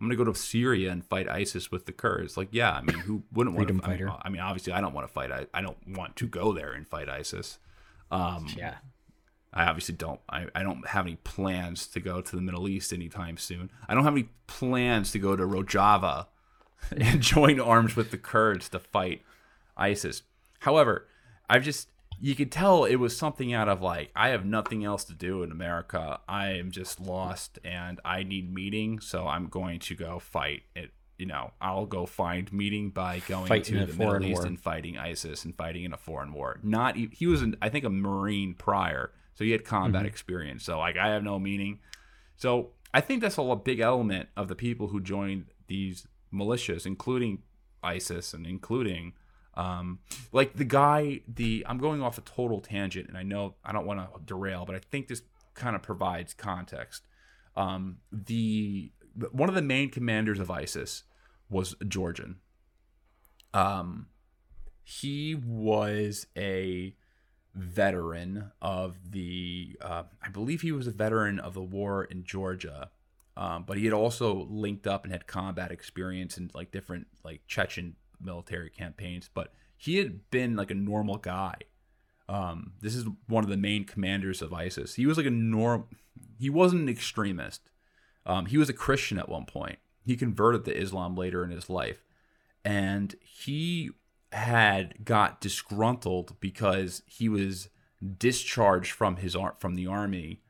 I'm 0.00 0.06
gonna 0.06 0.16
go 0.16 0.24
to 0.24 0.34
Syria 0.34 0.90
and 0.92 1.04
fight 1.04 1.28
ISIS 1.28 1.70
with 1.70 1.86
the 1.86 1.92
Kurds." 1.92 2.36
Like, 2.36 2.48
yeah, 2.52 2.72
I 2.72 2.82
mean, 2.82 2.98
who 2.98 3.22
wouldn't 3.32 3.56
want 3.56 3.68
Freedom 3.68 3.80
to? 3.80 3.86
I 3.86 3.88
mean, 3.90 3.98
fighter. 3.98 4.18
I 4.22 4.28
mean, 4.28 4.40
obviously, 4.40 4.72
I 4.72 4.80
don't 4.80 4.94
want 4.94 5.06
to 5.06 5.12
fight. 5.12 5.32
I, 5.32 5.46
I 5.52 5.60
don't 5.60 5.78
want 5.88 6.16
to 6.16 6.26
go 6.26 6.52
there 6.52 6.72
and 6.72 6.86
fight 6.86 7.08
ISIS. 7.08 7.58
Um, 8.10 8.46
Yeah. 8.56 8.74
I 9.52 9.64
obviously 9.64 9.94
don't. 9.94 10.20
I, 10.28 10.46
I 10.54 10.62
don't 10.62 10.86
have 10.88 11.06
any 11.06 11.16
plans 11.16 11.86
to 11.88 12.00
go 12.00 12.20
to 12.20 12.36
the 12.36 12.42
Middle 12.42 12.68
East 12.68 12.92
anytime 12.92 13.38
soon. 13.38 13.70
I 13.88 13.94
don't 13.94 14.04
have 14.04 14.12
any 14.12 14.28
plans 14.46 15.10
to 15.12 15.18
go 15.18 15.36
to 15.36 15.42
Rojava 15.44 16.26
and 16.90 17.20
join 17.22 17.58
arms 17.58 17.96
with 17.96 18.10
the 18.10 18.18
Kurds 18.18 18.68
to 18.68 18.78
fight 18.78 19.22
ISIS. 19.76 20.22
However, 20.60 21.08
I've 21.48 21.64
just 21.64 21.88
you 22.20 22.34
could 22.34 22.50
tell 22.52 22.84
it 22.84 22.96
was 22.96 23.16
something 23.16 23.52
out 23.52 23.68
of 23.68 23.80
like 23.82 24.10
I 24.16 24.28
have 24.30 24.44
nothing 24.44 24.84
else 24.84 25.04
to 25.04 25.14
do 25.14 25.42
in 25.42 25.50
America. 25.52 26.20
I 26.28 26.52
am 26.52 26.70
just 26.70 27.00
lost 27.00 27.58
and 27.64 28.00
I 28.04 28.22
need 28.22 28.52
meeting, 28.52 29.00
so 29.00 29.26
I'm 29.26 29.46
going 29.48 29.78
to 29.80 29.94
go 29.94 30.18
fight 30.18 30.62
it 30.74 30.90
you 31.18 31.26
know, 31.26 31.50
I'll 31.60 31.84
go 31.86 32.06
find 32.06 32.50
meeting 32.52 32.90
by 32.90 33.18
going 33.26 33.46
Fighting 33.48 33.74
to 33.78 33.86
the 33.86 33.98
Middle 33.98 34.22
East 34.24 34.38
war. 34.38 34.46
and 34.46 34.60
fighting 34.60 34.96
ISIS 34.96 35.44
and 35.44 35.52
fighting 35.56 35.82
in 35.82 35.92
a 35.92 35.96
foreign 35.96 36.32
war. 36.32 36.60
Not 36.62 36.96
he 36.96 37.26
was, 37.26 37.42
an, 37.42 37.56
I 37.60 37.68
think, 37.70 37.84
a 37.84 37.90
Marine 37.90 38.54
prior, 38.54 39.10
so 39.34 39.42
he 39.42 39.50
had 39.50 39.64
combat 39.64 40.02
Mm-hmm. 40.02 40.06
experience. 40.06 40.64
So 40.64 40.78
like, 40.78 40.96
I 40.96 41.08
have 41.08 41.24
no 41.24 41.40
meaning. 41.40 41.80
So 42.36 42.70
I 42.94 43.00
think 43.00 43.20
that's 43.20 43.36
a 43.36 43.56
big 43.56 43.80
element 43.80 44.28
of 44.36 44.46
the 44.46 44.54
people 44.54 44.86
who 44.88 45.00
joined 45.00 45.46
these 45.66 46.06
militias, 46.32 46.86
including 46.86 47.42
ISIS 47.82 48.32
and 48.32 48.46
including 48.46 49.14
um, 49.58 49.98
like 50.32 50.54
the 50.54 50.64
guy. 50.64 51.20
The 51.26 51.66
I'm 51.68 51.78
going 51.78 52.00
off 52.00 52.16
a 52.16 52.22
total 52.22 52.60
tangent, 52.60 53.08
and 53.08 53.18
I 53.18 53.24
know 53.24 53.56
I 53.64 53.72
don't 53.72 53.86
want 53.86 54.00
to 54.00 54.20
derail, 54.24 54.64
but 54.64 54.76
I 54.76 54.78
think 54.78 55.08
this 55.08 55.22
kind 55.54 55.74
of 55.74 55.82
provides 55.82 56.32
context. 56.32 57.06
Um, 57.56 57.98
the 58.12 58.92
one 59.32 59.48
of 59.48 59.54
the 59.56 59.62
main 59.62 59.90
commanders 59.90 60.38
of 60.38 60.50
ISIS 60.50 61.02
was 61.50 61.74
a 61.80 61.84
Georgian. 61.84 62.36
Um, 63.52 64.06
he 64.84 65.34
was 65.34 66.26
a 66.36 66.94
veteran 67.54 68.52
of 68.62 68.96
the 69.10 69.76
uh, 69.80 70.04
i 70.22 70.28
believe 70.28 70.60
he 70.60 70.70
was 70.70 70.86
a 70.86 70.92
veteran 70.92 71.40
of 71.40 71.54
the 71.54 71.62
war 71.62 72.04
in 72.04 72.22
georgia 72.22 72.90
um, 73.36 73.64
but 73.66 73.76
he 73.76 73.84
had 73.84 73.92
also 73.92 74.46
linked 74.48 74.86
up 74.86 75.04
and 75.04 75.12
had 75.12 75.26
combat 75.26 75.72
experience 75.72 76.38
in 76.38 76.50
like 76.54 76.70
different 76.70 77.06
like 77.24 77.40
chechen 77.48 77.96
military 78.20 78.70
campaigns 78.70 79.30
but 79.32 79.52
he 79.76 79.96
had 79.96 80.28
been 80.30 80.56
like 80.56 80.72
a 80.72 80.74
normal 80.74 81.18
guy. 81.18 81.54
Um, 82.28 82.72
this 82.80 82.96
is 82.96 83.06
one 83.28 83.44
of 83.44 83.48
the 83.48 83.56
main 83.56 83.84
commanders 83.84 84.42
of 84.42 84.52
isis. 84.52 84.96
He 84.96 85.06
was 85.06 85.16
like 85.16 85.26
a 85.26 85.30
norm 85.30 85.86
he 86.38 86.50
wasn't 86.50 86.82
an 86.82 86.88
extremist. 86.88 87.70
Um, 88.26 88.46
he 88.46 88.58
was 88.58 88.68
a 88.68 88.74
christian 88.74 89.18
at 89.18 89.28
one 89.28 89.46
point. 89.46 89.78
He 90.04 90.16
converted 90.16 90.64
to 90.64 90.76
islam 90.76 91.14
later 91.16 91.44
in 91.44 91.50
his 91.50 91.70
life. 91.70 92.04
And 92.64 93.14
he 93.20 93.90
had 94.32 95.04
got 95.04 95.40
disgruntled 95.40 96.38
because 96.40 97.02
he 97.06 97.28
was 97.28 97.68
discharged 98.18 98.92
from 98.92 99.16
his 99.16 99.36
from 99.58 99.74
the 99.74 99.86
army 99.86 100.42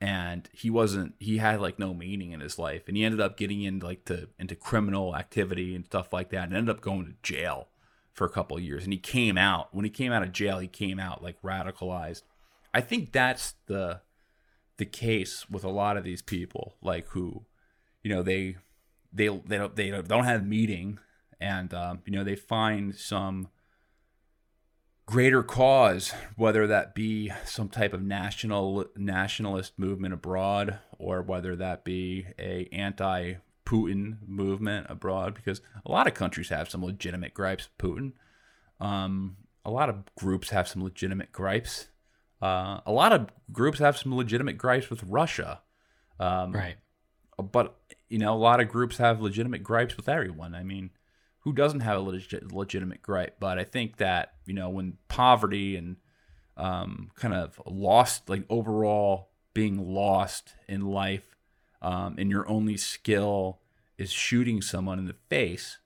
and 0.00 0.48
he 0.52 0.68
wasn't 0.68 1.14
he 1.18 1.38
had 1.38 1.60
like 1.60 1.78
no 1.78 1.94
meaning 1.94 2.32
in 2.32 2.40
his 2.40 2.58
life 2.58 2.82
and 2.86 2.96
he 2.96 3.04
ended 3.04 3.20
up 3.20 3.36
getting 3.36 3.62
into 3.62 3.86
like 3.86 4.04
to 4.04 4.28
into 4.38 4.54
criminal 4.54 5.16
activity 5.16 5.74
and 5.74 5.86
stuff 5.86 6.12
like 6.12 6.30
that 6.30 6.44
and 6.44 6.56
ended 6.56 6.74
up 6.74 6.82
going 6.82 7.06
to 7.06 7.14
jail 7.22 7.68
for 8.12 8.26
a 8.26 8.30
couple 8.30 8.56
of 8.56 8.62
years 8.62 8.84
and 8.84 8.92
he 8.92 8.98
came 8.98 9.38
out 9.38 9.68
when 9.74 9.84
he 9.84 9.90
came 9.90 10.12
out 10.12 10.22
of 10.22 10.32
jail 10.32 10.58
he 10.58 10.68
came 10.68 10.98
out 10.98 11.22
like 11.22 11.40
radicalized. 11.42 12.22
I 12.74 12.80
think 12.82 13.12
that's 13.12 13.54
the 13.66 14.00
the 14.76 14.84
case 14.84 15.48
with 15.48 15.64
a 15.64 15.70
lot 15.70 15.96
of 15.96 16.04
these 16.04 16.20
people 16.20 16.74
like 16.82 17.08
who 17.08 17.46
you 18.02 18.14
know 18.14 18.22
they 18.22 18.56
they 19.12 19.28
they 19.28 19.56
don't 19.56 19.76
they 19.76 19.90
don't 19.90 20.24
have 20.24 20.46
meaning 20.46 20.98
and 21.40 21.72
um, 21.72 22.00
you 22.04 22.12
know 22.12 22.24
they 22.24 22.36
find 22.36 22.94
some 22.94 23.48
greater 25.06 25.42
cause 25.44 26.12
whether 26.34 26.66
that 26.66 26.92
be 26.94 27.30
some 27.44 27.68
type 27.68 27.92
of 27.92 28.02
national 28.02 28.84
nationalist 28.96 29.78
movement 29.78 30.12
abroad 30.12 30.80
or 30.98 31.22
whether 31.22 31.54
that 31.54 31.84
be 31.84 32.26
a 32.38 32.68
anti 32.72 33.34
Putin 33.64 34.16
movement 34.26 34.86
abroad 34.88 35.34
because 35.34 35.60
a 35.84 35.90
lot 35.90 36.06
of 36.06 36.14
countries 36.14 36.48
have 36.50 36.70
some 36.70 36.84
legitimate 36.84 37.34
gripes. 37.34 37.68
With 37.68 37.90
Putin 37.90 38.12
um, 38.80 39.36
a 39.64 39.70
lot 39.70 39.88
of 39.88 39.96
groups 40.18 40.50
have 40.50 40.68
some 40.68 40.84
legitimate 40.84 41.32
gripes. 41.32 41.88
Uh, 42.42 42.80
a 42.84 42.92
lot 42.92 43.12
of 43.12 43.28
groups 43.50 43.78
have 43.78 43.96
some 43.96 44.14
legitimate 44.14 44.58
gripes 44.58 44.90
with 44.90 45.02
Russia. 45.04 45.62
Um, 46.20 46.52
Right. 46.52 46.76
but 47.52 47.76
you 48.08 48.18
know 48.18 48.34
a 48.34 48.38
lot 48.38 48.60
of 48.60 48.68
groups 48.68 48.98
have 48.98 49.20
legitimate 49.20 49.62
gripes 49.62 49.96
with 49.96 50.08
everyone. 50.08 50.54
I 50.54 50.62
mean 50.64 50.90
who 51.40 51.52
doesn't 51.52 51.80
have 51.80 51.96
a 51.96 52.00
legit, 52.00 52.52
legitimate 52.52 53.02
gripe? 53.02 53.36
But 53.38 53.58
i 53.58 53.64
think 53.64 53.98
that 53.98 54.32
you 54.46 54.54
know 54.54 54.68
when 54.68 54.96
poverty 55.08 55.76
and 55.76 55.96
um, 56.56 57.10
kind 57.14 57.34
of 57.34 57.60
lost 57.66 58.28
like 58.28 58.44
overall 58.48 59.28
being 59.52 59.94
lost 59.94 60.54
in 60.68 60.80
life 60.82 61.36
um, 61.82 62.16
and 62.18 62.30
your 62.30 62.48
only 62.48 62.76
skill 62.76 63.58
is 63.98 64.10
shooting 64.10 64.62
someone 64.62 64.98
in 64.98 65.06
the 65.06 65.16
face 65.28 65.78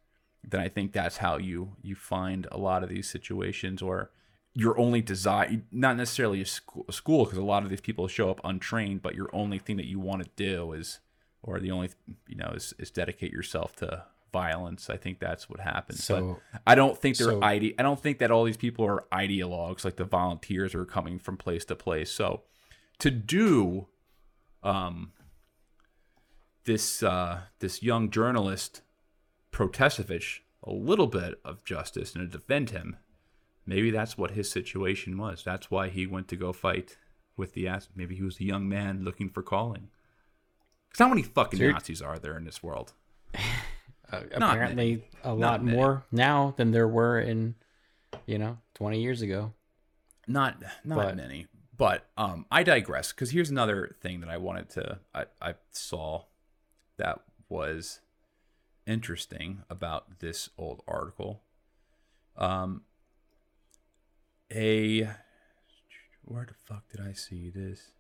then 0.45 0.61
i 0.61 0.69
think 0.69 0.93
that's 0.93 1.19
how 1.19 1.37
you 1.37 1.77
you 1.82 1.95
find 1.95 2.47
a 2.51 2.59
lot 2.59 2.82
of 2.82 2.89
these 2.89 3.09
situations 3.09 3.82
or 3.82 4.11
your 4.55 4.78
only 4.78 5.01
desire 5.01 5.62
not 5.70 5.97
necessarily 5.97 6.41
a 6.41 6.47
school 6.93 7.24
because 7.24 7.39
a 7.39 7.43
lot 7.43 7.62
of 7.62 7.70
these 7.70 7.81
people 7.81 8.09
show 8.09 8.31
up 8.31 8.41
untrained 8.45 9.03
but 9.03 9.15
your 9.15 9.28
only 9.32 9.59
thing 9.59 9.77
that 9.77 9.87
you 9.87 10.01
want 10.01 10.23
to 10.23 10.31
do 10.37 10.73
is 10.73 11.01
or 11.43 11.59
the 11.61 11.70
only 11.70 11.91
you 12.28 12.37
know 12.37 12.53
is, 12.55 12.74
is 12.78 12.91
dedicate 12.91 13.32
yourself 13.32 13.77
to 13.77 14.05
violence 14.32 14.89
i 14.90 14.97
think 14.97 15.19
that's 15.19 15.48
what 15.48 15.61
happens. 15.61 16.05
So- 16.05 16.40
but 16.52 16.62
i 16.66 16.74
don't 16.74 16.97
think 16.97 17.16
they're 17.16 17.28
so- 17.32 17.43
ide- 17.43 17.74
i 17.78 17.82
don't 17.82 18.01
think 18.01 18.19
that 18.19 18.31
all 18.31 18.44
these 18.44 18.57
people 18.57 18.85
are 18.85 19.05
ideologues 19.12 19.85
like 19.85 19.97
the 19.97 20.05
volunteers 20.05 20.74
are 20.74 20.85
coming 20.85 21.19
from 21.19 21.36
place 21.36 21.65
to 21.66 21.74
place. 21.77 22.11
So 22.11 22.43
to 22.98 23.11
do 23.11 23.86
um 24.62 25.12
this 26.65 27.02
uh 27.02 27.40
this 27.61 27.82
young 27.82 28.11
journalist 28.11 28.82
Protasevich 29.52 30.40
a 30.62 30.70
little 30.73 31.07
bit 31.07 31.40
of 31.44 31.65
justice 31.65 32.15
and 32.15 32.31
to 32.31 32.39
defend 32.39 32.70
him 32.70 32.97
maybe 33.66 33.90
that's 33.90 34.19
what 34.19 34.32
his 34.32 34.51
situation 34.51 35.16
was. 35.16 35.43
That's 35.44 35.70
why 35.70 35.89
he 35.89 36.07
went 36.07 36.28
to 36.28 36.36
go 36.36 36.52
fight 36.52 36.97
with 37.36 37.55
the 37.55 37.66
ass 37.69 37.89
maybe 37.97 38.16
he 38.16 38.23
was 38.23 38.39
a 38.40 38.44
young 38.44 38.69
man 38.69 39.02
looking 39.05 39.28
for 39.31 39.43
calling. 39.43 39.89
Because 40.89 41.05
how 41.05 41.09
many 41.09 41.23
fucking 41.23 41.59
So 41.59 41.70
nazis 41.70 42.02
are 42.02 42.19
there 42.19 42.36
in 42.36 42.44
this 42.44 42.62
world 42.62 42.93
Uh, 44.12 44.20
Not 44.39 44.55
apparently, 44.57 44.74
many. 44.97 45.05
a 45.23 45.28
Not 45.28 45.39
lot 45.39 45.65
many. 45.65 45.77
more 45.77 46.05
now 46.11 46.55
than 46.57 46.70
there 46.73 46.89
were 46.89 47.20
in, 47.20 47.55
you 48.27 48.39
know, 48.39 48.59
20 48.74 49.01
years 49.03 49.23
ago. 49.23 49.53
not 50.27 50.61
not 50.85 50.97
But- 50.97 51.16
many 51.16 51.47
but 51.77 52.07
um 52.19 52.45
i 52.51 52.62
digress 52.62 53.11
because 53.11 53.31
here's 53.31 53.49
another 53.51 53.97
thing 54.03 54.20
that 54.20 54.28
i 54.28 54.37
wanted 54.37 54.69
to 54.70 54.99
I, 55.15 55.24
I 55.41 55.55
saw 55.73 56.24
that 56.99 57.20
was 57.49 58.01
interesting 58.87 59.62
about 59.70 60.19
this 60.20 60.51
old 60.59 60.82
article 60.87 61.43
um 62.37 62.82
a 64.53 65.09
where 66.23 66.45
the 66.47 66.55
fuck 66.55 66.85
did 66.91 67.01
i 67.01 67.12
see 67.12 67.49
this 67.51 67.93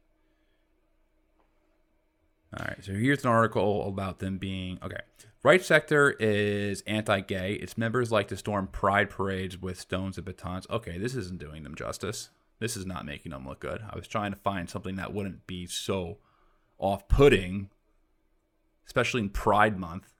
all 2.58 2.66
right, 2.66 2.84
so 2.84 2.92
here's 2.92 3.24
an 3.24 3.30
article 3.30 3.86
about 3.86 4.18
them 4.18 4.38
being 4.38 4.78
okay. 4.82 5.00
Right 5.42 5.64
sector 5.64 6.10
is 6.18 6.82
anti-gay. 6.86 7.54
Its 7.54 7.78
members 7.78 8.12
like 8.12 8.28
to 8.28 8.36
storm 8.36 8.66
pride 8.66 9.08
parades 9.08 9.56
with 9.56 9.80
stones 9.80 10.18
and 10.18 10.24
batons. 10.26 10.66
Okay, 10.68 10.98
this 10.98 11.14
isn't 11.14 11.38
doing 11.38 11.62
them 11.62 11.74
justice. 11.74 12.28
This 12.58 12.76
is 12.76 12.84
not 12.84 13.06
making 13.06 13.32
them 13.32 13.48
look 13.48 13.60
good. 13.60 13.80
I 13.88 13.96
was 13.96 14.06
trying 14.06 14.32
to 14.32 14.38
find 14.38 14.68
something 14.68 14.96
that 14.96 15.14
wouldn't 15.14 15.46
be 15.46 15.66
so 15.66 16.18
off-putting, 16.78 17.70
especially 18.86 19.22
in 19.22 19.30
Pride 19.30 19.78
Month. 19.78 20.12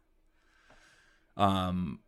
Um, 1.37 2.01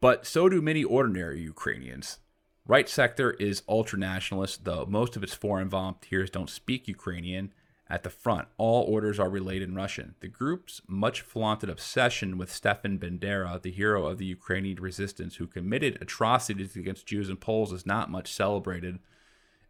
but 0.00 0.24
so 0.24 0.48
do 0.48 0.62
many 0.62 0.84
ordinary 0.84 1.40
Ukrainians. 1.40 2.18
Right 2.66 2.88
sector 2.88 3.32
is 3.32 3.64
ultra 3.68 3.98
nationalist, 3.98 4.64
though 4.64 4.86
most 4.88 5.16
of 5.16 5.24
its 5.24 5.34
foreign 5.34 5.68
volunteers 5.68 6.30
don't 6.30 6.50
speak 6.50 6.86
Ukrainian. 6.86 7.52
At 7.90 8.04
the 8.04 8.10
front, 8.10 8.46
all 8.56 8.84
orders 8.84 9.18
are 9.18 9.28
relayed 9.28 9.62
in 9.62 9.74
Russian. 9.74 10.14
The 10.20 10.28
group's 10.28 10.80
much 10.86 11.22
flaunted 11.22 11.68
obsession 11.68 12.38
with 12.38 12.52
Stefan 12.52 13.00
Bandera, 13.00 13.60
the 13.60 13.72
hero 13.72 14.06
of 14.06 14.18
the 14.18 14.26
Ukrainian 14.26 14.80
resistance 14.80 15.36
who 15.36 15.48
committed 15.48 15.98
atrocities 16.00 16.76
against 16.76 17.06
Jews 17.06 17.28
and 17.28 17.40
Poles, 17.40 17.72
is 17.72 17.84
not 17.84 18.08
much 18.08 18.32
celebrated. 18.32 19.00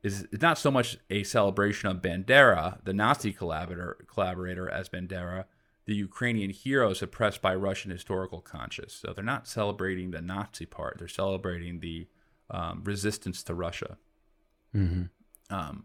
Is 0.02 0.26
not 0.32 0.59
so 0.59 0.70
much 0.70 0.98
a 1.09 1.22
celebration 1.24 1.88
of 1.88 2.02
Bandera, 2.02 2.84
the 2.84 2.92
Nazi 2.92 3.32
collaborator, 3.32 3.97
collaborator 4.06 4.68
as 4.68 4.90
Bandera, 4.90 5.44
the 5.86 5.94
Ukrainian 5.94 6.51
hero 6.51 6.92
suppressed 6.92 7.40
by 7.40 7.55
Russian 7.55 7.90
historical 7.90 8.42
conscience. 8.42 8.92
So 8.92 9.14
they're 9.14 9.24
not 9.24 9.48
celebrating 9.48 10.10
the 10.10 10.20
Nazi 10.20 10.66
part; 10.66 10.98
they're 10.98 11.09
celebrating 11.09 11.80
the 11.80 12.06
um, 12.51 12.82
resistance 12.84 13.42
to 13.44 13.55
Russia. 13.55 13.97
Um, 15.48 15.84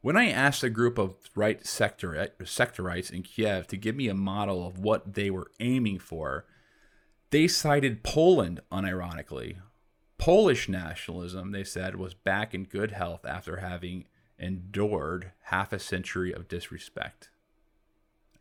when 0.00 0.16
I 0.16 0.30
asked 0.30 0.62
a 0.62 0.70
group 0.70 0.98
of 0.98 1.14
right 1.34 1.64
sector 1.66 2.28
sectorites 2.42 3.10
in 3.10 3.22
Kiev 3.22 3.66
to 3.68 3.76
give 3.76 3.94
me 3.96 4.08
a 4.08 4.14
model 4.14 4.66
of 4.66 4.78
what 4.78 5.14
they 5.14 5.30
were 5.30 5.50
aiming 5.60 5.98
for, 5.98 6.46
they 7.30 7.46
cited 7.46 8.02
Poland 8.02 8.60
unironically. 8.72 9.56
Polish 10.18 10.68
nationalism, 10.68 11.52
they 11.52 11.64
said, 11.64 11.96
was 11.96 12.14
back 12.14 12.54
in 12.54 12.64
good 12.64 12.92
health 12.92 13.24
after 13.24 13.56
having 13.58 14.04
endured 14.38 15.32
half 15.44 15.72
a 15.72 15.78
century 15.78 16.32
of 16.32 16.48
disrespect. 16.48 17.30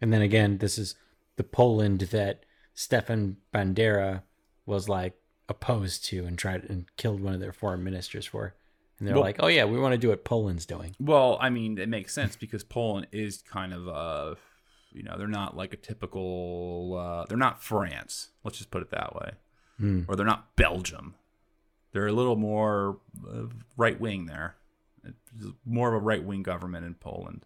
And 0.02 0.14
then 0.14 0.22
again, 0.22 0.58
this 0.60 0.78
is 0.78 0.96
the 1.36 1.44
Poland 1.44 2.02
that 2.12 2.46
Stefan 2.74 3.38
Bandera 3.54 4.24
was 4.66 4.88
like 4.88 5.16
opposed 5.50 6.06
to 6.06 6.26
and 6.26 6.38
tried 6.38 6.64
and 6.70 6.86
killed 6.96 7.22
one 7.22 7.34
of 7.34 7.40
their 7.40 7.52
foreign 7.52 7.84
ministers 7.84 8.26
for. 8.26 8.56
And 9.00 9.08
they're 9.08 9.16
Well- 9.16 9.24
like, 9.24 9.38
"Oh 9.40 9.48
yeah, 9.48 9.66
we 9.66 9.80
want 9.80 9.94
to 9.94 9.98
do 9.98 10.10
what 10.10 10.24
Poland's 10.26 10.66
doing." 10.66 10.96
Well, 11.00 11.38
I 11.42 11.50
mean, 11.50 11.78
it 11.78 11.90
makes 11.90 12.14
sense 12.14 12.36
because 12.36 12.64
Poland 12.64 13.08
is 13.12 13.42
kind 13.42 13.74
of 13.74 13.88
a 13.88 14.38
you 14.92 15.04
know 15.04 15.18
they're 15.18 15.28
not 15.28 15.56
like 15.56 15.74
a 15.74 15.78
typical 15.78 16.96
uh, 16.98 17.26
they're 17.26 17.38
not 17.38 17.64
France. 17.64 18.30
Let's 18.44 18.58
just 18.58 18.72
put 18.72 18.82
it 18.82 18.90
that 18.92 19.16
way, 19.16 19.32
or 20.08 20.16
they're 20.16 20.26
not 20.26 20.56
Belgium. 20.56 21.16
They're 21.92 22.08
a 22.08 22.12
little 22.14 22.36
more 22.36 23.00
uh, 23.28 23.46
right 23.78 24.00
wing 24.00 24.26
there. 24.26 24.56
It's 25.04 25.48
more 25.66 25.88
of 25.88 25.94
a 25.96 26.06
right 26.06 26.24
wing 26.24 26.44
government 26.44 26.86
in 26.86 26.96
Poland. 26.96 27.46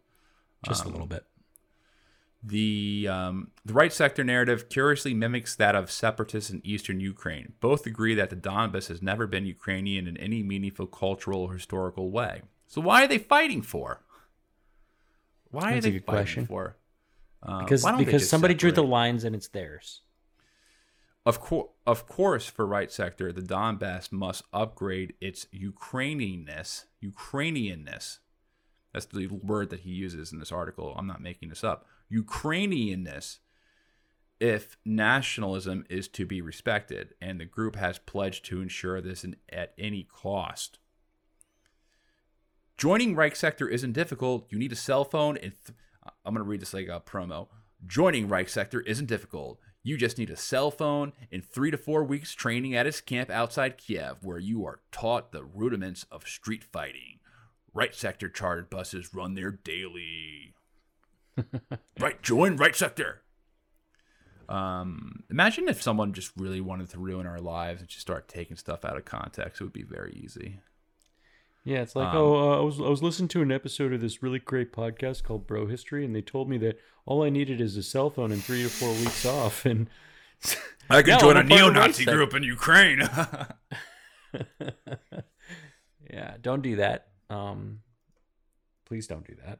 Just 0.66 0.86
a 0.86 0.90
little 0.90 1.08
bit. 1.08 1.26
The 2.46 3.08
um, 3.10 3.52
the 3.64 3.74
right 3.74 3.94
sector 3.94 4.24
narrative 4.24 4.68
curiously 4.68 5.14
mimics 5.14 5.56
that 5.56 5.76
of 5.76 5.90
separatists 5.90 6.50
in 6.50 6.60
eastern 6.66 7.00
Ukraine. 7.00 7.54
Both 7.62 7.86
agree 7.86 8.16
that 8.16 8.30
the 8.30 8.36
Donbas 8.36 8.90
has 8.90 9.02
never 9.02 9.28
been 9.28 9.46
Ukrainian 9.46 10.08
in 10.08 10.18
any 10.18 10.44
meaningful 10.44 10.88
cultural 10.88 11.44
or 11.44 11.54
historical 11.54 12.12
way. 12.12 12.42
So 12.68 12.82
why 12.82 13.04
are 13.04 13.08
they 13.08 13.18
fighting 13.18 13.62
for? 13.62 14.02
Why 15.52 15.74
That's 15.74 15.86
are 15.86 15.92
they 15.92 16.00
fighting 16.00 16.04
question. 16.04 16.46
for? 16.48 16.76
Uh, 17.42 17.60
Because 17.60 17.84
why 17.84 17.92
don't 17.92 18.00
they 18.00 18.06
because 18.06 18.28
somebody 18.28 18.56
drew 18.56 18.72
the 18.72 18.84
lines 18.84 19.24
and 19.24 19.36
it's 19.36 19.48
theirs. 19.48 20.02
Of 21.26 21.40
course, 21.40 21.70
of 21.88 22.08
course, 22.08 22.48
for 22.48 22.66
right 22.66 22.92
sector, 22.92 23.32
the 23.32 23.42
Donbass 23.42 24.12
must 24.12 24.44
upgrade 24.52 25.14
its 25.22 25.46
Ukrainianness. 25.54 26.86
Ukrainianness. 27.02 28.20
That's 28.92 29.06
the 29.06 29.28
word 29.28 29.70
that 29.70 29.82
he 29.82 29.92
uses 29.92 30.34
in 30.34 30.40
this 30.40 30.52
article. 30.52 30.94
I'm 30.98 31.08
not 31.08 31.22
making 31.22 31.50
this 31.50 31.64
up. 31.64 31.86
Ukrainianness. 32.12 33.40
If 34.40 34.78
nationalism 34.84 35.86
is 35.90 36.08
to 36.10 36.26
be 36.26 36.42
respected, 36.42 37.14
and 37.22 37.40
the 37.40 37.46
group 37.46 37.76
has 37.78 38.00
pledged 38.00 38.46
to 38.46 38.62
ensure 38.62 39.00
this 39.00 39.24
in, 39.24 39.38
at 39.50 39.74
any 39.78 40.04
cost. 40.04 40.80
Joining 42.78 43.16
Reich 43.16 43.36
Sector 43.36 43.70
isn't 43.70 43.94
difficult. 43.94 44.48
You 44.52 44.58
need 44.60 44.72
a 44.72 44.76
cell 44.76 45.06
phone. 45.06 45.38
And 45.38 45.54
th- 45.66 45.78
I'm 46.26 46.34
going 46.34 46.44
to 46.44 46.50
read 46.50 46.62
this 46.62 46.74
like 46.74 46.88
a 46.88 47.00
promo. 47.00 47.48
Joining 47.86 48.28
Reich 48.28 48.50
Sector 48.50 48.82
isn't 48.82 49.06
difficult. 49.06 49.60
You 49.84 49.98
just 49.98 50.18
need 50.18 50.30
a 50.30 50.38
cell 50.38 50.72
phone 50.72 51.14
and 51.32 51.44
three 51.44 51.70
to 51.70 51.78
four 51.78 52.04
weeks 52.04 52.34
training 52.34 52.74
at 52.74 52.88
its 52.88 53.02
camp 53.02 53.30
outside 53.30 53.78
Kiev, 53.78 54.24
where 54.24 54.40
you 54.40 54.66
are 54.66 54.80
taught 54.92 55.32
the 55.32 55.44
rudiments 55.44 56.06
of 56.12 56.28
street 56.28 56.64
fighting. 56.64 57.20
Right 57.74 57.94
Sector 57.94 58.30
chartered 58.30 58.70
buses 58.70 59.14
run 59.14 59.36
there 59.36 59.52
daily. 59.52 60.56
right, 62.00 62.22
join 62.22 62.58
Right 62.58 62.76
Sector. 62.76 63.22
Um, 64.50 65.24
imagine 65.32 65.70
if 65.70 65.82
someone 65.82 66.14
just 66.14 66.32
really 66.38 66.62
wanted 66.62 66.90
to 66.90 67.00
ruin 67.00 67.26
our 67.26 67.40
lives 67.40 67.80
and 67.82 67.90
just 67.90 68.02
start 68.02 68.28
taking 68.28 68.58
stuff 68.58 68.84
out 68.86 68.98
of 68.98 69.06
context. 69.06 69.62
It 69.62 69.64
would 69.64 69.74
be 69.74 69.84
very 69.84 70.14
easy. 70.14 70.60
Yeah, 71.64 71.82
it's 71.82 71.96
like, 71.96 72.10
Um, 72.10 72.18
oh, 72.18 72.36
uh, 72.52 72.58
I 72.58 72.62
was 72.62 72.80
I 72.80 72.90
was 72.90 73.02
listening 73.02 73.30
to 73.30 73.42
an 73.42 73.52
episode 73.52 73.94
of 73.94 74.02
this 74.02 74.22
really 74.22 74.40
great 74.40 74.74
podcast 74.74 75.24
called 75.24 75.48
Bro 75.48 75.68
History, 75.68 76.04
and 76.04 76.14
they 76.14 76.22
told 76.22 76.50
me 76.50 76.58
that 76.58 76.78
all 77.06 77.24
I 77.24 77.30
needed 77.30 77.62
is 77.62 77.78
a 77.78 77.84
cell 77.84 78.10
phone 78.10 78.34
and 78.34 78.44
three 78.44 78.64
to 78.64 78.70
four 78.70 78.92
weeks 78.92 79.26
off, 79.26 79.66
and 79.66 79.90
I 80.90 81.02
could 81.02 81.20
join 81.22 81.38
a 81.38 81.40
I'm 81.40 81.46
a 81.46 81.50
neo-Nazi 81.50 82.04
group 82.04 82.34
in 82.34 82.44
Ukraine. 82.44 83.00
yeah, 86.10 86.36
don't 86.42 86.62
do 86.62 86.76
that. 86.78 87.08
Um, 87.30 87.80
please 88.86 89.08
don't 89.08 89.26
do 89.26 89.36
that. 89.46 89.60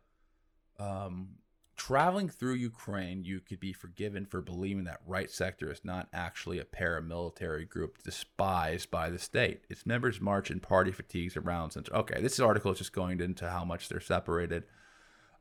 um, 0.84 1.30
traveling 1.76 2.30
through 2.30 2.54
Ukraine, 2.54 3.24
you 3.24 3.40
could 3.40 3.60
be 3.60 3.74
forgiven 3.74 4.26
for 4.26 4.42
believing 4.42 4.84
that 4.86 5.02
Right 5.06 5.30
Sector 5.30 5.72
is 5.72 5.82
not 5.84 6.08
actually 6.14 6.60
a 6.60 6.66
paramilitary 6.66 7.68
group 7.68 8.02
despised 8.04 8.92
by 8.92 9.10
the 9.10 9.20
state. 9.20 9.66
Its 9.70 9.86
members 9.86 10.22
march 10.22 10.52
in 10.52 10.60
party 10.60 10.92
fatigues 10.92 11.36
around 11.38 11.72
Central. 11.72 12.00
Okay, 12.02 12.22
this 12.22 12.40
article 12.40 12.72
is 12.72 12.78
just 12.78 12.94
going 12.94 13.20
into 13.20 13.50
how 13.50 13.66
much 13.66 13.90
they're 13.90 14.00
separated. 14.00 14.64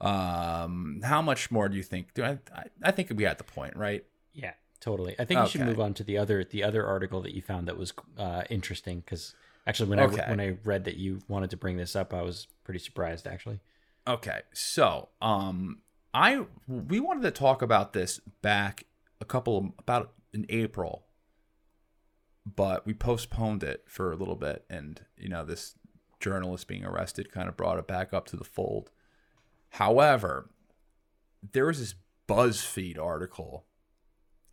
Um, 0.00 1.00
how 1.04 1.22
much 1.22 1.50
more 1.50 1.68
do 1.68 1.76
you 1.76 1.82
think? 1.82 2.14
Do 2.14 2.24
I, 2.24 2.38
I, 2.54 2.64
I 2.82 2.90
think 2.90 3.10
we 3.14 3.24
at 3.26 3.38
the 3.38 3.44
point, 3.44 3.76
right? 3.76 4.04
Yeah, 4.32 4.52
totally. 4.80 5.14
I 5.18 5.24
think 5.24 5.40
you 5.40 5.46
should 5.48 5.60
move 5.62 5.80
on 5.80 5.94
to 5.94 6.04
the 6.04 6.18
other 6.18 6.42
the 6.44 6.64
other 6.64 6.84
article 6.86 7.20
that 7.22 7.34
you 7.34 7.42
found 7.42 7.68
that 7.68 7.78
was 7.78 7.92
uh, 8.18 8.42
interesting 8.50 9.00
because 9.00 9.34
actually 9.66 9.90
when 9.90 10.00
Okay. 10.00 10.22
I 10.22 10.30
when 10.30 10.40
I 10.40 10.56
read 10.64 10.84
that 10.86 10.96
you 10.96 11.20
wanted 11.28 11.50
to 11.50 11.56
bring 11.56 11.76
this 11.76 11.94
up, 11.94 12.12
I 12.12 12.22
was 12.22 12.48
pretty 12.64 12.80
surprised 12.80 13.26
actually. 13.26 13.60
Okay, 14.09 14.40
so 14.52 15.10
um, 15.20 15.78
I 16.14 16.44
we 16.68 17.01
wanted 17.01 17.22
to 17.22 17.30
talk 17.30 17.62
about 17.62 17.93
this 17.93 18.20
back 18.43 18.84
a 19.20 19.24
couple 19.24 19.74
about 19.78 20.12
in 20.32 20.47
April, 20.48 21.05
but 22.44 22.86
we 22.86 22.94
postponed 22.94 23.62
it 23.62 23.84
for 23.86 24.12
a 24.12 24.16
little 24.16 24.36
bit, 24.36 24.64
and 24.68 25.01
you 25.16 25.28
know 25.28 25.44
this 25.44 25.74
journalist 26.20 26.68
being 26.68 26.84
arrested 26.84 27.32
kind 27.32 27.48
of 27.48 27.56
brought 27.56 27.78
it 27.78 27.86
back 27.86 28.12
up 28.12 28.26
to 28.26 28.36
the 28.36 28.44
fold. 28.44 28.90
However, 29.70 30.51
there 31.52 31.66
was 31.66 31.78
this 31.78 31.94
BuzzFeed 32.28 32.98
article 32.98 33.64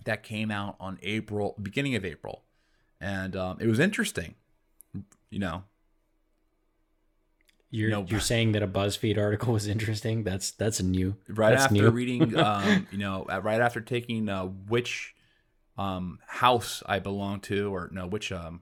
that 0.05 0.23
came 0.23 0.49
out 0.49 0.75
on 0.79 0.97
April, 1.03 1.55
beginning 1.61 1.95
of 1.95 2.05
April, 2.05 2.43
and 3.01 3.35
um, 3.35 3.57
it 3.59 3.67
was 3.67 3.79
interesting. 3.79 4.35
You 5.29 5.39
know, 5.39 5.63
You're 7.71 7.89
No. 7.91 8.05
you're 8.07 8.19
saying 8.19 8.53
that 8.53 8.63
a 8.63 8.67
BuzzFeed 8.67 9.17
article 9.17 9.53
was 9.53 9.67
interesting. 9.67 10.23
That's 10.23 10.51
that's 10.51 10.81
new 10.81 11.15
right 11.27 11.51
that's 11.51 11.63
after 11.65 11.73
new. 11.75 11.89
reading 11.89 12.35
um 12.49 12.87
you 12.91 12.97
know 12.97 13.25
uh, 13.31 13.39
right 13.41 13.61
after 13.61 13.79
taking 13.81 14.27
uh 14.27 14.45
which 14.45 15.13
um 15.77 16.19
house 16.27 16.81
i 16.87 16.99
belong 16.99 17.39
to 17.41 17.73
or 17.73 17.89
no 17.93 18.05
which 18.07 18.31
um 18.31 18.61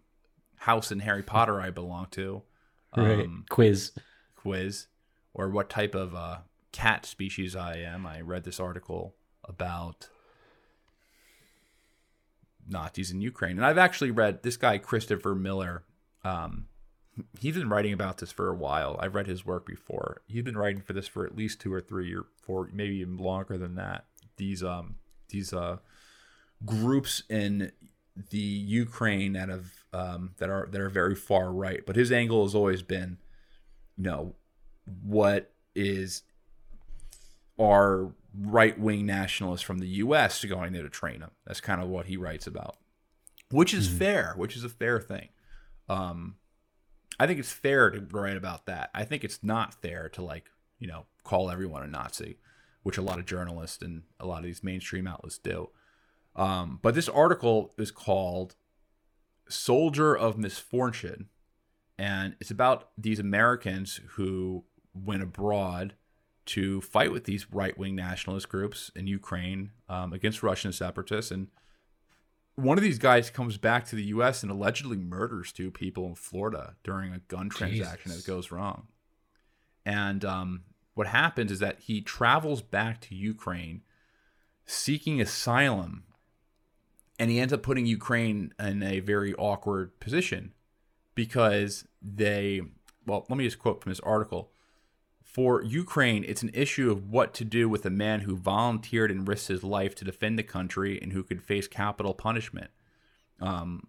house 0.57 0.91
in 0.91 0.99
harry 0.99 1.23
potter 1.23 1.59
i 1.61 1.69
belong 1.71 2.05
to 2.11 2.43
right 2.97 3.21
um 3.25 3.45
quiz. 3.49 3.91
quiz 4.35 4.87
or 5.33 5.49
what 5.49 5.67
type 5.69 5.95
of 5.95 6.13
uh 6.13 6.37
cat 6.71 7.05
species 7.07 7.55
i 7.55 7.77
am 7.77 8.05
i 8.05 8.21
read 8.21 8.43
this 8.43 8.59
article 8.59 9.15
about 9.45 10.09
nazis 12.69 13.09
in 13.11 13.21
ukraine 13.21 13.57
and 13.57 13.65
i've 13.65 13.77
actually 13.77 14.11
read 14.11 14.43
this 14.43 14.57
guy 14.57 14.77
christopher 14.77 15.33
miller 15.33 15.83
um 16.23 16.65
he's 17.39 17.55
been 17.55 17.69
writing 17.69 17.93
about 17.93 18.17
this 18.17 18.31
for 18.31 18.49
a 18.49 18.55
while. 18.55 18.97
I've 18.99 19.15
read 19.15 19.27
his 19.27 19.45
work 19.45 19.65
before. 19.65 20.21
He's 20.27 20.43
been 20.43 20.57
writing 20.57 20.81
for 20.81 20.93
this 20.93 21.07
for 21.07 21.25
at 21.25 21.35
least 21.35 21.61
two 21.61 21.73
or 21.73 21.81
three 21.81 22.13
or 22.13 22.25
four, 22.41 22.69
maybe 22.73 22.97
even 22.97 23.17
longer 23.17 23.57
than 23.57 23.75
that. 23.75 24.05
These 24.37 24.63
um 24.63 24.95
these 25.29 25.53
uh 25.53 25.77
groups 26.65 27.23
in 27.29 27.71
the 28.29 28.37
Ukraine 28.37 29.33
that 29.33 29.49
have 29.49 29.71
um 29.93 30.31
that 30.37 30.49
are 30.49 30.67
that 30.71 30.81
are 30.81 30.89
very 30.89 31.15
far 31.15 31.51
right. 31.51 31.85
But 31.85 31.95
his 31.95 32.11
angle 32.11 32.43
has 32.43 32.55
always 32.55 32.81
been, 32.81 33.17
you 33.97 34.03
know, 34.03 34.35
what 35.03 35.51
is 35.75 36.23
our 37.59 38.11
right 38.39 38.79
wing 38.79 39.05
nationalists 39.05 39.63
from 39.63 39.79
the 39.79 39.87
US 39.87 40.43
going 40.45 40.73
there 40.73 40.83
to 40.83 40.89
train 40.89 41.21
them. 41.21 41.31
That's 41.45 41.61
kind 41.61 41.81
of 41.81 41.89
what 41.89 42.05
he 42.05 42.17
writes 42.17 42.45
about. 42.45 42.77
Which 43.49 43.73
is 43.73 43.87
fair, 43.87 44.33
which 44.35 44.55
is 44.55 44.63
a 44.63 44.69
fair 44.69 44.99
thing. 44.99 45.29
Um 45.89 46.35
I 47.19 47.27
think 47.27 47.39
it's 47.39 47.51
fair 47.51 47.89
to 47.89 48.05
write 48.11 48.37
about 48.37 48.65
that. 48.67 48.89
I 48.93 49.03
think 49.03 49.23
it's 49.23 49.43
not 49.43 49.81
fair 49.81 50.09
to 50.09 50.21
like, 50.21 50.49
you 50.79 50.87
know, 50.87 51.05
call 51.23 51.49
everyone 51.49 51.83
a 51.83 51.87
Nazi, 51.87 52.37
which 52.83 52.97
a 52.97 53.01
lot 53.01 53.19
of 53.19 53.25
journalists 53.25 53.81
and 53.81 54.03
a 54.19 54.25
lot 54.25 54.39
of 54.39 54.45
these 54.45 54.63
mainstream 54.63 55.07
outlets 55.07 55.37
do. 55.37 55.69
Um, 56.35 56.79
but 56.81 56.93
this 56.93 57.09
article 57.09 57.73
is 57.77 57.91
called 57.91 58.55
Soldier 59.49 60.15
of 60.15 60.37
Misfortune. 60.37 61.29
And 61.97 62.35
it's 62.39 62.51
about 62.51 62.89
these 62.97 63.19
Americans 63.19 63.99
who 64.11 64.65
went 64.93 65.23
abroad 65.23 65.95
to 66.45 66.79
fight 66.81 67.11
with 67.11 67.25
these 67.25 67.51
right 67.51 67.77
wing 67.77 67.95
nationalist 67.95 68.47
groups 68.47 68.91
in 68.95 69.07
Ukraine 69.07 69.71
um, 69.89 70.13
against 70.13 70.43
Russian 70.43 70.71
separatists. 70.71 71.31
And 71.31 71.47
one 72.57 72.77
of 72.77 72.83
these 72.83 72.97
guys 72.97 73.29
comes 73.29 73.57
back 73.57 73.85
to 73.85 73.95
the 73.95 74.03
U.S. 74.05 74.41
and 74.41 74.51
allegedly 74.51 74.97
murders 74.97 75.51
two 75.51 75.69
people 75.69 76.07
in 76.07 76.15
Florida 76.15 76.75
during 76.83 77.13
a 77.13 77.19
gun 77.19 77.49
transaction 77.49 78.11
Jesus. 78.11 78.25
that 78.25 78.31
goes 78.31 78.51
wrong. 78.51 78.87
And 79.85 80.25
um, 80.25 80.63
what 80.95 81.05
happens 81.05 81.51
is 81.51 81.59
that 81.59 81.79
he 81.81 82.01
travels 82.01 82.63
back 82.63 82.99
to 83.01 83.15
Ukraine 83.15 83.83
seeking 84.65 85.21
asylum, 85.21 86.05
and 87.19 87.29
he 87.29 87.39
ends 87.39 87.53
up 87.53 87.61
putting 87.61 87.85
Ukraine 87.85 88.51
in 88.59 88.81
a 88.81 89.01
very 89.01 89.35
awkward 89.35 89.99
position 89.99 90.53
because 91.13 91.85
they. 92.01 92.61
Well, 93.05 93.25
let 93.29 93.37
me 93.37 93.45
just 93.45 93.59
quote 93.59 93.83
from 93.83 93.91
this 93.91 94.01
article. 94.01 94.51
For 95.37 95.61
Ukraine, 95.61 96.25
it's 96.27 96.41
an 96.41 96.49
issue 96.55 96.89
of 96.89 97.11
what 97.11 97.35
to 97.35 97.45
do 97.45 97.69
with 97.69 97.85
a 97.85 97.91
man 97.91 98.21
who 98.21 98.35
volunteered 98.35 99.11
and 99.11 99.27
risked 99.27 99.49
his 99.49 99.63
life 99.63 99.93
to 99.97 100.03
defend 100.03 100.39
the 100.39 100.43
country 100.43 100.99
and 100.99 101.13
who 101.13 101.21
could 101.21 101.43
face 101.43 101.67
capital 101.67 102.15
punishment. 102.15 102.71
Um, 103.39 103.85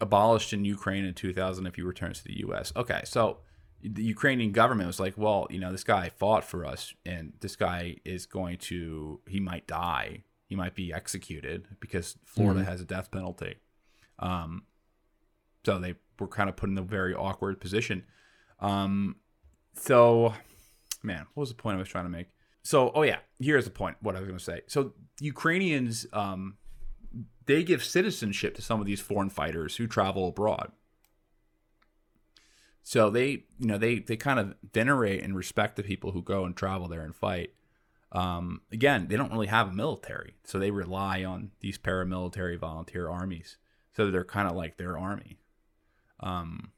abolished 0.00 0.52
in 0.52 0.64
Ukraine 0.64 1.04
in 1.04 1.12
2000 1.12 1.66
if 1.66 1.74
he 1.74 1.82
returns 1.82 2.18
to 2.18 2.24
the 2.24 2.38
U.S. 2.38 2.72
Okay, 2.76 3.00
so 3.02 3.38
the 3.82 4.04
Ukrainian 4.04 4.52
government 4.52 4.86
was 4.86 5.00
like, 5.00 5.14
well, 5.16 5.48
you 5.50 5.58
know, 5.58 5.72
this 5.72 5.82
guy 5.82 6.08
fought 6.08 6.44
for 6.44 6.64
us, 6.64 6.94
and 7.04 7.32
this 7.40 7.56
guy 7.56 7.96
is 8.04 8.26
going 8.26 8.58
to, 8.58 9.18
he 9.26 9.40
might 9.40 9.66
die, 9.66 10.22
he 10.44 10.54
might 10.54 10.76
be 10.76 10.92
executed 10.92 11.66
because 11.80 12.16
Florida 12.24 12.62
has 12.62 12.80
a 12.80 12.84
death 12.84 13.10
penalty. 13.10 13.56
Um, 14.20 14.66
so 15.64 15.80
they 15.80 15.96
were 16.20 16.28
kind 16.28 16.48
of 16.48 16.54
put 16.54 16.70
in 16.70 16.78
a 16.78 16.82
very 16.82 17.12
awkward 17.12 17.60
position. 17.60 18.04
Um, 18.60 19.16
so, 19.76 20.34
man, 21.02 21.26
what 21.34 21.42
was 21.42 21.50
the 21.50 21.54
point 21.54 21.76
I 21.76 21.78
was 21.78 21.88
trying 21.88 22.04
to 22.04 22.10
make? 22.10 22.28
so 22.66 22.90
oh 22.96 23.02
yeah, 23.02 23.18
here's 23.38 23.64
the 23.64 23.70
point. 23.70 23.96
What 24.00 24.16
I 24.16 24.18
was 24.18 24.26
going 24.26 24.38
to 24.38 24.44
say. 24.44 24.62
So 24.66 24.92
Ukrainians, 25.20 26.04
um, 26.12 26.56
they 27.46 27.62
give 27.62 27.84
citizenship 27.84 28.56
to 28.56 28.62
some 28.62 28.80
of 28.80 28.86
these 28.86 29.00
foreign 29.00 29.30
fighters 29.30 29.76
who 29.76 29.86
travel 29.86 30.26
abroad. 30.26 30.72
So 32.82 33.08
they, 33.08 33.44
you 33.60 33.68
know, 33.68 33.78
they 33.78 34.00
they 34.00 34.16
kind 34.16 34.40
of 34.40 34.56
venerate 34.74 35.22
and 35.22 35.36
respect 35.36 35.76
the 35.76 35.84
people 35.84 36.10
who 36.10 36.22
go 36.22 36.44
and 36.44 36.56
travel 36.56 36.88
there 36.88 37.02
and 37.02 37.14
fight. 37.14 37.50
Um, 38.10 38.62
again, 38.72 39.06
they 39.08 39.16
don't 39.16 39.30
really 39.30 39.46
have 39.46 39.68
a 39.68 39.72
military, 39.72 40.34
so 40.42 40.58
they 40.58 40.72
rely 40.72 41.22
on 41.22 41.52
these 41.60 41.78
paramilitary 41.78 42.58
volunteer 42.58 43.08
armies. 43.08 43.58
So 43.96 44.10
they're 44.10 44.24
kind 44.24 44.48
of 44.48 44.56
like 44.56 44.76
their 44.76 44.98
army. 44.98 45.38
Um, 46.18 46.72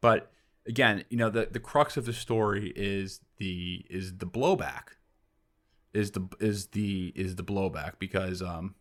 but 0.00 0.32
again, 0.68 1.04
you 1.08 1.16
know, 1.16 1.30
the 1.30 1.48
the 1.50 1.58
crux 1.58 1.96
of 1.96 2.04
the 2.04 2.12
story 2.12 2.72
is 2.76 3.20
the 3.38 3.84
is 3.90 4.18
the 4.18 4.26
blowback. 4.26 4.96
Is 5.94 6.12
the 6.12 6.28
is 6.38 6.68
the 6.68 7.12
is 7.16 7.36
the 7.36 7.42
blowback 7.42 7.94
because 7.98 8.42
um 8.42 8.74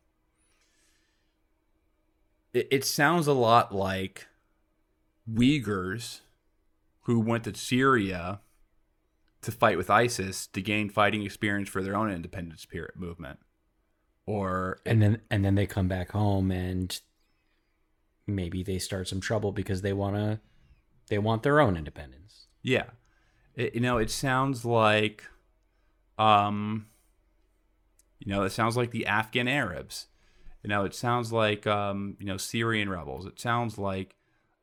it, 2.53 2.67
it 2.69 2.85
sounds 2.85 3.25
a 3.25 3.33
lot 3.33 3.73
like 3.73 4.27
Uyghurs 5.31 6.19
who 7.03 7.19
went 7.19 7.45
to 7.45 7.55
Syria 7.55 8.41
to 9.41 9.51
fight 9.51 9.77
with 9.77 9.89
ISIS 9.89 10.47
to 10.47 10.61
gain 10.61 10.89
fighting 10.89 11.23
experience 11.23 11.69
for 11.69 11.81
their 11.81 11.95
own 11.95 12.11
independence 12.11 12.61
spirit 12.61 12.97
movement. 12.97 13.39
Or 14.25 14.81
and 14.85 15.01
then 15.01 15.21
and 15.31 15.45
then 15.45 15.55
they 15.55 15.65
come 15.65 15.87
back 15.87 16.11
home 16.11 16.51
and 16.51 16.99
maybe 18.27 18.61
they 18.61 18.77
start 18.77 19.07
some 19.07 19.21
trouble 19.21 19.53
because 19.53 19.81
they 19.81 19.93
want 19.93 20.17
to 20.17 20.41
they 21.07 21.17
want 21.17 21.43
their 21.43 21.59
own 21.59 21.77
independence. 21.77 22.47
Yeah. 22.61 22.89
It, 23.55 23.75
you 23.75 23.81
know, 23.81 23.97
it 23.97 24.11
sounds 24.11 24.65
like 24.65 25.23
um 26.17 26.87
you 28.19 28.33
know, 28.33 28.43
it 28.43 28.51
sounds 28.51 28.75
like 28.75 28.91
the 28.91 29.05
Afghan 29.05 29.47
Arabs. 29.47 30.07
You 30.63 30.69
know, 30.69 30.83
it 30.85 30.93
sounds 30.93 31.31
like 31.31 31.67
um, 31.67 32.17
you 32.19 32.25
know, 32.25 32.37
Syrian 32.37 32.89
rebels. 32.89 33.25
It 33.25 33.39
sounds 33.39 33.77
like 33.77 34.15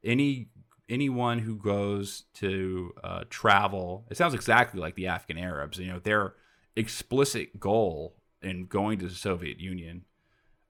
any 0.04 0.48
anyone 0.88 1.38
who 1.38 1.56
goes 1.56 2.24
to 2.34 2.92
uh, 3.02 3.24
travel. 3.30 4.04
It 4.10 4.16
sounds 4.16 4.34
exactly 4.34 4.80
like 4.80 4.96
the 4.96 5.06
Afghan 5.06 5.38
Arabs. 5.38 5.78
You 5.78 5.86
know, 5.86 5.98
their 5.98 6.34
explicit 6.76 7.58
goal 7.58 8.16
in 8.42 8.66
going 8.66 8.98
to 8.98 9.08
the 9.08 9.14
Soviet 9.14 9.60
Union 9.60 10.04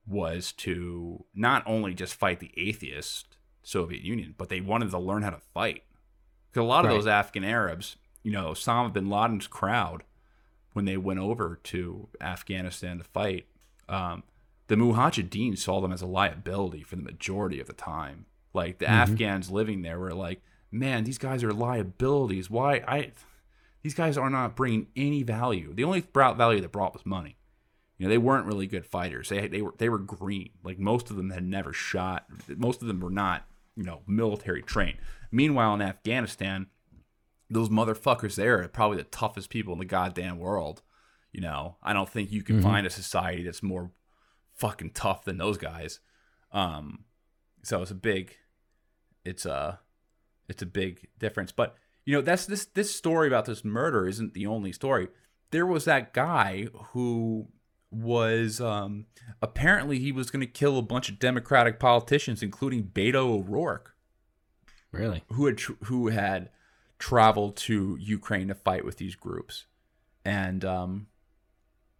was 0.07 0.53
to 0.53 1.25
not 1.33 1.63
only 1.65 1.93
just 1.93 2.13
fight 2.13 2.39
the 2.39 2.53
atheist 2.55 3.34
Soviet 3.65 4.01
Union, 4.03 4.35
but 4.37 4.49
they 4.49 4.61
wanted 4.61 4.91
to 4.91 4.99
learn 4.99 5.23
how 5.23 5.31
to 5.31 5.41
fight. 5.53 5.83
Because 6.51 6.61
a 6.61 6.67
lot 6.67 6.85
of 6.85 6.89
Right. 6.91 6.97
those 6.97 7.07
Afghan 7.07 7.43
Arabs, 7.43 7.97
you 8.23 8.31
know, 8.31 8.51
Osama 8.51 8.93
bin 8.93 9.09
Laden's 9.09 9.47
crowd, 9.47 10.03
when 10.73 10.85
they 10.85 10.97
went 10.97 11.19
over 11.19 11.59
to 11.63 12.07
Afghanistan 12.21 12.97
to 12.99 13.03
fight, 13.03 13.47
um, 13.89 14.23
the 14.67 14.75
Mujahideen 14.75 15.57
saw 15.57 15.81
them 15.81 15.91
as 15.91 16.01
a 16.01 16.05
liability 16.07 16.83
for 16.83 16.95
the 16.95 17.01
majority 17.01 17.59
of 17.59 17.67
the 17.67 17.73
time. 17.73 18.25
Like 18.53 18.79
the 18.79 18.89
Afghans 18.89 19.51
living 19.51 19.81
there 19.81 19.99
were 19.99 20.13
like, 20.13 20.41
man, 20.71 21.03
these 21.03 21.17
guys 21.17 21.43
are 21.43 21.51
liabilities. 21.53 22.49
Why 22.49 22.83
I? 22.87 23.11
These 23.83 23.93
guys 23.93 24.17
are 24.17 24.29
not 24.29 24.55
bringing 24.55 24.87
any 24.95 25.23
value. 25.23 25.73
The 25.73 25.83
only 25.83 26.01
brought 26.01 26.37
value 26.37 26.61
that 26.61 26.71
brought 26.71 26.93
was 26.93 27.05
money. 27.05 27.37
You 27.97 28.05
know, 28.05 28.09
they 28.09 28.17
weren't 28.17 28.45
really 28.47 28.65
good 28.67 28.85
fighters. 28.85 29.29
They 29.29 29.47
they 29.47 29.61
were 29.61 29.73
they 29.77 29.89
were 29.89 29.99
green. 29.99 30.49
Like 30.63 30.79
most 30.79 31.09
of 31.09 31.17
them 31.17 31.29
had 31.29 31.43
never 31.45 31.71
shot. 31.73 32.25
Most 32.47 32.81
of 32.81 32.87
them 32.87 32.99
were 32.99 33.09
not 33.11 33.45
you 33.75 33.83
know 33.83 34.01
military 34.07 34.61
trained. 34.61 34.97
Meanwhile, 35.31 35.73
in 35.75 35.81
Afghanistan, 35.81 36.67
those 37.49 37.69
motherfuckers 37.69 38.35
there 38.35 38.61
are 38.61 38.67
probably 38.67 38.97
the 38.97 39.03
toughest 39.03 39.49
people 39.49 39.73
in 39.73 39.79
the 39.79 39.85
goddamn 39.85 40.37
world. 40.37 40.81
You 41.31 41.41
know, 41.41 41.75
I 41.83 41.93
don't 41.93 42.09
think 42.09 42.31
you 42.31 42.43
can 42.43 42.61
find 42.61 42.87
a 42.87 42.89
society 42.89 43.43
that's 43.43 43.61
more 43.61 43.91
fucking 44.53 44.91
tough 44.91 45.25
than 45.25 45.37
those 45.37 45.57
guys. 45.57 45.99
Um, 46.53 47.03
so 47.61 47.81
it's 47.81 47.91
a 47.91 47.95
big, 47.95 48.37
it's 49.25 49.45
a, 49.45 49.79
it's 50.47 50.61
a 50.61 50.65
big 50.65 51.09
difference. 51.19 51.51
But 51.51 51.75
you 52.05 52.13
know, 52.15 52.21
that's 52.21 52.45
this 52.45 52.65
this 52.65 52.95
story 52.95 53.27
about 53.27 53.45
this 53.45 53.65
murder 53.65 54.07
isn't 54.07 54.33
the 54.33 54.47
only 54.47 54.71
story. 54.71 55.09
There 55.51 55.65
was 55.65 55.85
that 55.85 56.13
guy 56.13 56.67
who 56.93 57.49
was 57.91 58.59
um, 58.59 59.05
apparently 59.41 59.99
he 59.99 60.11
was 60.11 60.29
going 60.29 60.41
to 60.41 60.47
kill 60.51 60.77
a 60.77 60.81
bunch 60.81 61.09
of 61.09 61.19
Democratic 61.19 61.79
politicians, 61.79 62.43
including 62.43 62.83
Beto 62.93 63.15
O'Rourke 63.39 63.95
Really? 64.91 65.23
who 65.33 65.45
had 65.45 65.57
tr- 65.57 65.73
who 65.83 66.07
had 66.07 66.49
traveled 66.99 67.55
to 67.57 67.97
Ukraine 67.99 68.47
to 68.47 68.55
fight 68.55 68.85
with 68.85 68.97
these 68.97 69.15
groups, 69.15 69.65
and 70.23 70.63
um, 70.63 71.07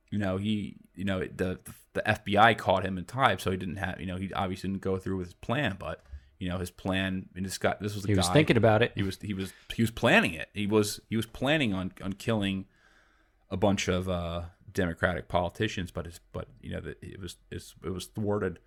you 0.10 0.18
know 0.18 0.38
he 0.38 0.78
you 0.96 1.04
know 1.06 1.20
the 1.20 1.60
the 1.94 2.02
FBI 2.06 2.58
caught 2.58 2.86
him 2.86 2.98
in 2.98 3.06
time, 3.06 3.38
so 3.40 3.52
he 3.52 3.58
didn't 3.58 3.78
have 3.78 4.00
you 4.00 4.06
know 4.06 4.16
he 4.18 4.32
obviously 4.34 4.70
didn't 4.70 4.82
go 4.82 4.98
through 4.98 5.18
with 5.18 5.28
his 5.28 5.34
plan, 5.34 5.76
but 5.80 6.04
you 6.40 6.48
know 6.50 6.58
his 6.58 6.72
plan 6.72 7.28
and 7.36 7.46
this 7.46 7.58
guy 7.58 7.76
this 7.82 7.94
was 7.94 8.04
the 8.04 8.10
He 8.10 8.14
guy 8.16 8.20
was 8.20 8.30
thinking 8.30 8.58
about 8.58 8.82
it. 8.82 8.92
he 8.96 9.04
was 9.04 9.18
he 9.22 9.34
was 9.34 9.52
he 9.74 9.82
was 9.84 9.92
planning 9.92 10.34
it. 10.34 10.50
He 10.54 10.66
was 10.68 11.00
he 11.10 11.16
was 11.18 11.26
planning 11.26 11.74
on 11.74 11.92
on 12.02 12.14
killing 12.14 12.66
a 13.50 13.58
bunch 13.58 13.88
of 13.90 14.08
uh, 14.10 14.44
Democratic 14.76 15.28
politicians, 15.28 15.90
but 15.90 16.06
it's 16.06 16.20
but 16.32 16.48
you 16.62 16.72
know 16.72 16.82
that 16.82 17.02
it 17.02 17.20
was 17.20 17.38
it's, 17.50 17.74
it 17.84 17.90
was 17.90 18.06
thwarted. 18.06 18.60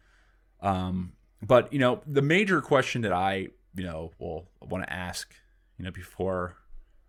Um, 0.60 1.12
but 1.40 1.72
you 1.72 1.78
know 1.78 2.00
the 2.04 2.22
major 2.22 2.60
question 2.60 3.02
that 3.02 3.12
I 3.12 3.48
you 3.76 3.84
know 3.84 4.10
will 4.18 4.48
want 4.60 4.84
to 4.84 4.92
ask 4.92 5.32
you 5.78 5.84
know 5.84 5.92
before 5.92 6.56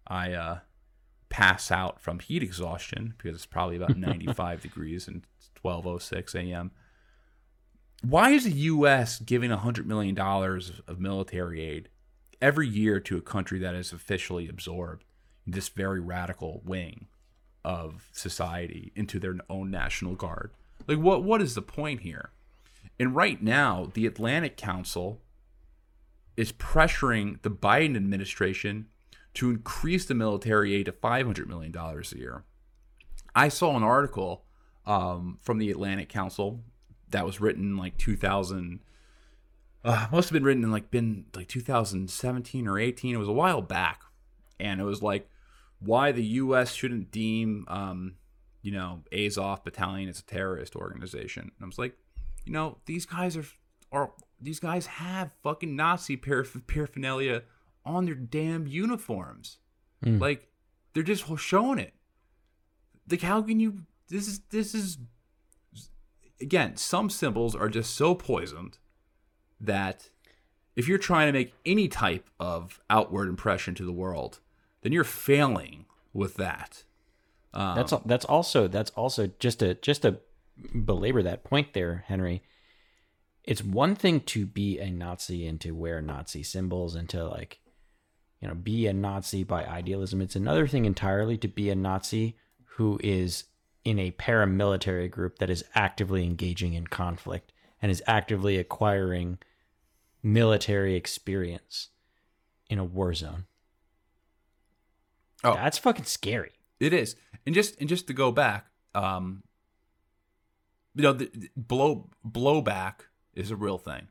I 0.05 0.33
uh, 0.33 0.59
pass 1.29 1.71
out 1.71 1.99
from 1.99 2.19
heat 2.19 2.43
exhaustion 2.43 3.15
because 3.17 3.35
it's 3.35 3.47
probably 3.47 3.77
about 3.77 3.97
95 3.97 4.61
degrees 4.61 5.07
and 5.07 5.23
12:06 5.63 6.35
a.m. 6.35 6.71
Why 8.01 8.29
is 8.29 8.43
the 8.45 8.51
U.S. 8.51 9.19
giving 9.19 9.49
$100 9.49 9.85
million 9.85 10.17
of 10.17 10.99
military 10.99 11.61
aid 11.61 11.89
every 12.41 12.67
year 12.67 12.99
to 13.01 13.17
a 13.17 13.21
country 13.21 13.59
that 13.59 13.75
has 13.75 13.91
officially 13.91 14.47
absorbed 14.47 15.03
this 15.45 15.67
very 15.67 15.99
radical 15.99 16.61
wing 16.63 17.07
of 17.63 18.09
society 18.11 18.91
into 18.95 19.19
their 19.19 19.35
own 19.49 19.69
national 19.71 20.15
guard? 20.15 20.51
Like, 20.87 20.99
what 20.99 21.23
what 21.23 21.41
is 21.41 21.55
the 21.55 21.61
point 21.61 22.01
here? 22.01 22.31
And 22.99 23.15
right 23.15 23.41
now, 23.41 23.89
the 23.93 24.05
Atlantic 24.05 24.57
Council 24.57 25.21
is 26.35 26.51
pressuring 26.51 27.41
the 27.41 27.51
Biden 27.51 27.95
administration 27.95 28.87
to 29.35 29.49
increase 29.49 30.05
the 30.05 30.13
military 30.13 30.73
aid 30.73 30.85
to 30.85 30.91
$500 30.91 31.47
million 31.47 31.75
a 31.75 32.17
year. 32.17 32.43
I 33.35 33.49
saw 33.49 33.77
an 33.77 33.83
article 33.83 34.43
um, 34.85 35.37
from 35.41 35.59
the 35.59 35.69
Atlantic 35.69 36.09
Council 36.09 36.61
that 37.09 37.25
was 37.25 37.39
written 37.39 37.77
like 37.77 37.97
2000. 37.97 38.79
Uh, 39.83 40.07
must 40.11 40.29
have 40.29 40.33
been 40.33 40.43
written 40.43 40.63
in 40.63 40.71
like 40.71 40.91
been 40.91 41.25
like 41.35 41.47
2017 41.47 42.67
or 42.67 42.79
18. 42.79 43.15
It 43.15 43.17
was 43.17 43.29
a 43.29 43.33
while 43.33 43.61
back, 43.61 44.01
and 44.59 44.81
it 44.81 44.83
was 44.83 45.01
like 45.01 45.29
why 45.79 46.11
the 46.11 46.23
U.S. 46.23 46.73
shouldn't 46.73 47.11
deem, 47.11 47.65
um, 47.67 48.15
you 48.61 48.71
know, 48.71 49.03
Azov 49.13 49.63
Battalion 49.63 50.09
as 50.09 50.19
a 50.19 50.23
terrorist 50.25 50.75
organization. 50.75 51.43
And 51.43 51.63
I 51.63 51.65
was 51.65 51.79
like, 51.79 51.95
you 52.45 52.51
know, 52.51 52.77
these 52.85 53.05
guys 53.05 53.37
are 53.37 53.45
are 53.91 54.11
these 54.41 54.59
guys 54.59 54.85
have 54.85 55.31
fucking 55.43 55.75
Nazi 55.75 56.17
paraph- 56.17 56.61
paraphernalia 56.67 57.43
on 57.85 58.05
their 58.05 58.15
damn 58.15 58.67
uniforms. 58.67 59.57
Like 60.19 60.47
they're 60.93 61.03
just 61.03 61.25
showing 61.37 61.79
it. 61.79 61.93
Like 63.09 63.21
how 63.21 63.41
can 63.41 63.59
you? 63.59 63.83
This 64.07 64.27
is 64.27 64.39
this 64.49 64.73
is 64.73 64.97
again. 66.41 66.77
Some 66.77 67.09
symbols 67.09 67.55
are 67.55 67.69
just 67.69 67.95
so 67.95 68.15
poisoned 68.15 68.77
that 69.59 70.09
if 70.75 70.87
you're 70.87 70.97
trying 70.97 71.27
to 71.27 71.33
make 71.33 71.53
any 71.65 71.87
type 71.87 72.29
of 72.39 72.79
outward 72.89 73.27
impression 73.27 73.75
to 73.75 73.85
the 73.85 73.91
world, 73.91 74.39
then 74.81 74.91
you're 74.91 75.03
failing 75.03 75.85
with 76.13 76.35
that. 76.35 76.83
Um, 77.53 77.75
That's 77.75 77.93
that's 78.05 78.25
also 78.25 78.67
that's 78.67 78.91
also 78.91 79.31
just 79.39 79.59
to 79.59 79.73
just 79.75 80.03
to 80.03 80.19
belabor 80.85 81.23
that 81.23 81.43
point 81.43 81.73
there, 81.73 82.03
Henry. 82.07 82.43
It's 83.43 83.63
one 83.63 83.95
thing 83.95 84.19
to 84.21 84.45
be 84.45 84.79
a 84.79 84.91
Nazi 84.91 85.47
and 85.47 85.59
to 85.61 85.71
wear 85.71 86.01
Nazi 86.01 86.43
symbols 86.43 86.93
and 86.93 87.09
to 87.09 87.25
like, 87.27 87.59
you 88.39 88.47
know, 88.47 88.53
be 88.53 88.85
a 88.85 88.93
Nazi 88.93 89.43
by 89.43 89.65
idealism. 89.65 90.21
It's 90.21 90.35
another 90.35 90.67
thing 90.67 90.85
entirely 90.85 91.37
to 91.37 91.47
be 91.47 91.69
a 91.69 91.75
Nazi 91.75 92.37
who 92.75 92.99
is 93.03 93.45
in 93.83 93.97
a 93.97 94.11
paramilitary 94.11 95.09
group 95.09 95.39
that 95.39 95.49
is 95.49 95.63
actively 95.73 96.23
engaging 96.23 96.73
in 96.73 96.85
conflict 96.85 97.51
and 97.81 97.91
is 97.91 98.03
actively 98.05 98.57
acquiring 98.57 99.39
military 100.21 100.95
experience 100.95 101.87
in 102.69 102.77
a 102.77 102.83
war 102.83 103.13
zone. 103.13 103.45
Oh. 105.43 105.53
That's 105.53 105.77
fucking 105.77 106.05
scary. 106.05 106.51
It 106.79 106.93
is, 106.93 107.15
and 107.45 107.53
just 107.53 107.79
and 107.79 107.89
just 107.89 108.07
to 108.07 108.13
go 108.13 108.31
back, 108.31 108.67
um, 108.95 109.43
you 110.95 111.03
know, 111.03 111.13
the, 111.13 111.29
the 111.33 111.49
blow 111.55 112.09
blowback 112.27 113.01
is 113.33 113.51
a 113.51 113.55
real 113.55 113.77
thing. 113.77 114.07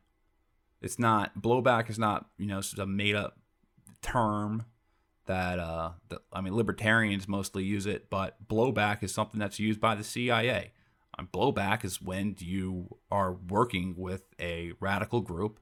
It's 0.81 0.99
not 0.99 1.41
blowback 1.41 1.91
is 1.91 1.99
not 1.99 2.27
you 2.39 2.47
know 2.47 2.61
a 2.79 2.87
made 2.87 3.15
up 3.15 3.39
term 4.03 4.65
that 5.27 5.59
uh, 5.59 5.91
the, 6.09 6.21
I 6.33 6.41
mean, 6.41 6.55
libertarians 6.55 7.29
mostly 7.29 7.63
use 7.63 7.87
it, 7.87 8.09
but 8.11 8.49
blowback 8.49 9.03
is 9.03 9.13
something 9.13 9.39
that's 9.39 9.61
used 9.61 9.81
by 9.81 9.95
the 9.95 10.05
CIA. 10.05 10.73
And 11.17 11.31
blowback 11.31 11.85
is 11.85 12.01
when 12.01 12.37
you 12.39 12.97
are 13.11 13.33
working 13.33 13.95
with 13.97 14.23
a 14.41 14.73
radical 14.81 15.21
group, 15.21 15.61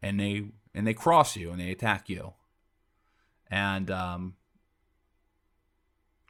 and 0.00 0.18
they 0.18 0.44
and 0.74 0.86
they 0.86 0.94
cross 0.94 1.36
you 1.36 1.50
and 1.50 1.60
they 1.60 1.70
attack 1.70 2.08
you, 2.08 2.34
and 3.50 3.90
um, 3.90 4.34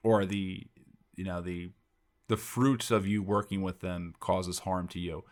or 0.03 0.25
the 0.25 0.67
you 1.15 1.25
know 1.25 1.41
the 1.41 1.71
the 2.29 2.37
fruits 2.37 2.91
of 2.91 3.07
you 3.07 3.23
working 3.23 3.63
with 3.63 3.81
them 3.81 4.15
causes 4.21 4.61
harm 4.61 4.89
to 4.89 4.99
you. 4.99 5.25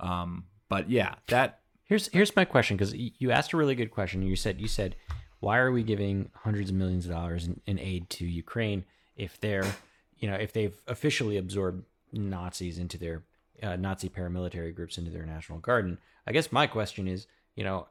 Um, 0.00 0.44
but 0.68 0.90
yeah, 0.90 1.14
that 1.28 1.60
Here's 1.86 2.08
here's 2.08 2.34
my 2.34 2.44
question 2.44 2.76
because 2.76 2.94
you 2.94 3.30
asked 3.30 3.52
a 3.52 3.56
really 3.56 3.76
good 3.76 3.92
question. 3.92 4.20
You 4.22 4.34
said 4.34 4.60
you 4.60 4.66
said, 4.66 4.96
why 5.38 5.58
are 5.58 5.70
we 5.70 5.84
giving 5.84 6.30
hundreds 6.34 6.70
of 6.70 6.76
millions 6.76 7.06
of 7.06 7.12
dollars 7.12 7.46
in, 7.46 7.60
in 7.64 7.78
aid 7.78 8.10
to 8.10 8.26
Ukraine 8.26 8.84
if 9.16 9.40
they're, 9.40 9.64
you 10.18 10.28
know, 10.28 10.34
if 10.34 10.52
they've 10.52 10.76
officially 10.88 11.36
absorbed 11.36 11.84
Nazis 12.12 12.78
into 12.78 12.98
their 12.98 13.22
uh, 13.62 13.76
Nazi 13.76 14.08
paramilitary 14.08 14.74
groups 14.74 14.98
into 14.98 15.12
their 15.12 15.24
national 15.24 15.58
garden? 15.58 15.98
I 16.26 16.32
guess 16.32 16.50
my 16.50 16.66
question 16.66 17.06
is, 17.06 17.28
you 17.54 17.62
know, 17.62 17.86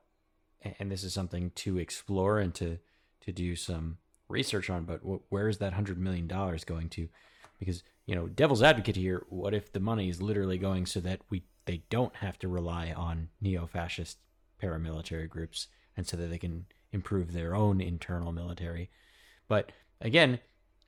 and 0.77 0.91
this 0.91 1.05
is 1.05 1.13
something 1.13 1.51
to 1.55 1.77
explore 1.77 2.39
and 2.39 2.53
to 2.55 2.79
to 3.21 3.31
do 3.31 3.55
some 3.55 3.97
research 4.29 4.69
on. 4.69 4.85
But 4.85 5.01
where 5.29 5.47
is 5.47 5.57
that 5.59 5.73
hundred 5.73 5.97
million 5.97 6.27
dollars 6.27 6.63
going 6.63 6.89
to? 6.89 7.09
Because 7.59 7.83
you 8.05 8.15
know, 8.15 8.27
devil's 8.27 8.61
advocate 8.61 8.95
here. 8.95 9.25
What 9.29 9.53
if 9.53 9.71
the 9.71 9.79
money 9.79 10.09
is 10.09 10.21
literally 10.21 10.57
going 10.57 10.85
so 10.85 10.99
that 11.01 11.21
we 11.29 11.43
they 11.65 11.83
don't 11.89 12.15
have 12.17 12.37
to 12.39 12.47
rely 12.47 12.93
on 12.95 13.29
neo-fascist 13.41 14.17
paramilitary 14.61 15.27
groups 15.27 15.67
and 15.97 16.07
so 16.07 16.15
that 16.17 16.29
they 16.29 16.37
can 16.37 16.65
improve 16.91 17.33
their 17.33 17.55
own 17.55 17.81
internal 17.81 18.31
military 18.31 18.89
but 19.47 19.71
again 20.01 20.39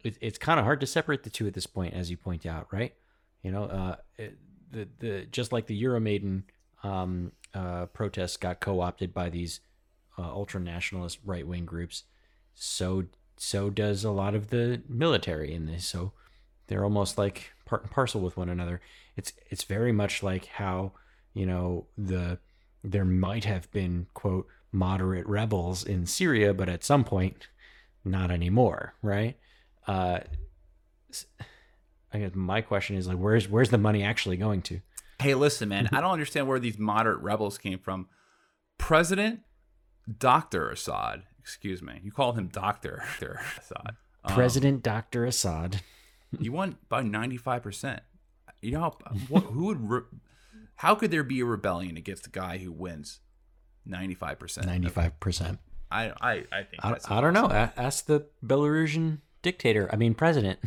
it, 0.04 0.18
it's 0.22 0.38
kind 0.38 0.60
of 0.60 0.66
hard 0.66 0.80
to 0.80 0.88
separate 0.88 1.24
the 1.24 1.30
two 1.30 1.48
at 1.48 1.54
this 1.54 1.68
point 1.68 1.94
as 1.94 2.10
you 2.10 2.16
point 2.16 2.46
out 2.46 2.68
right 2.72 2.94
you 3.42 3.52
know 3.52 3.66
uh, 3.66 3.96
the 4.72 4.88
the 5.00 5.28
just 5.32 5.52
like 5.52 5.68
the 5.68 5.84
euromaidan 5.84 6.44
um, 6.84 7.32
uh, 7.54 7.88
protests 7.88 8.38
got 8.38 8.62
co-opted 8.62 9.14
by 9.14 9.30
these 9.30 9.60
uh, 10.18 10.22
ultra 10.22 10.62
nationalist 10.62 11.20
right-wing 11.26 11.66
groups 11.66 12.04
so 12.54 13.04
so 13.38 13.70
does 13.70 14.04
a 14.04 14.12
lot 14.12 14.36
of 14.36 14.50
the 14.50 14.82
military 14.90 15.54
in 15.54 15.66
this 15.66 15.86
so 15.86 16.12
they're 16.68 16.84
almost 16.84 17.18
like 17.18 17.52
part 17.66 17.84
and 17.84 17.92
parcel 17.92 18.22
with 18.22 18.38
one 18.38 18.50
another. 18.50 18.82
It's 19.16 19.34
it's 19.50 19.64
very 19.64 19.92
much 19.92 20.22
like 20.22 20.46
how 20.46 20.94
you 21.34 21.46
know 21.46 21.88
the 21.98 22.40
there 22.84 23.06
might 23.06 23.46
have 23.46 23.70
been 23.72 24.08
quote 24.14 24.48
moderate 24.72 25.28
rebels 25.28 25.84
in 25.84 26.06
Syria, 26.06 26.54
but 26.54 26.70
at 26.70 26.84
some 26.84 27.04
point, 27.04 27.48
not 28.04 28.32
anymore, 28.32 28.94
right? 29.02 29.38
Uh, 29.88 30.20
I 32.14 32.20
guess 32.20 32.36
my 32.36 32.62
question 32.62 32.96
is 32.96 33.08
like, 33.08 33.18
where's 33.18 33.50
where's 33.50 33.70
the 33.70 33.78
money 33.78 34.04
actually 34.04 34.38
going 34.38 34.62
to? 34.64 34.82
Hey, 35.20 35.34
listen, 35.34 35.70
man, 35.70 35.90
I 35.92 36.02
don't 36.02 36.12
understand 36.12 36.48
where 36.48 36.60
these 36.60 36.78
moderate 36.78 37.22
rebels 37.22 37.58
came 37.58 37.80
from. 37.80 38.08
President 38.78 39.42
Doctor 40.20 40.70
Assad, 40.70 41.24
excuse 41.48 41.82
me, 41.82 42.02
you 42.04 42.12
call 42.12 42.34
him 42.34 42.48
Doctor 42.48 43.06
Assad. 43.58 43.96
Um, 44.26 44.36
President 44.36 44.84
Doctor 44.84 45.26
Assad. 45.26 45.82
He 46.42 46.50
won 46.50 46.76
by 46.90 47.04
95%. 47.04 48.02
You 48.62 48.72
know, 48.74 48.82
how, 48.82 48.98
what, 49.30 49.44
who 49.44 49.66
would, 49.68 49.90
re- 49.90 50.02
how 50.76 50.94
could 50.96 51.10
there 51.10 51.24
be 51.24 51.40
a 51.40 51.46
rebellion 51.46 51.96
against 51.96 52.28
a 52.28 52.30
guy 52.30 52.58
who 52.58 52.74
wins 52.74 53.22
95%? 53.88 54.66
95%. 54.66 55.58
I, 55.90 56.12
I, 56.20 56.32
I 56.52 56.64
think 56.64 56.84
I, 56.84 56.98
I 57.10 57.22
don't 57.22 57.34
know. 57.34 57.50
Ask 57.50 58.08
the 58.08 58.26
Belarusian 58.46 59.20
dictator, 59.42 59.90
I 59.92 59.96
mean, 59.96 60.16
president. 60.16 60.60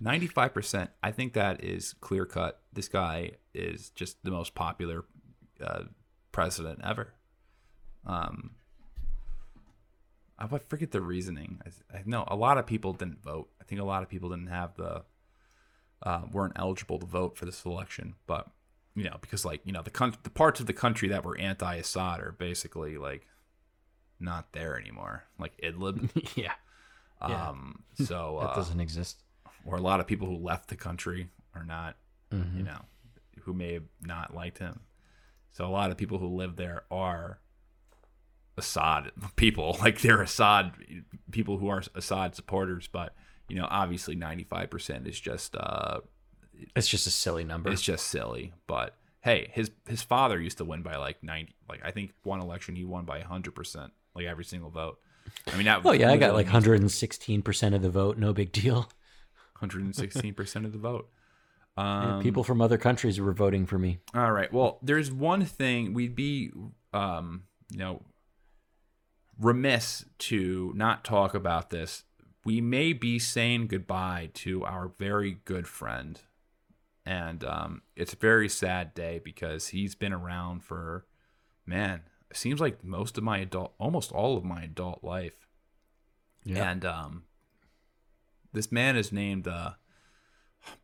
95%. 0.00 0.88
I 1.02 1.10
think 1.10 1.32
that 1.32 1.64
is 1.64 1.94
clear 1.94 2.26
cut. 2.26 2.60
This 2.72 2.86
guy 2.86 3.32
is 3.52 3.90
just 3.90 4.22
the 4.22 4.30
most 4.30 4.54
popular 4.54 5.04
uh, 5.60 5.84
president 6.30 6.80
ever. 6.84 7.12
Um, 8.06 8.52
I 10.38 10.46
forget 10.46 10.90
the 10.90 11.00
reasoning. 11.00 11.60
I, 11.64 11.98
I 11.98 12.02
know 12.04 12.24
a 12.26 12.36
lot 12.36 12.58
of 12.58 12.66
people 12.66 12.92
didn't 12.92 13.22
vote. 13.22 13.48
I 13.60 13.64
think 13.64 13.80
a 13.80 13.84
lot 13.84 14.02
of 14.02 14.08
people 14.08 14.30
didn't 14.30 14.48
have 14.48 14.74
the 14.76 15.04
uh, 16.02 16.22
weren't 16.30 16.54
eligible 16.56 16.98
to 16.98 17.06
vote 17.06 17.36
for 17.36 17.44
this 17.44 17.64
election, 17.64 18.14
but 18.26 18.48
you 18.94 19.04
know 19.04 19.16
because 19.20 19.44
like 19.44 19.60
you 19.64 19.72
know 19.72 19.82
the 19.82 19.90
con- 19.90 20.16
the 20.22 20.30
parts 20.30 20.60
of 20.60 20.66
the 20.66 20.72
country 20.72 21.08
that 21.08 21.24
were 21.24 21.38
anti-Assad 21.38 22.20
are 22.20 22.32
basically 22.32 22.98
like 22.98 23.26
not 24.20 24.52
there 24.52 24.78
anymore, 24.78 25.24
like 25.38 25.56
Idlib. 25.62 26.10
yeah. 26.36 26.52
Um. 27.20 27.84
So 27.94 28.38
that 28.40 28.50
uh, 28.50 28.54
doesn't 28.54 28.80
exist. 28.80 29.22
Or 29.64 29.76
a 29.76 29.80
lot 29.80 30.00
of 30.00 30.06
people 30.06 30.26
who 30.28 30.36
left 30.36 30.68
the 30.68 30.76
country 30.76 31.28
are 31.54 31.64
not, 31.64 31.96
mm-hmm. 32.30 32.58
you 32.58 32.64
know, 32.64 32.80
who 33.42 33.54
may 33.54 33.74
have 33.74 33.84
not 34.02 34.34
liked 34.34 34.58
him. 34.58 34.80
So 35.52 35.64
a 35.64 35.68
lot 35.68 35.90
of 35.90 35.96
people 35.96 36.18
who 36.18 36.26
live 36.26 36.56
there 36.56 36.82
are 36.90 37.38
Assad 38.56 39.10
people, 39.36 39.76
like 39.80 40.00
they're 40.00 40.22
Assad 40.22 40.72
people 41.30 41.58
who 41.58 41.68
are 41.68 41.82
Assad 41.94 42.34
supporters, 42.34 42.88
but 42.90 43.14
you 43.48 43.56
know, 43.56 43.66
obviously 43.70 44.16
95% 44.16 45.06
is 45.08 45.18
just 45.18 45.56
uh 45.56 46.00
it's 46.76 46.88
just 46.88 47.06
a 47.06 47.10
silly 47.10 47.44
number. 47.44 47.70
It's 47.70 47.82
just 47.82 48.06
silly, 48.08 48.52
but 48.66 48.96
hey, 49.20 49.50
his 49.52 49.70
his 49.88 50.02
father 50.02 50.40
used 50.40 50.58
to 50.58 50.64
win 50.64 50.82
by 50.82 50.96
like 50.96 51.22
90 51.22 51.54
like 51.68 51.80
I 51.84 51.90
think 51.90 52.12
one 52.22 52.40
election 52.40 52.76
he 52.76 52.84
won 52.84 53.04
by 53.04 53.20
100%, 53.20 53.90
like 54.14 54.26
every 54.26 54.44
single 54.44 54.70
vote. 54.70 54.98
I 55.52 55.56
mean, 55.56 55.64
that 55.64 55.82
Oh 55.84 55.92
yeah, 55.92 56.10
I 56.10 56.16
got 56.16 56.34
like 56.34 56.46
116% 56.46 57.74
of 57.74 57.82
the 57.82 57.90
vote, 57.90 58.18
no 58.18 58.32
big 58.32 58.52
deal. 58.52 58.88
116% 59.60 60.64
of 60.64 60.72
the 60.72 60.78
vote. 60.78 61.08
Um, 61.76 62.22
people 62.22 62.44
from 62.44 62.60
other 62.60 62.78
countries 62.78 63.18
were 63.20 63.32
voting 63.32 63.66
for 63.66 63.80
me. 63.80 63.98
All 64.14 64.30
right. 64.30 64.52
Well, 64.52 64.78
there's 64.80 65.10
one 65.10 65.44
thing 65.44 65.92
we'd 65.92 66.14
be 66.14 66.52
um, 66.92 67.42
you 67.68 67.78
know, 67.78 68.02
remiss 69.40 70.04
to 70.18 70.72
not 70.74 71.04
talk 71.04 71.34
about 71.34 71.70
this. 71.70 72.04
We 72.44 72.60
may 72.60 72.92
be 72.92 73.18
saying 73.18 73.68
goodbye 73.68 74.30
to 74.34 74.64
our 74.64 74.88
very 74.88 75.38
good 75.44 75.66
friend. 75.66 76.20
And 77.06 77.44
um, 77.44 77.82
it's 77.96 78.12
a 78.12 78.16
very 78.16 78.48
sad 78.48 78.94
day 78.94 79.20
because 79.22 79.68
he's 79.68 79.94
been 79.94 80.12
around 80.12 80.62
for, 80.62 81.06
man, 81.66 82.02
it 82.30 82.36
seems 82.36 82.60
like 82.60 82.84
most 82.84 83.18
of 83.18 83.24
my 83.24 83.38
adult, 83.38 83.74
almost 83.78 84.12
all 84.12 84.36
of 84.36 84.44
my 84.44 84.62
adult 84.62 85.04
life. 85.04 85.46
Yeah. 86.44 86.70
And 86.70 86.84
um, 86.84 87.24
this 88.52 88.70
man 88.70 88.96
is 88.96 89.12
named 89.12 89.48
uh, 89.48 89.72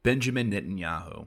Benjamin 0.03 0.51
Netanyahu. 0.51 1.27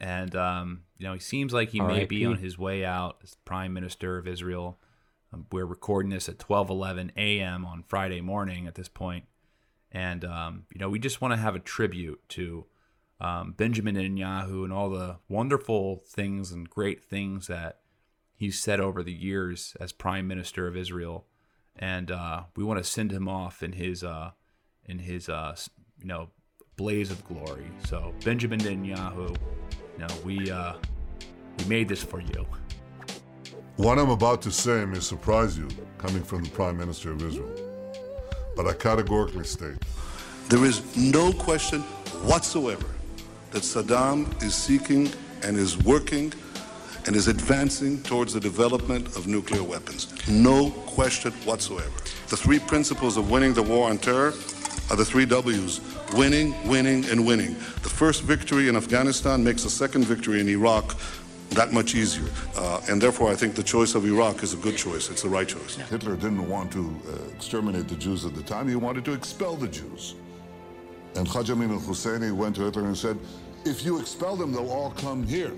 And, 0.00 0.34
um, 0.34 0.82
you 0.98 1.06
know, 1.06 1.14
he 1.14 1.20
seems 1.20 1.52
like 1.52 1.70
he 1.70 1.80
may 1.80 2.04
be 2.04 2.24
on 2.24 2.38
his 2.38 2.58
way 2.58 2.84
out 2.84 3.18
as 3.22 3.36
prime 3.44 3.72
minister 3.72 4.18
of 4.18 4.26
Israel. 4.26 4.78
Um, 5.32 5.46
we're 5.50 5.66
recording 5.66 6.10
this 6.10 6.28
at 6.28 6.38
12:11 6.38 7.10
a.m. 7.16 7.64
on 7.64 7.84
Friday 7.86 8.20
morning 8.20 8.66
at 8.66 8.74
this 8.74 8.88
point, 8.88 9.24
and 9.90 10.24
um, 10.24 10.64
you 10.72 10.78
know 10.78 10.90
we 10.90 10.98
just 10.98 11.20
want 11.20 11.32
to 11.32 11.38
have 11.38 11.54
a 11.54 11.60
tribute 11.60 12.20
to 12.30 12.66
um, 13.20 13.52
Benjamin 13.52 13.96
Netanyahu 13.96 14.64
and 14.64 14.72
all 14.72 14.90
the 14.90 15.16
wonderful 15.28 16.02
things 16.06 16.52
and 16.52 16.68
great 16.68 17.02
things 17.02 17.46
that 17.46 17.80
he's 18.34 18.58
said 18.58 18.80
over 18.80 19.02
the 19.02 19.12
years 19.12 19.76
as 19.80 19.92
Prime 19.92 20.26
Minister 20.26 20.66
of 20.66 20.76
Israel, 20.76 21.26
and 21.76 22.10
uh, 22.10 22.44
we 22.56 22.64
want 22.64 22.82
to 22.82 22.84
send 22.84 23.10
him 23.10 23.28
off 23.28 23.62
in 23.62 23.72
his 23.72 24.04
uh, 24.04 24.32
in 24.84 24.98
his 24.98 25.28
uh, 25.28 25.56
you 25.98 26.06
know 26.06 26.28
blaze 26.76 27.10
of 27.10 27.24
glory. 27.24 27.70
So 27.86 28.12
Benjamin 28.22 28.60
Netanyahu, 28.60 29.30
you 29.30 29.98
know 29.98 30.14
we 30.24 30.50
uh, 30.50 30.74
we 31.58 31.64
made 31.64 31.88
this 31.88 32.04
for 32.04 32.20
you. 32.20 32.46
What 33.76 33.98
I'm 33.98 34.10
about 34.10 34.42
to 34.42 34.50
say 34.50 34.84
may 34.84 35.00
surprise 35.00 35.56
you, 35.56 35.66
coming 35.96 36.22
from 36.22 36.44
the 36.44 36.50
Prime 36.50 36.76
Minister 36.76 37.10
of 37.10 37.22
Israel. 37.22 37.50
But 38.54 38.66
I 38.66 38.74
categorically 38.74 39.44
state 39.44 39.76
there 40.50 40.64
is 40.66 40.94
no 40.94 41.32
question 41.32 41.80
whatsoever 42.28 42.84
that 43.52 43.62
Saddam 43.62 44.42
is 44.42 44.54
seeking 44.54 45.10
and 45.42 45.56
is 45.56 45.78
working 45.78 46.34
and 47.06 47.16
is 47.16 47.28
advancing 47.28 48.02
towards 48.02 48.34
the 48.34 48.40
development 48.40 49.06
of 49.16 49.26
nuclear 49.26 49.62
weapons. 49.62 50.12
No 50.28 50.70
question 50.70 51.32
whatsoever. 51.46 51.96
The 52.28 52.36
three 52.36 52.58
principles 52.58 53.16
of 53.16 53.30
winning 53.30 53.54
the 53.54 53.62
war 53.62 53.88
on 53.88 53.96
terror 53.96 54.34
are 54.90 54.96
the 54.96 55.04
three 55.04 55.24
W's 55.24 55.80
winning, 56.12 56.54
winning, 56.68 57.06
and 57.06 57.26
winning. 57.26 57.54
The 57.54 57.88
first 57.88 58.22
victory 58.22 58.68
in 58.68 58.76
Afghanistan 58.76 59.42
makes 59.42 59.64
a 59.64 59.70
second 59.70 60.04
victory 60.04 60.40
in 60.40 60.48
Iraq 60.48 60.94
that 61.54 61.72
much 61.72 61.94
easier. 61.94 62.28
Uh, 62.56 62.80
and 62.88 63.00
therefore, 63.00 63.30
I 63.30 63.34
think 63.34 63.54
the 63.54 63.62
choice 63.62 63.94
of 63.94 64.04
Iraq 64.04 64.42
is 64.42 64.54
a 64.54 64.56
good 64.56 64.76
choice. 64.76 65.10
It's 65.10 65.22
the 65.22 65.28
right 65.28 65.48
choice. 65.48 65.76
Hitler 65.76 66.16
didn't 66.16 66.48
want 66.48 66.72
to 66.72 67.00
uh, 67.08 67.34
exterminate 67.34 67.88
the 67.88 67.96
Jews 67.96 68.24
at 68.24 68.34
the 68.34 68.42
time. 68.42 68.68
He 68.68 68.76
wanted 68.76 69.04
to 69.06 69.12
expel 69.12 69.56
the 69.56 69.68
Jews. 69.68 70.14
And 71.14 71.28
Haj 71.28 71.50
Amin 71.50 71.70
al-Husseini 71.70 72.32
went 72.32 72.56
to 72.56 72.62
Hitler 72.62 72.86
and 72.86 72.96
said, 72.96 73.18
if 73.64 73.84
you 73.84 74.00
expel 74.00 74.34
them, 74.34 74.52
they'll 74.52 74.70
all 74.70 74.90
come 74.92 75.22
here. 75.22 75.52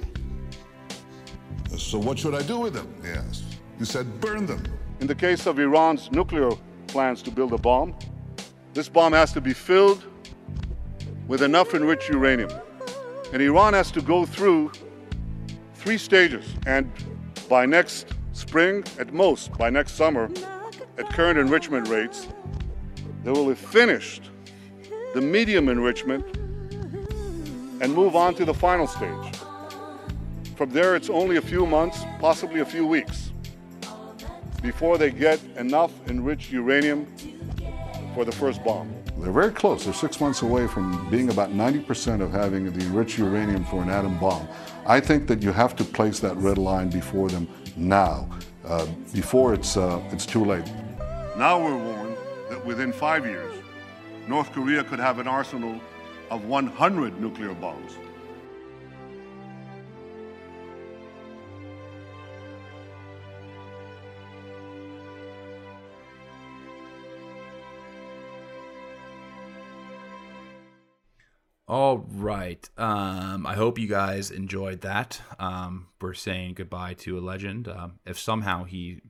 So 1.77 1.99
what 1.99 2.19
should 2.19 2.35
I 2.35 2.43
do 2.43 2.59
with 2.61 2.75
them? 2.75 2.93
He 3.03 3.11
asked. 3.11 3.45
He 3.79 3.85
said, 3.85 4.21
burn 4.21 4.47
them. 4.47 4.63
In 5.01 5.07
the 5.07 5.15
case 5.15 5.47
of 5.47 5.59
Iran's 5.59 6.11
nuclear 6.13 6.51
plans 6.87 7.23
to 7.23 7.31
build 7.31 7.53
a 7.53 7.59
bomb. 7.59 7.95
This 8.73 8.89
bomb 8.89 9.13
has 9.13 9.33
to 9.33 9.41
be 9.41 9.53
filled 9.53 10.05
with 11.29 11.43
enough 11.43 11.75
enriched 11.75 12.09
uranium. 12.09 12.51
And 13.33 13.43
Iran 13.43 13.75
has 13.75 13.91
to 13.93 14.03
go 14.03 14.27
through 14.27 14.73
three 15.85 15.99
stages. 15.99 16.47
And 16.67 16.91
by 17.47 17.67
next 17.67 18.07
spring, 18.33 18.85
at 18.99 19.13
most, 19.13 19.53
by 19.59 19.69
next 19.69 19.93
summer, 19.93 20.31
at 20.97 21.11
current 21.11 21.39
enrichment 21.39 21.89
rates, 21.89 22.27
they 23.23 23.31
will 23.31 23.49
have 23.51 23.59
finished 23.59 24.31
the 25.13 25.21
medium 25.21 25.69
enrichment 25.69 26.25
and 27.83 27.93
move 27.93 28.17
on 28.17 28.35
to 28.37 28.47
the 28.47 28.55
final 28.55 28.87
stage. 28.87 29.35
From 30.57 30.71
there, 30.71 30.97
it's 30.97 31.11
only 31.11 31.37
a 31.37 31.43
few 31.43 31.67
months, 31.67 32.03
possibly 32.19 32.61
a 32.61 32.65
few 32.65 32.87
weeks, 32.87 33.33
before 34.63 34.97
they 34.97 35.11
get 35.11 35.39
enough 35.57 35.93
enriched 36.09 36.51
uranium 36.51 37.07
for 38.15 38.25
the 38.25 38.33
first 38.33 38.65
bomb. 38.65 38.91
They're 39.19 39.33
very 39.33 39.51
close. 39.51 39.85
They're 39.85 39.93
six 39.93 40.19
months 40.19 40.41
away 40.41 40.67
from 40.67 41.11
being 41.11 41.29
about 41.29 41.51
90% 41.51 42.23
of 42.23 42.33
having 42.33 42.73
the 42.73 42.85
enriched 42.87 43.19
uranium 43.19 43.65
for 43.65 43.83
an 43.83 43.91
atom 43.91 44.19
bomb. 44.19 44.49
I 44.87 45.01
think 45.01 45.27
that 45.29 45.43
you 45.43 45.51
have 45.53 45.75
to 45.77 45.85
place 45.85 46.21
that 46.21 46.37
red 46.37 46.59
line 46.59 46.91
before 46.91 47.31
them 47.31 47.49
now, 47.77 48.29
uh, 48.67 48.87
before 49.15 49.55
it's, 49.55 49.77
uh, 49.79 50.03
it's 50.13 50.27
too 50.27 50.45
late. 50.45 50.67
Now 51.39 51.59
we're 51.63 51.77
warned 51.77 52.17
that 52.51 52.65
within 52.67 52.93
five 52.93 53.25
years, 53.25 53.55
North 54.29 54.53
Korea 54.53 54.85
could 54.85 54.99
have 54.99 55.19
an 55.19 55.27
arsenal 55.27 55.81
of 56.31 56.45
100 56.45 57.19
nuclear 57.19 57.55
bombs. 57.55 57.93
All 71.75 72.07
right. 72.09 72.71
Um, 72.79 73.49
I 73.49 73.55
hope 73.55 73.81
you 73.81 73.89
guys 73.89 74.31
enjoyed 74.31 74.83
that. 74.83 75.21
Um, 75.41 75.89
we're 76.01 76.15
saying 76.15 76.55
goodbye 76.55 76.95
to 76.99 77.19
a 77.19 77.21
legend. 77.21 77.67
Um, 77.67 77.99
if 78.07 78.17
somehow 78.17 78.63
he 78.63 79.01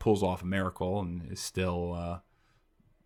pulls 0.00 0.24
off 0.24 0.42
a 0.42 0.44
miracle 0.44 0.98
and 0.98 1.30
is 1.30 1.38
still 1.38 1.94
uh, 1.94 2.18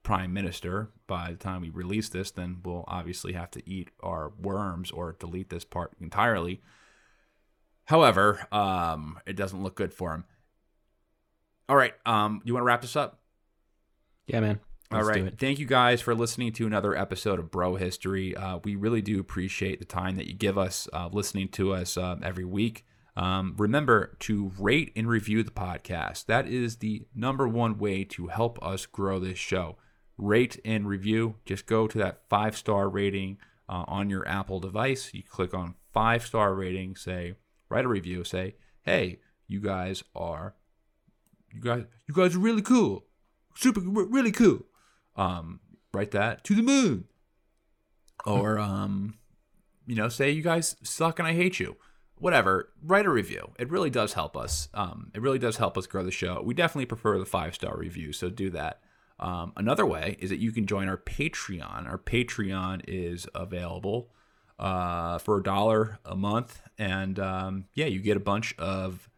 prime 0.02 0.32
minister 0.32 0.88
by 1.06 1.32
the 1.32 1.36
time 1.36 1.60
we 1.60 1.68
release 1.68 2.08
this, 2.08 2.30
then 2.30 2.60
we'll 2.64 2.86
obviously 2.88 3.34
have 3.34 3.50
to 3.50 3.68
eat 3.68 3.90
our 4.02 4.32
worms 4.40 4.90
or 4.90 5.14
delete 5.20 5.50
this 5.50 5.66
part 5.66 5.92
entirely. 6.00 6.62
However, 7.84 8.48
um, 8.50 9.18
it 9.26 9.36
doesn't 9.36 9.62
look 9.62 9.74
good 9.74 9.92
for 9.92 10.14
him. 10.14 10.24
All 11.68 11.76
right. 11.76 11.92
Um, 12.06 12.40
you 12.42 12.54
want 12.54 12.62
to 12.62 12.68
wrap 12.68 12.80
this 12.80 12.96
up? 12.96 13.20
Yeah, 14.26 14.40
man. 14.40 14.60
Let's 14.90 15.06
All 15.06 15.12
right. 15.12 15.38
Thank 15.38 15.58
you 15.58 15.66
guys 15.66 16.00
for 16.00 16.14
listening 16.14 16.52
to 16.54 16.66
another 16.66 16.96
episode 16.96 17.38
of 17.38 17.50
Bro 17.50 17.76
History. 17.76 18.34
Uh, 18.34 18.58
we 18.64 18.74
really 18.74 19.02
do 19.02 19.20
appreciate 19.20 19.80
the 19.80 19.84
time 19.84 20.16
that 20.16 20.26
you 20.26 20.32
give 20.32 20.56
us 20.56 20.88
uh, 20.94 21.10
listening 21.12 21.48
to 21.50 21.74
us 21.74 21.98
uh, 21.98 22.16
every 22.22 22.46
week. 22.46 22.86
Um, 23.14 23.54
remember 23.58 24.16
to 24.20 24.50
rate 24.58 24.92
and 24.96 25.06
review 25.06 25.42
the 25.42 25.50
podcast. 25.50 26.24
That 26.24 26.48
is 26.48 26.76
the 26.76 27.06
number 27.14 27.46
one 27.46 27.76
way 27.76 28.02
to 28.04 28.28
help 28.28 28.58
us 28.64 28.86
grow 28.86 29.18
this 29.18 29.36
show. 29.36 29.76
Rate 30.16 30.58
and 30.64 30.88
review. 30.88 31.34
Just 31.44 31.66
go 31.66 31.86
to 31.86 31.98
that 31.98 32.22
five 32.30 32.56
star 32.56 32.88
rating 32.88 33.36
uh, 33.68 33.84
on 33.88 34.08
your 34.08 34.26
Apple 34.26 34.58
device. 34.58 35.12
You 35.12 35.22
click 35.22 35.52
on 35.52 35.74
five 35.92 36.24
star 36.24 36.54
rating, 36.54 36.96
say, 36.96 37.34
write 37.68 37.84
a 37.84 37.88
review, 37.88 38.24
say, 38.24 38.54
hey, 38.84 39.18
you 39.48 39.60
guys 39.60 40.02
are, 40.16 40.54
you 41.52 41.60
guys, 41.60 41.84
you 42.06 42.14
guys 42.14 42.34
are 42.34 42.38
really 42.38 42.62
cool. 42.62 43.04
Super, 43.54 43.80
really 43.80 44.32
cool 44.32 44.64
um, 45.18 45.60
write 45.92 46.12
that 46.12 46.44
to 46.44 46.54
the 46.54 46.62
moon. 46.62 47.04
Or, 48.24 48.58
um, 48.58 49.18
you 49.86 49.94
know, 49.94 50.08
say 50.08 50.30
you 50.30 50.42
guys 50.42 50.76
suck 50.82 51.18
and 51.18 51.28
I 51.28 51.34
hate 51.34 51.60
you. 51.60 51.76
Whatever, 52.16 52.72
write 52.82 53.06
a 53.06 53.10
review. 53.10 53.52
It 53.58 53.70
really 53.70 53.90
does 53.90 54.14
help 54.14 54.36
us. 54.36 54.68
Um, 54.74 55.12
it 55.14 55.22
really 55.22 55.38
does 55.38 55.58
help 55.58 55.78
us 55.78 55.86
grow 55.86 56.02
the 56.02 56.10
show. 56.10 56.42
We 56.44 56.54
definitely 56.54 56.86
prefer 56.86 57.18
the 57.18 57.26
five 57.26 57.54
star 57.54 57.76
review, 57.76 58.12
so 58.12 58.28
do 58.28 58.50
that. 58.50 58.80
Um, 59.20 59.52
another 59.56 59.86
way 59.86 60.16
is 60.20 60.30
that 60.30 60.38
you 60.38 60.50
can 60.50 60.66
join 60.66 60.88
our 60.88 60.96
Patreon. 60.96 61.88
Our 61.88 61.98
Patreon 61.98 62.82
is 62.88 63.28
available 63.34 64.10
uh, 64.58 65.18
for 65.18 65.38
a 65.38 65.42
dollar 65.42 65.98
a 66.04 66.16
month, 66.16 66.62
and 66.76 67.18
um, 67.20 67.66
yeah, 67.74 67.86
you 67.86 68.00
get 68.00 68.16
a 68.16 68.20
bunch 68.20 68.56
of 68.58 69.08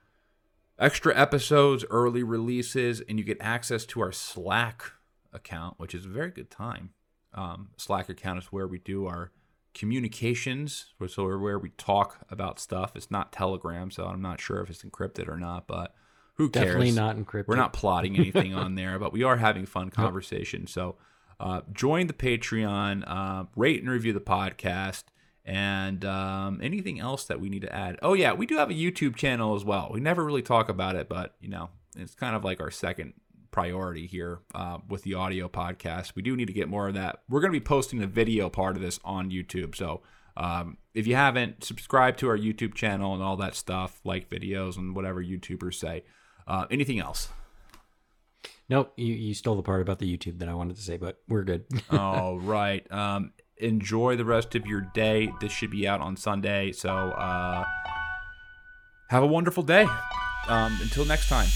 extra 0.78 1.18
episodes, 1.18 1.85
early 1.90 2.22
releases, 2.22 3.01
and 3.01 3.18
you 3.18 3.24
get 3.24 3.39
access 3.40 3.86
to 3.86 4.01
our 4.01 4.12
Slack 4.12 4.93
account, 5.32 5.78
which 5.78 5.94
is 5.94 6.05
a 6.05 6.09
very 6.09 6.31
good 6.31 6.51
time. 6.51 6.90
Um, 7.35 7.69
Slack 7.77 8.09
account 8.09 8.39
is 8.39 8.47
where 8.47 8.66
we 8.66 8.78
do 8.78 9.07
our 9.07 9.31
communications, 9.74 10.86
so 11.09 11.24
where 11.39 11.59
we 11.59 11.70
talk 11.70 12.27
about 12.31 12.59
stuff. 12.59 12.93
It's 12.97 13.11
not 13.11 13.32
Telegram, 13.32 13.90
so 13.90 14.07
I'm 14.07 14.23
not 14.23 14.40
sure 14.40 14.61
if 14.61 14.70
it's 14.70 14.82
encrypted 14.82 15.28
or 15.28 15.36
not, 15.36 15.66
but 15.66 15.94
who 16.35 16.48
cares? 16.48 16.66
Definitely 16.66 16.93
not 16.93 17.16
encrypted. 17.16 17.48
We're 17.48 17.57
not 17.57 17.73
plotting 17.73 18.16
anything 18.16 18.55
on 18.55 18.74
there, 18.77 18.98
but 18.98 19.12
we 19.12 19.23
are 19.23 19.36
having 19.36 19.66
fun 19.66 19.90
conversations. 19.90 20.73
So 20.73 20.97
uh, 21.39 21.62
join 21.73 22.07
the 22.07 22.12
Patreon, 22.12 23.05
uh, 23.07 23.44
rate 23.57 23.81
and 23.81 23.90
review 23.90 24.12
the 24.12 24.20
podcast, 24.20 25.05
and 25.44 26.05
um, 26.05 26.61
anything 26.62 26.98
else 26.98 27.24
that 27.24 27.40
we 27.40 27.48
need 27.48 27.62
to 27.62 27.74
add. 27.74 27.98
Oh 28.02 28.15
yeah, 28.15 28.32
we 28.32 28.47
do 28.47 28.57
have 28.57 28.70
a 28.70 28.74
YouTube 28.74 29.16
channel 29.16 29.55
as 29.55 29.65
well. 29.65 29.90
We 29.93 30.01
never 30.01 30.24
really 30.24 30.43
talk 30.43 30.69
about 30.69 30.97
it, 30.97 31.09
but 31.09 31.35
you 31.40 31.48
know, 31.48 31.70
it's 31.97 32.15
kind 32.15 32.35
of 32.35 32.44
like 32.44 32.61
our 32.61 32.70
second 32.70 33.15
priority 33.51 34.06
here 34.06 34.40
uh, 34.55 34.78
with 34.89 35.02
the 35.02 35.14
audio 35.14 35.48
podcast. 35.48 36.14
We 36.14 36.22
do 36.22 36.36
need 36.36 36.47
to 36.47 36.52
get 36.52 36.68
more 36.68 36.89
of 36.89 36.94
that. 36.94 37.20
We're 37.28 37.40
going 37.40 37.52
to 37.52 37.59
be 37.59 37.64
posting 37.64 37.98
the 37.98 38.06
video 38.06 38.48
part 38.48 38.77
of 38.77 38.82
this 38.82 38.98
on 39.05 39.31
YouTube. 39.31 39.74
So 39.74 40.02
um, 40.36 40.78
if 40.94 41.06
you 41.06 41.14
haven't, 41.14 41.64
subscribe 41.64 42.16
to 42.18 42.28
our 42.28 42.39
YouTube 42.39 42.74
channel 42.74 43.14
and 43.14 43.22
all 43.22 43.36
that 43.36 43.55
stuff, 43.55 44.01
like 44.05 44.31
videos 44.31 44.77
and 44.77 44.94
whatever 44.94 45.22
YouTubers 45.22 45.74
say. 45.74 46.05
Uh, 46.47 46.66
anything 46.70 46.98
else? 46.98 47.28
Nope, 48.68 48.93
you, 48.97 49.12
you 49.14 49.35
stole 49.35 49.56
the 49.56 49.62
part 49.62 49.82
about 49.82 49.98
the 49.98 50.16
YouTube 50.16 50.39
that 50.39 50.48
I 50.48 50.55
wanted 50.55 50.77
to 50.77 50.82
say, 50.82 50.97
but 50.97 51.20
we're 51.28 51.43
good. 51.43 51.64
all 51.90 52.39
right. 52.39 52.90
Um, 52.90 53.32
enjoy 53.56 54.16
the 54.16 54.24
rest 54.24 54.55
of 54.55 54.66
your 54.66 54.81
day. 54.81 55.32
This 55.40 55.52
should 55.52 55.70
be 55.70 55.86
out 55.86 56.01
on 56.01 56.16
Sunday. 56.16 56.72
So 56.72 56.90
uh, 56.90 57.64
have 59.09 59.22
a 59.22 59.27
wonderful 59.27 59.62
day. 59.62 59.86
Um, 60.48 60.78
until 60.81 61.05
next 61.05 61.28
time. 61.28 61.48